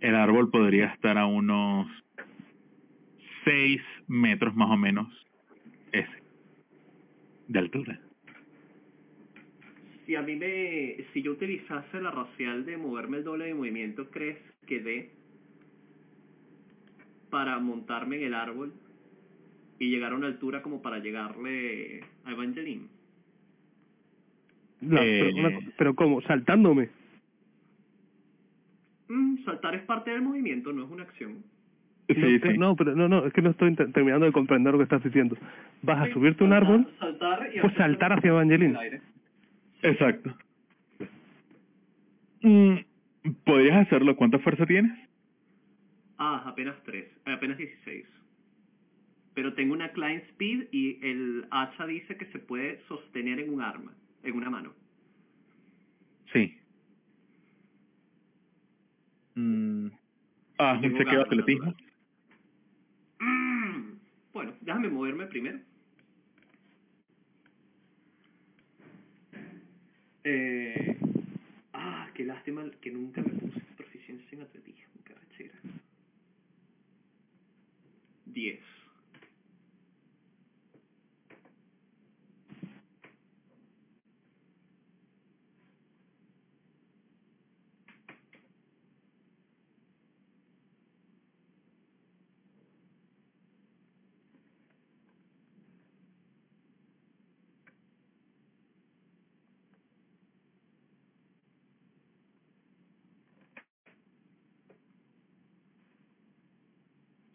[0.00, 1.86] el árbol podría estar a unos
[3.44, 5.06] 6 metros más o menos,
[5.92, 6.22] ese,
[7.48, 8.00] de altura.
[10.08, 14.08] Si a mí me, si yo utilizase la racial de moverme el doble de movimiento,
[14.10, 15.10] ¿crees que dé
[17.28, 18.72] para montarme en el árbol
[19.78, 22.88] y llegar a una altura como para llegarle a Evangeline?
[24.80, 25.20] No, Eh.
[25.20, 26.22] pero, una pero ¿cómo?
[26.22, 26.88] ¿Saltándome?
[29.08, 31.44] Mm, saltar es parte del movimiento, no es una acción.
[32.08, 32.56] Sí, no, que- sí.
[32.58, 35.36] no, pero no, no, es que no estoy terminando de comprender lo que estás diciendo.
[35.82, 38.78] Vas a subirte a un árbol, Saltar y pues saltar hacia el Evangeline.
[39.82, 40.34] Exacto.
[42.42, 42.76] Mm,
[43.44, 44.16] ¿Podrías hacerlo?
[44.16, 44.92] ¿Cuánta fuerza tienes?
[46.18, 48.06] Ah, apenas 3, apenas 16.
[49.34, 53.62] Pero tengo una climb speed y el hacha dice que se puede sostener en un
[53.62, 53.92] arma,
[54.24, 54.72] en una mano.
[56.32, 56.58] Sí.
[59.36, 59.88] Mm.
[60.58, 61.74] Ah, un chequeo de atletismo.
[63.20, 63.92] Mm,
[64.32, 65.60] Bueno, déjame moverme primero.
[70.24, 70.96] Eh,
[71.72, 75.58] ah, qué lástima que nunca me puse proficiencia en atletismo, qué rechera.
[78.26, 78.77] 10.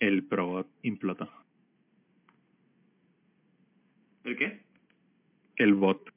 [0.03, 1.29] El probot implota.
[4.25, 4.61] ¿El qué?
[5.55, 6.13] El bot.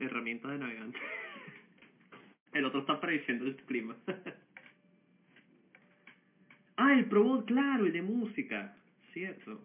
[0.00, 0.98] Herramienta de navegante.
[2.52, 3.96] el otro está prediciendo el clima.
[6.76, 8.76] ah, el probot, claro, el de música.
[9.12, 9.64] Cierto.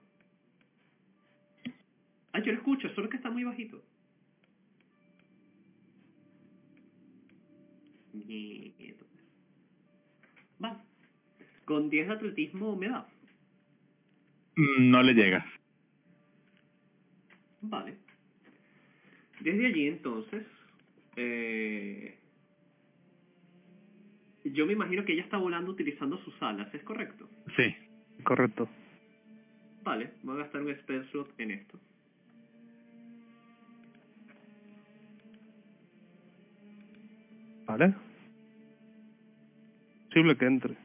[2.33, 3.83] Ah, yo lo escucho, solo que está muy bajito.
[8.13, 9.07] Nieto.
[10.59, 10.92] Vale.
[11.65, 13.07] Con 10 de atletismo me da.
[14.55, 15.45] Mm, No le llegas.
[17.61, 17.95] Vale.
[19.39, 20.45] Desde allí entonces,
[21.15, 22.17] eh,
[24.43, 27.29] yo me imagino que ella está volando utilizando sus alas, ¿es correcto?
[27.55, 27.75] Sí.
[28.23, 28.69] Correcto.
[29.83, 31.79] Vale, voy a gastar un spell slot en esto.
[37.65, 37.93] ¿Vale?
[40.09, 40.75] Posible que entre.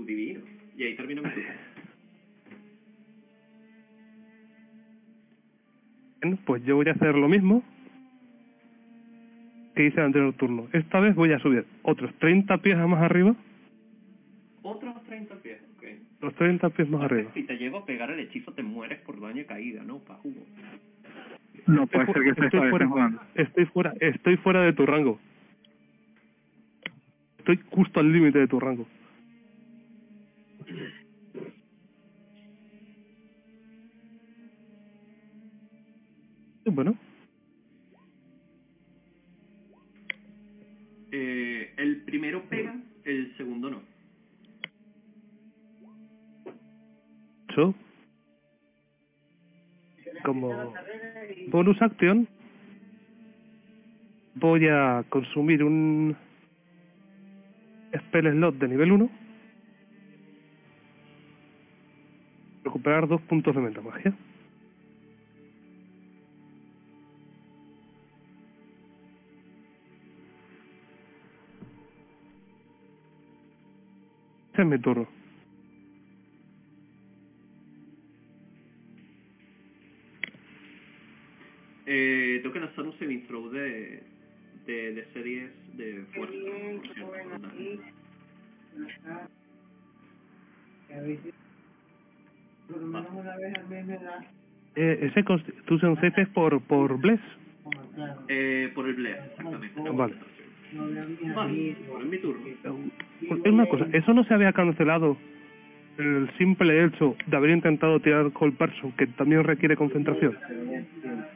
[0.00, 0.04] ¡Uh!
[0.04, 0.40] Divino.
[0.76, 1.28] Y ahí termina mi.
[6.22, 7.62] Bien, pues yo voy a hacer lo mismo
[9.74, 10.68] que hice en el anterior turno.
[10.72, 13.34] Esta vez voy a subir otros 30 pies más arriba.
[14.62, 15.84] Otros 30 pies, ok.
[16.22, 17.30] Los 30 pies más arriba.
[17.34, 19.98] Si te llego a pegar el hechizo te mueres por daño de caída, ¿no?
[20.00, 20.44] Pa' jugo.
[21.66, 23.20] No puede Estoy ser que fu- se estoy esté fuera, jugando.
[23.34, 25.18] estoy fuera, estoy fuera de tu rango.
[27.38, 28.86] Estoy justo al límite de tu rango.
[36.66, 36.96] Bueno,
[41.12, 43.82] Eh, el primero pega, el segundo no.
[47.56, 47.74] yo
[50.22, 50.72] como
[51.48, 52.28] bonus action
[54.34, 56.16] voy a consumir un
[57.92, 59.19] spell slot de nivel 1
[62.64, 64.14] recuperar dos puntos de metamagia.
[74.52, 75.20] Ese es mi turno
[81.92, 84.00] Eh, tengo que lanzar un saving throw de,
[84.64, 86.36] de, de series de fuerza.
[86.78, 86.94] por
[90.94, 91.39] cierto,
[92.72, 93.06] con daño.
[94.76, 97.20] eh, ese Constitution Save es por, por Bless
[98.28, 99.82] Eh, por el bless, exactamente.
[99.82, 100.14] la Vale.
[101.36, 102.46] ahora es mi turno.
[103.44, 105.16] Es una cosa, ¿eso no se había cancelado
[105.98, 110.36] el simple hecho de haber intentado tirar Cold Person, que también requiere concentración?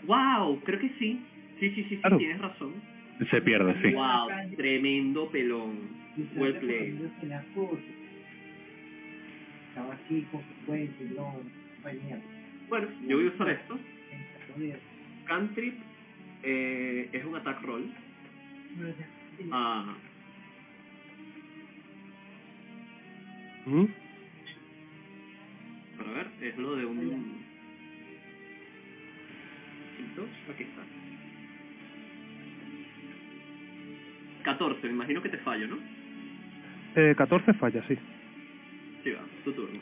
[0.07, 0.61] ¡Wow!
[0.65, 1.21] Creo que sí.
[1.61, 2.19] Sí, sí, sí, sí, Claro.
[2.19, 2.73] tienes razón.
[3.31, 3.93] Se pierde, sí.
[3.95, 4.29] ¡Wow!
[4.57, 5.79] Tremendo pelón.
[6.37, 6.95] Well played.
[12.69, 13.79] Bueno, yo voy a usar esto.
[15.25, 15.75] Cantrip
[16.43, 17.91] eh, es un attack roll.
[19.51, 19.95] Ah,
[23.67, 23.85] ¿Mm?
[25.97, 27.45] para ver, es lo de un...
[30.17, 30.83] Dos, Aquí está.
[34.45, 35.79] 14, me imagino que te fallo, ¿no?
[36.97, 37.99] Eh, 14 falla, sí.
[39.05, 39.79] Sí, va, tu turno.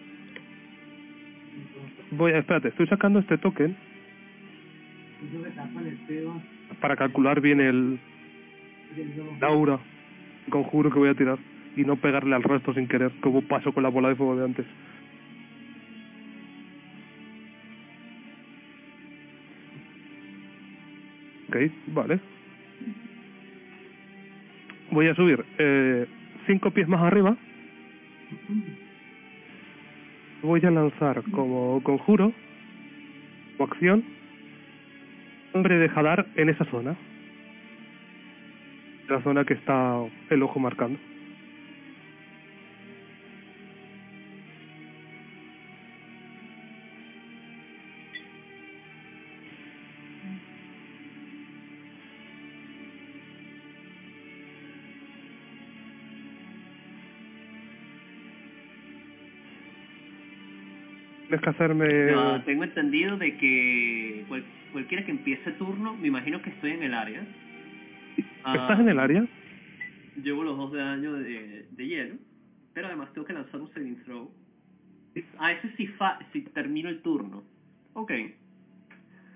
[2.10, 3.76] Voy a, espérate, estoy sacando este token
[6.80, 7.98] para calcular bien el
[9.40, 9.78] la aura
[10.50, 11.38] conjuro que voy a tirar
[11.76, 14.44] y no pegarle al resto sin querer, como pasó con la bola de fuego de
[14.44, 14.66] antes.
[21.48, 21.56] Ok,
[21.88, 22.20] vale.
[24.90, 26.06] Voy a subir eh,
[26.46, 27.36] cinco pies más arriba.
[30.42, 32.32] Voy a lanzar como conjuro,
[33.58, 34.02] o acción,
[35.54, 36.96] hombre de Hadar en esa zona.
[39.08, 40.98] La zona que está el ojo marcando.
[62.38, 66.82] Ya, tengo entendido de que cual- cualquiera que empiece turno, me imagino que estoy en
[66.82, 67.24] el área.
[68.16, 69.26] ¿Estás en el área?
[70.22, 72.16] Llevo los dos de daño de, de hielo,
[72.74, 74.30] pero además tengo que lanzar un saving throw.
[75.38, 77.42] Ah, ese sí fa si termino el turno.
[77.94, 78.12] Ok.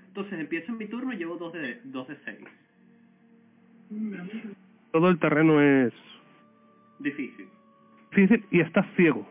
[0.08, 2.39] Entonces empiezo en mi turno y llevo dos de, dos de seis.
[4.92, 5.92] Todo el terreno es
[6.99, 7.47] Difícil.
[8.10, 9.28] difícil y estás ciego.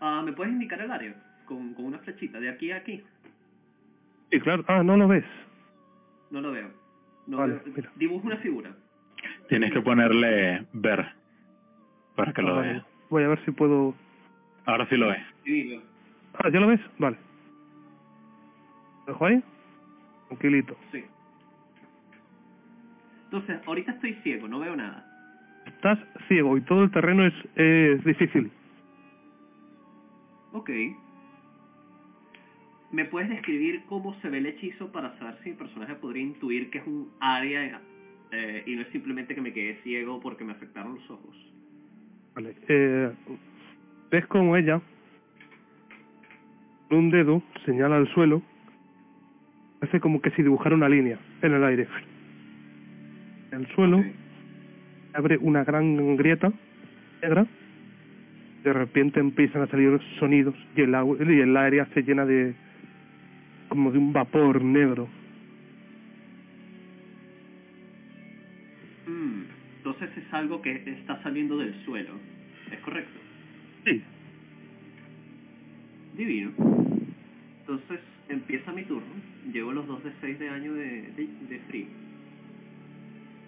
[0.00, 1.14] Ah, ¿me puedes indicar el área?
[1.46, 3.02] Con, con una flechita, de aquí a aquí.
[4.30, 4.64] Sí, claro.
[4.68, 5.24] Ah, no lo ves.
[6.30, 6.70] No lo veo.
[7.26, 7.74] No Vale, veo.
[7.74, 7.90] mira.
[7.96, 8.70] Dibujo una figura.
[9.48, 11.04] Tienes que ponerle ver
[12.14, 12.72] para que Ah, lo vale.
[12.72, 12.86] vea.
[13.10, 13.94] Voy a ver si puedo...
[14.66, 15.22] Ahora sí lo ves.
[15.44, 15.82] Divino.
[16.34, 16.80] Ah, ¿ya lo ves?
[16.98, 17.16] Vale.
[19.06, 19.42] ¿Lo dejo ahí?
[20.28, 20.76] Tranquilito.
[20.92, 21.04] Sí.
[23.24, 25.04] Entonces, ahorita estoy ciego, no veo nada.
[25.66, 25.98] Estás
[26.28, 28.50] ciego y todo el terreno es, es difícil.
[30.52, 30.70] Ok.
[32.92, 36.70] ¿Me puedes describir cómo se ve el hechizo para saber si mi personaje podría intuir
[36.70, 37.80] que es un área
[38.32, 41.36] eh, y no es simplemente que me quedé ciego porque me afectaron los ojos?
[42.34, 42.56] Vale.
[42.68, 43.12] Eh,
[44.10, 44.80] ves como ella,
[46.88, 48.42] con un dedo, señala al suelo,
[49.80, 51.86] hace como que si dibujara una línea en el aire.
[53.52, 54.04] El suelo
[55.14, 56.52] abre una gran grieta
[57.22, 57.46] negra.
[58.64, 62.54] De repente empiezan a salir sonidos y el, agua- y el área se llena de
[63.68, 65.08] como de un vapor negro.
[69.06, 69.42] Mm,
[69.78, 72.12] Entonces es algo que está saliendo del suelo.
[72.70, 73.18] ¿Es correcto?
[73.86, 74.02] Sí.
[76.16, 76.50] Divino.
[77.60, 79.08] Entonces empieza mi turno.
[79.52, 81.86] Llevo los 2 de 6 de año de, de, de frío.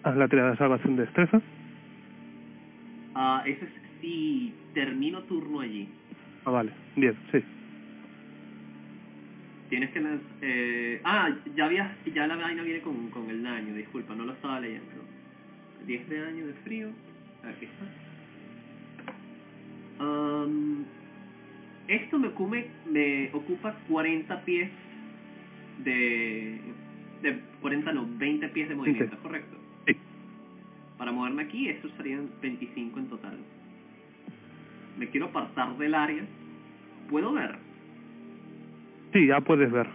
[0.03, 1.41] Haz la tirada de salvación de destreza.
[3.15, 3.71] Ah, ese es
[4.03, 5.87] si termino turno allí.
[6.43, 6.73] Ah, vale.
[6.97, 7.39] Bien, sí.
[9.69, 13.73] Tienes que lanz- eh, ah, ya había, ya la vaina viene con, con el daño,
[13.73, 15.05] disculpa, no lo estaba leyendo.
[15.87, 16.89] 10 de daño de frío,
[17.43, 17.85] aquí está.
[19.99, 20.85] Am,
[21.87, 24.69] esto me, come, me ocupa 40 pies
[25.79, 26.59] de,
[27.21, 29.57] de 40 no, 20 pies de movimiento, ¿correcto?
[29.87, 29.95] Sí.
[30.97, 33.37] Para moverme aquí, estos serían 25 en total.
[34.97, 36.23] Me quiero apartar del área.
[37.09, 37.55] ¿Puedo ver?
[39.13, 39.87] Sí, ya puedes ver.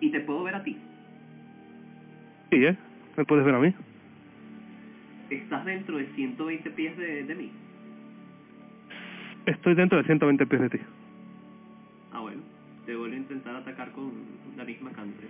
[0.00, 0.76] Y te puedo ver a ti.
[2.50, 2.76] Sí, ¿eh?
[3.16, 3.74] Me puedes ver a mí.
[5.30, 7.50] Estás dentro de 120 pies de, de mí.
[9.46, 10.78] Estoy dentro de 120 pies de ti.
[12.12, 12.42] Ah, bueno.
[12.86, 14.12] Te vuelvo a intentar atacar con
[14.56, 15.26] la misma cante.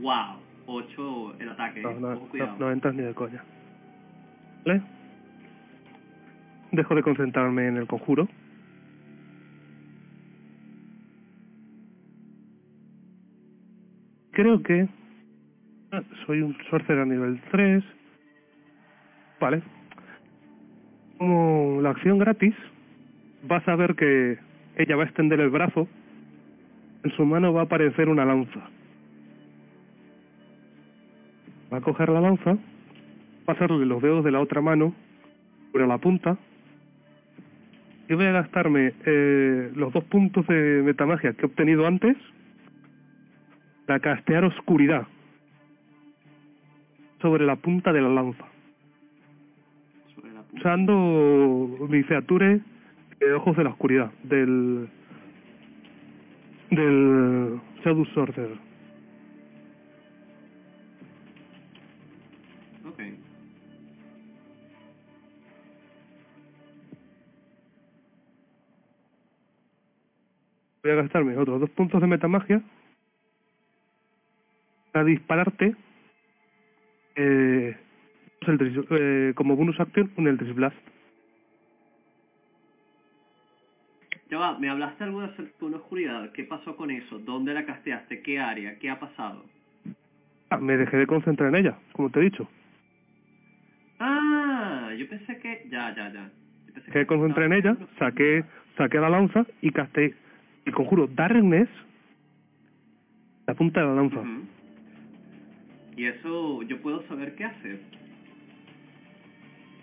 [0.00, 0.40] Wow.
[0.66, 1.80] 8 el ataque.
[1.82, 2.56] No, no, Ojo, no, cuidado.
[2.58, 3.42] no entras ni de coña.
[4.66, 4.82] ¿Vale?
[6.72, 8.28] Dejo de concentrarme en el conjuro.
[14.32, 14.86] Creo que
[16.26, 17.82] soy un sorcerer a nivel 3.
[19.40, 19.62] Vale.
[21.16, 22.54] Como la acción gratis,
[23.48, 24.38] vas a ver que
[24.76, 25.88] ella va a extender el brazo.
[27.02, 28.60] En su mano va a aparecer una lanza.
[31.72, 32.56] Va a coger la lanza,
[33.44, 34.94] pasarle los dedos de la otra mano
[35.72, 36.38] por la punta
[38.08, 42.16] y voy a gastarme eh, los dos puntos de metamagia que he obtenido antes
[43.86, 45.06] para castear oscuridad
[47.20, 48.44] sobre la punta de la lanza,
[50.22, 52.60] la usando mi feature
[53.18, 54.88] de ojos de la oscuridad del
[56.70, 58.67] del Shadow Sorcerer.
[70.88, 72.62] Voy a gastarme otros dos puntos de metamagia
[74.94, 75.76] a dispararte
[77.14, 77.76] eh,
[78.40, 80.76] pues el eh, como bonus action un Eldritch Blast.
[84.30, 86.32] Ya va, me hablaste algo de hacer una oscuridad.
[86.32, 87.18] ¿Qué pasó con eso?
[87.18, 88.22] ¿Dónde la casteaste?
[88.22, 88.78] ¿Qué área?
[88.78, 89.44] ¿Qué ha pasado?
[90.48, 92.48] Ah, me dejé de concentrar en ella, como te he dicho.
[93.98, 95.66] Ah, yo pensé que...
[95.68, 96.30] Ya, ya, ya.
[96.66, 98.42] Yo pensé Dejé de concentrar en ella, saqué,
[98.78, 100.14] saqué la lanza y casté
[100.64, 101.68] el conjuro Darkness
[103.46, 104.20] la punta de la lanza.
[105.96, 107.80] Y eso, yo puedo saber qué hace.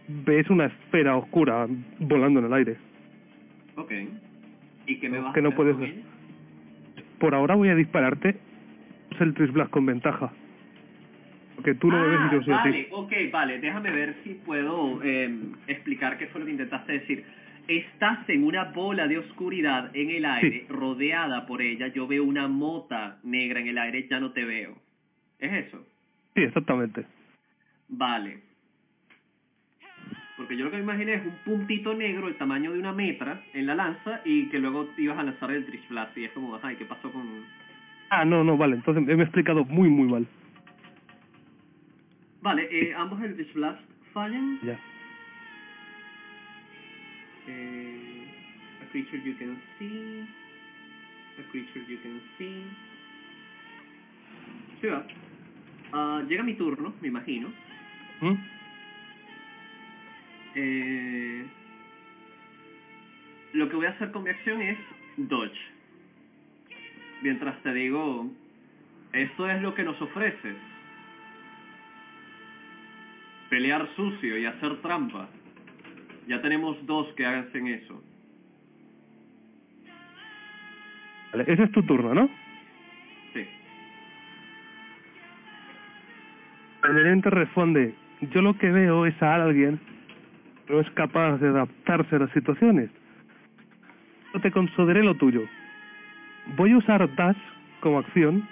[0.07, 1.67] Ves una esfera oscura
[1.99, 2.77] volando en el aire.
[3.75, 3.91] Ok.
[4.85, 5.95] ¿Y qué me vas Que a no hacer puedes ver.
[7.19, 8.37] Por ahora voy a dispararte
[9.19, 10.31] el Tris Blast con ventaja.
[11.55, 12.89] Porque tú no me ves y yo sí a Ah, vale, ti.
[12.91, 15.33] ok, vale, déjame ver si puedo eh,
[15.67, 17.23] explicar qué fue lo que intentaste decir.
[17.67, 22.47] Estás en una bola de oscuridad en el aire, rodeada por ella, yo veo una
[22.47, 24.75] mota negra en el aire, ya no te veo.
[25.39, 25.83] ¿Es eso?
[26.35, 27.05] Sí, exactamente.
[27.89, 28.39] Vale.
[30.37, 33.41] Porque yo lo que me imaginé es un puntito negro el tamaño de una metra
[33.53, 36.55] en la lanza y que luego ibas a lanzar el Trish Blast y es como,
[36.55, 37.45] ajá, ¿y qué pasó con...?
[38.09, 38.75] Ah, no, no, vale.
[38.75, 40.27] Entonces me he explicado muy, muy mal.
[42.41, 43.81] Vale, eh, ambos el Trish Blast
[44.13, 44.59] fallan.
[44.61, 44.77] Ya.
[47.47, 48.25] Eh,
[48.81, 50.27] a creature you can see.
[51.39, 52.63] A creature you can see.
[54.81, 55.05] Sí va.
[55.93, 57.49] Ah, llega mi turno, me imagino.
[58.21, 58.33] ¿Mm?
[60.55, 61.45] Eh,
[63.53, 64.77] lo que voy a hacer con mi acción es
[65.17, 65.57] dodge.
[67.21, 68.29] Mientras te digo,
[69.13, 70.55] esto es lo que nos ofreces.
[73.49, 75.29] Pelear sucio y hacer trampa.
[76.27, 78.01] Ya tenemos dos que hacen eso.
[81.31, 82.29] Vale, ese es tu turno, ¿no?
[83.33, 83.45] Sí.
[86.83, 87.93] El gerente responde,
[88.31, 89.79] yo lo que veo es a alguien
[90.65, 92.89] que no es capaz de adaptarse a las situaciones.
[94.33, 95.41] No te concederé lo tuyo.
[96.57, 97.37] Voy a usar Dash
[97.81, 98.47] como acción.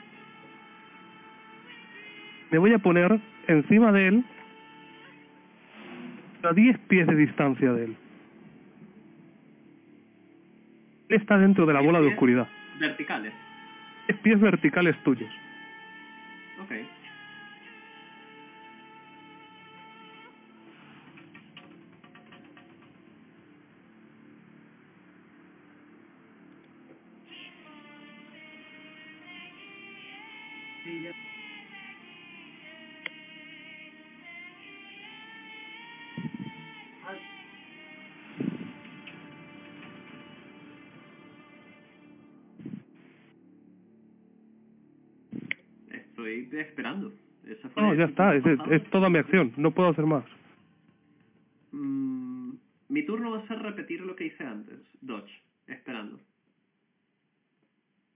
[2.52, 4.26] Me voy a poner encima de él
[6.44, 7.96] a 10 pies de distancia de él.
[11.10, 12.48] Él está dentro de la bola de oscuridad.
[12.80, 13.34] Verticales.
[14.08, 15.32] 10 pies verticales tuyos.
[16.62, 16.72] Ok.
[46.42, 47.14] Estoy esperando.
[47.46, 50.24] Esa fue No, ya está, es, toda mi acción, no puedo hacer más.
[51.72, 52.54] Mm,
[52.90, 54.80] mi turno va a ser repetir lo que hice antes.
[55.02, 55.32] Dodge.
[55.68, 56.20] Esperando.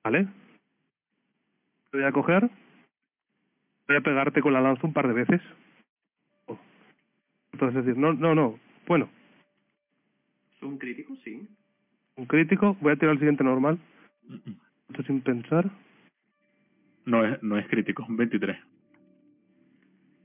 [0.03, 0.27] ¿Vale?
[1.91, 2.49] Te voy a coger.
[3.87, 5.41] Voy a pegarte con la lanza un par de veces.
[6.45, 6.59] Oh.
[7.53, 8.59] Entonces, es decir, no, no, no.
[8.85, 9.09] Bueno,
[10.57, 11.15] ¿Es un crítico?
[11.23, 11.47] Sí.
[12.15, 12.75] un crítico.
[12.81, 13.77] Voy a tirar el siguiente normal.
[14.89, 15.69] Esto sin pensar.
[17.07, 18.57] No es, no es crítico, un 23.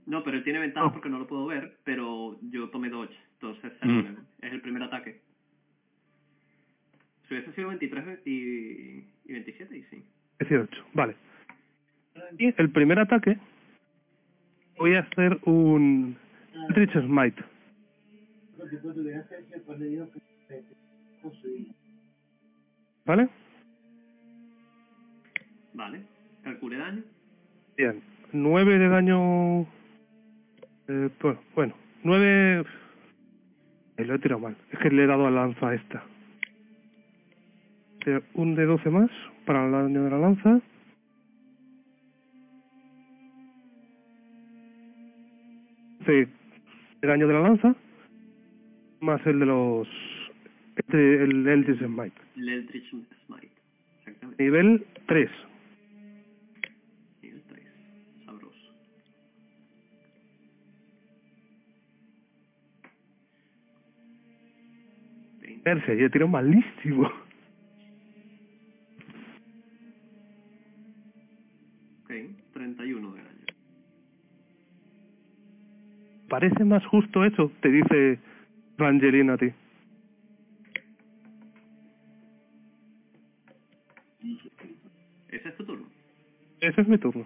[0.07, 0.93] No, pero él tiene ventaja Oh.
[0.93, 3.17] porque no lo puedo ver, pero yo tomé dodge.
[3.35, 4.01] Entonces Mm.
[4.43, 5.21] es el primer ataque.
[7.29, 8.31] Si hubiese sido 23 y,
[9.25, 10.05] y 27, y sí.
[10.41, 10.85] 18.
[10.93, 11.15] Vale.
[12.39, 13.39] Y el primer ataque.
[14.77, 16.17] Voy a hacer un.
[16.71, 17.43] Rich Smite.
[23.05, 23.29] ¿Vale?
[25.75, 26.03] Vale.
[26.43, 27.03] Calcule daño.
[27.77, 28.03] Bien.
[28.33, 29.63] 9 de daño.
[30.89, 32.65] Eh, pues, bueno, 9.
[33.97, 34.57] Eh, lo he tirado mal.
[34.71, 36.03] Es que le he dado a la lanza esta.
[38.07, 39.11] Eh, Un de 12 más
[39.47, 40.61] para el daño de la lanza.
[46.07, 46.27] Sí,
[47.03, 47.75] el daño de la lanza.
[49.01, 49.89] Más el de los.
[50.77, 52.15] Este, el Eldritch Smite.
[52.37, 52.89] El Eldritch
[53.27, 53.51] Smite.
[54.01, 54.43] Exactamente.
[54.43, 55.31] Nivel 3.
[65.63, 67.07] Perse, yo tiro malísimo.
[72.03, 72.11] Ok.
[72.53, 73.47] 31 de daño.
[76.29, 78.19] Parece más justo eso, te dice
[78.77, 79.53] Rangelina a ti.
[85.29, 85.87] Ese es tu turno.
[86.61, 87.25] Ese es mi turno.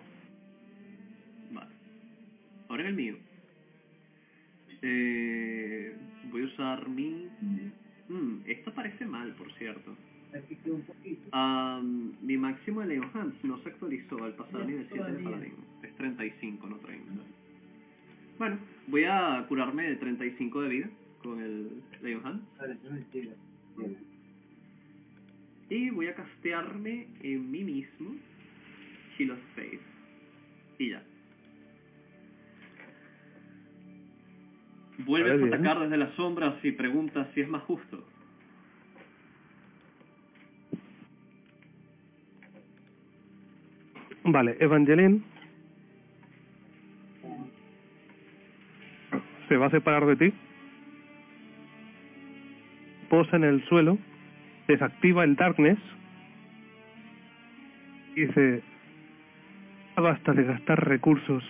[19.96, 20.90] De 35 de vida
[21.22, 22.42] con el Leon Hands.
[25.68, 28.14] Y voy a castearme en mí mismo
[29.16, 29.80] Shield of Faith.
[30.78, 31.02] Y ya.
[34.98, 38.04] Vuelves a atacar desde las sombras y preguntas si es más justo.
[44.24, 45.22] Vale, Evangeline
[49.48, 50.34] se va a separar de ti,
[53.08, 53.98] posa en el suelo,
[54.66, 55.78] desactiva el Darkness
[58.14, 58.62] y dice,
[59.96, 61.44] "Ya basta de gastar recursos.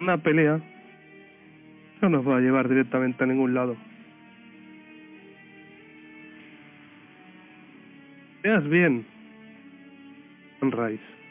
[0.00, 0.60] Una pelea
[2.00, 3.76] no nos va a llevar directamente a ningún lado.
[8.42, 9.06] Veas bien,
[10.60, 11.23] Sunrise.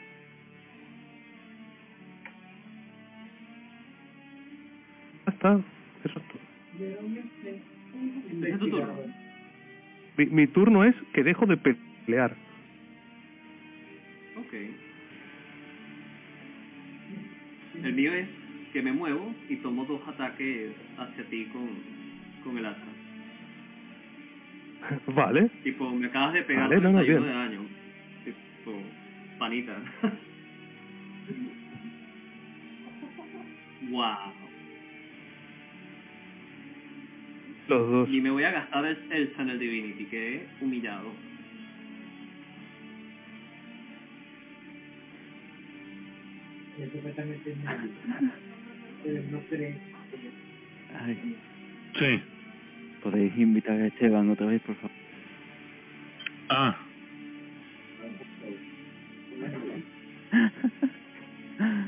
[5.44, 5.60] Está,
[6.04, 6.40] eso es todo.
[8.46, 8.94] Es tu turno.
[10.16, 12.34] Mi, mi turno es que dejo de pelear.
[14.38, 14.54] Ok.
[17.82, 18.28] El mío es
[18.72, 21.68] que me muevo y tomo dos ataques hacia ti con,
[22.44, 22.78] con el hacha.
[25.14, 27.32] Vale, Tipo, me acabas de pegar Vale, no, no, 31 bien.
[27.32, 27.60] de daño.
[28.24, 28.82] Tipo,
[29.38, 29.76] panita.
[33.90, 34.43] wow.
[37.68, 38.08] Los dos.
[38.10, 41.12] Y me voy a gastar el, el Channel Divinity, que he humillado.
[51.00, 51.36] Ay,
[51.98, 52.20] Sí.
[53.02, 54.90] ¿Podéis invitar a Esteban otra vez, por favor?
[56.48, 56.76] Ah,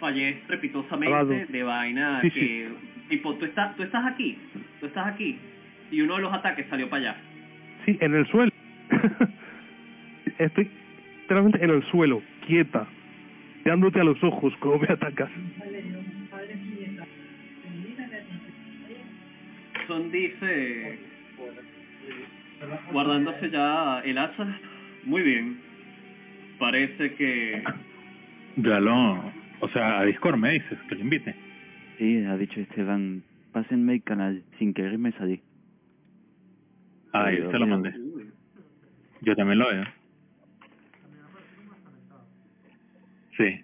[0.00, 2.68] Fallé estrepitosamente de vaina Sí, que...
[3.08, 4.38] Tipo, tú estás, tú estás aquí,
[4.80, 5.38] tú estás aquí.
[5.90, 7.16] Y uno de los ataques salió para allá.
[7.84, 8.52] Sí, en el suelo.
[10.38, 10.68] Estoy
[11.22, 12.86] literalmente en el suelo, quieta,
[13.64, 15.30] mirándote a los ojos como me atacas.
[19.88, 20.98] Son dice,
[22.92, 24.58] guardándose ya el hacha,
[25.04, 25.58] muy bien.
[26.58, 27.62] Parece que
[28.56, 29.32] ya lo...
[29.60, 31.45] O sea, a Discord me dices que lo invite.
[31.98, 35.40] Sí, ha dicho Esteban, pásenme el canal, sin querer me salí.
[37.12, 37.94] Ahí Pero se lo mandé.
[39.22, 39.84] Yo también lo veo.
[43.36, 43.60] Sí.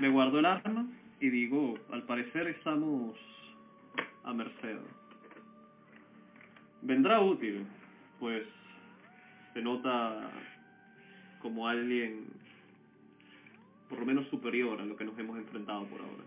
[0.00, 0.86] me guardo el arma
[1.20, 3.16] y digo, al parecer estamos
[4.24, 4.78] a merced.
[6.82, 7.66] Vendrá útil,
[8.20, 8.44] pues
[9.54, 10.30] se nota
[11.40, 12.26] como alguien
[13.88, 16.24] por lo menos superior a lo que nos hemos enfrentado por ahora.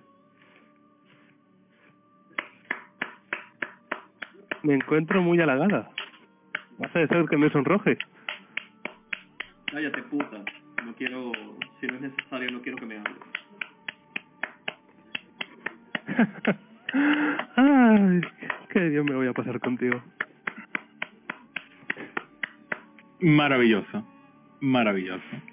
[4.63, 5.89] Me encuentro muy halagada.
[6.77, 7.97] Vas a desear que me sonroje.
[9.71, 10.43] Cállate puta,
[10.85, 11.31] no quiero,
[11.79, 13.17] si no es necesario, no quiero que me hables.
[17.55, 18.21] Ay,
[18.69, 20.01] qué bien me voy a pasar contigo.
[23.19, 24.03] Maravilloso.
[24.61, 25.48] Maravilloso.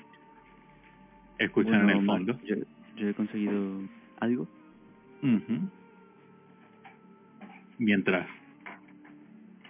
[1.39, 2.39] Escuchan en el fondo.
[2.45, 2.57] Yo,
[2.97, 3.83] yo he conseguido
[4.21, 4.49] algo.
[5.23, 5.71] Ujú.
[7.79, 8.27] Mientras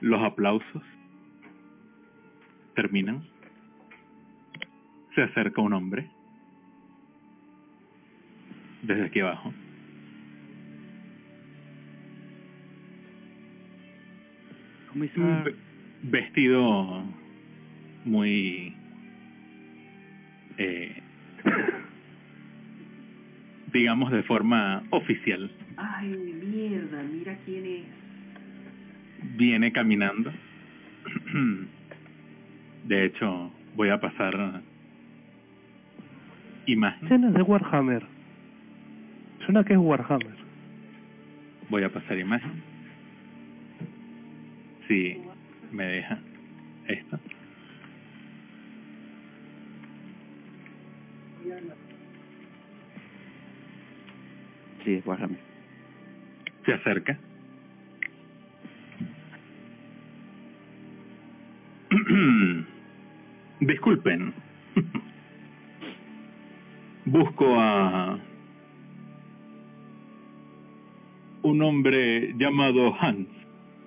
[0.01, 0.83] los aplausos
[2.75, 3.23] terminan,
[5.15, 6.09] se acerca un hombre
[8.83, 9.53] desde aquí abajo.
[15.45, 15.55] Ve-
[16.03, 17.05] vestido
[18.05, 18.73] muy
[20.59, 21.03] eh,
[23.73, 27.85] digamos de forma oficial Ay, mierda, mira quién es.
[29.37, 30.33] viene caminando
[32.85, 34.63] de hecho voy a pasar
[36.67, 38.03] imagen Escena de Warhammer.
[39.45, 40.35] Suena que es Warhammer.
[41.69, 42.63] voy a pasar imagen
[44.89, 45.19] si
[45.73, 46.19] me deja
[46.89, 47.19] esto
[54.87, 55.39] sí, Warhammer.
[56.65, 57.19] se acerca.
[63.61, 64.33] Disculpen.
[67.05, 68.19] Busco a
[71.43, 73.29] un hombre llamado Hans,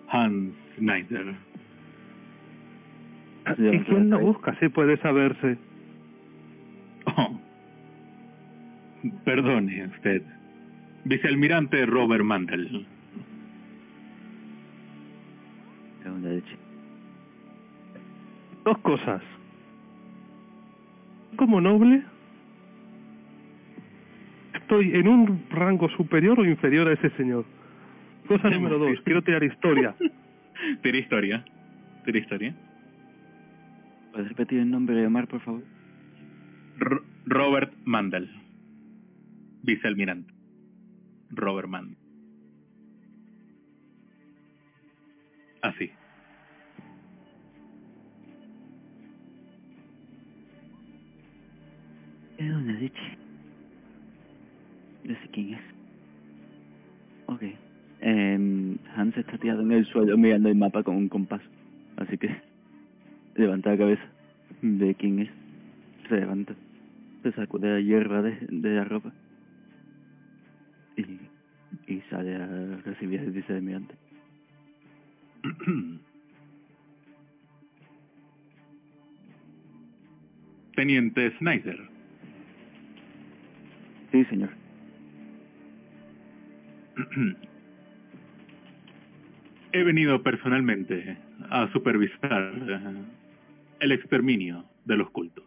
[0.09, 1.35] Hans Schneider.
[3.57, 4.55] ¿Y quién lo busca?
[4.59, 5.57] Si puede saberse.
[7.05, 7.39] Oh.
[9.25, 10.21] Perdone usted.
[11.05, 12.85] Vicealmirante Robert Mandel.
[16.03, 16.57] Segunda leche.
[18.65, 19.21] Dos cosas.
[21.35, 22.03] Como noble,
[24.53, 27.45] estoy en un rango superior o inferior a ese señor.
[28.27, 29.95] Cosa número dos, quiero tirar historia.
[30.83, 31.45] Tira historia.
[32.05, 32.53] Tira historia.
[34.11, 35.63] ¿Puedes repetir el nombre de Omar, por favor?
[36.81, 38.29] R- Robert Mandel.
[39.63, 40.33] Vicealmirante.
[41.29, 41.97] Robert Mandel.
[45.61, 45.91] Así.
[52.37, 53.17] Segunda leche.
[55.03, 55.61] No sé quién es.
[57.25, 57.43] Ok.
[58.01, 61.41] Eh, Hans está tirado en el suelo mirando el mapa con un compás.
[61.97, 62.29] Así que
[63.35, 64.03] levanta la cabeza.
[64.61, 65.29] Ve quién es.
[66.07, 66.53] Se levanta.
[67.23, 69.11] Se sacude la hierba de, de la ropa.
[70.97, 71.19] Y,
[71.87, 72.47] y sale a
[72.83, 73.95] recibir el vicealmirante.
[80.75, 81.79] Teniente Snyder.
[84.11, 84.49] Sí, señor.
[89.71, 91.17] He venido personalmente
[91.49, 93.03] a supervisar eh,
[93.81, 95.43] el exterminio de los cultos.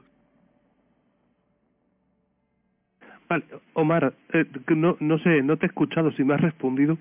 [3.32, 4.44] Vale, Omar, eh,
[4.76, 6.98] no, no sé, no te he escuchado si me has respondido.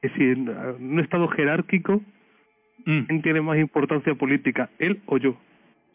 [0.00, 0.48] Es decir, en
[0.92, 2.02] un estado jerárquico,
[2.86, 5.36] Mm, ¿quién tiene más importancia política, él o yo?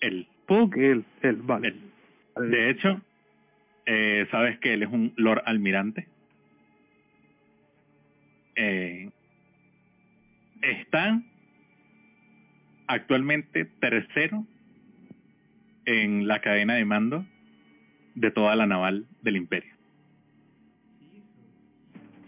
[0.01, 0.27] él.
[0.41, 1.69] Supongo que él, él, vale.
[1.69, 2.49] él.
[2.51, 3.01] De hecho,
[3.85, 6.07] eh, ¿sabes que él es un Lord Almirante?
[8.55, 9.09] Eh,
[10.61, 11.21] está
[12.87, 14.45] actualmente tercero
[15.85, 17.25] en la cadena de mando
[18.15, 19.73] de toda la naval del imperio.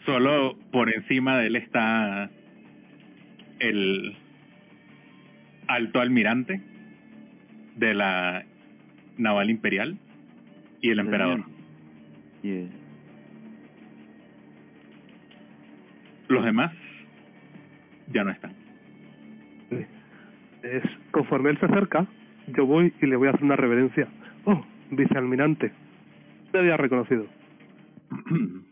[0.05, 2.29] Solo por encima de él está
[3.59, 4.17] el
[5.67, 6.61] alto almirante
[7.77, 8.43] de la
[9.17, 9.97] naval imperial
[10.81, 11.43] y el emperador.
[12.41, 12.67] Yeah.
[16.27, 16.73] Los demás
[18.11, 18.53] ya no están.
[20.63, 22.07] Es, conforme él se acerca,
[22.47, 24.07] yo voy y le voy a hacer una reverencia.
[24.45, 25.71] Oh, vicealmirante.
[26.51, 27.25] Te había reconocido.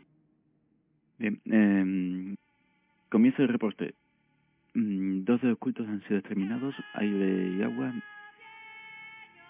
[1.18, 2.36] Bien, eh,
[3.10, 3.94] comienza el reporte.
[4.74, 7.94] Mm, Dos de los cultos han sido exterminados, aire y agua.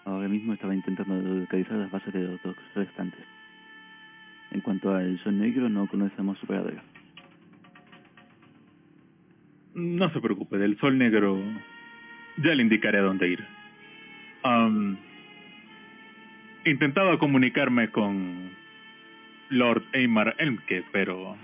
[0.04, 3.24] Ahora mismo estaba intentando localizar las bases de los dos restantes.
[4.50, 6.82] En cuanto al sol negro, no conocemos su paradero.
[9.74, 11.40] No se preocupe, del sol negro
[12.36, 13.44] ya le indicaré a dónde ir.
[16.64, 18.50] Intentaba comunicarme con
[19.50, 21.36] Lord Eymar Elmke, pero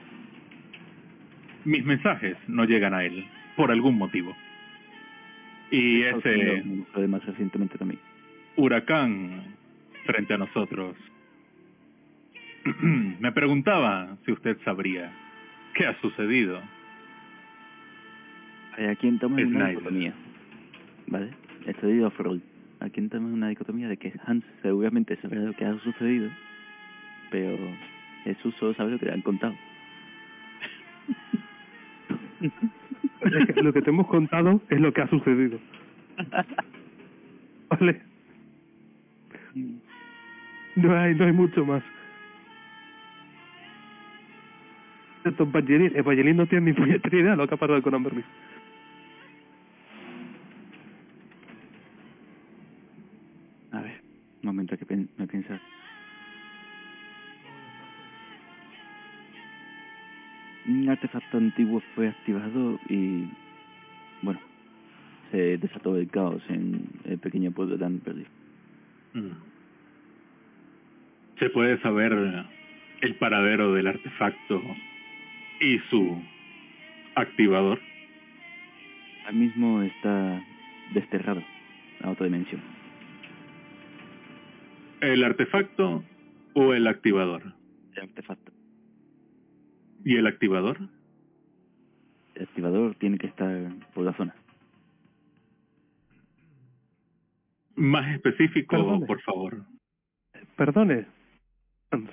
[1.65, 4.37] mis mensajes no llegan a él, por algún motivo.
[5.71, 8.01] Y ese Unidos me fue más recientemente también.
[8.57, 9.43] huracán
[10.07, 10.97] frente a nosotros.
[13.21, 15.13] Me preguntaba si usted sabría
[15.75, 16.61] qué ha sucedido.
[18.79, 19.73] Eh, Aquí entramos en una.
[21.09, 21.31] ¿Vale?
[21.67, 22.43] Estoy de off-roll.
[22.81, 26.31] Aquí entramos en una dicotomía de que Hans seguramente sabrá lo que ha sucedido,
[27.31, 27.57] pero
[28.25, 29.55] Jesús solo sabe lo que le han contado.
[33.57, 35.59] Lo que te hemos contado es lo que ha sucedido.
[37.69, 38.01] Vale.
[40.77, 41.83] No hay, no hay mucho más.
[45.25, 48.15] Evangeline, Evangeline no tiene ni puñetera idea de lo que ha pasado con Amber
[54.69, 55.61] un momento que me pensar.
[60.67, 63.29] Un artefacto antiguo fue activado y,
[64.23, 64.41] bueno,
[65.31, 68.27] se desató el caos en el pequeño pueblo de Amberley.
[69.15, 69.31] Mm.
[71.39, 72.13] ¿Se puede saber
[73.01, 74.61] el paradero del artefacto
[75.61, 76.21] y su
[77.15, 77.81] activador?
[79.21, 80.43] Ahora mismo está
[80.93, 81.43] desterrado
[82.03, 82.78] a otra dimensión.
[85.01, 86.03] ¿El artefacto
[86.55, 87.55] o el activador?
[87.95, 88.53] El artefacto.
[90.05, 90.79] ¿Y el activador?
[92.35, 94.35] El activador tiene que estar por la zona.
[97.77, 99.07] Más específico, Perdone.
[99.07, 99.63] por favor.
[100.57, 101.07] Perdone.
[101.91, 102.11] Hans.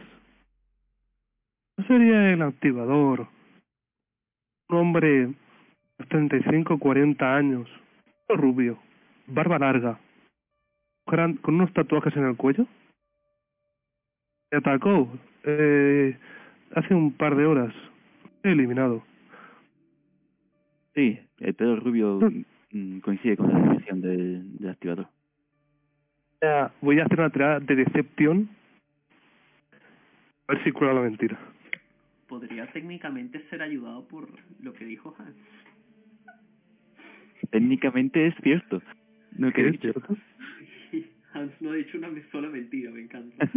[1.78, 3.28] ¿No sería el activador
[4.70, 5.28] Un hombre
[5.98, 7.70] de 35 40 años,
[8.30, 8.80] rubio,
[9.28, 10.00] barba larga,
[11.08, 12.68] gran- con unos tatuajes en el cuello.
[14.52, 15.10] Me atacó
[15.44, 16.18] eh,
[16.76, 17.74] hace un par de horas.
[18.44, 19.04] He eliminado.
[20.94, 22.20] Sí, el pelo rubio
[22.72, 25.08] mm, coincide con la descripción del, del activador.
[26.42, 28.50] Ya, Voy a hacer una tirada de decepción.
[30.48, 31.38] A ver si cura la mentira.
[32.28, 34.28] Podría técnicamente ser ayudado por
[34.62, 35.36] lo que dijo Hans.
[37.52, 38.82] Técnicamente es cierto.
[39.38, 39.92] No dicho.
[39.92, 40.16] ¿Cierto?
[41.36, 43.50] Hans no ha dicho una sola mentira, me encanta.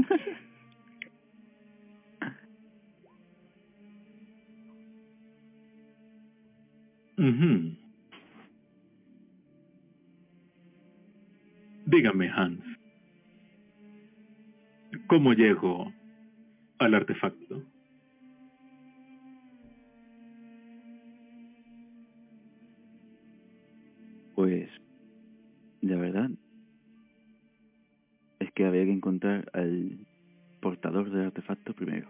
[7.19, 7.77] Ujú.
[11.87, 12.63] Dígame, Hans.
[15.09, 15.93] ¿Cómo llego
[16.79, 17.63] al artefacto?
[24.35, 24.69] Pues,
[25.81, 26.31] la verdad,
[28.59, 30.05] que había que encontrar al
[30.61, 32.09] portador del artefacto primero.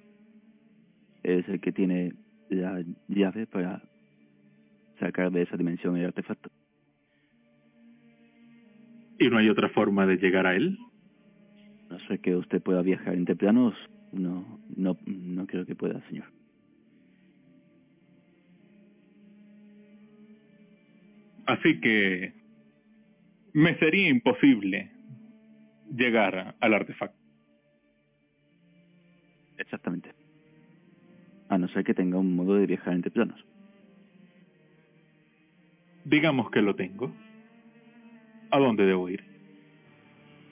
[1.22, 2.14] Es el que tiene
[2.48, 3.82] la llave para
[4.98, 6.48] sacar de esa dimensión el artefacto.
[9.18, 10.78] ¿Y no hay otra forma de llegar a él?
[11.90, 13.74] No sé que usted pueda viajar entre planos,
[14.12, 16.32] no, no, no creo que pueda, señor.
[21.44, 22.32] Así que
[23.52, 24.97] me sería imposible
[25.94, 27.18] llegar al artefacto.
[29.56, 30.12] Exactamente.
[31.48, 33.44] A no ser que tenga un modo de viajar entre planos.
[36.04, 37.12] Digamos que lo tengo.
[38.50, 39.22] ¿A dónde debo ir?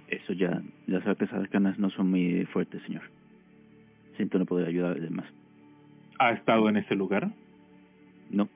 [0.09, 3.03] Eso ya, las artes arcanas no son muy fuertes, señor.
[4.17, 5.27] Siento no poder ayudarle más.
[6.19, 7.31] ¿Ha estado en ese lugar?
[8.31, 8.49] No,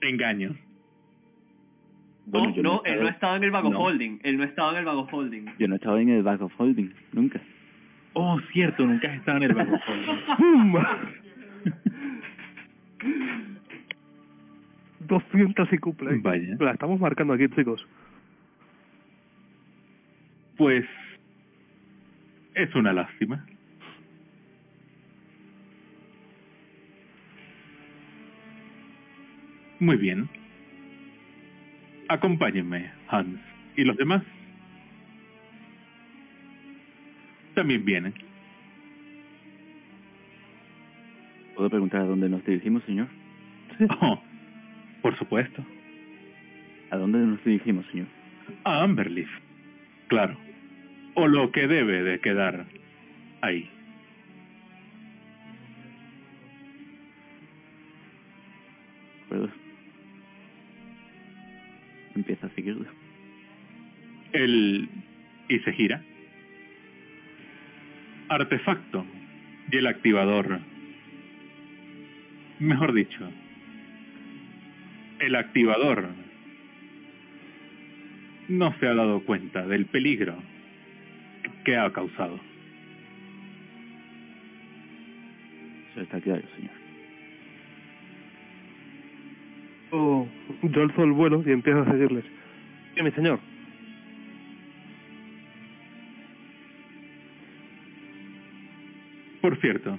[0.00, 0.56] Engaño.
[2.30, 4.20] Bueno, no, yo no, él no estaba en el Vago no, Holding.
[4.22, 5.46] Él no estaba en el Vago Holding.
[5.58, 7.40] Yo no he estado en el back of holding, nunca.
[8.12, 9.72] Oh, cierto, nunca has estado en el bajo
[10.38, 10.74] ¡Pum!
[15.00, 16.18] 200 y cumple.
[16.18, 16.56] Vaya.
[16.58, 17.86] La estamos marcando aquí, chicos.
[20.56, 20.84] Pues
[22.54, 23.44] es una lástima.
[29.78, 30.28] Muy bien.
[32.10, 33.38] Acompáñenme, Hans.
[33.76, 34.24] ¿Y los demás?
[37.54, 38.12] También vienen.
[41.54, 43.06] ¿Puedo preguntar a dónde nos dirigimos, señor?
[44.00, 44.20] Oh,
[45.02, 45.64] por supuesto.
[46.90, 48.08] ¿A dónde nos dirigimos, señor?
[48.64, 49.30] A Amberleaf.
[50.08, 50.36] Claro.
[51.14, 52.66] O lo que debe de quedar
[53.40, 53.70] ahí.
[62.20, 62.84] Empieza a seguirlo.
[64.32, 64.90] El...
[65.48, 66.02] y se gira.
[68.28, 69.06] Artefacto.
[69.72, 70.60] Y el activador.
[72.58, 73.26] Mejor dicho.
[75.18, 76.10] El activador
[78.48, 80.36] no se ha dado cuenta del peligro
[81.64, 82.38] que ha causado.
[85.92, 86.79] Eso está claro, señor.
[89.92, 90.28] Oh,
[90.62, 92.24] yo alzo el vuelo y empiezo a seguirles.
[92.94, 93.40] Sí, mi señor.
[99.40, 99.98] Por cierto,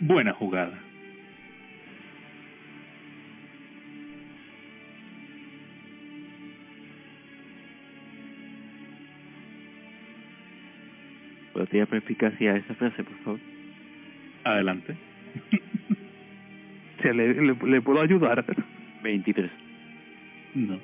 [0.00, 0.78] buena jugada.
[11.52, 13.55] ¿Podría por eficacia esa frase, por favor?
[14.46, 14.94] Adelante.
[17.02, 18.42] Si le, le, le puedo ayudar.
[19.02, 19.50] 23.
[20.54, 20.80] No.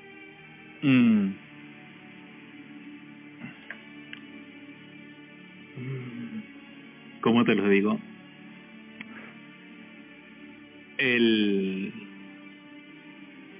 [0.83, 1.31] Mm.
[7.23, 7.99] ¿Cómo te lo digo?
[10.99, 11.93] El...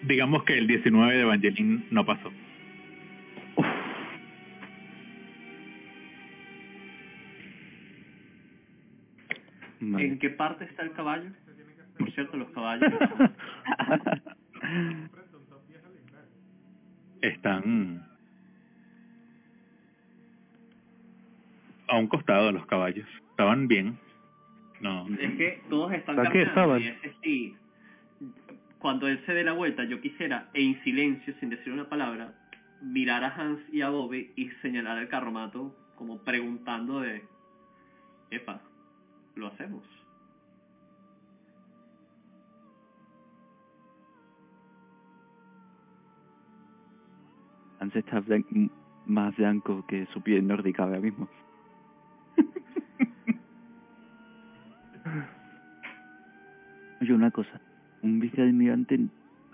[0.03, 2.31] Digamos que el 19 de Evangeline no pasó.
[10.23, 11.31] Qué parte está el caballo?
[11.99, 12.92] Por cierto, los caballos.
[17.20, 18.07] Están
[21.89, 23.07] a un costado de los caballos.
[23.31, 23.99] Estaban bien.
[24.81, 25.09] No.
[25.09, 26.17] es que todos están.
[26.81, 27.57] Y ese sí.
[28.78, 32.34] Cuando él se dé la vuelta, yo quisiera, en silencio, sin decir una palabra,
[32.81, 37.23] mirar a Hans y a Bobby y señalar al carromato como preguntando de,
[38.31, 38.60] epa,
[39.36, 39.84] lo hacemos.
[47.94, 48.70] Está blan-
[49.07, 51.28] más blanco que su piel nórdica ahora mismo.
[57.01, 57.61] Oye, una cosa.
[58.02, 58.99] Un vicealmirante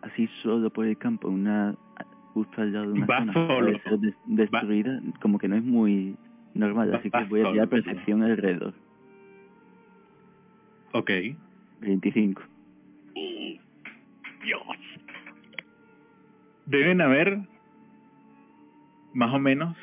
[0.03, 1.75] así solo por el campo, una
[2.35, 3.49] justo al lado de una Va zona solo.
[3.67, 6.17] puede ser des- destruida, como que no es muy
[6.55, 8.75] normal, así que Va voy a tirar percepción alrededor.
[10.93, 11.11] Ok.
[11.81, 12.43] 25.
[14.45, 14.63] Dios.
[16.67, 17.41] Deben haber
[19.19, 19.77] más o menos.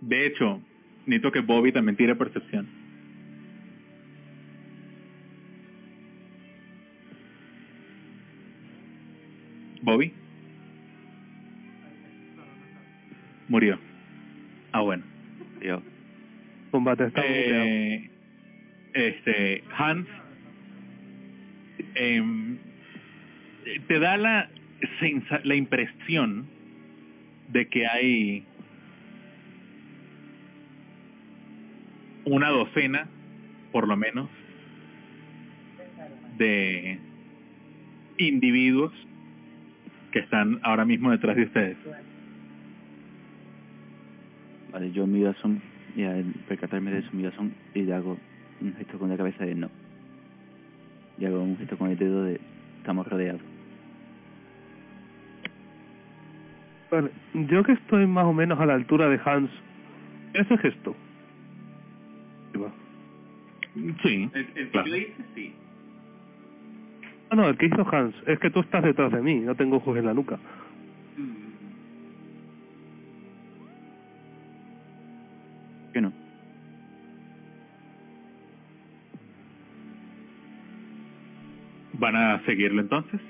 [0.00, 0.60] De hecho,
[1.04, 2.68] necesito que Bobby también tire percepción.
[9.82, 10.12] Bobby.
[13.48, 13.80] Murió.
[14.70, 15.02] Ah, bueno.
[15.60, 15.82] Yo.
[16.70, 17.20] Combate está.
[17.26, 18.10] Eh,
[18.92, 20.06] este Hans
[21.96, 22.58] em,
[23.88, 24.48] te da la
[25.42, 26.53] la impresión
[27.48, 28.44] de que hay
[32.24, 33.06] una docena
[33.72, 34.28] por lo menos
[36.38, 36.98] de
[38.18, 38.92] individuos
[40.12, 41.76] que están ahora mismo detrás de ustedes
[44.74, 45.62] Vale, yo miro a Son
[45.94, 48.18] y al percatarme de su mirazón y le hago
[48.60, 49.70] un gesto con la cabeza de no.
[51.16, 52.40] Y hago un gesto con el dedo de
[52.78, 53.53] estamos rodeados.
[56.94, 57.10] Vale,
[57.48, 59.50] yo que estoy más o menos a la altura de Hans,
[60.32, 60.96] ese gesto.
[64.04, 64.86] Sí El, el que Claro.
[64.86, 65.52] yo hice, sí.
[67.30, 69.78] Ah, no, el que hizo Hans, es que tú estás detrás de mí, no tengo
[69.78, 70.38] ojos en la nuca.
[71.16, 71.54] Mm,
[75.92, 76.12] Que no.
[81.94, 83.20] van a seguirlo entonces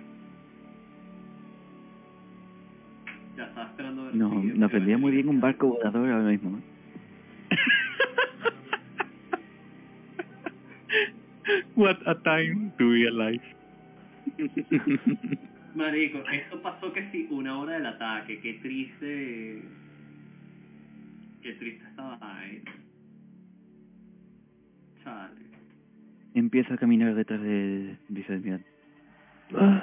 [4.75, 6.61] vendría muy bien un barco volador ahora mismo.
[11.77, 13.43] What a time to be alive.
[15.75, 19.63] Marico, esto pasó que sí, una hora del ataque, qué triste.
[21.43, 22.63] Qué triste estaba ahí.
[25.03, 25.41] Chale.
[26.35, 28.67] Empieza a caminar detrás del vicealmirante.
[29.59, 29.81] Ay,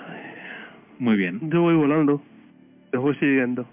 [0.99, 1.49] Muy bien.
[1.51, 2.21] yo voy volando,
[2.91, 3.65] les voy siguiendo.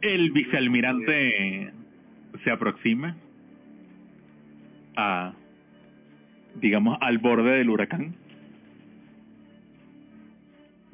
[0.00, 1.72] El vicealmirante
[2.44, 3.16] se aproxima
[4.96, 5.32] a,
[6.60, 8.14] digamos, al borde del huracán.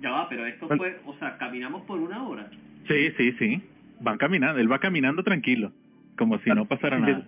[0.01, 2.49] Ya va, pero esto fue, o sea, caminamos por una hora.
[2.89, 3.63] Sí, sí, sí.
[4.01, 5.73] Van caminando, él va caminando tranquilo,
[6.19, 7.27] como si no pasara nada.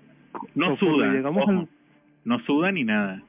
[0.54, 1.68] No suda, llegamos ojo, al-
[2.24, 3.22] no suda ni nada.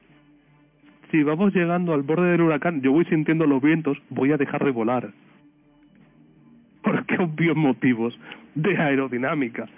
[1.10, 4.62] Si vamos llegando al borde del huracán, yo voy sintiendo los vientos, voy a dejar
[4.64, 5.12] de volar.
[6.82, 8.18] Por qué obvios motivos
[8.58, 9.68] de aerodinámica.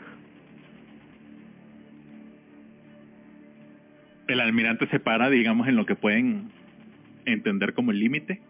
[4.27, 6.51] El almirante se para, digamos, en lo que pueden
[7.27, 8.41] entender como el límite.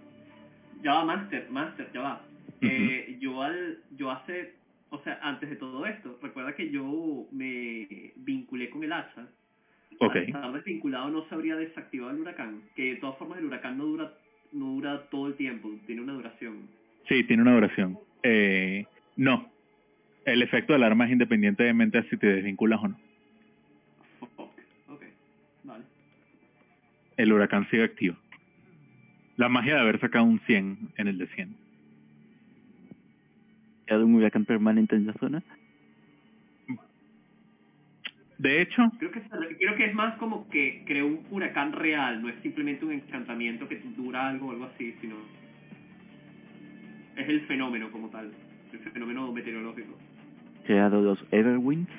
[0.82, 2.22] Ya va, Master, Master, ya va.
[2.60, 4.54] eh, yo al, yo hace,
[4.90, 9.26] o sea, antes de todo esto, recuerda que yo me vinculé con el hacha.
[9.98, 10.14] Ok.
[10.14, 12.62] Al estar desvinculado no se habría desactivado el huracán.
[12.76, 14.12] Que de todas formas el huracán no dura,
[14.52, 16.68] no dura todo el tiempo, tiene una duración.
[17.08, 17.98] Sí, tiene una duración.
[18.22, 18.84] Eh,
[19.16, 19.49] no.
[20.32, 22.96] El efecto del arma es independientemente de si te desvinculas o no.
[24.20, 24.40] Fuck.
[24.88, 25.02] Ok,
[25.64, 25.84] vale.
[27.16, 28.16] El huracán sigue activo.
[29.36, 31.56] La magia de haber sacado un 100 en el de 100.
[33.88, 35.42] ¿Hay un huracán permanente en la zona?
[38.38, 42.22] De hecho, Creo que, se- creo que es más como que creó un huracán real,
[42.22, 45.16] no es simplemente un encantamiento que dura algo o algo así, sino
[47.16, 48.32] es el fenómeno como tal,
[48.72, 49.98] el fenómeno meteorológico.
[50.70, 51.90] Creado los Everwinds.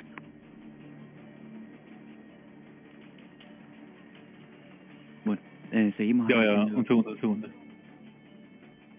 [5.26, 5.42] Bueno,
[5.74, 6.26] eh, seguimos.
[6.30, 7.50] ya va, ya un segundo, un segundo.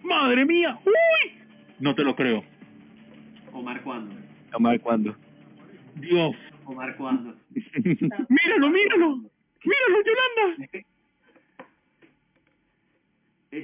[0.02, 0.78] ¡Madre mía!
[0.84, 1.33] ¡Uy!
[1.81, 2.44] No te lo creo.
[3.51, 4.15] Omar cuándo,
[4.52, 5.17] Omar, ¿cuándo?
[5.94, 6.36] Dios.
[6.67, 7.34] Omar cuándo.
[7.55, 9.17] ¡Míralo, míralo!
[9.65, 10.86] ¡Míralo, Yolanda!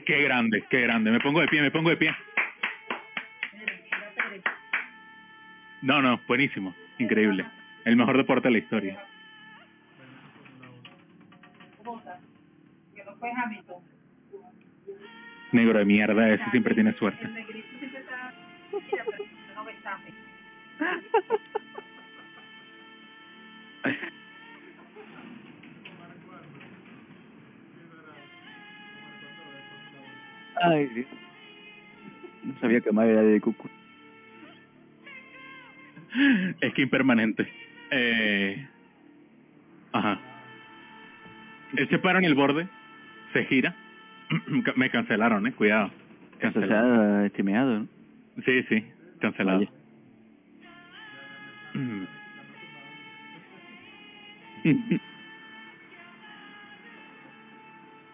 [0.06, 1.10] Qué grande, qué grande.
[1.10, 2.16] Me pongo de pie, me pongo de pie.
[5.82, 7.46] No, no, buenísimo, increíble.
[7.84, 9.04] El mejor deporte de la historia.
[15.52, 17.26] Negro de mierda, ese siempre tiene suerte.
[30.60, 31.06] Ay,
[32.42, 33.68] No sabía que Mario era de Cucu.
[36.60, 37.48] Es que impermanente.
[37.90, 38.66] Eh...
[39.92, 40.20] Ajá.
[41.76, 42.66] Él se para en el borde,
[43.32, 43.74] se gira.
[44.76, 45.90] Me cancelaron, eh, cuidado.
[46.38, 47.22] Cancelaron.
[47.22, 47.88] ha estimeado, ¿no?
[48.44, 48.84] Sí, sí,
[49.20, 49.66] cancelado.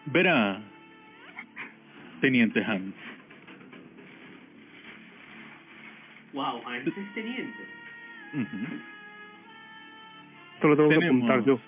[0.05, 0.61] Verá,
[2.21, 2.95] Teniente Hans.
[6.33, 7.84] Wow, Hans es teniente.
[10.55, 11.59] Esto lo tengo que apuntar yo.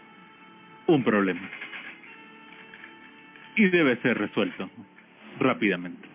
[0.87, 1.49] Un problema.
[3.55, 4.69] Y debe ser resuelto
[5.39, 6.07] rápidamente.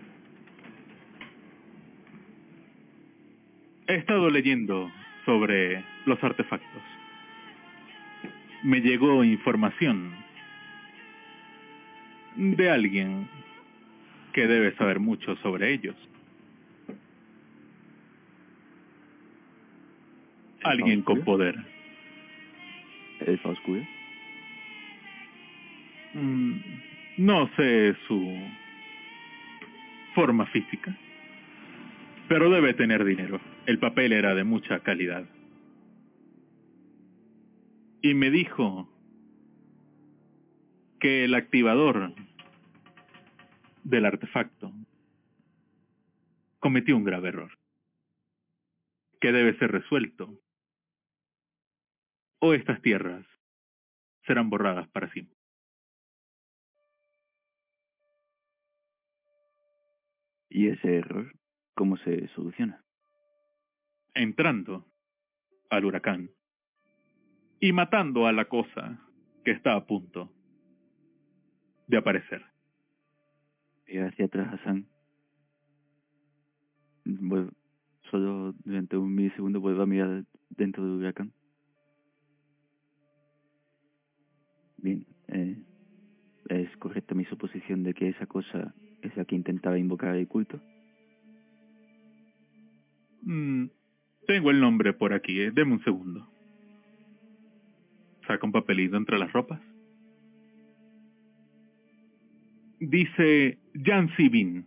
[3.86, 4.90] He estado leyendo
[5.24, 6.82] sobre los artefactos.
[8.62, 10.14] Me llegó información
[12.36, 13.28] de alguien
[14.32, 15.97] que debe saber mucho sobre ellos.
[20.65, 21.57] Alguien con poder.
[26.15, 26.57] Mm,
[27.18, 28.39] No sé su
[30.15, 30.97] forma física,
[32.28, 33.41] pero debe tener dinero.
[33.66, 35.24] El papel era de mucha calidad.
[38.02, 38.89] Y me dijo
[41.00, 42.15] que el activador
[43.84, 44.73] del artefacto
[46.58, 47.50] cometió un grave error,
[49.20, 50.39] que debe ser resuelto,
[52.44, 53.24] o estas tierras
[54.26, 55.38] serán borradas para siempre.
[60.50, 61.32] ¿Y ese error
[61.74, 62.84] cómo se soluciona?
[64.14, 64.84] entrando
[65.70, 66.30] al huracán
[67.60, 69.00] y matando a la cosa
[69.42, 70.30] que está a punto
[71.86, 72.44] de aparecer.
[73.86, 74.86] Mira hacia atrás, Hassan.
[77.06, 77.54] Vuel-
[78.10, 81.32] solo durante un milisegundo vuelvo a mirar dentro del huracán.
[84.83, 85.57] Bien, eh,
[86.49, 90.61] ¿es correcta mi suposición de que esa cosa es la que intentaba invocar el culto?
[93.23, 93.67] Mm,
[94.27, 95.52] tengo el nombre por aquí, eh.
[95.52, 96.28] deme un segundo.
[98.27, 99.61] Saca un papelito entre las ropas.
[102.81, 104.67] Dice Jan Sibin,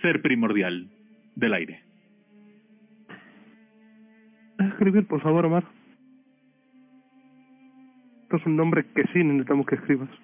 [0.00, 0.88] ser primordial
[1.34, 1.82] del aire.
[4.60, 5.83] Escribir, por favor, Omar.
[8.34, 10.08] Esto es un nombre que sí necesitamos que escribas.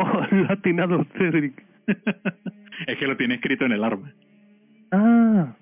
[0.00, 1.60] Oh, latinado Cedric.
[2.86, 4.14] es que lo tiene escrito en el arma.
[4.92, 5.56] Ah.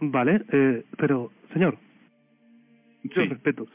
[0.00, 1.78] Vale, eh, pero, señor,
[3.02, 3.10] Sí.
[3.14, 3.68] Los respetos.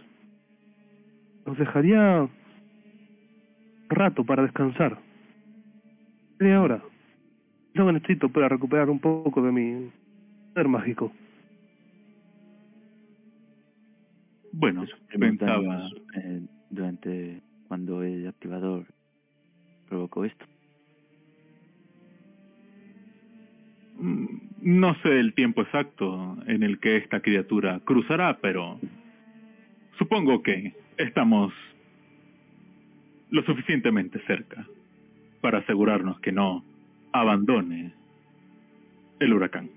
[1.48, 2.30] Nos dejaría
[3.90, 5.00] rato para descansar.
[6.38, 6.92] Media hora.
[7.74, 9.92] Lo que necesito para recuperar un poco de mi
[10.53, 11.11] ser mágico.
[14.52, 14.85] Bueno,
[15.19, 15.90] pensaba...
[16.16, 18.85] eh, durante cuando el activador
[19.90, 20.45] provocó esto.
[23.98, 24.26] Mm,
[24.61, 28.80] No sé el tiempo exacto en el que esta criatura cruzará, pero
[29.98, 31.52] supongo que estamos
[33.32, 34.68] lo suficientemente cerca
[35.42, 36.64] para asegurarnos que no
[37.14, 37.93] abandone
[39.19, 39.69] el huracán.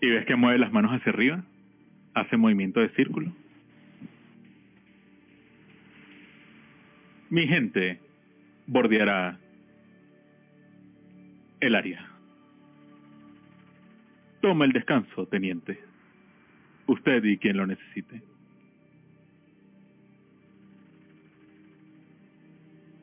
[0.00, 1.44] ¿Y ves que mueve las manos hacia arriba?
[2.14, 3.32] Hace movimiento de círculo.
[7.28, 7.98] Mi gente
[8.66, 9.38] bordeará
[11.60, 12.08] el área.
[14.40, 15.80] Toma el descanso, teniente.
[16.86, 18.22] Usted y quien lo necesite.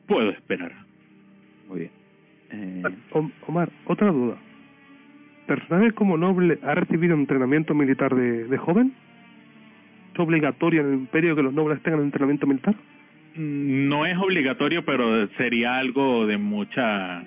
[0.06, 0.72] Puedo esperar.
[1.68, 1.90] Muy bien.
[2.50, 2.82] Eh,
[3.46, 4.36] Omar, otra duda.
[5.46, 8.92] ¿Personaje como noble ha recibido entrenamiento militar de, de joven?
[10.12, 12.74] ¿Es obligatorio en el imperio que los nobles tengan entrenamiento militar?
[13.34, 17.24] Mm, No es obligatorio, pero sería algo de mucha...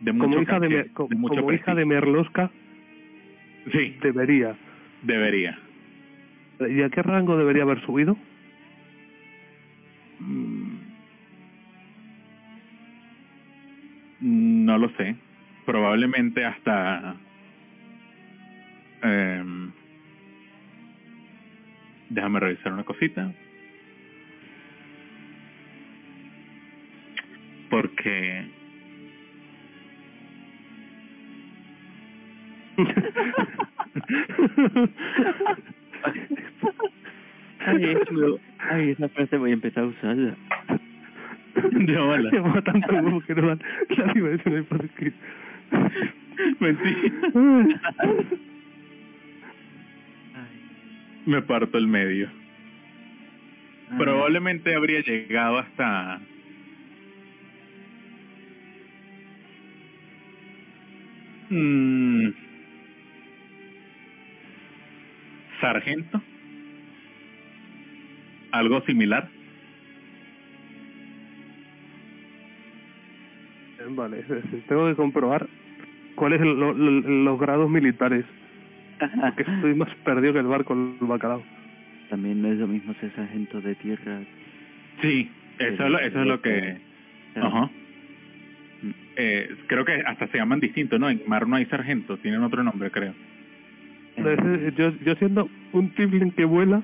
[0.00, 1.84] De mucho Como hija de, caché, Mer- co- de mucho como hija de.
[1.86, 2.50] Merlosca,
[3.72, 4.54] Sí, debería.
[5.02, 5.58] debería.
[6.60, 8.16] ¿Y a qué rango debería haber subido?
[14.76, 15.16] No lo sé.
[15.64, 17.16] Probablemente hasta...
[19.02, 19.72] em,
[22.10, 23.32] déjame revisar una cosita.
[27.70, 28.50] Porque...
[37.64, 37.96] Ay,
[38.58, 40.36] ay, esa frase voy a empezar a usarla.
[41.72, 42.30] Ya, hola.
[42.30, 43.62] Llevaba tanto huevo que no dan
[43.96, 45.16] la diversión en el podcast.
[46.60, 47.80] Mentira.
[51.26, 52.28] Me parto el medio.
[53.90, 56.20] Ay, Probablemente habría llegado hasta...
[61.48, 62.28] Mm,
[65.60, 66.20] sargento.
[68.52, 69.28] Algo similar.
[73.96, 74.22] Vale,
[74.68, 75.46] tengo que comprobar
[76.14, 78.24] cuáles son lo- lo- los grados militares.
[78.98, 81.42] Porque estoy más perdido que el barco el bacalao.
[82.08, 84.20] También no es lo mismo ser sargento de tierra.
[85.02, 86.76] Sí, eso es lo, eso es lo que...
[87.36, 87.70] Ajá.
[89.16, 91.10] Eh, creo que hasta se llaman distintos, ¿no?
[91.10, 93.12] En mar no hay sargento, tienen otro nombre, creo.
[94.16, 96.82] Entonces, yo, yo siendo un tiefling que vuela,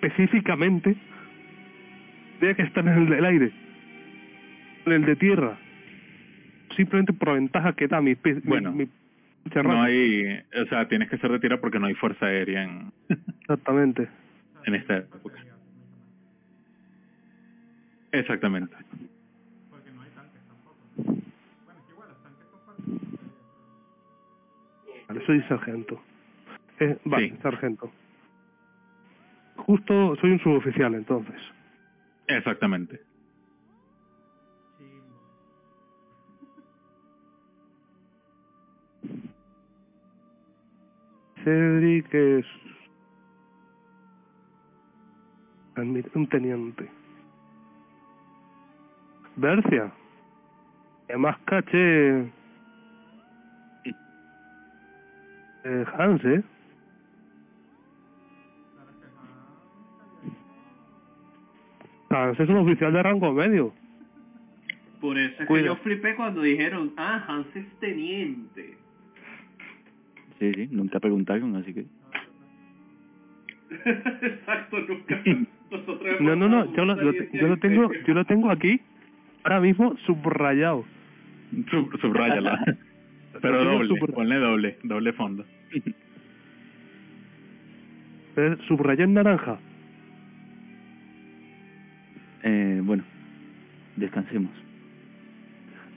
[0.00, 0.96] específicamente,
[2.40, 3.52] tiene que estar en el aire,
[4.86, 5.58] el de tierra,
[6.76, 8.88] simplemente por ventaja que da mi, pe- mi- Bueno, mi,
[9.62, 12.92] No hay, o sea, tienes que ser de tierra porque no hay fuerza aérea en,
[13.42, 14.08] Exactamente.
[14.66, 15.34] en esta época.
[18.12, 18.74] Exactamente.
[25.08, 26.00] Vale, soy sargento.
[26.80, 27.36] Eh, vale, Sí.
[27.42, 27.92] sargento.
[29.56, 31.36] Justo soy un suboficial entonces.
[32.26, 33.00] Exactamente.
[41.44, 42.46] Cedric es
[45.76, 46.88] un teniente.
[49.36, 49.92] Bercia.
[51.08, 52.30] Además caché
[55.64, 56.42] eh, Hans, ¿eh?
[62.10, 63.72] Hans es un oficial de rango medio.
[65.00, 68.76] Por eso es que yo flipé cuando dijeron, ah, Hans es teniente.
[70.42, 71.84] Sí, sí, nunca preguntaron, así que...
[73.70, 75.22] Exacto, nunca.
[75.70, 78.04] Nosotros No, no, no, yo lo, lo- yo lo tengo, teniente.
[78.08, 78.80] yo lo tengo aquí,
[79.44, 80.84] ahora mismo subrayado.
[81.70, 82.58] Sub, subrayala.
[83.40, 85.44] Pero doble, ponle doble, doble fondo.
[88.34, 89.60] Eh, Subrayado en naranja.
[92.42, 93.04] Eh, bueno,
[93.96, 94.50] descansemos.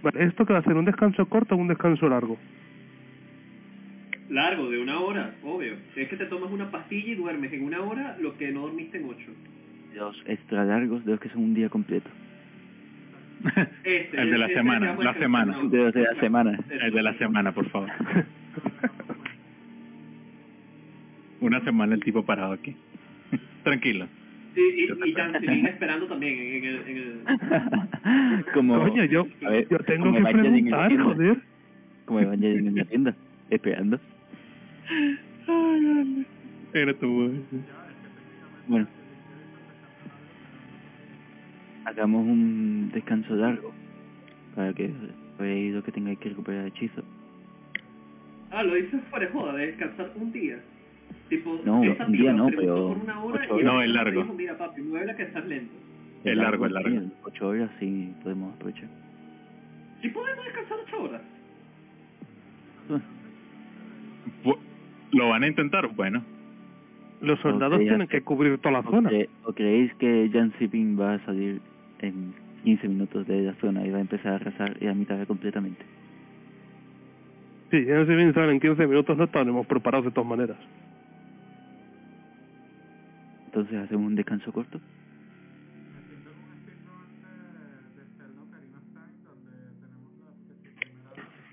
[0.03, 0.73] Vale, ¿esto que va a ser?
[0.75, 2.37] ¿Un descanso corto o un descanso largo?
[4.29, 5.73] Largo, de una hora, obvio.
[5.95, 8.97] Es que te tomas una pastilla y duermes en una hora lo que no dormiste
[8.97, 9.31] en ocho.
[9.93, 12.09] Los extra largos de los que son un día completo.
[13.83, 15.53] Este, El de la ese semana, la el semana.
[15.53, 15.69] descanso.
[15.93, 16.59] De la semana.
[16.69, 17.89] El de la semana, por favor.
[21.41, 22.75] Una semana el tipo parado aquí.
[23.63, 24.07] Tranquilo.
[24.55, 26.75] Sí, y, y Jansen esperando también en el...
[26.87, 28.45] En el...
[28.53, 28.79] como...
[28.79, 31.37] Coño, yo, ver, yo tengo que preguntar, joder.
[32.05, 33.15] Como Evangeline en la tienda,
[33.49, 33.99] esperando.
[36.73, 37.07] Era tu
[38.67, 38.87] Bueno.
[41.85, 43.73] Hagamos un descanso largo.
[44.55, 44.91] Para que
[45.39, 47.03] veáis lo que tengáis que recuperar hechizo.
[48.51, 50.59] Ah, lo dices fuera de joda, de descansar un día.
[51.29, 54.21] Tipo, No, esa un día no, pero por una hora ocho y No, el largo.
[54.21, 55.73] dijo, Mira, papi, mueve que estás lento.
[56.23, 56.89] El largo, el largo.
[57.01, 58.89] sí, Ocho horas sí podemos aprovechar.
[60.01, 61.21] ¿Sí podemos descansar ocho horas?
[65.11, 65.87] ¿Lo van a intentar?
[65.95, 66.23] Bueno.
[67.21, 69.09] Los soldados tienen que cubrir toda la ¿O, zona.
[69.45, 71.61] o creéis que Jan Siping va a salir
[71.99, 75.25] en 15 minutos de la zona y va a empezar a arrasar y a mitad
[75.25, 75.83] completamente?
[77.71, 80.57] Sí, en ese bien en 15 minutos no estaremos preparados de todas maneras.
[83.45, 84.79] Entonces hacemos un descanso corto.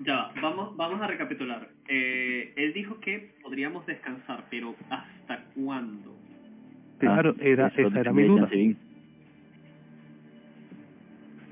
[0.05, 1.68] Ya, va, vamos, vamos a recapitular.
[1.89, 6.14] Eh, él dijo que podríamos descansar, pero ¿hasta cuándo?
[6.98, 8.48] Claro, Ah, era, eso esa era mi duda.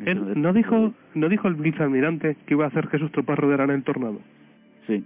[0.07, 3.71] Él no dijo, no dijo el vicealmirante que iba a hacer que sus tropas rodearan
[3.71, 4.21] el tornado.
[4.87, 5.05] Sí.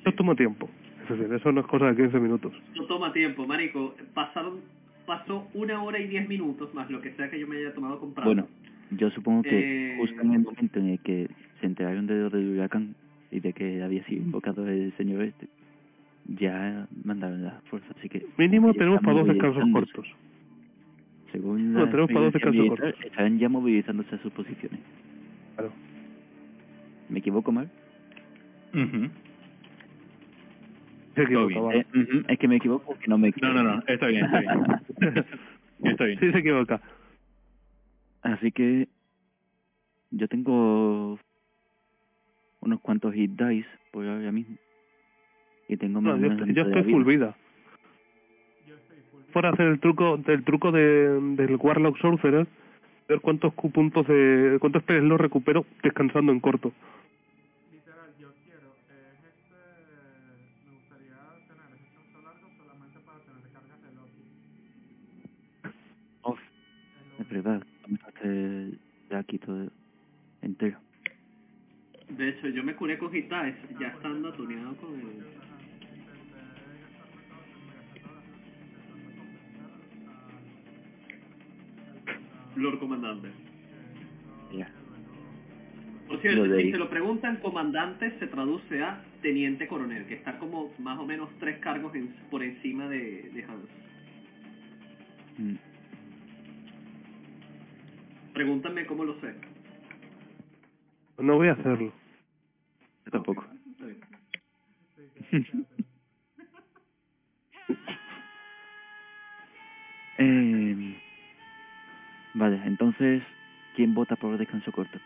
[0.00, 0.68] Eso toma tiempo.
[1.04, 2.52] Es decir, eso no es cosa de 15 minutos.
[2.74, 3.94] No toma tiempo, marico.
[4.14, 4.60] Pasaron,
[5.06, 8.00] pasó una hora y diez minutos más lo que sea que yo me haya tomado
[8.00, 8.34] comprando.
[8.34, 8.48] Bueno,
[8.90, 11.28] yo supongo que Eh, justo en el momento en el que
[11.60, 12.94] se enteraron de lo del huracán
[13.30, 15.48] y de que había sido invocado el señor este,
[16.26, 18.26] ya mandaron las fuerzas, así que...
[18.36, 20.06] Mínimo tenemos para dos descansos cortos.
[21.32, 24.80] Según No, la tenemos para dos descansos militar, Están ya movilizándose a sus posiciones.
[25.54, 25.72] Claro.
[27.08, 27.70] ¿Me equivoco mal?
[31.14, 31.62] Se equivoca, bien.
[31.64, 31.78] vale.
[31.94, 35.24] Eh, es que me equivoco porque no me No, no, no, está bien, está bien.
[35.84, 36.18] Está bien.
[36.18, 36.80] Sí, se equivoca.
[38.22, 38.88] Así que
[40.10, 41.18] yo tengo
[42.60, 44.56] unos cuantos hit dice por ahora mismo.
[45.68, 47.26] Y tengo más No, o yo, yo estoy full vida.
[47.26, 47.36] vida.
[49.32, 52.46] Por hacer el truco, del truco de, del Warlock Sorcerer,
[53.08, 56.72] ver cuántos cu- puntos de, cuántos peles los recupero descansando en corto.
[57.72, 59.58] Literal, yo quiero eh, este,
[60.66, 61.16] me gustaría
[61.48, 64.22] tener descanso largo solamente para tener cargas de Loki.
[65.64, 68.78] Es lo es verdad, me dejaste
[69.10, 69.68] ya aquí todo
[70.40, 70.78] entero.
[72.16, 75.24] De hecho, yo me curé con Hit Dice, ya estando atuneado con el...
[82.56, 83.28] Lord Comandante.
[84.56, 84.70] Ya.
[86.08, 90.72] Lo de si te lo preguntan, comandante se traduce a teniente coronel, que está como
[90.78, 93.68] más o menos tres cargos en- por encima de, de Hans.
[95.38, 95.54] Mm,
[98.32, 99.34] Pregúntame cómo lo sé.
[101.18, 101.92] No voy a hacerlo.
[103.06, 103.44] Yo tampoco.
[110.18, 110.96] Eh,
[112.34, 113.22] vale, entonces,
[113.74, 114.98] ¿quién vota por descanso corto?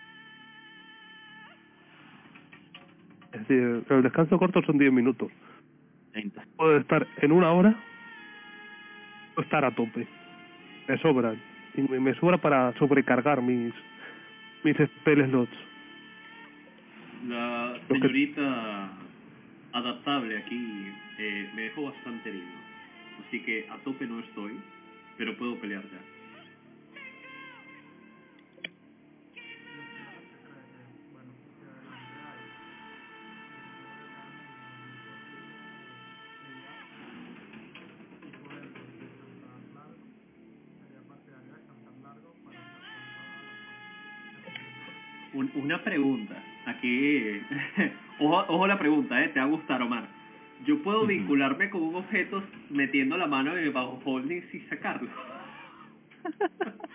[3.32, 5.30] Es decir, el descanso corto son 10 minutos.
[6.12, 6.42] 30.
[6.56, 7.76] Puedo estar en una hora
[9.36, 10.06] o estar a tope.
[10.88, 11.34] Me sobra.
[11.74, 13.72] Y me, sobra para sobrecargar mis
[14.64, 15.56] mis spell slots.
[17.28, 17.59] La
[17.90, 18.88] señorita
[19.72, 20.86] adaptable aquí
[21.18, 22.46] eh, me dejó bastante herido.
[23.26, 24.58] Así que a tope no estoy,
[25.18, 25.98] pero puedo pelear ya.
[45.54, 46.49] una pregunta.
[46.66, 47.40] Aquí.
[48.18, 49.28] ojo, ojo la pregunta, ¿eh?
[49.28, 50.06] Te va a gustar, Omar.
[50.66, 55.08] Yo puedo vincularme con un objeto metiendo la mano en el bajo holding y sacarlo.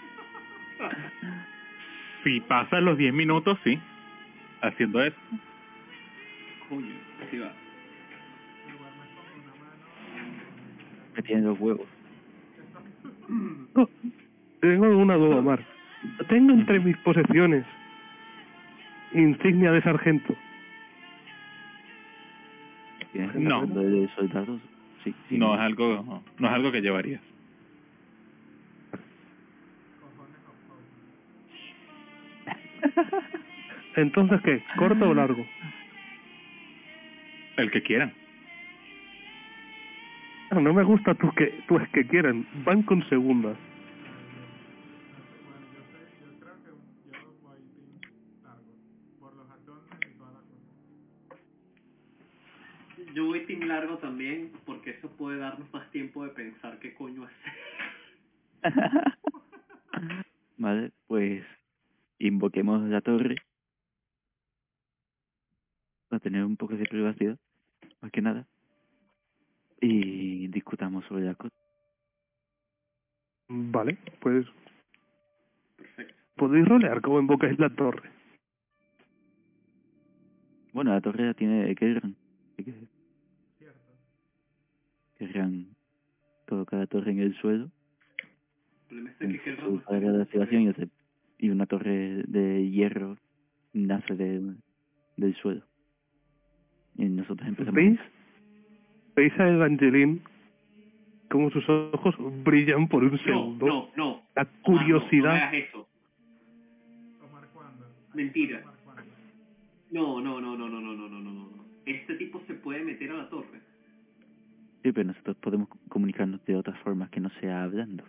[2.24, 3.80] Si pasan los 10 minutos, sí.
[4.62, 5.16] Haciendo eso.
[6.68, 7.54] Coño, así va.
[11.16, 11.88] Me tienen los huevos.
[13.76, 13.88] No,
[14.60, 15.64] tengo una duda, Omar.
[16.28, 17.64] Tengo entre mis posesiones
[19.16, 20.36] insignia de sargento.
[23.12, 23.62] ¿Tienes No.
[23.66, 24.60] lo de soldados?
[25.04, 25.38] Sí, sí.
[25.38, 27.22] No es algo, no es algo que llevarías.
[33.96, 34.62] Entonces, ¿qué?
[34.78, 35.46] ¿Corto o largo?
[37.58, 38.14] El que quieran.
[40.52, 42.46] No me gusta tus que, tus que quieran.
[42.64, 43.58] Van con segundas.
[53.98, 57.54] También, porque eso puede darnos más tiempo de pensar qué coño hacer.
[60.58, 61.44] vale, pues
[62.20, 63.36] invoquemos la torre
[66.10, 67.38] para tener un poco de privacidad,
[68.02, 68.48] más que nada,
[69.82, 71.56] y discutamos sobre la cosa.
[73.48, 74.46] Vale, pues
[75.78, 76.16] Perfecto.
[76.36, 78.10] podéis rolear como invocáis la torre.
[80.74, 82.16] Bueno, la torre la tiene Kerran,
[82.54, 82.95] así que.
[85.18, 85.68] Kerran
[86.48, 90.62] coloca la torre en el suelo, El problema es en que que su de activación
[90.64, 90.90] y, hace-
[91.40, 93.18] y una torre de hierro
[93.74, 94.56] nace de,
[95.18, 95.64] del suelo.
[96.98, 97.76] Y nosotros empezamos...
[97.76, 98.00] ¿Veis?
[99.16, 100.22] ¿Veis a Evangeline
[101.30, 103.66] como sus ojos brillan por un No, segundo?
[103.66, 104.22] no, no.
[104.36, 105.52] La no, curiosidad.
[105.74, 105.82] No,
[107.54, 107.86] ¿cuándo?
[108.14, 108.64] Mentira.
[109.92, 111.66] No, no, no, no, no, no, no, no, no, no.
[111.86, 113.62] Este tipo se puede meter a la torre.
[114.86, 118.04] Sí, pero nosotros podemos comunicarnos de otras formas que no sea hablando.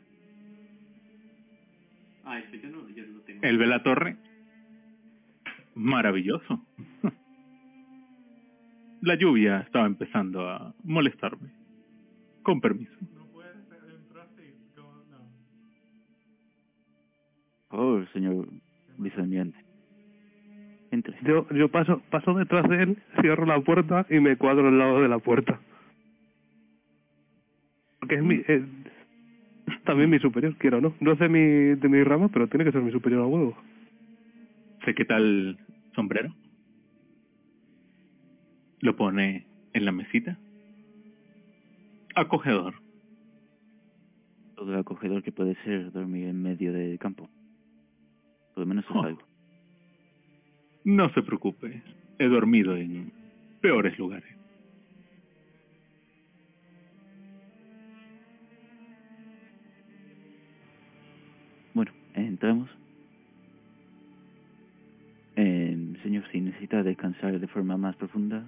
[2.23, 3.41] Ah, eso yo no, yo no tengo.
[3.43, 4.19] Él ve la torre.
[5.75, 6.67] Maravilloso.
[9.01, 11.49] La lluvia estaba empezando a molestarme.
[12.43, 12.93] Con permiso.
[13.15, 14.53] No puedes entrar así.
[14.75, 15.31] Como, no.
[17.71, 18.49] Oh, señor
[18.99, 19.59] vicealmirante.
[20.91, 21.17] Entre.
[21.23, 25.01] Yo, yo paso, paso detrás de él, cierro la puerta y me cuadro al lado
[25.01, 25.59] de la puerta.
[28.07, 28.63] Porque es mi, es
[29.85, 30.95] también mi superior, quiero o no.
[31.01, 31.41] No es de mi,
[31.81, 33.57] de mi rama, pero tiene que ser mi superior a huevo.
[34.85, 35.59] Sé qué tal
[35.97, 36.33] sombrero.
[38.81, 40.39] Lo pone en la mesita.
[42.15, 42.75] acogedor.
[44.55, 47.29] Todo acogedor que puede ser dormir en medio del campo.
[48.55, 49.03] Por lo menos es Oh.
[49.03, 49.23] algo.
[50.85, 51.83] No se preocupe,
[52.21, 53.11] he dormido en
[53.61, 54.36] peores lugares.
[62.17, 62.71] Bueno, entramos.
[65.37, 68.43] Eh, señor, si necesita descansar de forma más profunda,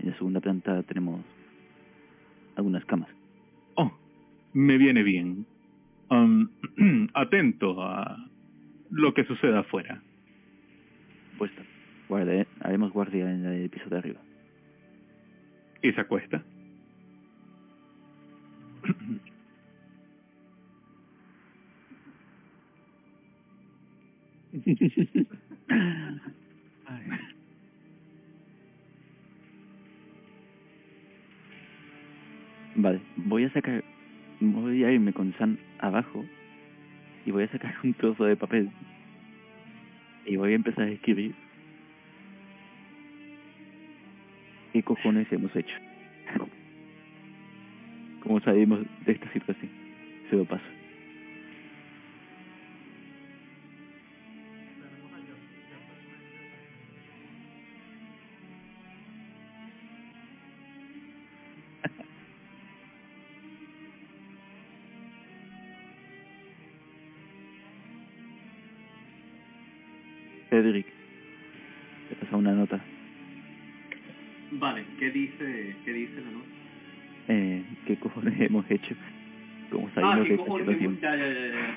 [0.00, 1.20] en la segunda planta tenemos
[2.56, 3.08] algunas camas.
[3.76, 3.92] Oh,
[4.54, 5.46] me viene bien.
[6.10, 6.48] Um,
[7.14, 8.28] atento a
[8.90, 10.02] lo que suceda afuera.
[11.38, 11.62] Puesta.
[12.08, 14.20] Guarde, haremos guardia en el piso de arriba.
[15.80, 16.42] Y se acuesta.
[32.78, 33.82] Vale, voy a sacar,
[34.40, 36.24] voy a irme con San abajo
[37.24, 38.70] y voy a sacar un trozo de papel
[40.26, 41.34] y voy a empezar a escribir
[44.72, 45.74] qué cojones hemos hecho.
[48.20, 49.70] ¿Cómo salimos de esta situación?
[50.28, 50.75] Se lo paso.
[70.62, 70.86] Cedric,
[72.08, 72.80] te pasa una nota.
[74.52, 76.46] Vale, ¿qué dice, qué dice la nota?
[77.28, 78.94] Eh, ¿Qué cojones hemos hecho?
[79.70, 80.66] ¿Cómo Ah, ¿qué de esta cojones?
[80.78, 80.98] situación?
[81.02, 81.76] Ya, ya, ya, ya.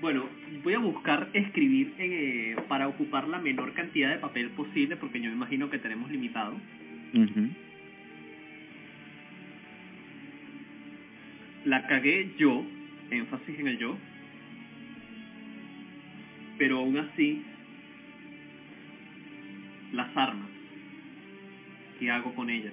[0.00, 0.24] Bueno,
[0.64, 5.28] voy a buscar escribir eh, para ocupar la menor cantidad de papel posible porque yo
[5.28, 6.54] me imagino que tenemos limitado.
[7.14, 7.48] Ujú.
[11.66, 12.64] La cagué yo,
[13.10, 13.96] énfasis en el yo,
[16.58, 17.42] pero aún así,
[19.92, 20.48] las armas,
[21.98, 22.72] ¿qué hago con ellas?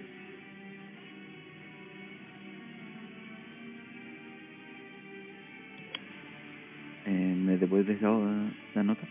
[7.05, 9.07] Eh, ¿Me devuelves la, la nota?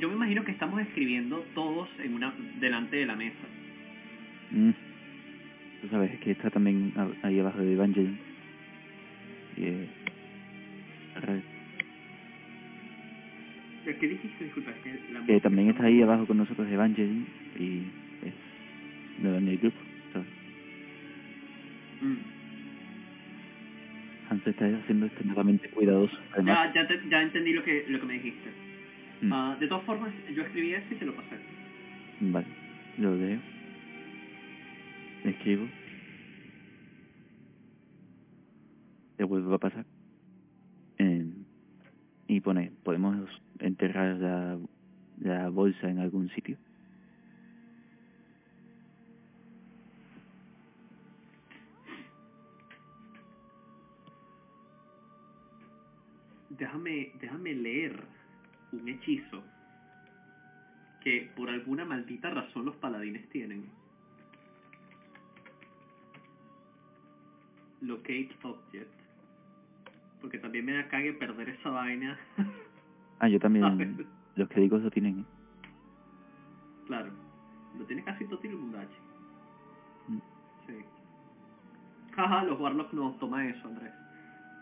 [0.00, 3.46] Yo me imagino que estamos escribiendo todos en una delante de la mesa.
[4.50, 4.70] Mm.
[5.80, 8.18] Tú sabes que está también ahí abajo de Evangelion.
[9.56, 9.88] Y, eh,
[13.98, 14.18] que
[15.12, 17.26] la que también está ahí abajo con nosotros Evangelion
[17.58, 17.82] y
[18.26, 18.34] es
[19.22, 19.76] nuevo en el grupo.
[20.12, 20.28] ¿sabes?
[22.00, 22.16] Mm.
[24.30, 26.16] Hans está haciendo extremadamente cuidadoso.
[26.32, 28.50] Además, Ya, ya, te- ya entendí lo que, lo que me dijiste.
[29.22, 29.32] Mm.
[29.32, 31.36] Ah, de todas formas, yo escribí eso y te lo pasé.
[32.20, 32.46] Vale,
[32.98, 33.38] lo leo.
[35.24, 35.66] Escribo.
[39.16, 39.84] Te vuelvo a pasar.
[42.30, 43.28] Y pone, ¿podemos
[43.58, 44.56] enterrar la,
[45.18, 46.56] la bolsa en algún sitio?
[56.50, 58.00] Déjame, déjame leer
[58.70, 59.42] un hechizo
[61.00, 63.64] que por alguna maldita razón los paladines tienen.
[67.80, 68.99] Locate object.
[70.20, 72.18] Porque también me da cague perder esa vaina.
[73.18, 74.06] Ah, yo también.
[74.36, 75.20] Los que digo lo tienen.
[75.20, 75.24] ¿eh?
[76.86, 77.10] claro.
[77.78, 78.96] Lo tiene casi todo el mundachi.
[80.08, 80.18] Mm.
[80.66, 80.74] Sí.
[82.16, 83.92] Jaja, los Warlocks no, toma eso, Andrés.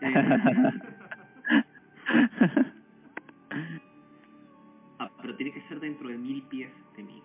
[0.00, 0.14] Eh,
[5.00, 7.20] ah, pero tiene que ser dentro de mil pies de mí.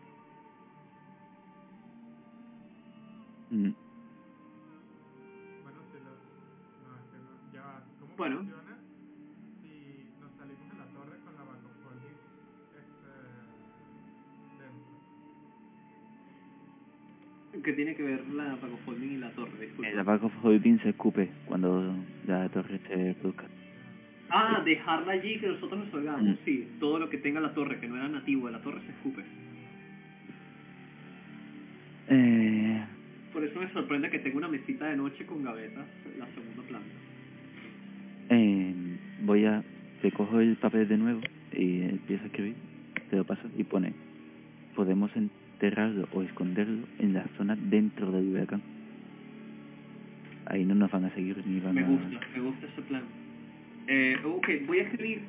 [3.52, 3.70] Mm.
[8.24, 8.38] Bueno.
[8.38, 8.78] funciona
[9.62, 11.44] si nos salimos de la torre con la
[12.80, 13.12] este,
[17.52, 17.64] dentro?
[17.64, 19.52] ¿Qué tiene que ver la Pagofolding y la torre?
[19.60, 20.32] Disculpa.
[20.42, 21.94] Holding se escupe cuando
[22.26, 23.44] la torre se produzca.
[24.30, 26.24] Ah, dejarla allí que nosotros nos oigamos.
[26.24, 26.46] Mm.
[26.46, 28.92] Sí, todo lo que tenga la torre, que no era nativo de la torre, se
[28.92, 29.22] escupe.
[32.08, 32.86] Eh,
[33.34, 36.64] Por eso me sorprende que tenga una mesita de noche con gavetas en la segunda
[36.64, 37.13] planta.
[39.24, 39.64] Voy a...
[40.02, 41.22] Te cojo el papel de nuevo
[41.54, 42.56] y empiezo a escribir.
[43.10, 43.94] Te lo paso y pone...
[44.76, 48.62] Podemos enterrarlo o esconderlo en la zona dentro del huracán.
[50.48, 51.88] Ahí no nos van a seguir ni van Me a...
[51.88, 53.04] gusta, me gusta ese plan.
[53.88, 55.22] Eh, ok, voy a escribir.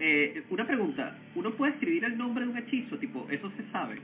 [0.00, 2.96] Eh, una pregunta, ¿uno puede escribir el nombre de un hechizo?
[2.98, 3.96] Tipo, ¿eso se sabe?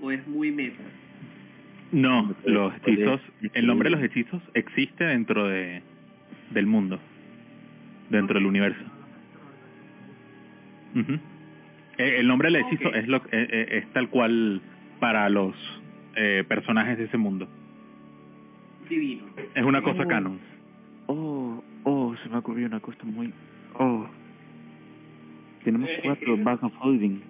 [0.00, 0.82] ¿O es muy meta?
[1.92, 3.20] No, los hechizos,
[3.54, 5.82] el nombre de los hechizos existe dentro de
[6.52, 6.98] del mundo,
[8.10, 8.82] dentro del universo.
[10.94, 12.94] Eh, El nombre del hechizo Ok.
[12.96, 14.60] es lo eh, eh, es tal cual
[15.00, 15.54] para los
[16.16, 17.48] eh, personajes de ese mundo.
[18.88, 19.24] Divino.
[19.54, 20.08] Es una cosa Oh.
[20.08, 20.38] canon.
[21.06, 23.32] Oh, oh, se me ocurrió una cosa muy...
[23.78, 24.06] Oh.
[25.64, 26.34] Tenemos Eh, cuatro
[26.66, 27.20] of holding.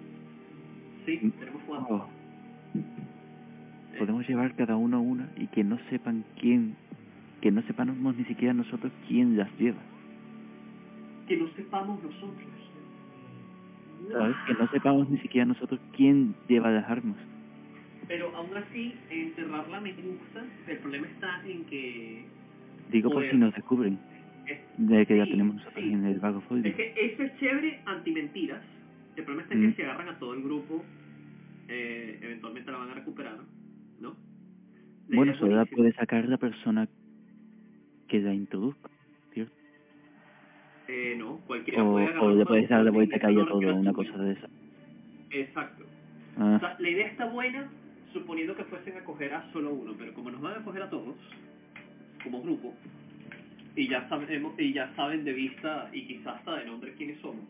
[1.05, 1.95] Sí, tenemos cuatro.
[1.95, 2.09] Oh.
[3.97, 6.75] Podemos llevar cada uno una y que no sepan quién,
[7.43, 9.81] que no sepamos ni siquiera nosotros quién las lleva.
[11.27, 12.37] Que no sepamos nosotros.
[14.13, 14.35] ¿Sabes?
[14.47, 17.17] Que no sepamos ni siquiera nosotros quién lleva las armas.
[18.07, 20.45] Pero aún así, enterrarla me gusta.
[20.69, 22.25] El problema está en que...
[22.89, 23.99] Digo por si nos descubren
[24.47, 25.91] es- de que la sí, tenemos nosotros sí.
[25.91, 26.65] en el holding.
[26.71, 28.63] Es que eso es chévere anti-mentiras.
[29.17, 29.69] El problema está en Mm.
[29.71, 30.81] que si agarran a todo el grupo,
[31.67, 33.37] eh, eventualmente la van a recuperar,
[33.99, 34.15] ¿no?
[35.09, 35.65] La Bueno, la buenísima.
[35.77, 36.87] puede sacar la persona
[38.13, 38.91] que la introduzca,
[39.33, 39.51] ¿cierto?
[40.87, 43.91] Eh, no, cualquiera O, puede agarrar o le puedes dar la vuelta la todo, una
[43.93, 44.47] cosa de esa.
[45.31, 45.83] Exacto.
[46.37, 47.67] Ah, O sea, la idea está buena,
[48.13, 50.91] suponiendo que fuesen a coger a solo uno, pero como nos van a coger a
[50.91, 51.15] todos,
[52.23, 52.75] como grupo,
[53.75, 57.45] y ya sabemos, y ya saben de vista y quizás hasta de nombre quiénes somos,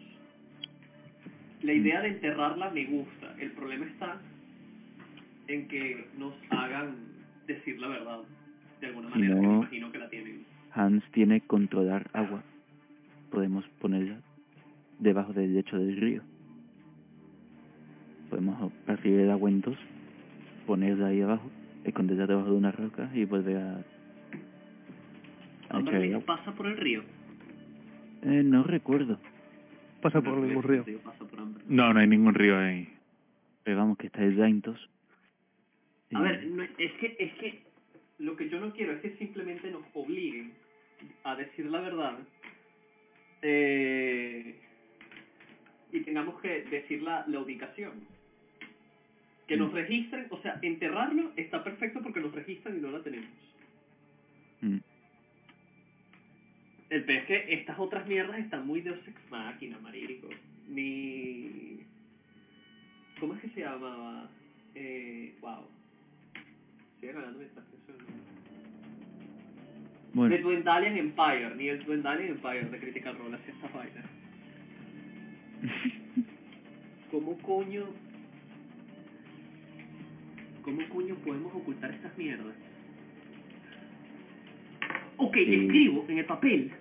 [1.62, 3.36] la idea de enterrarla me gusta.
[3.38, 4.22] El problema está
[5.50, 6.96] en que nos hagan
[7.48, 8.20] decir la verdad
[8.80, 10.53] de alguna manera, que me no- imagino que la tienen.
[10.76, 12.44] Hans tiene controlar agua.
[13.32, 14.18] Podemos ponerla
[15.00, 16.22] debajo del lecho del río.
[18.30, 19.78] Podemos partir el agua en dos,
[20.66, 21.50] ponerla ahí abajo,
[21.84, 23.76] esconderla debajo de una roca y volver a,
[25.70, 26.26] a echar el agua.
[26.38, 27.04] pasa por el río.
[28.24, 29.20] Eh, no recuerdo,
[30.02, 30.84] Pasa por ningún río.
[30.84, 31.66] río pasa por Amberley.
[31.76, 32.90] No, no hay ningún río ahí.
[33.64, 34.90] pero vamos que está el Daintos.
[36.14, 37.64] A ver, no, es que es que
[38.20, 40.52] lo que yo no quiero es que simplemente nos obliguen
[41.24, 42.18] a decir la verdad
[43.44, 44.56] eh,
[45.92, 47.92] y tengamos que decir la, la ubicación.
[49.48, 53.30] Que nos registren, o sea, enterrarlo está perfecto porque nos registran y no la tenemos.
[54.62, 54.78] Mm.
[56.90, 60.30] El pez es que estas otras mierdas están muy Deus Ex Machina, marico.
[60.70, 61.80] Ni...
[63.20, 64.30] ¿Cómo es que se llamaba?
[64.76, 65.68] Eh, wow.
[67.00, 67.62] Sigue ganando pienso
[70.14, 74.02] Bueno, The Dwendalian Empire, ni el Dwendalian Empire de Critical Role hacía esta vaina.
[77.12, 77.86] ¿Cómo coño...
[80.62, 82.56] ¿Cómo coño podemos ocultar estas mierdas?
[85.18, 86.72] Ok, escribo en el papel,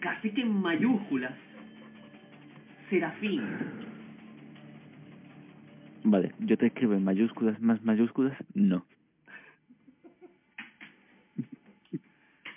[0.00, 1.32] casi que en mayúsculas,
[2.90, 3.42] Serafín.
[6.04, 8.84] vale, yo te escribo en mayúsculas más mayúsculas, no.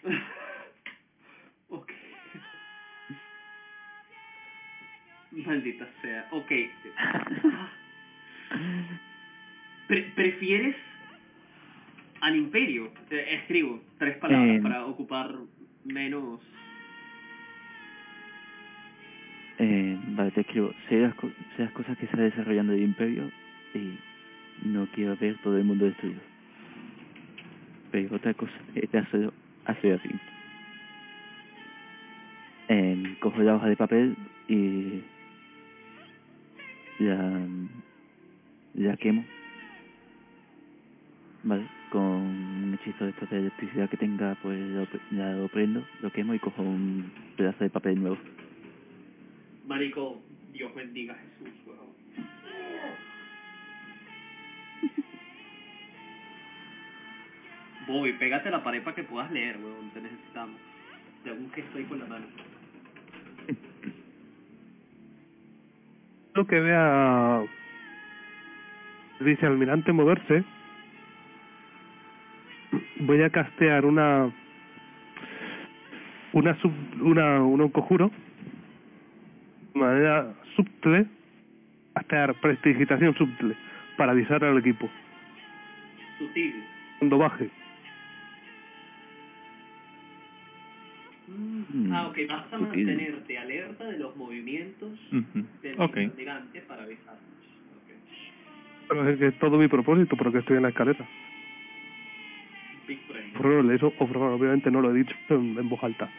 [1.69, 1.91] ok.
[5.31, 6.27] Maldita sea.
[6.31, 6.51] Ok.
[9.87, 10.75] Pre- ¿Prefieres
[12.21, 12.91] al imperio?
[13.09, 15.33] Eh, escribo tres palabras Eh, para ocupar
[15.85, 16.39] menos...
[19.57, 20.73] Eh, vale, te escribo.
[20.89, 23.31] Sé las, co- sé las cosas que está desarrollando el imperio
[23.73, 23.97] y
[24.63, 26.21] no quiero ver todo el mundo destruido.
[27.91, 29.33] Pero otra cosa es hacerlo
[29.65, 30.09] hacer así.
[32.69, 34.15] Eh, cojo la hoja de papel
[34.47, 35.01] y
[36.99, 37.41] la,
[38.75, 39.25] la quemo.
[41.43, 46.11] Vale, con un hechizo de estos electricidad que tenga, pues lo, la- lo prendo, lo
[46.11, 48.17] quemo y cojo un pedazo de papel nuevo.
[49.67, 50.21] Marico,
[50.53, 51.49] Dios bendiga Jesús.
[57.91, 59.91] Bobby, pégate a la pared para que puedas leer, weón.
[59.91, 60.59] Te necesitamos.
[61.23, 62.25] Te hago un gesto ahí con la mano.
[66.33, 67.43] Lo que vea
[69.19, 70.43] vicealmirante moverse,
[73.01, 74.31] voy a castear una
[76.33, 76.71] una sub,
[77.01, 78.09] una un conjuro
[79.73, 81.05] de manera subtle
[81.93, 83.55] castear prestigitación subtle
[83.97, 84.89] para avisar al equipo
[86.17, 86.63] Sutil.
[86.99, 87.49] cuando baje
[91.73, 91.91] Mm.
[91.93, 94.91] Ah, ok, vas a mantenerte alerta de los movimientos
[95.61, 96.09] del okay.
[96.67, 97.21] para avisarnos.
[97.83, 97.95] Okay.
[98.89, 101.07] Pero es que es todo mi propósito, porque estoy en la escalera.
[103.37, 106.09] Por eso, obviamente no lo he dicho en, voz alta.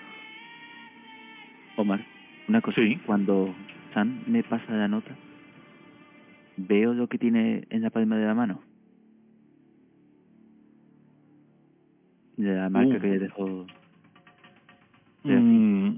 [1.77, 2.01] Omar,
[2.49, 2.99] una cosa, sí.
[3.07, 3.55] cuando
[3.93, 5.15] San me pasa la nota,
[6.57, 8.63] veo lo que tiene en la palma de la mano.
[12.37, 13.01] De la marca uh.
[13.01, 13.67] que le dejó
[15.25, 15.97] Mm,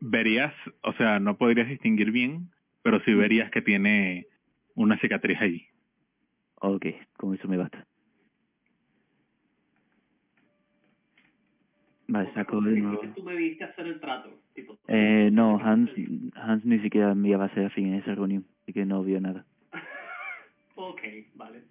[0.00, 2.50] verías, o sea, no podrías distinguir bien,
[2.82, 4.26] pero sí verías que tiene
[4.74, 5.66] una cicatriz ahí.
[6.60, 7.86] Ok, con eso me basta.
[12.08, 13.00] Vale, saco de ¿Por nuevo...
[13.02, 14.30] qué tú me viste hacer el trato?
[14.54, 15.90] Tipo, Eh, no, Hans,
[16.34, 19.20] Hans ni siquiera me iba a hacer fin en esa reunión, así que no vio
[19.20, 19.44] nada.
[20.74, 21.00] ok,
[21.34, 21.64] vale.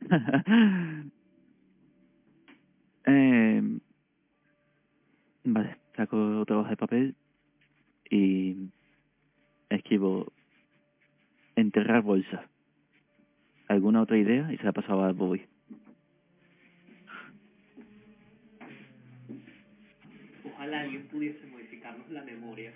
[3.06, 3.62] eh,
[5.52, 7.14] vale, saco otra hoja de papel
[8.10, 8.68] y
[9.70, 10.32] escribo
[11.56, 12.46] enterrar bolsa.
[13.68, 14.50] ¿Alguna otra idea?
[14.52, 15.42] Y se la pasaba a Bobby.
[20.44, 22.72] Ojalá alguien pudiese modificarnos la memoria.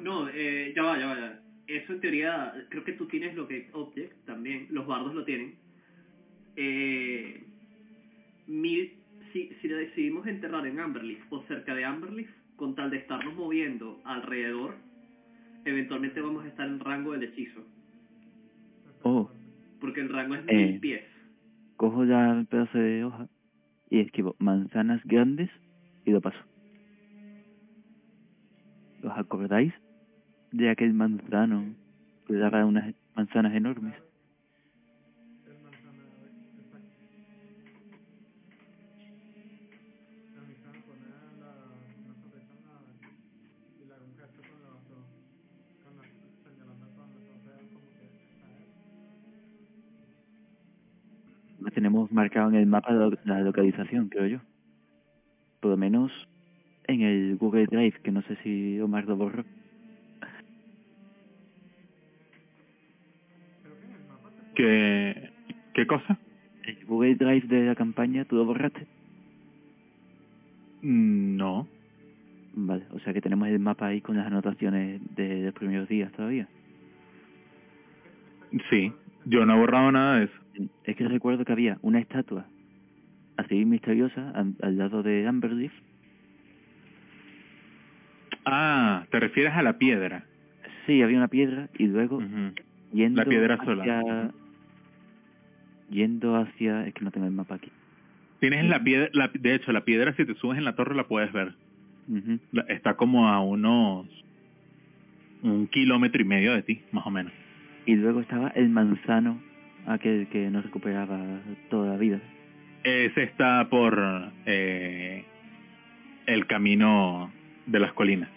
[0.00, 1.20] No, eh, ya va, ya va, ya.
[1.20, 1.47] va.
[1.68, 5.54] Eso en teoría, creo que tú tienes lo que Object también, los bardos lo tienen.
[6.56, 7.42] Eh,
[8.46, 8.92] mi-
[9.32, 14.00] si, si decidimos enterrar en Amberleaf o cerca de Amberleaf, con tal de estarnos moviendo
[14.04, 14.76] alrededor,
[15.66, 17.60] eventualmente vamos a estar en rango del hechizo.
[19.02, 19.30] Oh,
[19.80, 20.66] Porque el rango es Eh.
[20.72, 21.02] mil pies.
[21.76, 23.28] cojo ya el pedazo de hoja
[23.90, 25.48] y escribo manzanas grandes
[26.04, 26.38] y lo paso.
[29.04, 29.72] ¿Os acordáis
[30.52, 31.74] de aquel manzano
[32.26, 33.94] que daba unas manzanas enormes?
[51.78, 54.38] Tenemos marcado en el mapa la localización, creo yo.
[55.60, 56.10] Por lo menos
[56.88, 59.44] en el Google Drive, que no sé si Omar lo borró.
[64.58, 65.30] ¿Qué,
[65.72, 66.18] ¿Qué cosa?
[66.64, 68.86] El Google Drive de la campaña, ¿tú lo borraste?
[70.82, 71.68] Mm, No.
[72.54, 76.10] Vale, o sea que tenemos el mapa ahí con las anotaciones de los primeros días
[76.10, 76.48] todavía.
[78.68, 78.92] Sí,
[79.26, 80.68] yo no he borrado nada de eso.
[80.82, 82.46] Es que recuerdo que había una estatua
[83.36, 85.72] así misteriosa al, al lado de Amberleaf.
[88.44, 90.24] Ah, te refieres a la piedra.
[90.86, 92.20] Sí, había una piedra y luego
[92.92, 94.32] yendo La piedra hacia, sola.
[95.90, 96.86] Yendo hacia...
[96.86, 97.70] Es que no tengo el mapa aquí.
[98.40, 101.08] Tienes la piedra, la, de hecho, la piedra si te subes en la torre la
[101.08, 101.54] puedes ver.
[102.52, 104.06] La- Está como a unos
[105.42, 107.32] un kilómetro y medio de ti, más o menos.
[107.86, 109.40] Y luego estaba el manzano,
[109.86, 112.20] aquel que no recuperaba toda la vida.
[112.84, 113.98] Ese está por
[114.46, 115.24] eh,
[116.26, 117.30] el camino
[117.66, 118.28] de las colinas.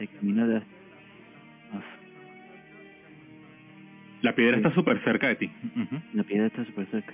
[0.00, 0.64] El camino de las...
[4.24, 4.62] La piedra Sí.
[4.62, 5.50] está súper cerca de ti.
[6.14, 7.12] La piedra está súper cerca.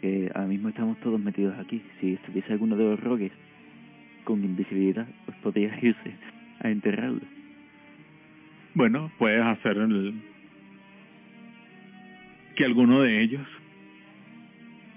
[0.00, 1.82] Que ahora mismo estamos todos metidos aquí.
[2.00, 3.32] Si estuviese alguno de los rogues
[4.22, 6.14] con invisibilidad, pues podría irse
[6.60, 7.22] a enterrarlo.
[8.74, 10.14] Bueno, puedes hacer el...
[12.54, 13.46] que alguno de ellos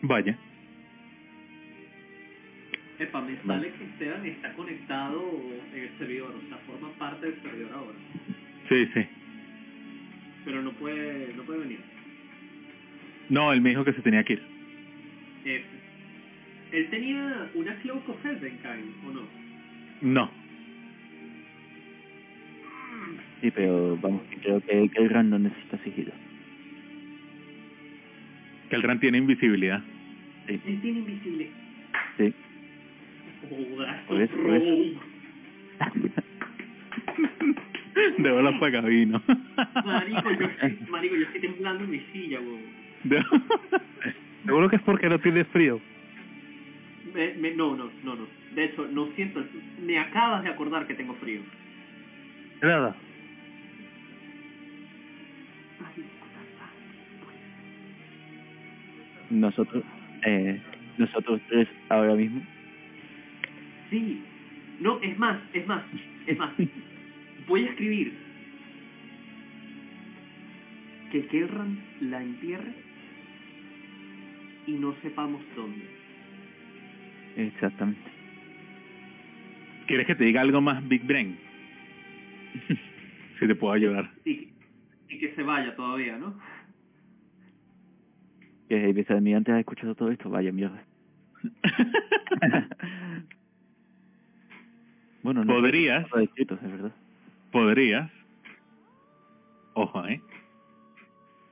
[0.03, 0.37] vaya.
[2.99, 5.23] Epa, me sale que Esteban está conectado
[5.73, 7.97] en el servidor, o sea, forma parte del servidor ahora.
[8.69, 9.05] Sí, sí.
[10.45, 11.79] Pero no puede, no puede venir.
[13.29, 14.41] No, él me dijo que se tenía que ir.
[15.45, 15.63] Eh,
[16.71, 19.21] él tenía una Cloak of Helvenkind, ¿o no?
[20.01, 20.31] No.
[23.41, 26.11] Sí, pero vamos, creo que, que el random necesita sigilo.
[28.69, 29.81] Que el Ran tiene invisibilidad.
[30.47, 31.49] Sí, Él tiene invisible.
[32.17, 32.33] sí.
[33.49, 34.99] Joder, Por eso, por eso.
[38.17, 39.21] De bolas para cabino.
[39.85, 40.47] Marico, yo
[40.89, 42.61] marico, yo estoy temblando en mi silla, weón.
[44.45, 45.79] Seguro que es porque no tienes frío.
[47.13, 48.27] Me, me- no, no, no, no.
[48.53, 49.43] De hecho, no siento.
[49.81, 51.41] Me acabas de acordar que tengo frío.
[52.61, 52.95] Nada.
[59.29, 59.83] Nosotros,
[60.25, 60.61] eh,
[60.97, 62.41] nosotros tres ahora mismo,
[63.89, 64.21] Sí.
[64.81, 65.83] No, es más, es más,
[66.27, 66.51] es más.
[67.47, 68.13] Voy a escribir
[71.11, 72.73] que Kelran la entierre
[74.67, 75.85] y no sepamos dónde.
[77.37, 78.11] exactamente.
[79.87, 81.37] ¿Quieres que te diga algo más Big Brain?
[83.39, 84.11] si te puedo ayudar.
[84.25, 84.49] Y,
[85.07, 86.37] y que se vaya todavía, ¿no?
[88.67, 90.83] Que vicealmirante ha escuchado todo esto, vaya mierda.
[95.23, 96.05] bueno, no Podrías.
[96.11, 96.91] no es verdad.
[97.51, 98.11] Podrías,
[99.73, 100.21] ojo, ¿eh?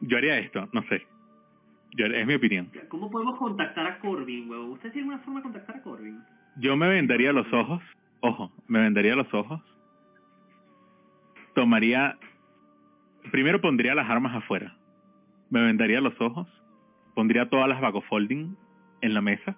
[0.01, 1.05] Yo haría esto, no sé.
[1.97, 2.69] Yo, es mi opinión.
[2.89, 4.71] ¿Cómo podemos contactar a Corbin, huevón?
[4.71, 6.19] ¿Usted tiene una forma de contactar a Corbin?
[6.57, 7.81] Yo me vendaría los ojos,
[8.21, 9.61] ojo, me vendaría los ojos.
[11.53, 12.17] Tomaría,
[13.31, 14.75] primero pondría las armas afuera.
[15.49, 16.47] Me vendaría los ojos,
[17.13, 18.55] pondría todas las folding
[19.01, 19.55] en la mesa.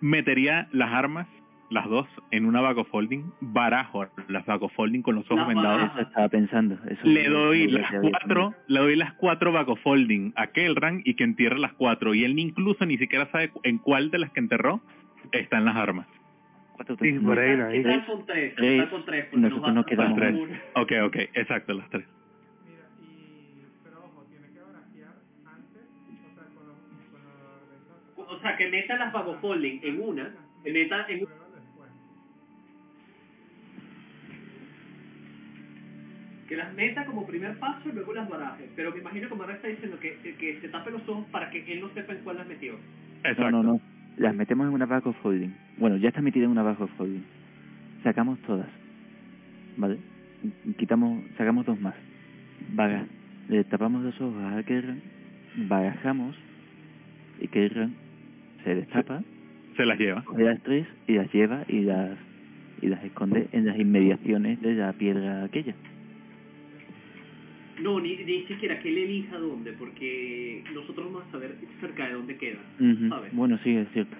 [0.00, 1.26] Metería las armas,
[1.70, 5.90] las dos, en una folding, barajo las folding con los ojos Las vendados.
[5.92, 6.78] Eso estaba pensando.
[6.88, 11.58] Eso Le doy las cuatro, le doy las cuatro folding a Kelran y que entierre
[11.58, 12.14] las cuatro.
[12.14, 14.80] Y él ni incluso ni siquiera sabe en cuál de las que enterró
[15.32, 16.06] están las armas.
[16.78, 17.82] Sí, tres, por ahí, ¿Qué ahí.
[17.82, 18.50] tal con tres?
[18.54, 18.78] ¿Qué Tres.
[18.78, 19.24] tal con tres?
[19.26, 20.34] Porque Nosotros nos quedamos tres.
[20.34, 20.62] una.
[20.76, 22.04] Ok, ok, exacto, las tres.
[22.64, 23.64] Mira, y...
[23.82, 25.14] Pero ojo, tiene que barajear
[25.44, 25.82] antes,
[28.16, 31.47] o sea, que meta las vagofolding en una, que meta en luego
[36.48, 38.68] que las meta como primer paso y luego las baraje.
[38.74, 41.80] Pero me imagino que Mara está diciendo que, se tape los ojos para que él
[41.80, 42.74] no sepa en cuál las metió.
[43.18, 43.50] Exacto.
[43.50, 43.80] No, no, no.
[44.16, 45.54] Las metemos en una back of holding.
[45.76, 47.22] Bueno, ya está metida en una back of holding.
[48.02, 48.66] Sacamos todas.
[49.76, 49.98] ¿Vale?
[50.78, 51.94] Quitamos, sacamos dos más.
[52.72, 53.04] Vaga.
[53.48, 55.00] Le tapamos los ojos a Kerran,
[55.68, 56.36] barajamos
[57.40, 57.94] y Kerran
[58.62, 59.22] se destapa,
[59.76, 60.22] Se las lleva.
[60.24, 62.10] coge las tres y las lleva y las
[62.82, 65.74] y las esconde en las inmediaciones de la piedra aquella.
[67.82, 72.14] No, ni, ni siquiera que él elija dónde, porque nosotros vamos a saber cerca de
[72.14, 72.58] dónde queda.
[72.78, 73.08] Ujú.
[73.08, 73.34] ¿Sabes?
[73.34, 74.16] Bueno, sí, es cierto.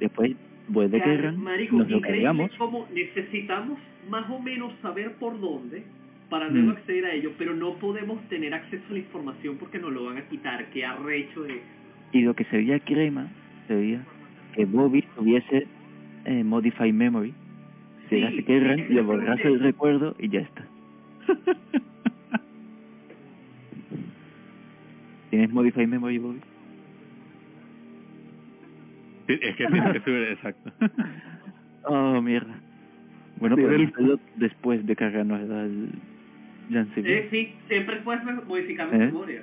[0.00, 2.00] Después vuelve Car- Kerran, Marico, nos lo
[2.58, 5.84] cómo necesitamos más o menos saber por dónde
[6.28, 6.72] para luego Mm.
[6.72, 10.16] acceder a ello, pero no podemos tener acceso a la información porque nos lo van
[10.18, 10.70] a quitar.
[10.70, 11.62] Qué arrecho de...
[12.12, 13.28] Y lo que sería crema
[13.68, 14.04] sería
[14.54, 15.68] que Bobby tuviese
[16.24, 17.34] eh, Modify Memory,
[18.08, 20.68] se Sí, llegase sí, le borrase el recuerdo y ya está.
[25.30, 26.40] ¿Tienes Modify Memory, Bobby?
[29.28, 30.72] Sí, Es que tiene que subir, exacto.
[31.84, 32.60] Oh, mierda.
[33.40, 35.88] Bueno, Sí, hacerlo después de cargarnos el.
[36.96, 38.98] Eh, sí, siempre puedes modificar ¿Eh?
[38.98, 39.42] memoria.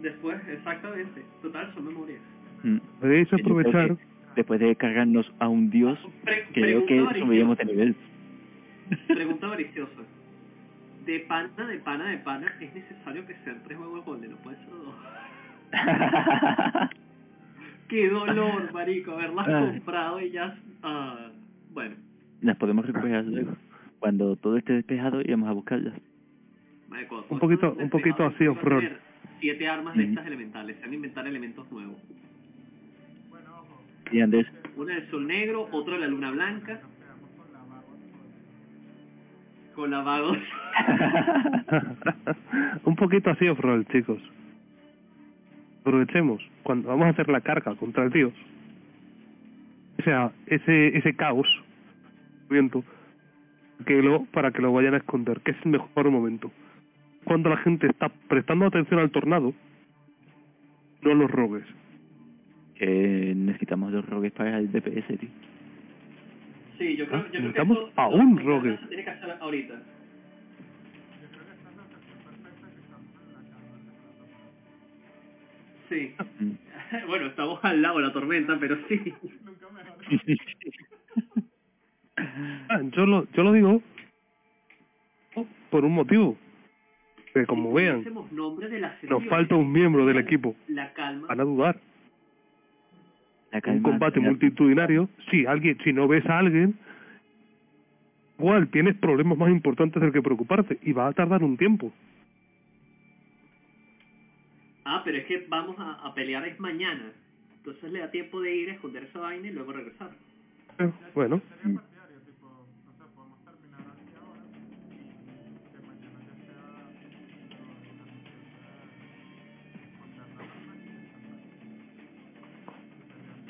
[0.00, 1.24] Después, exactamente.
[1.42, 2.20] Total, son memorias.
[2.62, 2.76] Mm.
[3.00, 3.96] Podéis aprovechar.
[4.36, 7.96] Después de cargarnos a un dios, Pre- creo que subiremos de nivel.
[9.08, 10.02] Pregunta avariciosa.
[11.06, 14.30] De pana, de pana, de pana, ¿es necesario que sean tres huevos golden?
[14.32, 14.94] No puede ser dos.
[17.88, 20.56] Qué dolor, marico, haberlas comprado y ya...
[20.82, 21.30] ah,
[21.72, 21.96] bueno,
[22.42, 23.56] Las podemos recuperar luego.
[23.98, 25.94] Cuando todo esté despejado, iremos a buscarlas.
[26.88, 28.44] marico, Un poquito- un poquito así
[28.80, 29.00] tener
[29.40, 31.96] Siete armas de estas elementales, se van a inventar elementos nuevos.
[34.12, 34.46] Y Andrés,
[34.76, 36.80] Una del sol negro, otra de la luna blanca.
[39.74, 40.32] Con la vago.
[42.84, 44.18] un poquito así off-roll, chicos.
[45.80, 48.32] Aprovechemos cuando vamos a hacer la carga contra el dios.
[49.98, 51.46] O sea, ese ese caos,
[52.48, 52.84] viento,
[53.86, 56.50] que lo para que lo vayan a esconder, que es el mejor momento.
[57.24, 59.52] Cuando la gente está prestando atención al tornado,
[61.02, 61.64] no los rogues.
[62.76, 65.28] que necesitamos dos rogues para el DPS, tío.
[66.80, 68.78] Sí, yo creo, Ah, yo creo que necesitamos esto- a un rogue.
[68.88, 69.82] tiene que hacer ahorita.
[75.88, 76.14] Sí.
[77.06, 79.14] Bueno, estamos al lado de la tormenta, pero sí.
[82.68, 83.80] Ah, yo lo yo lo digo
[85.70, 86.36] por un motivo.
[87.32, 88.04] Que como vean,
[89.08, 90.56] nos falta un miembro del equipo.
[90.66, 91.28] La calma.
[91.28, 91.80] Van a dudar.
[93.52, 96.74] Un combate multitudinario, si alguien, si no ves a alguien,
[98.38, 101.92] igual tienes problemas más importantes del que preocuparte y va a tardar un tiempo.
[104.84, 107.12] Ah, pero es que vamos a, a pelear es mañana.
[107.58, 110.10] Entonces le da tiempo de ir a esconder esa vaina y luego regresar.
[110.78, 111.42] Eh, Bueno,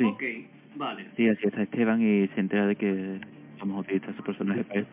[0.00, 0.22] Sí, Ok,
[0.76, 1.04] vale.
[1.14, 3.20] sí, así está Esteban y se entera de que
[3.58, 4.90] vamos a utilizar su personaje para eso.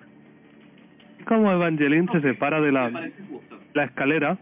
[1.26, 2.92] como Evangeline se separa de la
[3.86, 4.38] escalera,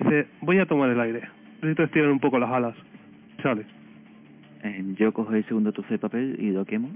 [0.00, 1.22] dice, voy a tomar el aire.
[1.56, 2.74] Necesito estirar un poco las alas.
[3.40, 3.64] Sale.
[4.64, 6.90] Eh, yo cojo el segundo trozo de papel y lo quemo.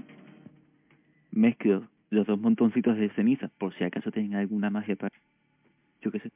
[1.31, 5.13] Mezclo los dos montoncitos de ceniza, por si acaso tienen alguna magia para,
[6.01, 6.29] yo qué sé,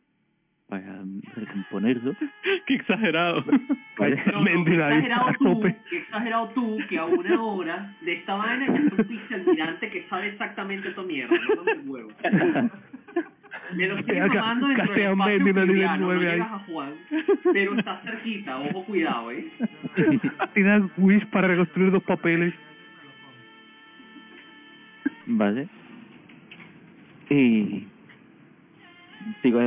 [0.72, 1.04] para
[1.36, 2.16] recomponerlo.
[2.66, 3.44] Qué exagerado.
[4.02, 4.08] No,
[4.42, 8.74] no, qué exagerado tú, qué exagerado tú que a una hora de esta vaina ya
[8.88, 12.10] es un pizza almirante que sabe exactamente tu mierda, no el huevo.
[13.76, 15.54] Me lo Acá- mamando dentro del espacio Mendy,
[16.00, 16.94] no llegas a Juan,
[17.54, 19.52] pero estás cerquita, ojo cuidado, ¿eh?
[20.56, 22.54] Tira Wish para reconstruir dos papeles.
[25.28, 25.68] Vale.
[27.30, 27.86] Y
[29.42, 29.60] sigo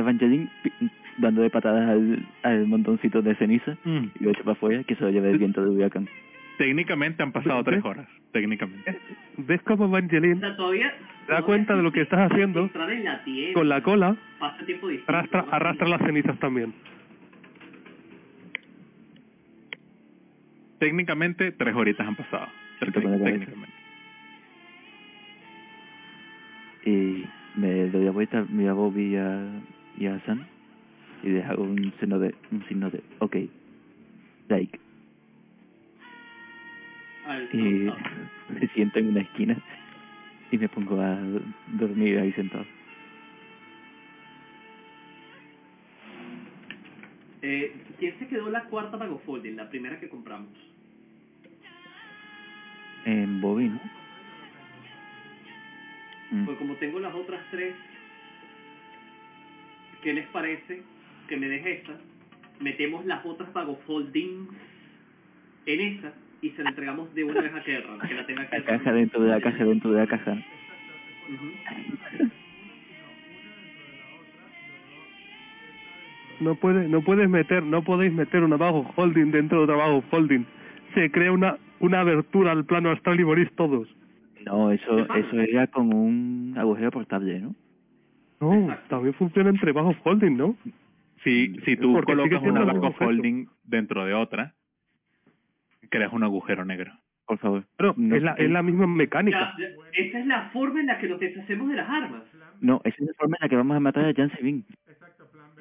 [0.63, 0.73] pi-
[1.17, 4.05] dando de patadas al, al montoncito de ceniza Mm.
[4.19, 6.07] y lo echo para afuera que se lo lleve el viento del huracán.
[6.57, 7.65] Técnicamente han pasado ¿Ves?
[7.65, 8.07] tres horas.
[8.31, 8.97] Técnicamente.
[9.37, 10.89] ¿Ves cómo O Evangeline sea, todavía...
[10.91, 12.69] te da todavía cuenta de lo que estás haciendo?
[12.73, 13.21] En la
[13.53, 15.47] Con la cola, pasa tiempo distinto, arrastra, ¿no?
[15.51, 16.73] arrastra las cenizas también.
[20.79, 22.47] Técnicamente tres horitas han pasado.
[22.79, 23.47] Técnicamente.
[26.85, 27.25] Y
[27.57, 29.61] me doy la vuelta, miro a Bobby y a,
[29.97, 30.45] y a Sam
[31.23, 33.35] y hago un signo de, un signo de, ok,
[34.49, 34.79] like,
[37.51, 37.89] y
[38.49, 39.57] me siento en una esquina
[40.51, 41.17] y me pongo a
[41.73, 42.65] dormir ahí sentado.
[47.41, 50.53] Eh, ¿Quién se quedó la cuarta Bag of Holding, la primera que compramos?
[53.05, 53.79] En Bobby, ¿no?
[56.31, 56.45] Mm.
[56.45, 57.75] Pues como tengo las otras tres,
[60.01, 60.81] ¿qué les parece
[61.27, 61.93] que me deje esta?
[62.59, 64.49] Metemos las otras Bag of Holdings
[65.65, 68.49] en esa y se la entregamos de una vez a Kerra, que la tenga La
[68.49, 68.65] Kerra.
[68.77, 70.37] caja dentro de la caja dentro de la caja.
[76.39, 80.03] No puede, no puedes meter, no podéis meter una bajo holding dentro de otra bajo
[80.11, 80.45] holding.
[80.93, 83.87] Se crea una una abertura al plano astral y morís todos.
[84.45, 87.55] No, eso eso era con un agujero portable, ¿no?
[88.39, 90.55] No, también funciona entre bajo holding, ¿no?
[91.23, 93.05] Si, si tú Porque colocas siendo una objeto.
[93.05, 94.53] holding dentro de otra,
[95.89, 96.93] creas un agujero negro.
[97.25, 97.63] Por favor.
[97.77, 99.55] Pero No, es, la, es la misma mecánica.
[99.57, 102.21] Ya, esa es la forma en la que nos deshacemos de las armas.
[102.61, 104.63] No, esa es la forma en la que vamos a matar a Jan Sevin.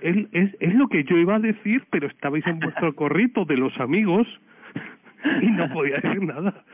[0.03, 3.57] Es, es, es lo que yo iba a decir, pero estabais en vuestro corrito de
[3.57, 4.27] los amigos
[5.41, 6.65] y no podía decir nada.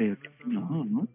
[0.00, 1.08] Pero, no, no.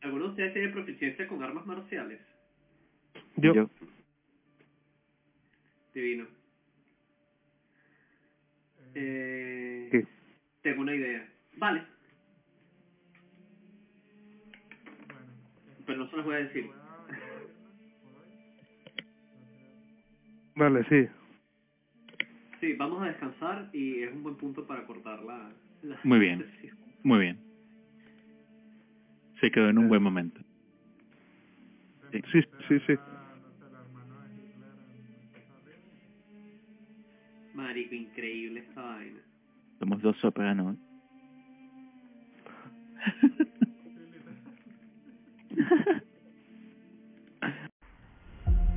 [0.00, 2.20] ¿Alguno de ustedes tiene proficiencia con armas marciales?
[3.36, 3.70] Yo, Yo,
[5.94, 6.26] Divino.
[8.96, 10.06] Eh, ¿Qué?
[10.62, 11.28] Tengo una idea.
[11.58, 11.84] Vale.
[15.86, 16.70] Pero no se las voy a decir.
[20.56, 21.19] vale, sí.
[22.60, 25.50] Sí, vamos a descansar y es un buen punto para cortar la...
[25.82, 26.44] la Muy bien.
[26.44, 26.76] sesión.
[27.02, 27.38] Muy bien.
[29.40, 30.38] Se quedó en un buen momento.
[32.12, 32.94] Sí, sí, sí.
[37.54, 39.20] Marico, increíble esta vaina.
[39.78, 40.76] somos dos sopranos.
[40.76, 40.80] ¿eh?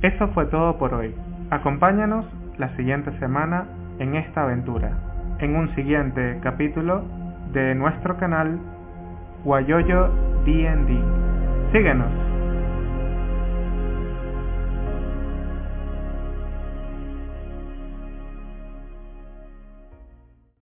[0.02, 1.14] Eso fue todo por hoy.
[1.50, 2.26] Acompáñanos
[2.58, 3.66] la siguiente semana
[3.98, 4.90] en esta aventura,
[5.38, 7.04] en un siguiente capítulo
[7.52, 8.58] de nuestro canal
[9.44, 10.08] Guayoyo
[10.44, 11.00] D&D.
[11.72, 12.23] Síguenos.